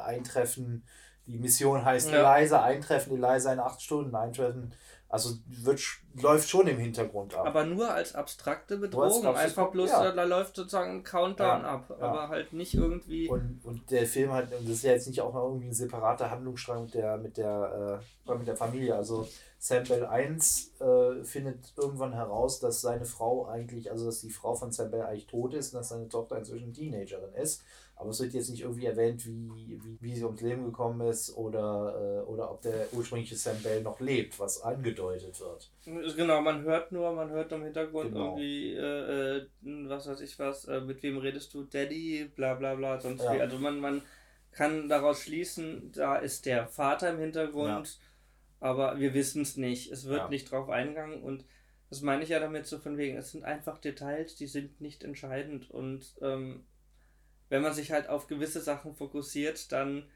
eintreffen, 0.05 0.83
die 1.27 1.37
Mission 1.37 1.85
heißt 1.85 2.11
Ja. 2.11 2.35
Eliza, 2.35 2.63
eintreffen, 2.63 3.13
Eliza 3.23 3.53
in 3.53 3.59
acht 3.59 3.81
Stunden, 3.81 4.15
eintreffen. 4.15 4.73
Also 5.07 5.35
wird, 5.45 5.81
läuft 6.21 6.47
schon 6.49 6.67
im 6.67 6.77
Hintergrund 6.77 7.35
ab. 7.35 7.45
Aber 7.45 7.65
nur 7.65 7.93
als 7.93 8.15
abstrakte 8.15 8.75
als 8.75 8.81
Bedrohung. 8.81 9.25
abstrakte- 9.25 9.39
Einfach 9.39 9.69
bloß, 9.71 9.89
ja. 9.89 10.03
da, 10.05 10.11
da 10.13 10.23
läuft 10.23 10.55
sozusagen 10.55 10.99
ein 10.99 11.03
Countdown 11.03 11.61
Ja, 11.63 11.67
ab. 11.67 11.85
ja. 11.89 11.95
Aber 11.97 12.29
halt 12.29 12.53
nicht 12.53 12.73
irgendwie. 12.73 13.27
Und, 13.27 13.59
und 13.65 13.91
der 13.91 14.07
Film 14.07 14.31
hat, 14.31 14.45
und 14.53 14.63
das 14.67 14.75
ist 14.77 14.83
ja 14.83 14.91
jetzt 14.93 15.07
nicht 15.07 15.19
auch 15.21 15.33
noch 15.33 15.43
irgendwie 15.43 15.67
ein 15.67 15.73
separater 15.73 16.31
Handlungsstrang 16.31 16.83
mit 16.85 16.93
der, 16.93 17.17
mit 17.17 17.35
der, 17.37 18.01
äh, 18.25 18.35
mit 18.37 18.47
der 18.47 18.55
Familie. 18.55 18.95
Also 18.95 19.27
Sam 19.63 19.83
Bell 19.83 20.07
1 20.07 20.73
äh, 20.79 21.23
findet 21.23 21.73
irgendwann 21.77 22.13
heraus, 22.13 22.59
dass 22.59 22.81
seine 22.81 23.05
Frau 23.05 23.45
eigentlich, 23.45 23.91
also 23.91 24.05
dass 24.07 24.21
die 24.21 24.31
Frau 24.31 24.55
von 24.55 24.71
Sam 24.71 24.89
Bell 24.89 25.03
eigentlich 25.03 25.27
tot 25.27 25.53
ist 25.53 25.71
und 25.71 25.77
dass 25.81 25.89
seine 25.89 26.09
Tochter 26.09 26.39
inzwischen 26.39 26.73
Teenagerin 26.73 27.31
ist. 27.35 27.61
Aber 27.95 28.09
es 28.09 28.19
wird 28.19 28.33
jetzt 28.33 28.49
nicht 28.49 28.63
irgendwie 28.63 28.87
erwähnt, 28.87 29.23
wie, 29.27 29.51
wie, 29.83 29.97
wie 30.01 30.15
sie 30.15 30.23
ums 30.23 30.41
Leben 30.41 30.65
gekommen 30.65 31.07
ist 31.07 31.37
oder, 31.37 32.23
äh, 32.25 32.27
oder 32.27 32.49
ob 32.49 32.63
der 32.63 32.91
ursprüngliche 32.91 33.35
Sam 33.35 33.61
Bell 33.61 33.83
noch 33.83 33.99
lebt, 33.99 34.39
was 34.39 34.63
angedeutet 34.63 35.39
wird. 35.39 35.69
Genau, 36.15 36.41
man 36.41 36.63
hört 36.63 36.91
nur, 36.91 37.11
man 37.13 37.29
hört 37.29 37.51
im 37.51 37.61
Hintergrund 37.61 38.13
Genau. 38.13 38.29
irgendwie, 38.29 38.73
äh, 38.73 39.37
äh, 39.37 39.47
was 39.87 40.07
weiß 40.07 40.21
ich 40.21 40.39
was, 40.39 40.65
äh, 40.65 40.81
mit 40.81 41.03
wem 41.03 41.19
redest 41.19 41.53
du, 41.53 41.65
Daddy, 41.65 42.31
bla 42.35 42.55
bla 42.55 42.73
bla, 42.73 42.99
sonst 42.99 43.21
Ja. 43.25 43.35
wie. 43.35 43.41
Also 43.41 43.59
man, 43.59 43.79
man 43.79 44.01
kann 44.51 44.89
daraus 44.89 45.21
schließen, 45.21 45.91
da 45.93 46.15
ist 46.15 46.47
der 46.47 46.65
Vater 46.67 47.11
im 47.11 47.19
Hintergrund, 47.19 47.99
aber 48.61 48.99
wir 48.99 49.13
wissen 49.13 49.41
es 49.41 49.57
nicht. 49.57 49.91
Es 49.91 50.05
wird 50.05 50.21
Ja. 50.21 50.29
nicht 50.29 50.49
drauf 50.49 50.69
eingegangen 50.69 51.21
und 51.21 51.43
das 51.89 52.01
meine 52.01 52.23
ich 52.23 52.29
ja 52.29 52.39
damit 52.39 52.65
so 52.67 52.79
von 52.79 52.97
wegen, 52.97 53.17
es 53.17 53.31
sind 53.31 53.43
einfach 53.43 53.79
Details, 53.79 54.35
die 54.35 54.47
sind 54.47 54.79
nicht 54.79 55.03
entscheidend 55.03 55.69
und 55.69 56.15
ähm, 56.21 56.65
wenn 57.49 57.61
man 57.61 57.73
sich 57.73 57.91
halt 57.91 58.07
auf 58.07 58.27
gewisse 58.27 58.61
Sachen 58.61 58.95
fokussiert, 58.95 59.73
dann 59.73 60.09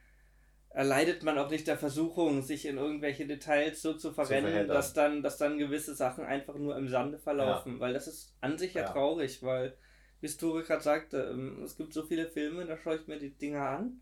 erleidet 0.70 1.24
man 1.24 1.38
auch 1.38 1.50
nicht 1.50 1.68
der 1.68 1.78
Versuchung, 1.78 2.42
sich 2.44 2.66
in 2.66 2.78
irgendwelche 2.78 3.26
Details 3.28 3.82
so 3.82 3.94
zu 3.94 4.14
verrennen, 4.14 4.68
dass 4.68 4.94
dann, 4.94 5.22
dass 5.22 5.38
dann 5.38 5.58
gewisse 5.58 5.96
Sachen 5.96 6.24
einfach 6.24 6.56
nur 6.56 6.78
im 6.78 6.88
Sande 6.88 7.18
verlaufen. 7.18 7.80
Weil 7.80 7.94
das 7.94 8.08
ist 8.08 8.36
an 8.42 8.58
sich 8.58 8.74
ja, 8.74 8.82
Ja. 8.82 8.88
traurig, 8.92 9.42
weil, 9.44 9.78
wie 10.22 10.28
es 10.28 10.38
Tore 10.38 10.64
gerade 10.64 10.84
sagte, 10.84 11.30
ähm, 11.32 11.64
es 11.64 11.78
gibt 11.78 11.94
so 11.94 12.04
viele 12.04 12.28
Filme, 12.28 12.66
da 12.66 12.78
schaue 12.78 12.98
ich 12.98 13.08
mir 13.08 13.20
die 13.20 13.32
Dinger 13.32 13.68
an 13.70 14.02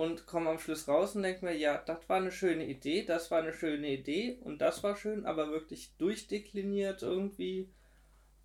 und 0.00 0.26
komme 0.26 0.48
am 0.48 0.58
Schluss 0.58 0.88
raus 0.88 1.14
und 1.14 1.22
denke 1.24 1.44
mir, 1.44 1.54
ja, 1.54 1.76
das 1.76 2.08
war 2.08 2.16
eine 2.16 2.32
schöne 2.32 2.64
Idee, 2.64 3.04
das 3.04 3.30
war 3.30 3.42
eine 3.42 3.52
schöne 3.52 3.86
Idee 3.88 4.38
und 4.44 4.62
das 4.62 4.82
war 4.82 4.96
schön, 4.96 5.26
aber 5.26 5.50
wirklich 5.50 5.94
durchdekliniert 5.98 7.02
irgendwie 7.02 7.70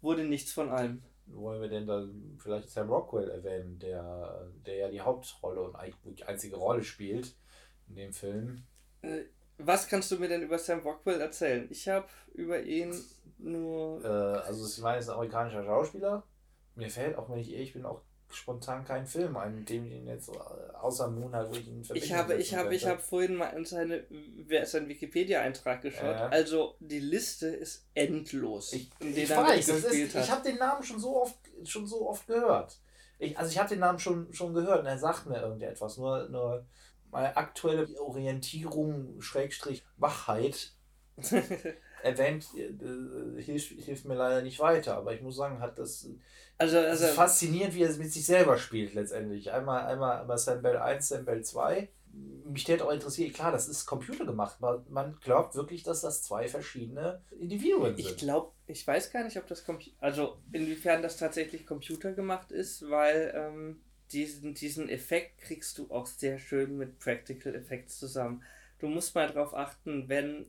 wurde 0.01 0.25
nichts 0.25 0.51
von 0.51 0.67
allem. 0.67 1.01
Wollen 1.27 1.61
wir 1.61 1.69
denn 1.69 1.87
dann 1.87 2.37
vielleicht 2.43 2.69
Sam 2.69 2.89
Rockwell 2.89 3.29
erwähnen, 3.29 3.79
der, 3.79 4.51
der 4.65 4.75
ja 4.75 4.89
die 4.89 4.99
Hauptrolle 4.99 5.61
und 5.61 5.77
eigentlich 5.77 6.15
die 6.17 6.25
einzige 6.25 6.57
Rolle 6.57 6.83
spielt 6.83 7.33
in 7.87 7.95
dem 7.95 8.11
Film? 8.11 8.63
Äh, 9.01 9.23
Was 9.57 9.87
kannst 9.87 10.11
du 10.11 10.17
mir 10.17 10.27
denn 10.27 10.41
über 10.41 10.59
Sam 10.59 10.79
Rockwell 10.79 11.21
erzählen? 11.21 11.67
Ich 11.71 11.87
habe 11.87 12.09
über 12.33 12.61
ihn 12.63 12.93
nur. 13.37 14.03
Äh, 14.03 14.07
also 14.45 14.67
ich 14.67 14.81
meine, 14.81 14.97
es 14.97 15.05
ist 15.05 15.09
ein 15.09 15.15
amerikanischer 15.15 15.63
Schauspieler. 15.63 16.23
Mir 16.75 16.89
fällt, 16.89 17.17
auch 17.17 17.29
wenn 17.29 17.39
ich 17.39 17.53
ehrlich 17.53 17.71
bin, 17.71 17.85
auch 17.85 18.01
spontan 18.31 18.83
kein 18.83 19.05
Film 19.05 19.37
ein, 19.37 19.55
mit 19.55 19.69
dem 19.69 19.85
ihn 19.85 20.07
jetzt 20.07 20.29
äh, 20.29 20.33
außer 20.81 21.09
Moon 21.09 21.33
halt, 21.33 21.49
wo 21.49 21.55
ich 21.55 21.67
ihn 21.67 21.83
Ich 21.93 22.13
habe, 22.13 22.35
ich 22.35 22.55
habe, 22.55 22.75
ich 22.75 22.85
habe 22.85 22.99
vorhin 22.99 23.35
mal 23.35 23.49
in 23.49 23.65
seine, 23.65 24.03
seinen 24.65 24.89
Wikipedia-Eintrag 24.89 25.81
geschaut. 25.81 26.15
Ja. 26.15 26.27
Also 26.27 26.75
die 26.79 26.99
Liste 26.99 27.47
ist 27.47 27.87
endlos. 27.93 28.73
Ich, 28.73 28.89
ich 28.99 29.29
weiß, 29.29 29.67
ist, 29.69 30.15
ich 30.15 30.31
habe 30.31 30.43
den 30.43 30.57
Namen 30.57 30.83
schon 30.83 30.99
so 30.99 31.21
oft, 31.21 31.37
schon 31.63 31.87
so 31.87 32.09
oft 32.09 32.27
gehört. 32.27 32.79
Ich, 33.19 33.37
also 33.37 33.49
ich 33.49 33.57
habe 33.57 33.69
den 33.69 33.79
Namen 33.79 33.99
schon, 33.99 34.33
schon 34.33 34.53
gehört 34.53 34.81
und 34.81 34.85
er 34.85 34.97
sagt 34.97 35.25
mir 35.27 35.39
irgendetwas. 35.39 35.97
Nur, 35.97 36.27
nur 36.29 36.65
meine 37.11 37.37
aktuelle 37.37 37.87
Orientierung, 38.01 39.21
Schrägstrich, 39.21 39.85
Wachheit 39.97 40.73
erwähnt, 42.03 42.47
äh, 42.55 43.41
hilft, 43.41 43.69
hilft 43.69 44.05
mir 44.05 44.15
leider 44.15 44.41
nicht 44.41 44.59
weiter. 44.59 44.97
Aber 44.97 45.13
ich 45.13 45.21
muss 45.21 45.37
sagen, 45.37 45.61
hat 45.61 45.79
das, 45.79 46.09
also, 46.57 46.77
es 46.77 46.85
also 46.85 47.05
ist 47.05 47.13
faszinierend, 47.13 47.75
wie 47.75 47.83
er 47.83 47.89
es 47.89 47.97
mit 47.97 48.11
sich 48.11 48.25
selber 48.25 48.57
spielt 48.57 48.93
letztendlich. 48.93 49.51
Einmal, 49.51 49.85
einmal, 49.85 50.21
einmal 50.21 50.37
Sam 50.37 50.61
Bell 50.61 50.77
1, 50.77 51.07
Sam 51.07 51.25
Bell 51.25 51.43
2. 51.43 51.89
Mich 52.45 52.67
hätte 52.67 52.85
auch 52.85 52.93
interessiert, 52.93 53.33
klar, 53.33 53.51
das 53.51 53.67
ist 53.67 53.85
computergemacht, 53.85 54.55
aber 54.61 54.85
man 54.89 55.17
glaubt 55.19 55.55
wirklich, 55.55 55.83
dass 55.83 55.99
das 55.99 56.23
zwei 56.23 56.47
verschiedene 56.47 57.21
Individuen 57.37 57.97
ich 57.97 58.07
sind. 58.07 58.19
glaube, 58.19 58.53
ich 58.67 58.87
weiß 58.87 59.11
gar 59.11 59.25
nicht, 59.25 59.37
ob 59.37 59.47
das 59.47 59.65
Computer, 59.65 59.97
also 59.99 60.37
inwiefern 60.53 61.01
das 61.01 61.17
tatsächlich 61.17 61.65
computergemacht 61.65 62.53
ist, 62.53 62.89
weil 62.89 63.33
ähm, 63.35 63.81
diesen, 64.13 64.53
diesen 64.53 64.87
Effekt 64.87 65.39
kriegst 65.41 65.77
du 65.77 65.91
auch 65.91 66.05
sehr 66.05 66.39
schön 66.39 66.77
mit 66.77 66.99
Practical 66.99 67.53
Effects 67.53 67.99
zusammen. 67.99 68.43
Du 68.79 68.87
musst 68.87 69.13
mal 69.15 69.27
darauf 69.27 69.53
achten, 69.53 70.07
wenn. 70.07 70.47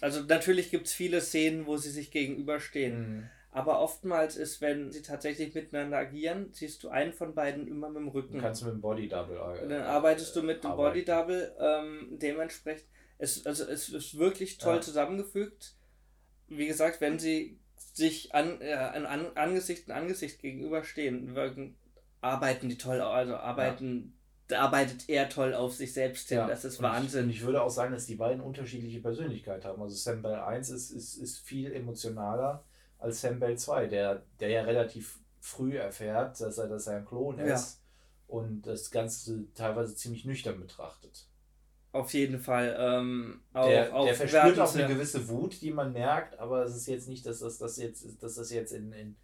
Also 0.00 0.22
natürlich 0.22 0.70
gibt 0.70 0.86
es 0.86 0.92
viele 0.92 1.20
Szenen, 1.20 1.66
wo 1.66 1.76
sie 1.76 1.90
sich 1.90 2.10
gegenüberstehen. 2.10 2.98
Mhm. 2.98 3.30
Aber 3.56 3.80
oftmals 3.80 4.36
ist, 4.36 4.60
wenn 4.60 4.92
sie 4.92 5.00
tatsächlich 5.00 5.54
miteinander 5.54 5.96
agieren, 5.96 6.50
siehst 6.52 6.82
du 6.82 6.90
einen 6.90 7.14
von 7.14 7.34
beiden 7.34 7.66
immer 7.66 7.88
mit 7.88 7.96
dem 8.02 8.08
Rücken. 8.08 8.34
Du 8.34 8.40
kannst 8.42 8.62
mit 8.62 8.74
dem 8.74 8.82
Body 8.82 9.08
Double 9.08 9.38
Und 9.38 9.70
dann 9.70 9.80
arbeitest 9.82 10.36
du 10.36 10.42
mit 10.42 10.62
dem 10.62 10.72
Body 10.76 11.06
Double. 11.06 11.56
Ähm, 11.58 12.18
dementsprechend, 12.20 12.86
es, 13.16 13.46
also 13.46 13.64
es 13.64 13.88
ist 13.88 14.18
wirklich 14.18 14.58
toll 14.58 14.74
Ja. 14.74 14.80
zusammengefügt. 14.82 15.74
Wie 16.48 16.66
gesagt, 16.66 17.00
wenn 17.00 17.18
sie 17.18 17.58
sich 17.94 18.34
an, 18.34 18.60
äh, 18.60 18.74
an, 18.74 19.06
an 19.06 19.26
Angesicht 19.36 19.86
in 19.86 19.92
Angesicht 19.92 20.38
gegenüberstehen, 20.42 21.34
wirken, 21.34 21.76
arbeiten 22.20 22.68
die 22.68 22.76
toll, 22.76 23.00
also 23.00 23.36
arbeiten, 23.36 24.18
da 24.48 24.60
arbeitet 24.60 25.08
er 25.08 25.30
toll 25.30 25.54
auf 25.54 25.72
sich 25.72 25.94
selbst 25.94 26.28
hin. 26.28 26.44
das 26.46 26.66
ist 26.66 26.74
Ich, 26.74 26.82
Wahnsinn. 26.82 27.24
und 27.24 27.30
ich 27.30 27.40
würde 27.42 27.62
auch 27.62 27.70
sagen, 27.70 27.94
dass 27.94 28.04
die 28.04 28.16
beiden 28.16 28.42
unterschiedliche 28.42 29.00
Persönlichkeit 29.00 29.64
haben. 29.64 29.80
Also 29.80 29.96
Sam 29.96 30.20
Bell 30.20 30.34
1 30.34 30.68
ist, 30.68 30.90
ist, 30.90 31.16
ist 31.16 31.38
viel 31.38 31.72
emotionaler 31.72 32.62
als 32.98 33.20
Sam 33.20 33.38
Bell 33.40 33.56
2, 33.58 33.86
der, 33.86 34.22
der 34.40 34.48
ja 34.50 34.62
relativ 34.62 35.18
früh 35.40 35.76
erfährt, 35.76 36.40
dass 36.40 36.58
er, 36.58 36.68
dass 36.68 36.86
er 36.86 36.98
ein 36.98 37.04
Klon 37.04 37.38
Ja. 37.38 37.54
ist 37.54 37.80
und 38.26 38.62
das 38.62 38.90
Ganze 38.90 39.44
teilweise 39.54 39.94
ziemlich 39.94 40.24
nüchtern 40.24 40.58
betrachtet. 40.58 41.26
Auf 41.92 42.12
jeden 42.12 42.40
Fall. 42.40 42.76
Ähm, 42.78 43.40
auch, 43.54 43.68
Der, 43.68 43.94
auch 43.94 44.04
der 44.04 44.14
verspürt 44.14 44.58
auch 44.58 44.74
eine 44.74 44.86
gewisse 44.86 45.28
Wut, 45.28 45.62
die 45.62 45.70
man 45.70 45.92
merkt, 45.92 46.38
aber 46.38 46.64
es 46.64 46.76
ist 46.76 46.86
jetzt 46.88 47.08
nicht, 47.08 47.24
dass 47.24 47.38
das, 47.40 47.58
das 47.58 47.78
jetzt, 47.78 48.22
dass 48.22 48.34
das 48.34 48.50
jetzt 48.50 48.72
in, 48.72 48.92
in, 48.92 49.16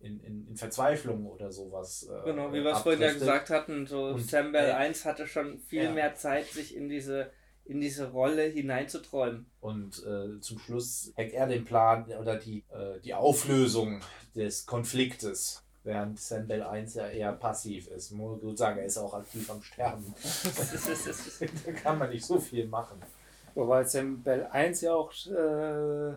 in, 0.00 0.20
in, 0.20 0.46
in 0.48 0.56
Verzweiflung 0.56 1.24
oder 1.26 1.50
sowas. 1.50 2.02
Äh, 2.10 2.24
Genau, 2.30 2.52
wie 2.52 2.62
wir 2.62 2.72
es 2.72 2.80
vorhin 2.80 3.00
ja 3.00 3.12
gesagt 3.12 3.48
hatten, 3.50 3.86
so 3.86 4.08
Und, 4.08 4.28
Sam 4.28 4.52
Bell 4.52 4.68
äh, 4.68 4.72
1 4.72 5.04
hatte 5.06 5.26
schon 5.26 5.58
viel 5.60 5.84
ja. 5.84 5.92
mehr 5.92 6.14
Zeit, 6.16 6.46
sich 6.46 6.76
in 6.76 6.88
diese, 6.90 7.30
in 7.68 7.80
diese 7.80 8.10
Rolle 8.10 8.44
hineinzuträumen. 8.44 9.46
Und 9.60 10.02
äh, 10.04 10.40
zum 10.40 10.58
Schluss 10.58 11.12
hackt 11.16 11.32
er 11.32 11.46
den 11.46 11.64
Plan 11.64 12.06
oder 12.20 12.36
die, 12.36 12.64
äh, 12.70 12.98
die 13.04 13.14
Auflösung 13.14 14.00
des 14.34 14.66
Konfliktes, 14.66 15.62
während 15.84 16.18
Sam 16.18 16.46
Bell 16.46 16.62
1 16.62 16.94
ja 16.94 17.08
eher 17.08 17.32
passiv 17.32 17.88
ist. 17.88 18.10
Man 18.12 18.20
muss 18.20 18.40
gut 18.40 18.58
sagen, 18.58 18.78
er 18.78 18.86
ist 18.86 18.98
auch 18.98 19.14
aktiv 19.14 19.50
am 19.50 19.62
Sterben. 19.62 20.14
da 21.66 21.72
kann 21.72 21.98
man 21.98 22.10
nicht 22.10 22.24
so 22.24 22.38
viel 22.40 22.66
machen. 22.66 23.00
Wobei 23.54 23.84
Sam 23.84 24.22
Bell 24.22 24.46
1 24.50 24.80
ja 24.80 24.94
auch 24.94 25.12
äh, 25.26 26.14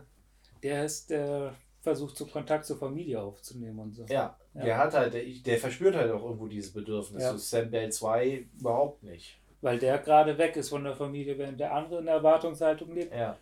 der 0.64 0.86
ist, 0.86 1.10
der 1.10 1.56
versucht, 1.82 2.16
so 2.16 2.26
Kontakt 2.28 2.66
zur 2.66 2.78
Familie 2.78 3.20
aufzunehmen 3.22 3.80
und 3.80 3.96
so. 3.96 4.06
Ja, 4.08 4.38
Ja. 4.54 4.64
der 4.64 4.78
hat 4.78 4.94
halt, 4.94 5.14
der, 5.16 5.24
der 5.24 5.58
verspürt 5.58 5.96
halt 5.96 6.12
auch 6.12 6.24
irgendwo 6.24 6.48
dieses 6.48 6.72
Bedürfnis. 6.72 7.24
Ja. 7.24 7.32
So 7.32 7.38
Sam 7.38 7.72
Bell 7.72 7.92
2 7.92 8.46
überhaupt 8.60 9.04
nicht. 9.04 9.41
Weil 9.62 9.78
der 9.80 10.00
gerade 10.00 10.38
weg 10.38 10.56
ist 10.56 10.70
von 10.70 10.84
der 10.84 10.96
Familie, 10.96 11.38
während 11.38 11.60
der 11.60 11.74
andere 11.74 12.00
in 12.00 12.06
der 12.06 12.16
Erwartungshaltung 12.16 12.94
lebt, 12.94 13.14
Ja, 13.14 13.38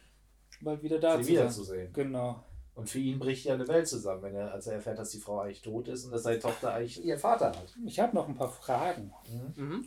bald 0.61 0.83
wieder 0.83 0.99
da 0.99 1.17
sie 1.17 1.23
zu 1.23 1.27
sein. 1.27 1.33
wiederzusehen. 1.37 1.93
Genau. 1.93 2.43
Und 2.75 2.89
für 2.89 2.99
ihn 2.99 3.19
bricht 3.19 3.45
ja 3.45 3.55
eine 3.55 3.67
Welt 3.67 3.87
zusammen, 3.89 4.21
wenn 4.23 4.35
er, 4.35 4.53
als 4.53 4.67
er 4.67 4.75
erfährt, 4.75 4.97
dass 4.99 5.09
die 5.09 5.19
Frau 5.19 5.39
eigentlich 5.39 5.61
tot 5.61 5.89
ist 5.89 6.05
und 6.05 6.11
dass 6.11 6.23
seine 6.23 6.39
Tochter 6.39 6.73
eigentlich 6.73 7.03
ihr 7.03 7.17
Vater 7.17 7.47
hat. 7.47 7.75
Ich 7.85 7.99
habe 7.99 8.15
noch 8.15 8.27
ein 8.29 8.35
paar 8.35 8.49
Fragen. 8.49 9.11
Mhm. 9.55 9.63
Mhm. 9.65 9.85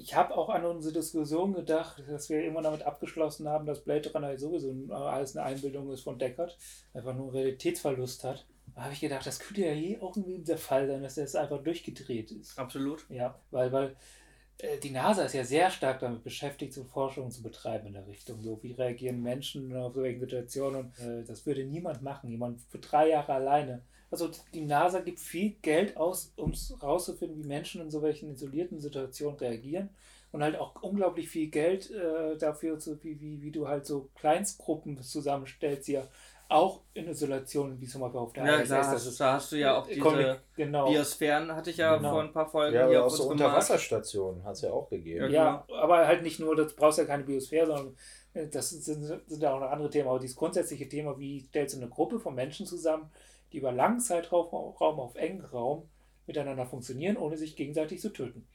Ich 0.00 0.14
habe 0.14 0.36
auch 0.36 0.48
an 0.48 0.64
unsere 0.64 0.94
Diskussion 0.94 1.54
gedacht, 1.54 2.02
dass 2.08 2.28
wir 2.28 2.40
irgendwann 2.40 2.62
damit 2.64 2.82
abgeschlossen 2.84 3.48
haben, 3.48 3.66
dass 3.66 3.80
Blade 3.82 4.12
Runner 4.12 4.38
sowieso 4.38 4.72
alles 4.94 5.36
eine 5.36 5.46
Einbildung 5.46 5.90
ist 5.90 6.02
von 6.02 6.16
Deckard, 6.18 6.56
einfach 6.94 7.14
nur 7.14 7.32
Realitätsverlust 7.32 8.22
hat. 8.22 8.46
Da 8.74 8.82
habe 8.82 8.92
ich 8.92 9.00
gedacht, 9.00 9.26
das 9.26 9.40
könnte 9.40 9.62
ja 9.62 9.72
hier 9.72 10.00
irgendwie 10.00 10.38
der 10.38 10.58
Fall 10.58 10.86
sein, 10.86 11.02
dass 11.02 11.18
er 11.18 11.24
es 11.24 11.34
einfach 11.34 11.60
durchgedreht 11.64 12.30
ist. 12.30 12.56
Absolut. 12.56 13.04
Ja, 13.08 13.34
weil, 13.50 13.72
weil 13.72 13.86
äh, 13.88 13.94
die 14.82 14.90
NASA 14.90 15.22
ist 15.22 15.34
ja 15.34 15.44
sehr 15.44 15.70
stark 15.70 16.00
damit 16.00 16.24
beschäftigt, 16.24 16.72
so 16.72 16.82
Forschung 16.84 17.30
zu 17.30 17.42
betreiben 17.42 17.86
in 17.88 17.92
der 17.92 18.06
Richtung. 18.06 18.42
So, 18.42 18.60
wie 18.62 18.72
reagieren 18.72 19.22
Menschen 19.22 19.74
auf 19.76 19.94
solche 19.94 20.18
Situationen? 20.18 20.80
Und 20.80 20.98
äh, 20.98 21.24
das 21.24 21.46
würde 21.46 21.64
niemand 21.64 22.02
machen, 22.02 22.28
jemand 22.30 22.60
für 22.62 22.78
drei 22.78 23.10
Jahre 23.10 23.34
alleine. 23.34 23.82
Also 24.10 24.30
die 24.54 24.62
NASA 24.62 25.00
gibt 25.00 25.20
viel 25.20 25.56
Geld 25.62 25.96
aus, 25.96 26.32
um 26.36 26.52
rauszufinden, 26.82 27.42
wie 27.42 27.46
Menschen 27.46 27.82
in 27.82 27.90
so 27.90 28.02
welchen 28.02 28.32
isolierten 28.32 28.80
Situationen 28.80 29.38
reagieren. 29.38 29.90
Und 30.30 30.42
halt 30.42 30.56
auch 30.56 30.82
unglaublich 30.82 31.28
viel 31.28 31.48
Geld 31.48 31.90
äh, 31.90 32.36
dafür, 32.36 32.78
so 32.80 33.02
wie, 33.02 33.18
wie, 33.20 33.40
wie 33.40 33.50
du 33.50 33.66
halt 33.66 33.86
so 33.86 34.10
Kleinstgruppen 34.16 35.00
zusammenstellst, 35.00 35.88
die 35.88 35.92
ja 35.92 36.08
auch 36.48 36.80
in 36.94 37.06
Isolation, 37.08 37.78
wie 37.80 37.86
zum 37.86 38.00
Beispiel 38.00 38.20
auf 38.20 38.32
der 38.32 38.46
Ja, 38.46 38.56
ISS, 38.56 38.68
das 38.70 38.86
hast, 38.88 39.06
ist 39.06 39.20
da 39.20 39.34
hast 39.34 39.52
du 39.52 39.56
ja 39.56 39.78
auch 39.78 39.86
diese 39.86 40.00
Comic, 40.00 40.40
genau. 40.56 40.90
Biosphären, 40.90 41.54
hatte 41.54 41.70
ich 41.70 41.76
ja 41.76 41.96
Genau. 41.96 42.10
vor 42.10 42.22
ein 42.22 42.32
paar 42.32 42.48
Folgen 42.48 42.74
Ja, 42.74 42.88
hier 42.88 42.98
aber 42.98 43.06
auch 43.06 43.10
so. 43.10 43.28
Unterwasserstationen 43.28 44.44
hat 44.44 44.54
es 44.54 44.62
ja 44.62 44.70
auch 44.72 44.88
gegeben. 44.88 45.30
Ja. 45.30 45.64
Ja, 45.68 45.74
aber 45.82 46.06
halt 46.06 46.22
nicht 46.22 46.40
nur, 46.40 46.56
das 46.56 46.74
brauchst 46.74 46.98
ja 46.98 47.04
keine 47.04 47.24
Biosphäre, 47.24 47.66
sondern 47.66 47.96
äh, 48.32 48.48
das 48.48 48.70
sind, 48.70 48.82
sind 49.26 49.42
ja 49.42 49.54
auch 49.54 49.60
noch 49.60 49.70
andere 49.70 49.90
Themen. 49.90 50.08
Aber 50.08 50.18
dieses 50.18 50.36
grundsätzliche 50.36 50.88
Thema, 50.88 51.18
wie 51.18 51.40
stellst 51.40 51.74
du 51.76 51.80
eine 51.80 51.90
Gruppe 51.90 52.18
von 52.18 52.34
Menschen 52.34 52.64
zusammen, 52.66 53.10
die 53.52 53.58
über 53.58 53.70
langen 53.72 54.00
Zeitraum 54.00 54.46
Raum 54.48 55.00
auf 55.00 55.16
engen 55.16 55.44
Raum 55.44 55.88
miteinander 56.26 56.64
funktionieren, 56.66 57.16
ohne 57.18 57.36
sich 57.36 57.56
gegenseitig 57.56 58.00
zu 58.00 58.10
töten. 58.10 58.46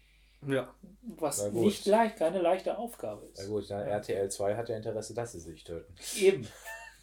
Ja. 0.47 0.73
Was 1.17 1.41
Na 1.43 1.49
nicht 1.59 1.85
leicht, 1.85 2.17
keine 2.17 2.41
leichte 2.41 2.77
Aufgabe 2.77 3.29
Na 3.35 3.41
ist. 3.43 3.49
gut, 3.49 3.65
na, 3.69 3.79
Ja. 3.79 3.85
RTL 3.93 4.29
2 4.29 4.55
hat 4.55 4.67
ja 4.69 4.75
Interesse, 4.77 5.13
dass 5.13 5.31
sie 5.31 5.39
sich 5.39 5.63
töten. 5.63 5.93
Eben. 6.19 6.47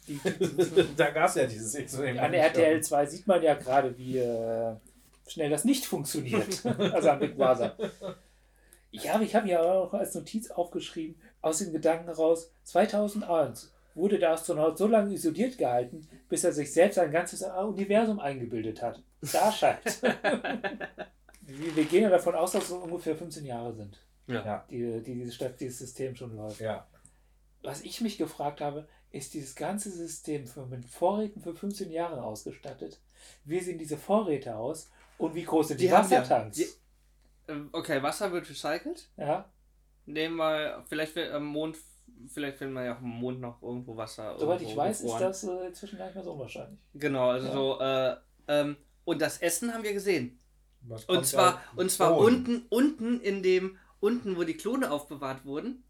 Die, 0.07 0.19
da 0.97 1.11
gab 1.11 1.29
es 1.29 1.35
ja 1.35 1.45
dieses 1.45 1.75
extrem. 1.75 2.17
an 2.19 2.33
RTL 2.33 2.81
2 2.81 3.05
sieht 3.05 3.27
man 3.27 3.41
ja 3.41 3.53
gerade, 3.53 3.97
wie 3.97 4.17
äh, 4.17 4.75
schnell 5.27 5.49
das 5.49 5.65
nicht 5.65 5.85
funktioniert. 5.85 6.65
also 6.65 7.09
an 7.09 7.19
Big 7.19 7.37
Brother. 7.37 7.75
Ich 8.91 9.11
habe 9.11 9.23
ich 9.23 9.35
hab 9.35 9.45
ja 9.45 9.61
auch 9.61 9.93
als 9.93 10.13
Notiz 10.15 10.51
aufgeschrieben, 10.51 11.15
aus 11.41 11.59
dem 11.59 11.71
Gedanken 11.71 12.05
heraus, 12.05 12.51
2001 12.63 13.71
wurde 13.95 14.19
der 14.19 14.31
Astronaut 14.31 14.77
so 14.77 14.87
lange 14.87 15.13
isoliert 15.13 15.57
gehalten, 15.57 16.07
bis 16.29 16.43
er 16.43 16.53
sich 16.53 16.71
selbst 16.71 16.97
ein 16.97 17.11
ganzes 17.11 17.41
Universum 17.41 18.19
eingebildet 18.19 18.81
hat. 18.81 19.01
Da 19.33 19.51
scheint. 19.51 20.01
wir, 21.41 21.85
gehen 21.85 22.03
ja 22.03 22.09
davon 22.09 22.35
aus, 22.35 22.53
dass 22.53 22.63
es 22.63 22.69
so 22.69 22.77
ungefähr 22.77 23.15
15 23.15 23.45
Jahre 23.45 23.73
sind, 23.73 23.97
Ja. 24.27 24.65
die, 24.69 25.01
die 25.01 25.15
diese 25.15 25.31
Stadt, 25.31 25.59
dieses 25.59 25.79
System 25.79 26.15
schon 26.15 26.35
läuft. 26.35 26.59
Ja. 26.61 26.87
Was 27.63 27.81
ich 27.81 28.01
mich 28.01 28.17
gefragt 28.17 28.61
habe, 28.61 28.87
ist 29.11 29.33
dieses 29.33 29.55
ganze 29.55 29.91
System 29.91 30.47
für, 30.47 30.65
mit 30.65 30.85
Vorräten 30.85 31.41
für 31.41 31.53
15 31.53 31.91
Jahre 31.91 32.23
ausgestattet? 32.23 32.99
Wie 33.45 33.59
sehen 33.59 33.77
diese 33.77 33.97
Vorräte 33.97 34.55
aus? 34.55 34.89
Und 35.17 35.35
wie 35.35 35.43
groß 35.43 35.69
sind 35.69 35.79
die, 35.79 35.87
Die 35.87 35.91
haben 35.93 36.09
ja- 36.09 36.19
Wassertanks? 36.21 36.57
die- 36.57 36.67
Ähm, 37.47 37.69
Okay, 37.73 38.01
Wasser 38.03 38.31
wird 38.31 38.49
recycelt. 38.49 39.09
ja, 39.17 39.49
Nehmen 40.05 40.37
wir, 40.37 40.83
vielleicht 40.87 41.15
wird 41.15 41.31
am 41.31 41.45
Mond, 41.45 41.77
vielleicht 42.27 42.57
finden 42.57 42.73
wir 42.73 42.83
ja 42.85 42.93
auch 42.95 42.99
am 42.99 43.09
Mond 43.09 43.39
noch 43.39 43.61
irgendwo 43.61 43.95
Wasser. 43.97 44.37
soweit 44.39 44.61
irgendwo 44.61 44.71
ich 44.71 44.77
weiß, 44.77 44.95
ist 44.97 45.03
gefroren. 45.03 45.21
das 45.23 45.43
äh, 45.43 45.67
inzwischen 45.67 45.97
gar 45.97 46.05
nicht 46.05 46.15
mehr 46.15 46.23
so 46.23 46.31
unwahrscheinlich. 46.33 46.79
Genau, 46.95 47.29
also 47.29 47.47
Ja. 47.47 47.53
so, 47.53 47.79
äh, 47.79 48.15
ähm, 48.61 48.77
und 49.05 49.21
das 49.21 49.37
Essen 49.39 49.73
haben 49.73 49.83
wir 49.83 49.93
gesehen. 49.93 50.39
Was 50.83 51.05
Und 51.05 51.25
zwar, 51.27 51.61
und 51.75 51.91
zwar 51.91 52.17
unten, 52.17 52.65
unten 52.69 53.19
in 53.21 53.43
dem, 53.43 53.77
unten, 53.99 54.35
wo 54.37 54.43
die 54.43 54.55
Klone 54.55 54.89
aufbewahrt 54.91 55.45
wurden, 55.45 55.83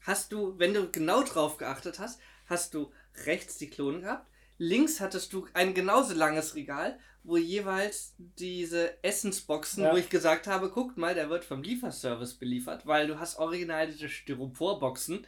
hast 0.00 0.32
du, 0.32 0.58
wenn 0.58 0.72
du 0.72 0.90
genau 0.90 1.22
drauf 1.22 1.58
geachtet 1.58 1.98
hast, 1.98 2.18
hast 2.52 2.74
du 2.74 2.92
rechts 3.26 3.58
die 3.58 3.68
Klone 3.68 4.00
gehabt, 4.02 4.30
links 4.58 5.00
hattest 5.00 5.32
du 5.32 5.46
ein 5.54 5.74
genauso 5.74 6.14
langes 6.14 6.54
Regal, 6.54 6.98
wo 7.24 7.36
jeweils 7.36 8.14
diese 8.18 9.02
Essensboxen, 9.02 9.84
Ja. 9.84 9.92
wo 9.92 9.96
ich 9.96 10.08
gesagt 10.08 10.46
habe, 10.46 10.70
guckt 10.70 10.96
mal, 10.98 11.14
der 11.14 11.30
wird 11.30 11.44
vom 11.44 11.62
Lieferservice 11.62 12.34
beliefert, 12.34 12.86
weil 12.86 13.06
du 13.06 13.18
hast 13.18 13.38
original 13.38 13.86
diese 13.88 14.08
Styroporboxen, 14.08 15.26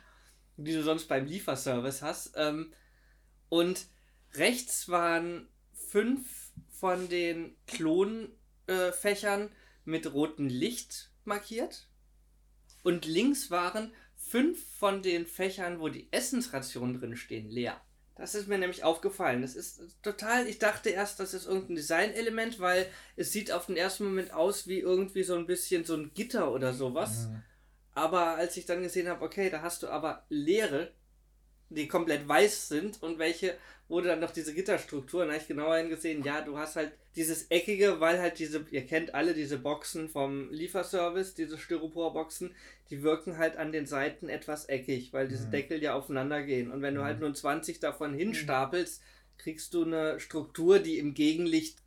die 0.57 0.73
du 0.73 0.83
sonst 0.83 1.09
beim 1.09 1.27
Lieferservice 1.27 2.03
hast. 2.03 2.33
Ähm, 2.37 2.73
und 3.49 3.87
rechts 4.35 4.89
waren 4.89 5.49
fünf 5.73 6.53
von 6.71 7.09
den 7.09 7.57
Klonfächern 7.67 9.51
mit 9.85 10.13
rotem 10.13 10.49
Licht 10.49 11.11
markiert. 11.25 11.89
Und 12.83 13.07
links 13.07 13.51
waren 13.51 13.93
fünf 14.35 14.67
von 14.81 15.01
den 15.01 15.27
Fächern, 15.27 15.79
wo 15.79 15.89
die 15.89 16.09
Essensrationen 16.11 16.99
drin 16.99 17.15
stehen, 17.15 17.49
leer. 17.49 17.81
Das 18.17 18.35
ist 18.35 18.49
mir 18.49 18.59
nämlich 18.59 18.83
aufgefallen. 18.83 19.43
Das 19.43 19.55
ist 19.55 19.81
total, 20.03 20.49
ich 20.49 20.59
dachte 20.59 20.91
erst, 20.91 21.21
das 21.21 21.35
ist 21.35 21.47
irgendein 21.47 21.77
Designelement, 21.77 22.59
weil 22.59 22.87
es 23.15 23.31
sieht 23.31 23.53
auf 23.53 23.67
den 23.67 23.77
ersten 23.77 24.03
Moment 24.03 24.33
aus 24.33 24.67
wie 24.67 24.81
irgendwie 24.81 25.23
so 25.23 25.37
ein 25.37 25.47
bisschen 25.47 25.85
so 25.85 25.95
ein 25.95 26.11
Gitter 26.15 26.53
oder 26.53 26.73
sowas. 26.73 27.29
Mhm. 27.29 27.43
Aber 27.93 28.35
als 28.35 28.57
ich 28.57 28.67
dann 28.67 28.83
gesehen 28.83 29.09
habe, 29.09 29.25
okay, 29.25 29.51
da 29.51 29.63
hast 29.63 29.85
du 29.85 29.89
aber 29.89 30.27
leere, 30.29 30.91
die 31.71 31.89
komplett 31.89 32.29
weiß 32.29 32.69
sind 32.69 33.03
und 33.03 33.19
welche, 33.19 33.57
wurde 33.89 34.09
dann 34.09 34.21
noch 34.21 34.31
diese 34.31 34.55
Gitterstruktur, 34.55 35.23
und 35.23 35.29
da 35.29 35.35
habe 35.35 35.43
ich 35.43 35.49
genauer 35.49 35.77
hingesehen, 35.77 36.25
ja, 36.25 36.41
du 36.41 36.57
hast 36.57 36.77
halt 36.77 36.93
dieses 37.17 37.51
eckige, 37.51 38.01
weil 38.01 38.19
halt 38.19 38.39
diese, 38.39 38.65
ihr 38.71 38.87
kennt 38.87 39.15
alle 39.15 39.35
diese 39.35 39.59
Boxen 39.59 40.09
vom 40.09 40.51
Lieferservice, 40.51 41.35
diese 41.35 41.59
Styroporboxen, 41.59 42.55
die 42.91 43.03
wirken 43.03 43.37
halt 43.39 43.57
an 43.57 43.73
den 43.73 43.87
Seiten 43.87 44.29
etwas 44.29 44.69
eckig, 44.69 45.13
weil 45.13 45.29
diese 45.29 45.47
Mhm. 45.47 45.51
Deckel 45.51 45.83
ja 45.83 45.95
aufeinander 45.95 46.43
gehen. 46.43 46.71
Und 46.71 46.81
wenn 46.83 46.95
du 46.95 47.01
Mhm. 47.03 47.05
halt 47.05 47.21
nur 47.21 47.35
20 47.35 47.79
davon 47.79 48.15
hinstapelst, 48.15 49.03
kriegst 49.37 49.75
du 49.75 49.85
eine 49.85 50.19
Struktur, 50.19 50.79
die 50.79 50.99
im 50.99 51.13
Gegenlicht 51.15 51.79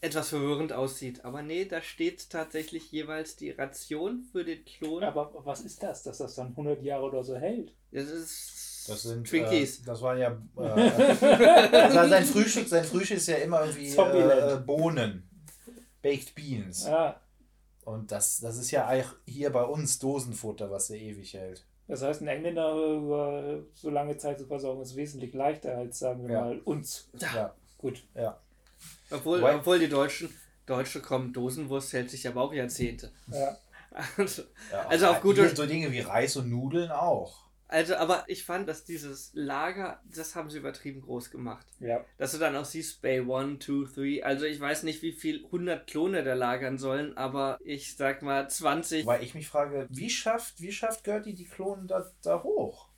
etwas 0.00 0.28
verwirrend 0.28 0.72
aussieht. 0.72 1.24
Aber 1.24 1.42
nee, 1.42 1.64
da 1.64 1.82
steht 1.82 2.30
tatsächlich 2.30 2.92
jeweils 2.92 3.36
die 3.36 3.50
Ration 3.50 4.22
für 4.30 4.44
den 4.44 4.64
Klon. 4.64 5.02
Aber 5.02 5.32
was 5.44 5.62
ist 5.62 5.82
das, 5.82 6.02
dass 6.04 6.18
das 6.18 6.36
dann 6.36 6.54
100 6.54 6.82
Jahre 6.82 7.04
oder 7.06 7.24
so 7.24 7.36
hält? 7.36 7.72
Das 7.90 8.08
ist 8.10 8.57
Das 8.88 9.02
sind 9.02 9.26
Twinkies. 9.26 9.80
Äh, 9.80 9.82
das 9.86 10.02
waren 10.02 10.18
ja. 10.18 10.30
Äh, 10.30 10.90
das 11.70 11.94
war 11.94 12.08
sein 12.08 12.24
Frühstück. 12.24 12.68
Sein 12.68 12.84
Frühstück 12.84 13.18
ist 13.18 13.28
ja 13.28 13.36
immer 13.36 13.60
irgendwie 13.64 13.88
Zombieland. 13.90 14.52
äh, 14.52 14.64
Bohnen, 14.64 15.28
Baked 16.02 16.34
Beans. 16.34 16.86
Ja. 16.86 17.20
Und 17.84 18.12
das, 18.12 18.40
das 18.40 18.58
ist 18.58 18.70
ja 18.70 18.88
auch 18.88 19.14
hier 19.26 19.50
bei 19.50 19.62
uns 19.64 19.98
Dosenfutter, 19.98 20.70
was 20.70 20.90
er 20.90 20.96
ewig 20.98 21.32
hält. 21.34 21.64
Das 21.86 22.02
heißt, 22.02 22.20
ein 22.20 22.28
Engländer 22.28 22.74
über 22.74 23.62
so 23.72 23.88
lange 23.88 24.18
Zeit 24.18 24.38
zu 24.38 24.46
versorgen 24.46 24.82
ist 24.82 24.94
wesentlich 24.94 25.32
leichter 25.32 25.74
als, 25.78 25.98
sagen 25.98 26.26
wir 26.28 26.34
Ja. 26.34 26.40
mal, 26.42 26.58
uns. 26.60 27.08
Ja, 27.18 27.54
Gut. 27.78 28.02
ja. 28.14 28.38
Obwohl, 29.10 29.42
obwohl 29.42 29.78
die 29.78 29.88
Deutschen, 29.88 30.28
Deutsche 30.66 31.00
kommen, 31.00 31.32
Dosenwurst 31.32 31.94
hält 31.94 32.10
sich 32.10 32.28
aber 32.28 32.42
auch 32.42 32.52
Jahrzehnte. 32.52 33.10
Ja. 33.32 33.56
Also, 34.18 34.42
ja 34.70 34.86
Also 34.86 35.06
auf 35.06 35.16
auch 35.16 35.20
gute- 35.22 35.46
hier 35.46 35.56
So 35.56 35.64
Dinge 35.64 35.90
wie 35.90 36.00
Reis 36.00 36.36
und 36.36 36.50
Nudeln 36.50 36.90
auch. 36.90 37.47
Also, 37.68 37.96
aber 37.96 38.24
ich 38.28 38.44
fand, 38.44 38.66
dass 38.68 38.84
dieses 38.84 39.30
Lager, 39.34 40.00
das 40.04 40.34
haben 40.34 40.48
sie 40.50 40.58
übertrieben 40.58 41.02
groß 41.02 41.30
gemacht. 41.30 41.66
ja. 41.80 42.04
Dass 42.16 42.32
du 42.32 42.38
dann 42.38 42.56
auch 42.56 42.64
siehst, 42.64 43.02
Bay 43.02 43.20
1, 43.20 43.64
2, 43.64 43.84
3. 43.94 44.24
Also 44.24 44.46
ich 44.46 44.58
weiß 44.58 44.82
nicht, 44.84 45.02
wie 45.02 45.12
viel 45.12 45.44
100 45.44 45.86
Klone 45.86 46.24
da 46.24 46.34
lagern 46.34 46.78
sollen, 46.78 47.16
aber 47.16 47.58
ich 47.62 47.96
sag 47.96 48.22
mal 48.22 48.48
20. 48.48 49.04
Weil 49.06 49.22
ich 49.22 49.34
mich 49.34 49.48
frage, 49.48 49.86
wie 49.90 50.10
schafft, 50.10 50.60
wie 50.60 50.72
schafft 50.72 51.04
Gertie 51.04 51.34
die 51.34 51.44
Klonen 51.44 51.86
da, 51.86 52.10
da 52.22 52.42
hoch? 52.42 52.88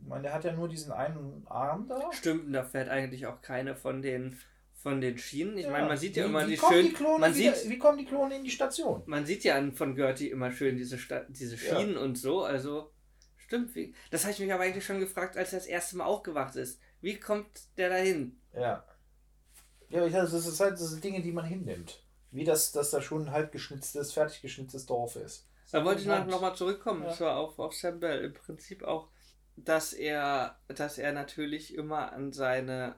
Ich 0.00 0.08
meine, 0.08 0.22
der 0.22 0.34
hat 0.34 0.44
ja 0.44 0.52
nur 0.52 0.68
diesen 0.68 0.92
einen 0.92 1.44
Arm 1.48 1.88
da. 1.88 2.12
Stimmt, 2.12 2.46
und 2.46 2.52
da 2.52 2.62
fährt 2.62 2.88
eigentlich 2.88 3.26
auch 3.26 3.42
keine 3.42 3.74
von 3.74 4.02
den, 4.02 4.38
von 4.80 5.00
den 5.00 5.18
Schienen. 5.18 5.58
Ich 5.58 5.64
Ja. 5.64 5.72
meine, 5.72 5.88
man 5.88 5.98
sieht 5.98 6.14
ja 6.16 6.24
wie, 6.24 6.28
immer 6.28 6.46
wie 6.46 6.56
schön. 6.56 6.86
Die 6.86 6.92
Klone 6.92 7.18
man, 7.18 7.34
wieder, 7.34 7.54
sieht, 7.54 7.70
wie 7.70 7.78
kommen 7.78 7.98
die 7.98 8.04
Klone 8.04 8.36
in 8.36 8.44
die 8.44 8.50
Station? 8.50 9.02
man 9.06 9.26
sieht 9.26 9.42
ja 9.42 9.60
von 9.72 9.96
Gertie 9.96 10.30
immer 10.30 10.52
schön 10.52 10.76
diese, 10.76 10.98
Sta 10.98 11.24
diese 11.28 11.56
Ja. 11.56 11.80
Schienen 11.80 11.96
und 11.96 12.16
so. 12.16 12.44
Also 12.44 12.92
stimmt. 13.46 13.74
Wie, 13.74 13.94
das 14.10 14.22
habe 14.24 14.32
ich 14.32 14.38
mich 14.40 14.52
aber 14.52 14.64
eigentlich 14.64 14.84
schon 14.84 15.00
gefragt, 15.00 15.36
als 15.36 15.52
er 15.52 15.60
das 15.60 15.68
erste 15.68 15.96
Mal 15.96 16.04
aufgewacht 16.04 16.56
ist. 16.56 16.80
Wie 17.00 17.18
kommt 17.18 17.48
der 17.76 17.88
dahin? 17.88 18.40
Ja. 18.52 18.84
Ja, 19.88 19.98
aber 19.98 20.06
ich 20.08 20.12
das 20.12 20.32
ist 20.32 20.60
halt 20.60 20.72
das 20.72 20.90
sind 20.90 21.04
Dinge, 21.04 21.22
die 21.22 21.32
man 21.32 21.44
hinnimmt. 21.44 22.02
Wie 22.32 22.44
das, 22.44 22.72
dass 22.72 22.90
da 22.90 23.00
schon 23.00 23.26
ein 23.26 23.30
halb 23.30 23.52
geschnitztes, 23.52 24.12
fertig 24.12 24.42
geschnitztes 24.42 24.84
Dorf 24.86 25.16
ist. 25.16 25.48
Da 25.70 25.84
wollte 25.84 26.02
ich 26.02 26.06
noch, 26.06 26.18
Land. 26.18 26.30
noch 26.30 26.40
mal 26.40 26.54
zurückkommen. 26.54 27.02
Ja. 27.02 27.08
Das 27.08 27.20
war 27.20 27.36
auf, 27.36 27.58
auf 27.58 27.74
Sam 27.74 28.00
Bell. 28.00 28.24
Im 28.24 28.34
Prinzip 28.34 28.82
auch, 28.82 29.08
dass 29.56 29.92
er, 29.92 30.58
dass 30.68 30.98
er 30.98 31.12
natürlich 31.12 31.74
immer 31.74 32.12
an 32.12 32.32
seine, 32.32 32.96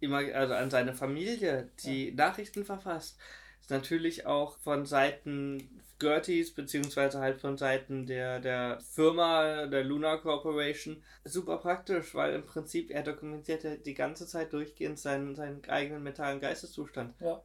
immer, 0.00 0.18
also 0.18 0.54
an 0.54 0.70
seine 0.70 0.94
Familie 0.94 1.70
die 1.84 2.12
Nachrichten 2.12 2.64
verfasst. 2.64 3.18
Ist 3.60 3.70
natürlich 3.70 4.26
auch 4.26 4.58
von 4.58 4.86
Seiten 4.86 5.82
Gerties, 5.98 6.52
beziehungsweise 6.54 7.20
halt 7.20 7.40
von 7.40 7.56
Seiten 7.56 8.06
der, 8.06 8.40
der 8.40 8.80
Firma, 8.80 9.66
der 9.66 9.84
Luna 9.84 10.18
Corporation, 10.18 11.02
super 11.24 11.56
praktisch, 11.58 12.14
weil 12.14 12.34
im 12.34 12.44
Prinzip 12.44 12.90
er 12.90 13.02
dokumentiert 13.02 13.64
ja 13.64 13.76
die 13.76 13.94
ganze 13.94 14.26
Zeit 14.26 14.52
durchgehend 14.52 14.98
seinen, 14.98 15.34
seinen 15.34 15.64
eigenen 15.68 16.02
mentalen 16.02 16.40
Geisteszustand. 16.40 17.14
Ja. 17.20 17.42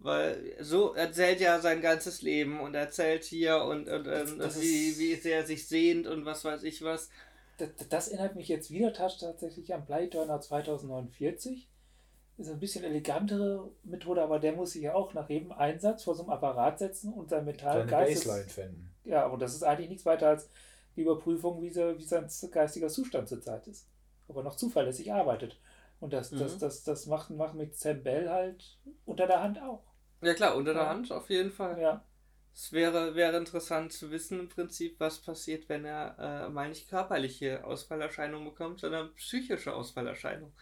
Weil 0.00 0.54
so 0.60 0.92
erzählt 0.92 1.40
ja 1.40 1.60
sein 1.60 1.80
ganzes 1.80 2.20
Leben 2.20 2.60
und 2.60 2.74
erzählt 2.74 3.24
hier 3.24 3.62
und, 3.62 3.88
und, 3.88 4.06
und 4.06 4.38
Das 4.38 4.60
wie, 4.60 4.98
wie 4.98 5.14
sehr 5.14 5.38
er 5.38 5.46
sich 5.46 5.66
sehnt 5.66 6.06
und 6.06 6.26
was 6.26 6.44
weiß 6.44 6.62
ich 6.64 6.82
was. 6.82 7.08
Das, 7.56 7.70
das 7.88 8.08
erinnert 8.08 8.36
mich 8.36 8.48
jetzt 8.48 8.70
wieder 8.70 8.92
tats- 8.92 9.20
tatsächlich 9.20 9.72
an 9.72 9.86
Blade 9.86 10.18
Runner 10.18 10.40
2049. 10.40 11.68
Ist 12.36 12.50
ein 12.50 12.58
bisschen 12.58 12.82
elegantere 12.84 13.70
Methode, 13.84 14.22
aber 14.22 14.40
der 14.40 14.52
muss 14.54 14.72
sich 14.72 14.82
ja 14.82 14.94
auch 14.94 15.14
nach 15.14 15.28
jedem 15.28 15.52
Einsatz 15.52 16.02
vor 16.02 16.14
so 16.16 16.22
einem 16.24 16.30
Apparat 16.30 16.80
setzen 16.80 17.12
und 17.12 17.30
sein 17.30 17.44
Metall 17.44 17.86
Deine 17.86 17.90
Baseline 18.08 18.48
finden. 18.48 18.90
Ja, 19.04 19.26
und 19.26 19.40
das 19.40 19.54
ist 19.54 19.62
eigentlich 19.62 19.88
nichts 19.88 20.04
weiter 20.04 20.28
als 20.28 20.50
die 20.96 21.02
Überprüfung, 21.02 21.62
wie, 21.62 21.70
se- 21.70 21.96
wie 21.96 22.02
sein 22.04 22.28
geistiger 22.50 22.88
Zustand 22.88 23.28
zurzeit 23.28 23.66
ist. 23.68 23.88
Ob 24.26 24.36
er 24.36 24.42
noch 24.42 24.56
zuverlässig 24.56 25.12
arbeitet. 25.12 25.60
Und 26.00 26.12
das, 26.12 26.30
das, 26.30 26.56
Mhm. 26.56 26.58
das, 26.60 26.82
das 26.82 27.06
macht, 27.06 27.30
macht 27.30 27.54
mit 27.54 27.76
Sam 27.76 28.02
Bell 28.02 28.28
halt 28.28 28.78
unter 29.04 29.26
der 29.28 29.40
Hand 29.42 29.60
auch. 29.62 29.84
Ja 30.20 30.34
klar, 30.34 30.56
unter 30.56 30.72
der 30.74 30.82
Ja. 30.84 30.88
Hand 30.88 31.12
auf 31.12 31.30
jeden 31.30 31.52
Fall. 31.52 31.80
Ja. 31.80 32.02
Es 32.52 32.72
wäre, 32.72 33.14
wäre 33.14 33.36
interessant 33.36 33.92
zu 33.92 34.10
wissen 34.10 34.40
im 34.40 34.48
Prinzip, 34.48 34.98
was 34.98 35.18
passiert, 35.20 35.68
wenn 35.68 35.84
er 35.84 36.16
äh, 36.18 36.48
mal 36.48 36.68
nicht 36.68 36.88
körperliche 36.88 37.64
Ausfallerscheinungen 37.64 38.48
bekommt, 38.48 38.80
sondern 38.80 39.12
psychische 39.14 39.74
Ausfallerscheinungen. 39.74 40.52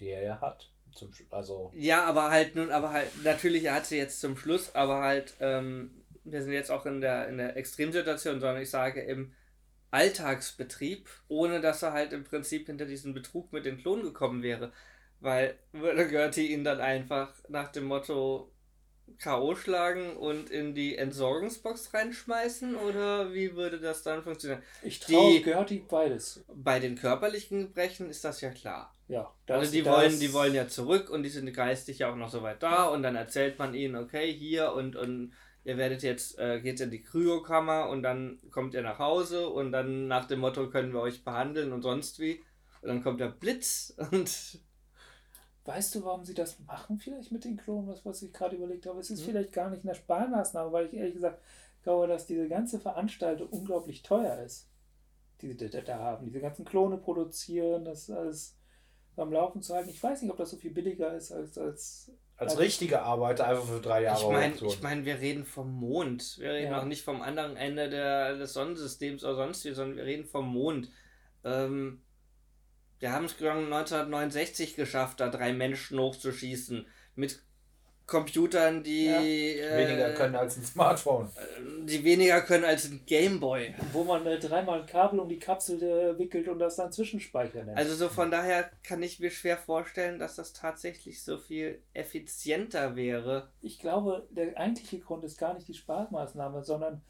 Die 0.00 0.08
er 0.08 0.22
ja 0.22 0.40
hat. 0.40 0.68
Zum, 0.94 1.10
also, 1.30 1.72
Ja, 1.74 2.04
aber 2.04 2.30
halt 2.30 2.54
nun, 2.54 2.70
aber 2.70 2.90
halt, 2.92 3.08
natürlich, 3.24 3.64
er 3.64 3.74
hat 3.76 3.86
sie 3.86 3.96
jetzt 3.96 4.20
zum 4.20 4.36
Schluss, 4.36 4.74
aber 4.74 5.00
halt, 5.00 5.34
ähm, 5.40 6.02
wir 6.24 6.42
sind 6.42 6.52
jetzt 6.52 6.70
auch 6.70 6.84
in 6.86 7.00
der, 7.00 7.28
in 7.28 7.38
der 7.38 7.56
Extremsituation, 7.56 8.40
sondern 8.40 8.62
ich 8.62 8.70
sage 8.70 9.00
im 9.00 9.32
Alltagsbetrieb, 9.90 11.08
ohne 11.28 11.60
dass 11.60 11.82
er 11.82 11.92
halt 11.92 12.12
im 12.12 12.24
Prinzip 12.24 12.66
hinter 12.66 12.86
diesen 12.86 13.14
Betrug 13.14 13.52
mit 13.52 13.64
den 13.64 13.78
Klonen 13.78 14.04
gekommen 14.04 14.42
wäre. 14.42 14.72
Weil 15.20 15.56
Gertie 15.72 16.52
ihn 16.52 16.64
dann 16.64 16.80
einfach 16.80 17.32
nach 17.48 17.70
dem 17.70 17.84
Motto 17.84 18.51
K.O. 19.18 19.54
schlagen 19.54 20.16
und 20.16 20.50
in 20.50 20.74
die 20.74 20.96
Entsorgungsbox 20.96 21.92
reinschmeißen 21.94 22.74
oder 22.76 23.32
wie 23.32 23.54
würde 23.56 23.78
das 23.80 24.02
dann 24.02 24.22
funktionieren? 24.22 24.62
Ich 24.82 25.00
traue 25.00 25.40
Die- 25.66 25.78
beides. 25.88 26.44
Bei 26.54 26.78
den 26.80 26.96
körperlichen 26.96 27.60
Gebrechen 27.68 28.08
ist 28.10 28.24
das 28.24 28.40
ja 28.40 28.50
klar. 28.50 28.94
Ja. 29.08 29.32
Also 29.48 29.62
das- 29.62 29.70
die 29.72 29.82
das- 29.82 29.94
wollen, 29.96 30.20
die 30.20 30.32
wollen 30.32 30.54
ja 30.54 30.68
zurück 30.68 31.10
und 31.10 31.22
die 31.22 31.28
sind 31.28 31.52
geistig 31.52 31.98
ja 31.98 32.10
auch 32.10 32.16
noch 32.16 32.30
so 32.30 32.42
weit 32.42 32.62
da 32.62 32.84
und 32.86 33.02
dann 33.02 33.16
erzählt 33.16 33.58
man 33.58 33.74
ihnen, 33.74 33.96
okay, 33.96 34.32
hier 34.32 34.72
und, 34.72 34.96
und 34.96 35.32
ihr 35.64 35.76
werdet 35.76 36.02
jetzt, 36.02 36.38
äh, 36.38 36.60
geht 36.60 36.80
in 36.80 36.90
die 36.90 37.02
Kryokammer 37.02 37.88
und 37.88 38.02
dann 38.02 38.38
kommt 38.50 38.74
ihr 38.74 38.82
nach 38.82 38.98
Hause 38.98 39.48
und 39.48 39.70
dann 39.72 40.08
nach 40.08 40.24
dem 40.26 40.40
Motto 40.40 40.68
können 40.70 40.92
wir 40.92 41.00
euch 41.00 41.24
behandeln 41.24 41.72
und 41.72 41.82
sonst 41.82 42.18
wie. 42.18 42.42
Und 42.80 42.88
dann 42.88 43.02
kommt 43.02 43.20
der 43.20 43.28
Blitz 43.28 43.94
und 44.10 44.60
Weißt 45.64 45.94
du, 45.94 46.02
warum 46.04 46.24
sie 46.24 46.34
das 46.34 46.58
machen, 46.60 46.98
vielleicht 46.98 47.30
mit 47.30 47.44
den 47.44 47.56
Klonen, 47.56 47.86
was, 47.88 48.04
was 48.04 48.20
ich 48.22 48.32
gerade 48.32 48.56
überlegt 48.56 48.86
habe? 48.86 48.98
Es 49.00 49.10
ist 49.10 49.20
Mhm. 49.20 49.26
vielleicht 49.26 49.52
gar 49.52 49.70
nicht 49.70 49.84
eine 49.84 49.94
Sparmaßnahme, 49.94 50.72
weil 50.72 50.86
ich 50.86 50.94
ehrlich 50.94 51.14
gesagt 51.14 51.40
glaube, 51.84 52.08
dass 52.08 52.26
diese 52.26 52.48
ganze 52.48 52.80
Veranstaltung 52.80 53.48
unglaublich 53.48 54.02
teuer 54.02 54.38
ist, 54.42 54.68
die 55.40 55.52
sie 55.52 55.56
da, 55.70 55.80
da 55.80 55.98
haben. 55.98 56.26
Diese 56.26 56.40
ganzen 56.40 56.64
Klone 56.64 56.96
produzieren, 56.96 57.84
das 57.84 58.10
alles 58.10 58.56
am 59.16 59.32
Laufen 59.32 59.62
zu 59.62 59.74
halten. 59.74 59.90
Ich 59.90 60.02
weiß 60.02 60.22
nicht, 60.22 60.30
ob 60.30 60.36
das 60.38 60.50
so 60.50 60.56
viel 60.56 60.70
billiger 60.72 61.14
ist 61.14 61.30
als. 61.32 61.56
als 61.58 62.10
als 62.38 62.52
Also- 62.52 62.62
richtige 62.62 63.02
Arbeiter 63.02 63.46
einfach 63.46 63.66
für 63.66 63.80
drei 63.80 64.02
Jahre 64.02 64.20
ich 64.20 64.28
meine, 64.28 64.54
ich 64.56 64.82
mein, 64.82 65.04
wir 65.04 65.20
reden 65.20 65.44
vom 65.44 65.70
Mond. 65.72 66.38
Wir 66.40 66.50
reden 66.54 66.72
Ja. 66.72 66.80
auch 66.80 66.86
nicht 66.86 67.04
vom 67.04 67.22
anderen 67.22 67.56
Ende 67.56 67.88
der, 67.88 68.36
des 68.36 68.52
Sonnensystems 68.54 69.22
oder 69.22 69.36
sonst 69.36 69.64
wie, 69.64 69.72
sondern 69.72 69.96
wir 69.98 70.04
reden 70.06 70.24
vom 70.24 70.48
Mond. 70.48 70.90
Ähm, 71.44 72.02
wir 73.02 73.10
haben 73.12 73.24
es 73.24 73.32
1969 73.32 74.76
geschafft, 74.76 75.18
da 75.18 75.28
drei 75.28 75.52
Menschen 75.52 75.98
hochzuschießen. 75.98 76.86
Mit 77.16 77.42
Computern, 78.06 78.82
die 78.84 79.06
Ja. 79.06 79.20
äh, 79.20 79.76
Weniger 79.88 80.12
können 80.14 80.36
als 80.36 80.56
ein 80.56 80.62
Smartphone. 80.64 81.28
die 81.84 82.04
weniger 82.04 82.40
können 82.42 82.64
als 82.64 82.84
ein 82.84 83.00
Gameboy. 83.06 83.74
wo 83.92 84.04
man 84.04 84.24
äh, 84.26 84.38
dreimal 84.38 84.80
ein 84.82 84.86
Kabel 84.86 85.18
um 85.18 85.28
die 85.28 85.38
Kapsel 85.40 85.82
äh, 85.82 86.16
wickelt 86.18 86.46
und 86.46 86.60
das 86.60 86.76
dann 86.76 86.92
Zwischenspeicher 86.92 87.64
nennt. 87.64 87.76
Also 87.76 87.94
so 87.96 88.08
von 88.08 88.30
daher 88.30 88.70
kann 88.84 89.02
ich 89.02 89.18
mir 89.18 89.30
schwer 89.30 89.56
vorstellen, 89.56 90.18
dass 90.20 90.36
das 90.36 90.52
tatsächlich 90.52 91.22
so 91.24 91.38
viel 91.38 91.80
effizienter 91.94 92.94
wäre. 92.94 93.48
Ich 93.62 93.78
glaube, 93.80 94.28
der 94.30 94.56
eigentliche 94.58 95.00
Grund 95.00 95.24
ist 95.24 95.38
gar 95.38 95.54
nicht 95.54 95.66
die 95.66 95.74
Sparmaßnahme, 95.74 96.62
sondern 96.62 97.02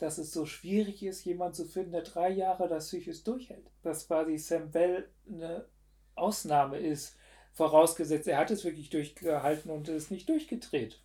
dass 0.00 0.18
es 0.18 0.32
so 0.32 0.46
schwierig 0.46 1.02
ist, 1.02 1.24
jemanden 1.24 1.54
zu 1.54 1.66
finden, 1.66 1.92
der 1.92 2.02
drei 2.02 2.30
Jahre 2.30 2.68
das 2.68 2.86
psychisch 2.86 3.22
durchhält. 3.22 3.70
Dass 3.82 4.06
quasi 4.06 4.38
Sam 4.38 4.70
Bell 4.70 5.08
eine 5.28 5.66
Ausnahme 6.14 6.78
ist, 6.78 7.16
vorausgesetzt, 7.52 8.26
er 8.26 8.38
hat 8.38 8.50
es 8.50 8.64
wirklich 8.64 8.88
durchgehalten 8.88 9.70
und 9.70 9.88
ist 9.88 10.10
nicht 10.10 10.28
durchgedreht. 10.28 11.00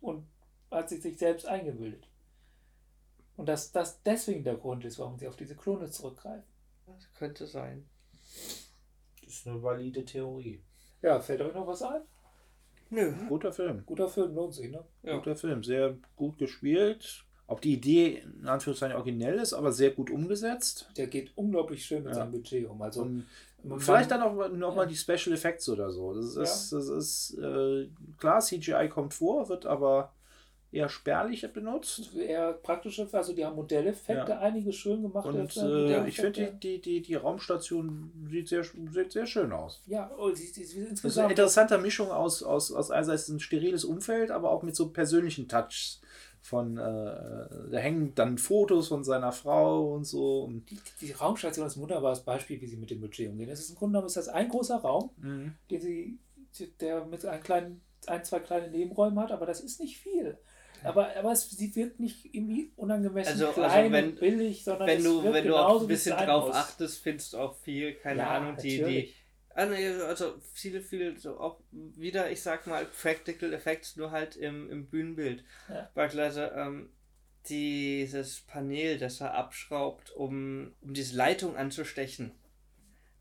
Und 0.00 0.26
hat 0.70 0.88
sich 0.88 1.02
sich 1.02 1.18
selbst 1.18 1.46
eingebildet. 1.46 2.08
Und 3.36 3.46
dass 3.46 3.72
das 3.72 4.02
deswegen 4.02 4.42
der 4.42 4.56
Grund 4.56 4.84
ist, 4.84 4.98
warum 4.98 5.18
sie 5.18 5.28
auf 5.28 5.36
diese 5.36 5.54
Klone 5.54 5.90
zurückgreifen. 5.90 6.48
Das 6.86 7.12
könnte 7.12 7.46
sein. 7.46 7.86
Das 9.22 9.34
ist 9.34 9.46
eine 9.46 9.62
valide 9.62 10.04
Theorie. 10.04 10.62
Ja, 11.02 11.20
fällt 11.20 11.42
euch 11.42 11.54
noch 11.54 11.66
was 11.66 11.82
ein? 11.82 12.02
Nö. 12.88 13.12
Guter 13.28 13.52
Film. 13.52 13.84
Guter 13.84 14.08
Film, 14.08 14.34
lohnt 14.34 14.54
sich, 14.54 14.70
ne? 14.70 14.82
Ja. 15.02 15.16
Guter 15.18 15.36
Film. 15.36 15.62
Sehr 15.62 15.98
gut 16.14 16.38
gespielt. 16.38 17.25
Ob 17.48 17.60
die 17.60 17.74
Idee 17.74 18.24
in 18.40 18.48
Anführungszeichen 18.48 18.96
originell 18.96 19.38
ist, 19.38 19.52
aber 19.52 19.70
sehr 19.72 19.90
gut 19.90 20.10
umgesetzt. 20.10 20.88
Der 20.96 21.06
geht 21.06 21.30
unglaublich 21.36 21.84
schön 21.84 22.02
mit 22.02 22.12
Ja. 22.12 22.18
seinem 22.20 22.32
Budget 22.32 22.68
um. 22.68 22.82
Also 22.82 23.02
Und 23.02 23.24
vielleicht 23.78 24.10
dann 24.10 24.22
auch 24.22 24.48
noch 24.50 24.74
mal 24.74 24.82
Ja. 24.82 24.88
die 24.88 24.96
Special 24.96 25.32
Effects 25.34 25.68
oder 25.68 25.90
so. 25.90 26.12
Das 26.14 26.34
Ja. 26.34 26.42
ist, 26.42 26.72
das 26.72 26.88
ist 26.88 27.38
äh, 27.38 27.88
klar, 28.18 28.40
CGI 28.40 28.88
kommt 28.88 29.14
vor, 29.14 29.48
wird 29.48 29.64
aber 29.64 30.12
eher 30.72 30.88
spärlich 30.88 31.46
benutzt. 31.52 32.14
Eher 32.16 32.52
praktische, 32.52 33.08
also 33.12 33.32
die 33.32 33.44
haben 33.44 33.56
Modelleffekte, 33.56 34.32
ja. 34.32 34.38
einige 34.40 34.72
schön 34.72 35.02
gemacht. 35.02 35.26
Und 35.26 35.56
äh, 35.56 36.06
ich 36.08 36.16
finde, 36.16 36.52
die, 36.60 36.80
die, 36.80 37.00
die 37.00 37.14
Raumstation 37.14 38.10
sieht 38.28 38.48
sehr, 38.48 38.64
sieht 38.64 39.12
sehr 39.12 39.26
schön 39.26 39.52
aus. 39.52 39.80
Ja, 39.86 40.10
oh, 40.18 40.32
sie, 40.34 40.46
sie, 40.46 40.64
sie 40.64 40.80
insgesamt. 40.80 41.04
Das 41.04 41.12
ist 41.12 41.18
eine 41.18 41.30
interessante 41.30 41.78
Mischung 41.78 42.10
aus, 42.10 42.42
aus, 42.42 42.72
aus 42.72 42.90
einerseits 42.90 43.28
ein 43.28 43.40
steriles 43.40 43.84
Umfeld, 43.84 44.30
aber 44.30 44.50
auch 44.50 44.62
mit 44.64 44.74
so 44.76 44.88
persönlichen 44.90 45.48
Touchs 45.48 46.00
von, 46.46 46.78
äh, 46.78 46.80
da 46.80 47.78
hängen 47.78 48.14
dann 48.14 48.38
Fotos 48.38 48.88
von 48.88 49.02
seiner 49.02 49.32
Frau 49.32 49.92
und 49.92 50.04
so. 50.04 50.44
Und 50.44 50.70
die, 50.70 50.78
die, 51.00 51.10
Raumstation 51.10 51.66
ist 51.66 51.76
ein 51.76 51.82
wunderbares 51.82 52.20
Beispiel, 52.20 52.60
wie 52.60 52.68
sie 52.68 52.76
mit 52.76 52.90
dem 52.90 53.00
Budget 53.00 53.30
umgehen. 53.30 53.50
Es 53.50 53.58
ist 53.58 53.70
im 53.70 53.76
Grunde 53.76 53.94
genommen 53.94 54.06
ist 54.06 54.16
das 54.16 54.28
ein 54.28 54.48
großer 54.48 54.76
Raum, 54.76 55.10
mhm. 55.16 55.54
den 55.70 55.80
sie, 55.80 56.18
der 56.80 57.04
mit 57.04 57.26
einem 57.26 57.42
kleinen, 57.42 57.80
ein, 58.06 58.24
zwei 58.24 58.38
kleinen 58.38 58.70
Nebenräumen 58.70 59.18
hat, 59.18 59.32
aber 59.32 59.44
das 59.44 59.60
ist 59.60 59.80
nicht 59.80 59.98
viel. 59.98 60.38
Aber, 60.84 61.16
aber 61.16 61.32
es, 61.32 61.50
sie 61.50 61.74
wirkt 61.74 61.98
nicht 61.98 62.32
irgendwie 62.32 62.70
unangemessen 62.76 63.32
also, 63.32 63.48
also 63.48 63.60
klein 63.62 63.72
also 63.72 63.92
wenn, 63.92 64.04
und 64.10 64.20
billig, 64.20 64.62
sondern 64.62 64.86
wenn 64.86 65.02
du, 65.02 65.24
wenn 65.24 65.46
du 65.46 65.56
auch 65.56 65.80
ein 65.80 65.88
bisschen 65.88 66.16
drauf 66.16 66.54
achtest, 66.54 67.02
findest 67.02 67.32
du 67.32 67.38
auch 67.38 67.56
viel, 67.56 67.94
keine 67.94 68.20
ja, 68.20 68.30
Ahnung, 68.30 68.56
die, 68.62 68.84
die 68.84 69.14
also 69.56 70.34
viele, 70.52 70.80
viele, 70.80 71.18
so 71.18 71.40
auch 71.40 71.60
wieder, 71.70 72.30
ich 72.30 72.42
sag 72.42 72.66
mal, 72.66 72.84
Practical 72.84 73.52
Effects, 73.52 73.96
nur 73.96 74.10
halt 74.10 74.36
im, 74.36 74.70
im 74.70 74.86
Bühnenbild. 74.86 75.44
Ja. 75.68 75.90
Beispielsweise 75.94 76.52
ähm, 76.54 76.90
dieses 77.48 78.40
Panel, 78.42 78.98
das 78.98 79.20
er 79.20 79.34
abschraubt, 79.34 80.10
um, 80.10 80.74
um 80.82 80.94
diese 80.94 81.16
Leitung 81.16 81.56
anzustechen. 81.56 82.32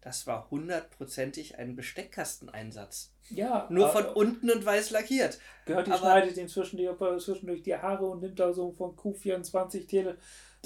Das 0.01 0.27
war 0.27 0.51
hundertprozentig 0.51 1.57
ein 1.57 1.75
Besteckkasteneinsatz. 1.75 3.15
Ja. 3.29 3.67
Nur 3.71 3.89
von 3.89 4.05
unten 4.05 4.51
und 4.51 4.63
weiß 4.63 4.91
lackiert. 4.91 5.39
Gehört 5.65 5.87
die 5.87 5.91
aber, 5.91 6.01
schneidet 6.01 6.37
ihn 6.37 6.47
zwischendurch 6.47 7.63
die 7.63 7.75
Haare 7.75 8.05
und 8.05 8.21
nimmt 8.21 8.39
da 8.39 8.53
so 8.53 8.71
von 8.71 8.95
Q24 8.95 9.87
Tele 9.87 10.17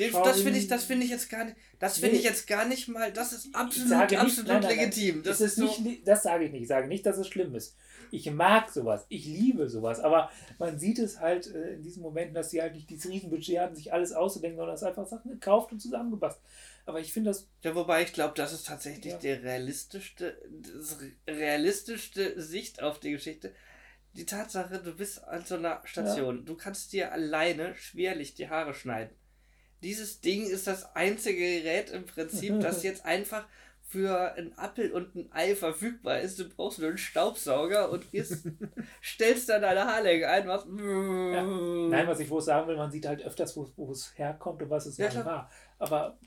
das 0.07 0.41
finde 0.41 0.59
ich, 0.59 0.67
das 0.67 0.83
finde 0.83 1.05
ich 1.05 1.11
jetzt 1.11 1.29
gar 1.29 1.45
nicht, 1.45 1.57
das 1.79 1.97
finde 1.97 2.13
nee. 2.13 2.19
ich 2.19 2.23
jetzt 2.23 2.47
gar 2.47 2.65
nicht 2.65 2.87
mal, 2.87 3.11
das 3.11 3.33
ist 3.33 3.53
absolut, 3.53 3.91
absolut 3.91 4.25
nicht, 4.25 4.47
nein, 4.47 4.61
nein, 4.61 4.77
legitim. 4.77 5.23
Das, 5.23 5.41
ist, 5.41 5.57
ist 5.57 5.79
nicht, 5.81 6.07
das 6.07 6.23
sage 6.23 6.45
ich 6.45 6.51
nicht. 6.51 6.63
Ich 6.63 6.67
sage 6.67 6.87
nicht, 6.87 7.05
dass 7.05 7.17
es 7.17 7.27
schlimm 7.27 7.53
ist. 7.55 7.75
Ich 8.11 8.29
mag 8.31 8.69
sowas, 8.69 9.05
ich 9.09 9.25
liebe 9.25 9.69
sowas, 9.69 9.99
aber 9.99 10.31
man 10.57 10.79
sieht 10.79 10.99
es 10.99 11.19
halt 11.19 11.47
äh, 11.53 11.75
in 11.75 11.83
diesen 11.83 12.01
Momenten, 12.01 12.33
dass 12.33 12.49
sie 12.49 12.61
halt 12.61 12.73
nicht 12.73 12.89
dieses 12.89 13.11
Riesenbudget 13.11 13.59
hatten, 13.59 13.75
sich 13.75 13.93
alles 13.93 14.13
auszudenken, 14.13 14.57
sondern 14.57 14.75
es 14.75 14.83
einfach 14.83 15.05
Sachen 15.05 15.31
gekauft 15.31 15.71
und 15.71 15.79
zusammengepasst. 15.79 16.41
Aber 16.85 16.99
ich 16.99 17.13
finde 17.13 17.29
das. 17.29 17.47
Ja, 17.63 17.75
wobei 17.75 18.01
ich 18.01 18.13
glaube, 18.13 18.33
das 18.35 18.53
ist 18.53 18.65
tatsächlich 18.65 19.13
ja. 19.13 19.19
der 19.19 19.43
realistischste, 19.43 20.41
realistischste 21.27 22.41
Sicht 22.41 22.81
auf 22.81 22.99
die 22.99 23.11
Geschichte. 23.11 23.53
Die 24.13 24.25
Tatsache, 24.25 24.79
du 24.79 24.95
bist 24.95 25.23
an 25.23 25.45
so 25.45 25.55
einer 25.55 25.81
Station, 25.85 26.37
ja. 26.37 26.43
du 26.43 26.55
kannst 26.55 26.93
dir 26.93 27.11
alleine 27.11 27.75
schwerlich 27.75 28.33
die 28.33 28.49
Haare 28.49 28.73
schneiden 28.73 29.18
dieses 29.81 30.21
Ding 30.21 30.45
ist 30.45 30.67
das 30.67 30.95
einzige 30.95 31.39
Gerät 31.39 31.89
im 31.91 32.05
Prinzip, 32.05 32.59
das 32.59 32.83
jetzt 32.83 33.05
einfach 33.05 33.45
für 33.89 34.33
ein 34.33 34.55
Apfel 34.55 34.91
und 34.91 35.15
ein 35.15 35.31
Ei 35.31 35.55
verfügbar 35.55 36.19
ist. 36.19 36.37
Du 36.37 36.47
brauchst 36.47 36.77
nur 36.77 36.89
einen 36.89 36.99
Staubsauger 36.99 37.89
und 37.89 38.11
gehst, 38.11 38.47
stellst 39.03 39.49
dann 39.49 39.63
deine 39.63 39.85
Haarlänge 39.85 40.27
ein, 40.27 40.45
machst. 40.45 40.67
Ja. 40.67 41.43
Nein, 41.43 42.07
was 42.07 42.19
ich 42.19 42.29
wohl 42.29 42.41
sagen 42.41 42.67
will, 42.67 42.77
man 42.77 42.91
sieht 42.91 43.07
halt 43.07 43.23
öfters, 43.23 43.57
wo, 43.57 43.67
wo 43.77 43.91
es 43.91 44.15
herkommt 44.17 44.61
und 44.61 44.69
was 44.69 44.85
es 44.85 44.97
ja, 44.97 45.25
war. 45.25 45.49
Aber 45.79 46.19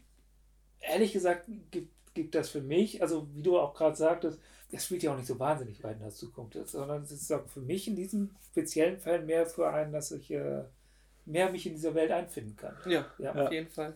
ehrlich 0.81 1.13
gesagt 1.13 1.49
gibt, 1.71 1.93
gibt 2.15 2.35
das 2.35 2.49
für 2.49 2.61
mich, 2.61 3.01
also 3.01 3.29
wie 3.33 3.43
du 3.43 3.59
auch 3.59 3.75
gerade 3.75 3.97
sagtest, 3.97 4.41
das 4.73 4.85
spielt 4.85 5.05
ja 5.05 5.13
auch 5.13 5.17
nicht 5.17 5.29
so 5.29 5.39
wahnsinnig 5.39 5.85
weit 5.85 5.97
in 5.97 6.03
der 6.03 6.11
Zukunft, 6.11 6.57
sondern 6.69 7.03
es 7.03 7.13
ist 7.13 7.31
auch 7.31 7.47
für 7.47 7.61
mich 7.61 7.87
in 7.87 7.95
diesem 7.95 8.31
speziellen 8.51 8.99
Fall 8.99 9.23
mehr 9.23 9.47
für 9.47 9.71
einen, 9.71 9.93
dass 9.93 10.11
ich. 10.11 10.31
Äh, 10.33 10.65
mehr 11.25 11.51
mich 11.51 11.67
in 11.67 11.75
dieser 11.75 11.95
Welt 11.95 12.11
einfinden 12.11 12.57
kann. 12.57 12.75
Ja, 12.87 13.07
ja. 13.19 13.35
auf 13.35 13.53
jeden 13.53 13.71
Fall. 13.71 13.95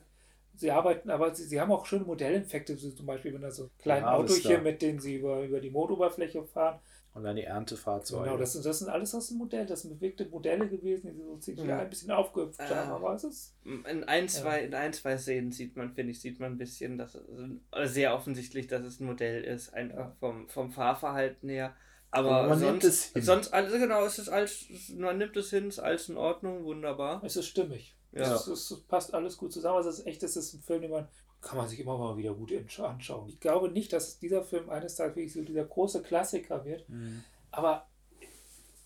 Sie 0.55 0.71
arbeiten, 0.71 1.11
aber 1.11 1.35
sie, 1.35 1.45
sie 1.45 1.61
haben 1.61 1.71
auch 1.71 1.85
schöne 1.85 2.05
Modelleffekte, 2.05 2.77
so 2.77 2.91
zum 2.91 3.07
Beispiel, 3.07 3.35
wenn 3.35 3.43
da 3.43 3.51
so 3.51 3.71
kleine 3.79 4.07
ja, 4.07 4.15
Autochen, 4.15 4.63
mit 4.63 4.81
denen 4.81 4.99
sie 4.99 5.17
über, 5.17 5.43
über 5.43 5.61
die 5.61 5.71
Motoberfläche 5.71 6.45
fahren. 6.45 6.81
Und 7.17 7.25
dann 7.25 7.37
die 7.37 7.45
Erntefahrzeuge. 7.45 8.25
Genau, 8.25 8.37
das, 8.37 8.61
das 8.61 8.79
sind 8.79 8.91
alles 8.91 9.15
aus 9.15 9.29
dem 9.29 9.39
Modell. 9.39 9.65
Das 9.65 9.83
sind 9.83 9.99
bewegte 9.99 10.27
Modelle 10.27 10.69
gewesen, 10.69 11.15
die 11.15 11.23
so 11.23 11.39
CGI 11.39 11.67
ja. 11.67 11.79
ein 11.79 11.89
bisschen 11.89 12.11
aufgehüpft 12.11 12.61
äh, 12.61 12.65
haben. 12.65 12.91
Aber 12.91 13.15
es 13.15 13.25
ist. 13.25 13.57
In 13.65 14.05
ein, 14.05 14.29
zwei, 14.29 14.61
ja. 14.61 14.67
in 14.67 14.75
ein, 14.75 14.93
zwei 14.93 15.17
Szenen 15.17 15.51
sieht 15.51 15.77
man, 15.77 15.95
finde 15.95 16.13
ich, 16.13 16.21
sieht 16.21 16.41
man 16.41 16.53
ein 16.53 16.59
bisschen, 16.59 16.99
dass 16.99 17.15
es 17.15 17.95
sehr 17.95 18.15
offensichtlich, 18.15 18.67
dass 18.67 18.83
es 18.83 19.01
ein 19.01 19.07
Modell 19.07 19.45
ist. 19.45 19.73
Einfach 19.73 20.15
vom, 20.21 20.47
vom 20.49 20.71
Fahrverhalten 20.71 21.49
her. 21.49 21.75
Aber 22.17 22.49
man 22.49 22.59
sonst, 22.59 22.71
nimmt 22.71 22.85
es 22.85 23.05
hin. 23.13 23.23
sonst, 23.23 23.53
also 23.53 23.79
genau, 23.79 24.05
es 24.05 24.19
ist 24.19 24.29
als, 24.29 24.67
man 24.97 25.19
nimmt 25.19 25.37
es 25.37 25.51
hin, 25.51 25.69
ist 25.69 25.79
alles 25.79 26.09
in 26.09 26.17
Ordnung, 26.17 26.65
wunderbar. 26.65 27.23
Es 27.25 27.37
ist 27.37 27.47
stimmig. 27.47 27.95
Ja. 28.13 28.35
Es, 28.35 28.47
es, 28.47 28.83
passt 28.89 29.15
alles 29.15 29.37
gut 29.37 29.53
zusammen. 29.53 29.77
Also 29.77 29.91
es 29.91 29.99
ist 30.01 30.07
echt, 30.07 30.23
es 30.23 30.37
ist 30.37 30.55
ein 30.55 30.63
Film, 30.63 30.83
den 30.83 30.91
man 30.91 31.09
kann 31.43 31.59
man 31.59 31.69
sich 31.69 31.79
immer 31.79 31.97
mal 31.97 32.17
wieder 32.17 32.35
gut 32.35 32.53
anschauen. 32.79 33.29
Ich 33.29 33.39
glaube 33.39 33.69
nicht, 33.69 33.93
dass 33.93 34.19
dieser 34.19 34.43
Film 34.43 34.69
eines 34.69 34.97
Tages 34.97 35.17
wirklich 35.17 35.33
so 35.33 35.43
dieser 35.43 35.65
große 35.65 36.03
Klassiker 36.03 36.65
wird, 36.65 36.89
mhm. 36.89 37.23
aber 37.53 37.87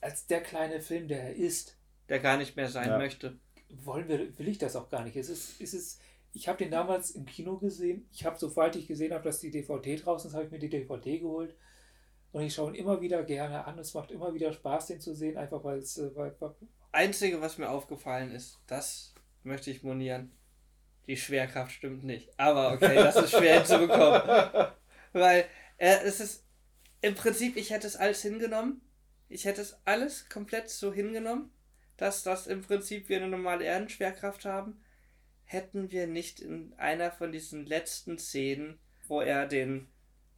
als 0.00 0.26
der 0.26 0.42
kleine 0.42 0.80
Film, 0.80 1.08
der 1.08 1.22
er 1.22 1.36
ist, 1.36 1.76
der 2.08 2.18
gar 2.18 2.36
nicht 2.36 2.56
mehr 2.56 2.68
sein 2.68 2.88
ja. 2.88 2.98
möchte, 2.98 3.38
wollen 3.84 4.08
wir, 4.08 4.38
will 4.38 4.48
ich 4.48 4.58
das 4.58 4.76
auch 4.76 4.90
gar 4.90 5.04
nicht. 5.04 5.16
Es 5.16 5.28
ist, 5.28 5.60
es 5.60 5.74
ist, 5.74 6.00
ich 6.32 6.48
habe 6.48 6.58
den 6.58 6.70
damals 6.70 7.12
im 7.12 7.24
Kino 7.24 7.56
gesehen. 7.56 8.06
Ich 8.12 8.24
habe, 8.24 8.38
sobald 8.38 8.76
ich 8.76 8.86
gesehen 8.86 9.12
habe, 9.12 9.24
dass 9.24 9.40
die 9.40 9.50
DVD 9.50 9.96
draußen 9.96 10.28
ist, 10.28 10.34
habe 10.34 10.46
ich 10.46 10.50
mir 10.50 10.58
die 10.58 10.68
DVD 10.68 11.18
geholt. 11.18 11.54
Und 12.32 12.42
ich 12.42 12.54
schaue 12.54 12.70
ihn 12.70 12.76
immer 12.76 13.00
wieder 13.00 13.22
gerne 13.24 13.64
an. 13.64 13.78
Es 13.78 13.94
macht 13.94 14.10
immer 14.10 14.32
wieder 14.34 14.52
Spaß, 14.52 14.86
den 14.86 15.00
zu 15.00 15.14
sehen, 15.14 15.36
einfach 15.36 15.64
weil 15.64 15.78
es. 15.78 15.98
Äh, 15.98 16.14
weil, 16.14 16.34
weil 16.38 16.54
Einzige, 16.92 17.40
was 17.40 17.58
mir 17.58 17.70
aufgefallen 17.70 18.30
ist, 18.32 18.58
das 18.66 19.14
möchte 19.42 19.70
ich 19.70 19.82
monieren. 19.82 20.32
Die 21.06 21.16
Schwerkraft 21.16 21.72
stimmt 21.72 22.04
nicht. 22.04 22.30
Aber 22.38 22.72
okay, 22.72 22.94
das 22.94 23.16
ist 23.16 23.30
schwer 23.30 23.54
hinzubekommen. 23.58 24.22
Weil 25.12 25.44
äh, 25.78 25.98
es 26.04 26.20
ist 26.20 26.44
im 27.00 27.14
Prinzip, 27.14 27.56
ich 27.56 27.70
hätte 27.70 27.86
es 27.86 27.96
alles 27.96 28.22
hingenommen. 28.22 28.82
Ich 29.28 29.44
hätte 29.44 29.60
es 29.60 29.78
alles 29.84 30.28
komplett 30.28 30.68
so 30.70 30.92
hingenommen, 30.92 31.52
dass 31.96 32.22
das 32.22 32.46
im 32.46 32.62
Prinzip 32.62 33.08
wir 33.08 33.18
eine 33.18 33.28
normale 33.28 33.64
Erdenschwerkraft 33.64 34.44
haben. 34.44 34.82
Hätten 35.44 35.90
wir 35.90 36.06
nicht 36.06 36.40
in 36.40 36.74
einer 36.76 37.10
von 37.10 37.32
diesen 37.32 37.66
letzten 37.66 38.18
Szenen, 38.18 38.78
wo 39.06 39.20
er 39.20 39.46
den, 39.46 39.88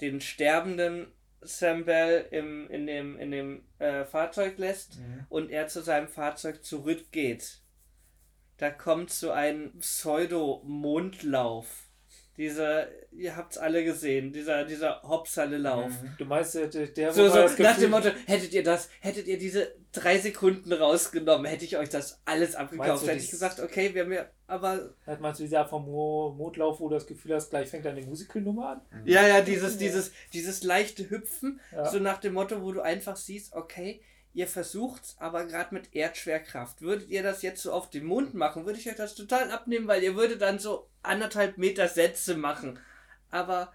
den 0.00 0.20
Sterbenden 0.20 1.12
Sam 1.44 1.84
Bell 1.84 2.26
im, 2.30 2.68
in 2.70 2.86
dem, 2.86 3.18
in 3.18 3.30
dem 3.30 3.64
äh, 3.78 4.04
Fahrzeug 4.04 4.58
lässt 4.58 4.98
mhm. 4.98 5.26
und 5.28 5.50
er 5.50 5.68
zu 5.68 5.82
seinem 5.82 6.08
Fahrzeug 6.08 6.64
zurückgeht. 6.64 7.60
Da 8.58 8.70
kommt 8.70 9.10
so 9.10 9.30
ein 9.30 9.78
Pseudo-Mondlauf. 9.78 11.88
Dieser, 12.38 12.88
ihr 13.10 13.36
habt 13.36 13.52
es 13.52 13.58
alle 13.58 13.84
gesehen, 13.84 14.32
dieser, 14.32 14.64
dieser 14.64 15.02
Hopsalle-Lauf. 15.02 15.90
Mhm. 15.90 16.14
Du 16.16 16.24
meinst, 16.24 16.54
der, 16.54 16.66
der 16.68 17.12
so, 17.12 17.28
so 17.28 17.46
nach 17.58 17.78
dem 17.78 17.90
Motto, 17.90 18.08
hättet 18.26 18.54
ihr 18.54 18.62
das, 18.62 18.88
hättet 19.00 19.26
ihr 19.26 19.38
diese 19.38 19.74
drei 19.92 20.18
Sekunden 20.18 20.72
rausgenommen, 20.72 21.44
hätte 21.44 21.66
ich 21.66 21.76
euch 21.76 21.90
das 21.90 22.22
alles 22.24 22.54
abgekauft. 22.54 23.06
Hätte 23.06 23.22
ich 23.22 23.30
gesagt, 23.30 23.60
okay, 23.60 23.94
wir 23.94 24.04
haben 24.04 24.12
ja, 24.12 24.26
aber. 24.46 24.94
Hat 25.06 25.20
meinst 25.20 25.40
du 25.40 25.44
diese 25.44 25.58
Art 25.58 25.68
vom 25.68 25.84
Mondlauf, 25.84 26.80
wo 26.80 26.88
du 26.88 26.94
das 26.94 27.06
Gefühl 27.06 27.34
hast, 27.34 27.50
gleich 27.50 27.68
fängt 27.68 27.84
dann 27.84 27.96
die 27.96 28.06
Musical-Nummer 28.06 28.68
an? 28.70 28.80
Mhm. 28.90 29.06
Ja, 29.06 29.26
ja, 29.26 29.42
dieses, 29.42 29.76
dieses, 29.76 30.12
dieses 30.32 30.64
leichte 30.64 31.10
Hüpfen, 31.10 31.60
ja. 31.70 31.84
so 31.84 31.98
nach 31.98 32.18
dem 32.18 32.32
Motto, 32.32 32.62
wo 32.62 32.72
du 32.72 32.80
einfach 32.80 33.16
siehst, 33.16 33.52
okay, 33.52 34.00
ihr 34.34 34.46
versucht's, 34.46 35.16
aber 35.18 35.44
gerade 35.46 35.74
mit 35.74 35.94
Erdschwerkraft. 35.94 36.80
Würdet 36.82 37.08
ihr 37.08 37.22
das 37.22 37.42
jetzt 37.42 37.62
so 37.62 37.72
auf 37.72 37.90
dem 37.90 38.06
Mond 38.06 38.34
machen, 38.34 38.64
würde 38.64 38.78
ich 38.78 38.88
euch 38.88 38.96
das 38.96 39.14
total 39.14 39.50
abnehmen, 39.50 39.88
weil 39.88 40.02
ihr 40.02 40.16
würdet 40.16 40.42
dann 40.42 40.58
so 40.58 40.88
anderthalb 41.02 41.58
Meter 41.58 41.88
Sätze 41.88 42.36
machen. 42.36 42.78
Aber 43.30 43.72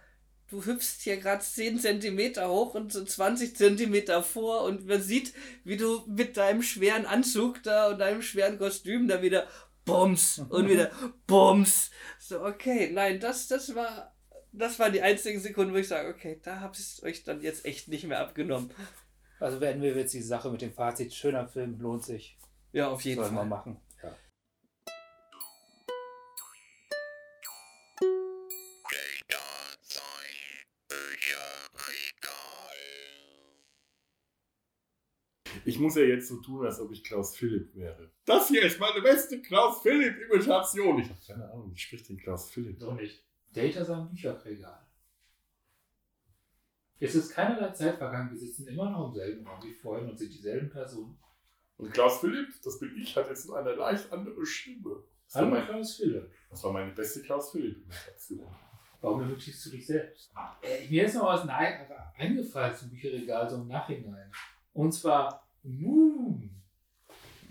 du 0.50 0.66
hüpfst 0.66 1.02
hier 1.02 1.18
gerade 1.18 1.44
10 1.44 1.80
Zentimeter 1.80 2.50
hoch 2.50 2.74
und 2.74 2.92
so 2.92 3.04
20 3.04 3.56
Zentimeter 3.56 4.24
vor 4.24 4.64
und 4.64 4.88
man 4.88 5.02
sieht, 5.02 5.34
wie 5.64 5.78
du 5.78 6.04
mit 6.08 6.38
deinem 6.38 6.64
schweren 6.64 7.06
Anzug 7.06 7.64
da 7.64 7.90
und 7.90 8.00
deinem 8.00 8.22
schweren 8.22 8.58
Kostüm 8.58 9.08
da 9.08 9.22
wieder 9.22 9.48
Bums 9.86 10.42
und 10.50 10.70
wieder 10.70 10.92
Bums. 11.28 11.92
So, 12.20 12.44
okay, 12.44 12.90
nein, 12.92 13.20
das, 13.20 13.48
das 13.48 13.74
war, 13.76 14.14
das 14.52 14.80
war 14.80 14.90
die 14.90 15.02
einzigen 15.02 15.40
Sekunden, 15.40 15.74
wo 15.74 15.78
ich 15.78 15.88
sage, 15.88 16.10
okay, 16.10 16.40
da 16.44 16.60
habt 16.60 16.78
ihr 16.80 17.04
euch 17.04 17.24
dann 17.24 17.42
jetzt 17.42 17.66
echt 17.66 17.88
nicht 17.88 18.06
mehr 18.06 18.20
abgenommen. 18.20 18.72
Also 19.40 19.62
werden 19.62 19.82
wir 19.84 19.96
jetzt 19.96 20.14
die 20.14 20.22
Sache 20.22 20.50
mit 20.50 20.62
dem 20.62 20.74
Fazit, 20.74 21.14
schöner 21.14 21.48
Film, 21.48 21.80
lohnt 21.80 22.04
sich. 22.04 22.38
Ja, 22.72 22.90
auf 22.90 23.02
jeden 23.02 23.22
Fall. 23.22 23.30
Sollen 23.30 23.38
wir 23.38 23.46
machen. 23.46 23.80
Ja. 24.02 24.16
Ich 35.66 35.80
muss 35.80 35.96
ja 35.96 36.04
jetzt 36.04 36.30
so 36.30 36.38
tun, 36.38 36.66
als 36.66 36.80
ob 36.80 36.92
ich 36.92 37.04
Klaus 37.04 37.36
Philipp 37.36 37.76
wäre. 37.76 38.12
Das 38.26 38.48
hier 38.48 38.64
ist 38.64 38.80
meine 38.80 39.02
beste 39.02 39.42
Klaus 39.42 39.82
Philipp-Imitation. 39.84 41.00
Ich 41.00 41.10
habe 41.10 41.20
keine 41.28 41.52
Ahnung, 41.52 41.72
wie 41.72 41.78
spricht 41.78 42.10
denn 42.10 42.18
Klaus 42.18 42.50
Philipp? 42.50 42.80
Doch 42.80 42.96
nicht. 42.96 43.24
Data 43.54 43.86
sein 43.86 44.10
Bücherregal. 44.10 44.87
Es 47.00 47.14
ist 47.16 47.32
keinerlei 47.32 47.72
Zeit 47.72 47.98
vergangen, 47.98 48.32
wir 48.32 48.38
sitzen 48.38 48.68
immer 48.68 48.90
noch 48.90 49.08
im 49.10 49.14
selben 49.14 49.46
Raum 49.48 49.64
wie 49.64 49.74
vorhin 49.74 50.10
und 50.10 50.18
sind 50.18 50.34
dieselben 50.34 50.70
Personen. 50.70 51.18
Und 51.78 51.94
Klaus 51.94 52.20
Philipp, 52.20 52.48
das 52.64 52.80
bin 52.80 52.96
ich, 53.00 53.16
hat 53.16 53.28
jetzt 53.30 53.52
eine 53.52 53.74
leicht 53.76 54.12
andere 54.12 54.44
Stimme. 54.46 55.04
Das 55.26 55.36
Hallo 55.36 55.50
mein, 55.50 55.66
Klaus 55.66 55.96
Philipp. 55.98 56.32
das 56.50 56.64
war 56.64 56.74
meine 56.74 56.92
beste 56.94 57.22
Klaus 57.22 57.52
Philipp-Imitation. 57.52 58.48
Warum 59.02 59.22
ermutigst 59.22 59.64
du 59.66 59.70
dich 59.70 59.86
selbst? 59.86 60.32
Äh, 60.64 60.88
mir 60.90 61.06
ist 61.06 61.14
noch 61.16 61.26
was 61.28 61.48
ein- 61.48 61.88
eingefallen 62.18 62.76
zum 62.76 62.90
Bücherregal, 62.90 63.48
so 63.48 63.58
im 63.58 63.68
Nachhinein. 63.68 64.32
Und 64.74 64.92
zwar 64.92 65.48
Moon. 65.62 66.50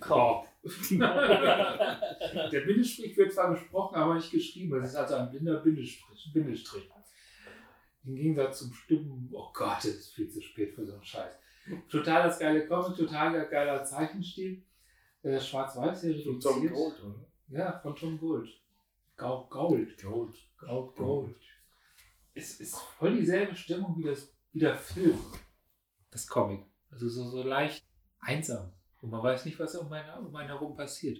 Korb. 0.00 0.48
Der 0.98 2.60
Bindestrich 2.66 3.16
wird 3.16 3.32
zwar 3.32 3.50
gesprochen, 3.54 3.94
aber 3.94 4.14
nicht 4.16 4.30
geschrieben. 4.32 4.82
Es 4.82 4.90
ist 4.90 4.96
also 4.96 5.14
ein 5.14 5.30
blinder 5.30 5.58
Bindestrich. 5.60 6.30
Bindestrich. 6.32 6.90
Im 8.06 8.14
Gegensatz 8.14 8.60
zum 8.60 8.72
Stimmen, 8.72 9.28
oh 9.32 9.50
Gott, 9.52 9.78
es 9.78 9.96
ist 9.96 10.14
viel 10.14 10.30
zu 10.30 10.40
spät 10.40 10.74
für 10.74 10.86
so 10.86 10.92
einen 10.92 11.04
Scheiß. 11.04 11.34
Total 11.88 12.22
das 12.22 12.38
geile 12.38 12.66
Comic, 12.66 12.96
total 12.96 13.48
geiler 13.48 13.84
Zeichenstil. 13.84 14.62
Äh, 15.22 15.40
Schwarz-Weiß-Serie 15.40 16.22
Von 16.22 16.40
Tom. 16.40 16.68
Gold, 16.68 17.02
oder? 17.02 17.26
Ja, 17.48 17.78
von 17.80 17.96
Tom 17.96 18.18
Gold. 18.18 18.48
Gold. 19.16 19.50
Gold. 19.50 19.98
Gold, 20.58 20.96
Gold. 20.96 21.36
Es 22.32 22.60
ist 22.60 22.76
voll 22.76 23.16
dieselbe 23.16 23.56
Stimmung 23.56 23.96
wie, 23.98 24.04
das, 24.04 24.32
wie 24.52 24.60
der 24.60 24.76
Film. 24.76 25.18
Das 26.10 26.28
Comic. 26.28 26.64
Also 26.90 27.08
so, 27.08 27.28
so 27.28 27.42
leicht 27.42 27.84
einsam. 28.20 28.72
Und 29.00 29.10
man 29.10 29.22
weiß 29.22 29.44
nicht, 29.46 29.58
was 29.58 29.74
um 29.74 29.92
einen, 29.92 30.26
um 30.26 30.36
einen 30.36 30.48
herum 30.48 30.76
passiert. 30.76 31.18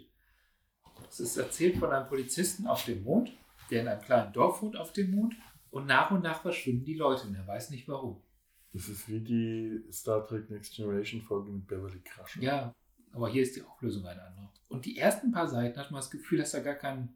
Es 1.09 1.19
ist 1.19 1.37
erzählt 1.37 1.79
von 1.79 1.91
einem 1.91 2.09
Polizisten 2.09 2.67
auf 2.67 2.85
dem 2.85 3.03
Mond, 3.03 3.33
der 3.71 3.83
in 3.83 3.89
einem 3.89 4.01
kleinen 4.01 4.33
Dorf 4.33 4.63
wohnt 4.63 4.77
auf 4.77 4.93
dem 4.93 5.11
Mond. 5.11 5.35
Und 5.71 5.87
nach 5.87 6.11
und 6.11 6.23
nach 6.23 6.43
verschwinden 6.43 6.85
die 6.85 6.95
Leute 6.95 7.27
und 7.27 7.35
er 7.35 7.47
weiß 7.47 7.71
nicht 7.71 7.87
warum. 7.89 8.23
Das 8.73 8.89
ist 8.89 9.09
wie 9.09 9.21
die 9.21 9.85
Star 9.91 10.27
Trek 10.27 10.51
Next 10.51 10.75
Generation 10.75 11.21
Folge 11.23 11.51
mit 11.51 11.67
Beverly 11.67 12.01
Crusher. 12.01 12.43
Ja, 12.43 12.75
aber 13.13 13.29
hier 13.29 13.43
ist 13.43 13.57
die 13.57 13.63
Auflösung 13.63 14.07
eine 14.07 14.23
andere. 14.23 14.51
Und 14.69 14.85
die 14.85 14.99
ersten 14.99 15.33
paar 15.33 15.49
Seiten 15.49 15.79
hat 15.79 15.91
man 15.91 16.01
das 16.01 16.11
Gefühl, 16.11 16.39
dass 16.39 16.53
da 16.53 16.61
gar 16.61 16.75
kein, 16.75 17.15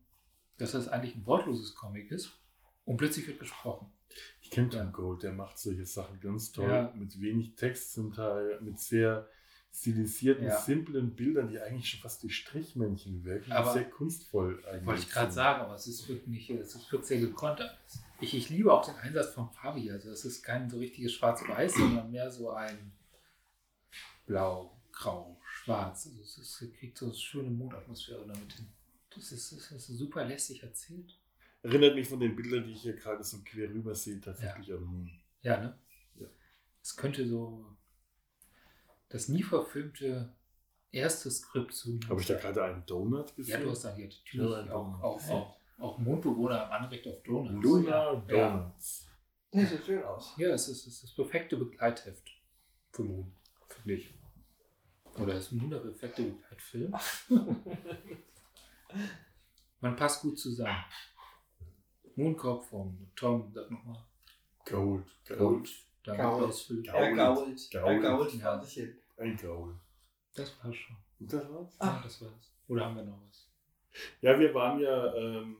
dass 0.57 0.73
das 0.73 0.89
eigentlich 0.89 1.17
ein 1.17 1.27
wortloses 1.27 1.75
Comic 1.75 2.11
ist. 2.11 2.39
Und 2.85 2.97
plötzlich 2.97 3.27
wird 3.27 3.39
gesprochen. 3.39 3.93
Ich 4.41 4.51
kenne 4.51 4.69
Tom 4.69 4.81
Ja. 4.81 4.91
Gold, 4.91 5.23
der 5.23 5.33
macht 5.33 5.59
solche 5.59 5.85
Sachen 5.85 6.19
ganz 6.21 6.51
toll. 6.51 6.69
Ja. 6.69 6.93
Mit 6.97 7.21
wenig 7.21 7.55
Text 7.55 7.93
zum 7.93 8.13
Teil, 8.13 8.61
mit 8.61 8.79
sehr 8.79 9.29
stilisierten, 9.73 10.45
Ja. 10.47 10.59
simplen 10.61 11.15
Bildern, 11.15 11.49
die 11.49 11.59
eigentlich 11.61 11.89
schon 11.89 12.01
fast 12.01 12.23
wie 12.25 12.31
Strichmännchen 12.31 13.25
wirken. 13.25 13.53
Aber- 13.53 13.73
sehr 13.73 13.89
kunstvoll 13.89 14.63
eigentlich. 14.67 14.87
Wollte 14.87 15.03
ich 15.03 15.11
gerade 15.11 15.33
sagen, 15.33 15.63
aber 15.63 15.75
es 15.75 15.87
ist 15.87 16.09
wirklich, 16.09 16.51
es 16.51 16.75
ist 16.75 16.91
wirklich 16.93 17.09
sehr 17.09 17.21
gekonnt. 17.21 17.61
Ich, 18.21 18.35
ich 18.35 18.51
liebe 18.51 18.73
auch 18.73 18.85
den 18.85 18.97
Einsatz 18.97 19.31
von 19.35 19.49
Fabi. 19.51 19.91
Also 19.91 20.11
es 20.11 20.25
ist 20.25 20.43
kein 20.43 20.69
so 20.69 20.79
richtiges 20.79 21.13
Schwarz-Weiß, 21.15 21.75
sondern 21.75 22.11
mehr 22.11 22.31
so 22.31 22.51
ein 22.51 22.93
Blau, 24.27 24.77
Grau, 24.93 25.41
Schwarz. 25.45 26.07
Also 26.07 26.21
es, 26.21 26.39
ist, 26.39 26.63
es 26.63 26.73
kriegt 26.79 26.99
so 26.99 27.07
eine 27.07 27.15
schöne 27.15 27.51
Mondatmosphäre 27.51 28.27
damit 28.27 28.53
hin. 28.53 28.67
Das 29.15 29.33
ist, 29.33 29.53
das 29.53 29.71
ist 29.73 29.87
super 29.89 30.25
lässig 30.25 30.63
erzählt. 30.63 31.19
Erinnert 31.63 31.95
mich 31.95 32.09
von 32.09 32.21
den 32.21 32.37
Bildern, 32.37 32.65
die 32.65 32.73
ich 32.73 32.83
hier 32.83 32.95
gerade 32.95 33.23
so 33.23 33.39
quer 33.45 33.69
rüber 33.69 33.95
sehe, 33.95 34.21
tatsächlich 34.21 34.73
an 34.73 34.83
Moon. 34.85 35.11
Ja, 35.43 35.61
ne? 35.61 35.79
Ja. 36.17 36.27
Es 36.83 36.97
könnte 36.97 37.27
so 37.27 37.65
das 39.11 39.29
nie 39.29 39.43
verfilmte 39.43 40.35
erste 40.91 41.31
Skript 41.31 41.75
zu. 41.75 42.01
Habe 42.09 42.21
ich 42.21 42.27
da 42.27 42.35
gerade 42.35 42.65
einen 42.65 42.87
Donut 42.87 43.37
gesehen? 43.37 43.59
Ja, 43.61 43.65
du 43.65 43.71
hast 43.71 43.85
da 43.85 43.95
hier 43.95 44.07
natürlich 44.07 44.33
Ja, 44.69 44.75
auch, 44.75 45.03
auch, 45.03 45.31
auch, 45.31 45.57
auch 45.79 45.99
Mondbewohner 45.99 46.61
haben 46.61 46.85
Anrecht 46.85 47.07
auf 47.07 47.23
Donuts. 47.23 47.63
Luna 47.63 48.25
Ja. 48.29 48.51
Donuts. 48.59 49.07
Das 49.53 49.69
sieht 49.71 49.85
schön 49.85 50.03
aus. 50.05 50.35
Ja, 50.39 50.51
es 50.51 50.69
ist, 50.69 50.87
es 50.87 50.95
ist 50.95 51.03
das 51.05 51.15
perfekte 51.15 51.57
Begleitheft 51.57 52.29
für 52.93 53.03
Moon, 53.03 53.33
finde 53.69 53.95
ich. 53.95 54.15
Oder 55.19 55.35
ist 55.35 55.53
Moon 55.53 55.71
der 55.71 55.79
perfekte 55.79 56.23
Begleitfilm? 56.23 56.95
Man 59.81 59.97
passt 59.97 60.23
gut 60.23 60.39
zusammen. 60.39 60.85
Moonkopf 62.17 62.69
von 62.69 63.11
Tom, 63.17 63.51
sag 63.53 63.71
nochmal. 63.71 64.05
Gold. 64.67 65.07
Gold. 65.27 65.69
Dann 66.05 66.17
Gaul. 66.17 66.41
Gaul. 66.49 66.87
Er 66.87 67.15
gault. 67.15 67.75
Er 67.75 67.81
Gault. 67.83 68.03
gault 68.03 68.35
Ja. 68.77 68.85
Ein 69.19 69.37
Gaul. 69.37 69.75
Das 70.35 70.57
war's 70.63 70.77
schon. 70.77 70.97
Und 71.19 71.33
das 71.33 71.51
war's? 71.51 71.77
Ja, 71.81 72.01
das 72.03 72.23
war's. 72.23 72.53
Oder 72.69 72.85
haben 72.87 72.97
wir 72.97 73.05
noch 73.05 73.21
was? 73.29 73.49
Ja, 74.21 74.39
wir 74.39 74.55
waren 74.55 74.79
ja. 74.81 75.15
Ähm, 75.15 75.57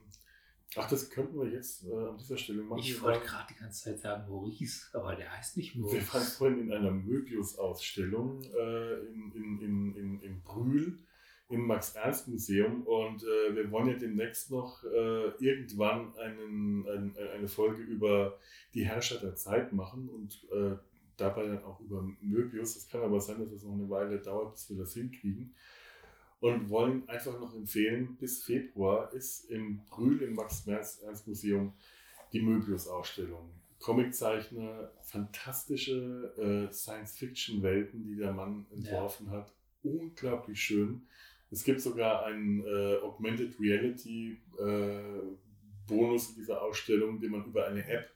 ach, 0.75 0.89
das 0.89 1.09
könnten 1.09 1.39
wir 1.39 1.49
jetzt 1.49 1.83
äh, 1.85 1.93
an 1.93 2.17
dieser 2.17 2.37
Stelle 2.37 2.63
machen. 2.63 2.79
Ich 2.79 2.95
Wir 2.95 3.01
wollte 3.01 3.25
gerade 3.25 3.53
die 3.53 3.59
ganze 3.59 3.83
Zeit 3.83 3.99
sagen 3.99 4.27
Maurice, 4.29 4.87
aber 4.93 5.15
der 5.15 5.37
heißt 5.37 5.57
nicht 5.57 5.75
Wir 5.75 5.81
Maurice. 5.81 6.13
waren 6.13 6.23
vorhin 6.23 6.59
in 6.59 6.73
einer 6.73 6.91
Möbius-Ausstellung 6.91 8.41
äh, 8.43 8.93
in, 9.07 9.31
in, 9.33 9.61
in, 9.61 9.95
in, 9.95 10.21
in 10.21 10.41
Brühl 10.41 10.97
im 11.51 11.67
Max-Ernst-Museum 11.67 12.83
und 12.83 13.23
äh, 13.23 13.55
wir 13.55 13.69
wollen 13.71 13.89
ja 13.89 13.95
demnächst 13.95 14.51
noch 14.51 14.83
äh, 14.83 15.29
irgendwann 15.39 16.15
einen, 16.17 16.87
ein, 16.87 17.15
eine 17.35 17.47
Folge 17.47 17.81
über 17.81 18.37
die 18.73 18.85
Herrscher 18.85 19.19
der 19.19 19.35
Zeit 19.35 19.73
machen 19.73 20.09
und 20.09 20.47
äh, 20.51 20.77
dabei 21.17 21.47
dann 21.47 21.63
auch 21.63 21.79
über 21.79 22.01
Möbius. 22.21 22.75
Es 22.75 22.87
kann 22.87 23.01
aber 23.01 23.19
sein, 23.19 23.39
dass 23.39 23.51
es 23.51 23.63
noch 23.63 23.73
eine 23.73 23.89
Weile 23.89 24.19
dauert, 24.19 24.53
bis 24.53 24.69
wir 24.69 24.77
das 24.77 24.93
hinkriegen. 24.93 25.53
Und 26.39 26.69
wollen 26.69 27.07
einfach 27.07 27.39
noch 27.39 27.53
empfehlen, 27.53 28.17
bis 28.19 28.43
Februar 28.43 29.13
ist 29.13 29.45
in 29.51 29.85
Brühl 29.85 30.23
im 30.23 30.33
Max-Ernst-Museum 30.33 31.73
die 32.33 32.41
Möbius-Ausstellung. 32.41 33.51
Comiczeichner, 33.79 34.91
fantastische 35.01 36.33
äh, 36.37 36.73
Science-Fiction-Welten, 36.73 38.03
die 38.03 38.15
der 38.15 38.31
Mann 38.31 38.65
entworfen 38.71 39.29
hat. 39.29 39.53
Unglaublich 39.83 40.61
schön. 40.61 41.07
Es 41.51 41.65
gibt 41.65 41.81
sogar 41.81 42.25
einen 42.25 42.65
äh, 42.65 42.97
Augmented 43.03 43.59
Reality 43.59 44.37
äh, 44.57 45.35
Bonus 45.85 46.29
in 46.29 46.35
dieser 46.35 46.61
Ausstellung, 46.61 47.19
den 47.19 47.31
man 47.31 47.45
über 47.45 47.67
eine 47.67 47.85
App 47.85 48.09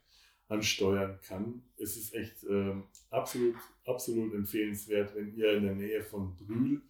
ansteuern 0.48 1.20
kann. 1.22 1.62
Es 1.78 1.98
ist 1.98 2.14
echt 2.14 2.45
ähm, 2.45 2.86
absolut, 3.10 3.56
absolut 3.86 4.34
empfehlenswert, 4.34 5.14
wenn 5.16 5.36
ihr 5.36 5.52
in 5.57 5.64
der 5.64 5.76
Nähe 5.76 6.02
von 6.02 6.38
Brühl 6.38 6.82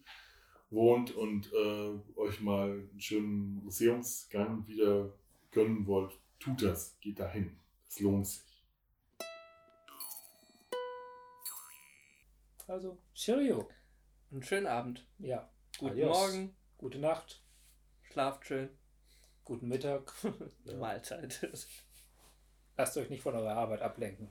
wohnt 0.70 1.16
und 1.16 1.52
äh, 1.52 2.18
euch 2.18 2.40
mal 2.40 2.70
einen 2.70 3.00
schönen 3.00 3.64
Museumsgang 3.64 4.68
wieder 4.68 5.12
gönnen 5.50 5.84
wollt. 5.86 6.12
Tut 6.38 6.62
das, 6.62 6.96
geht 7.00 7.18
dahin. 7.18 7.56
Es 7.88 7.98
lohnt 7.98 8.26
sich. 8.26 8.64
Also, 12.68 12.98
Cheerio. 13.14 13.68
Einen 14.30 14.42
schönen 14.42 14.66
Abend. 14.66 15.08
Ja. 15.18 15.50
Guten 15.78 15.92
Adios. 15.92 16.16
Morgen. 16.16 16.56
Gute 16.78 16.98
Nacht. 16.98 17.42
Schlaft 18.02 18.46
schön. 18.46 18.70
Guten 19.44 19.68
Mittag. 19.68 20.12
Mahlzeit. 20.78 21.46
Lasst 22.76 22.96
euch 22.96 23.10
nicht 23.10 23.22
von 23.22 23.34
eurer 23.34 23.54
Arbeit 23.56 23.82
ablenken. 23.82 24.30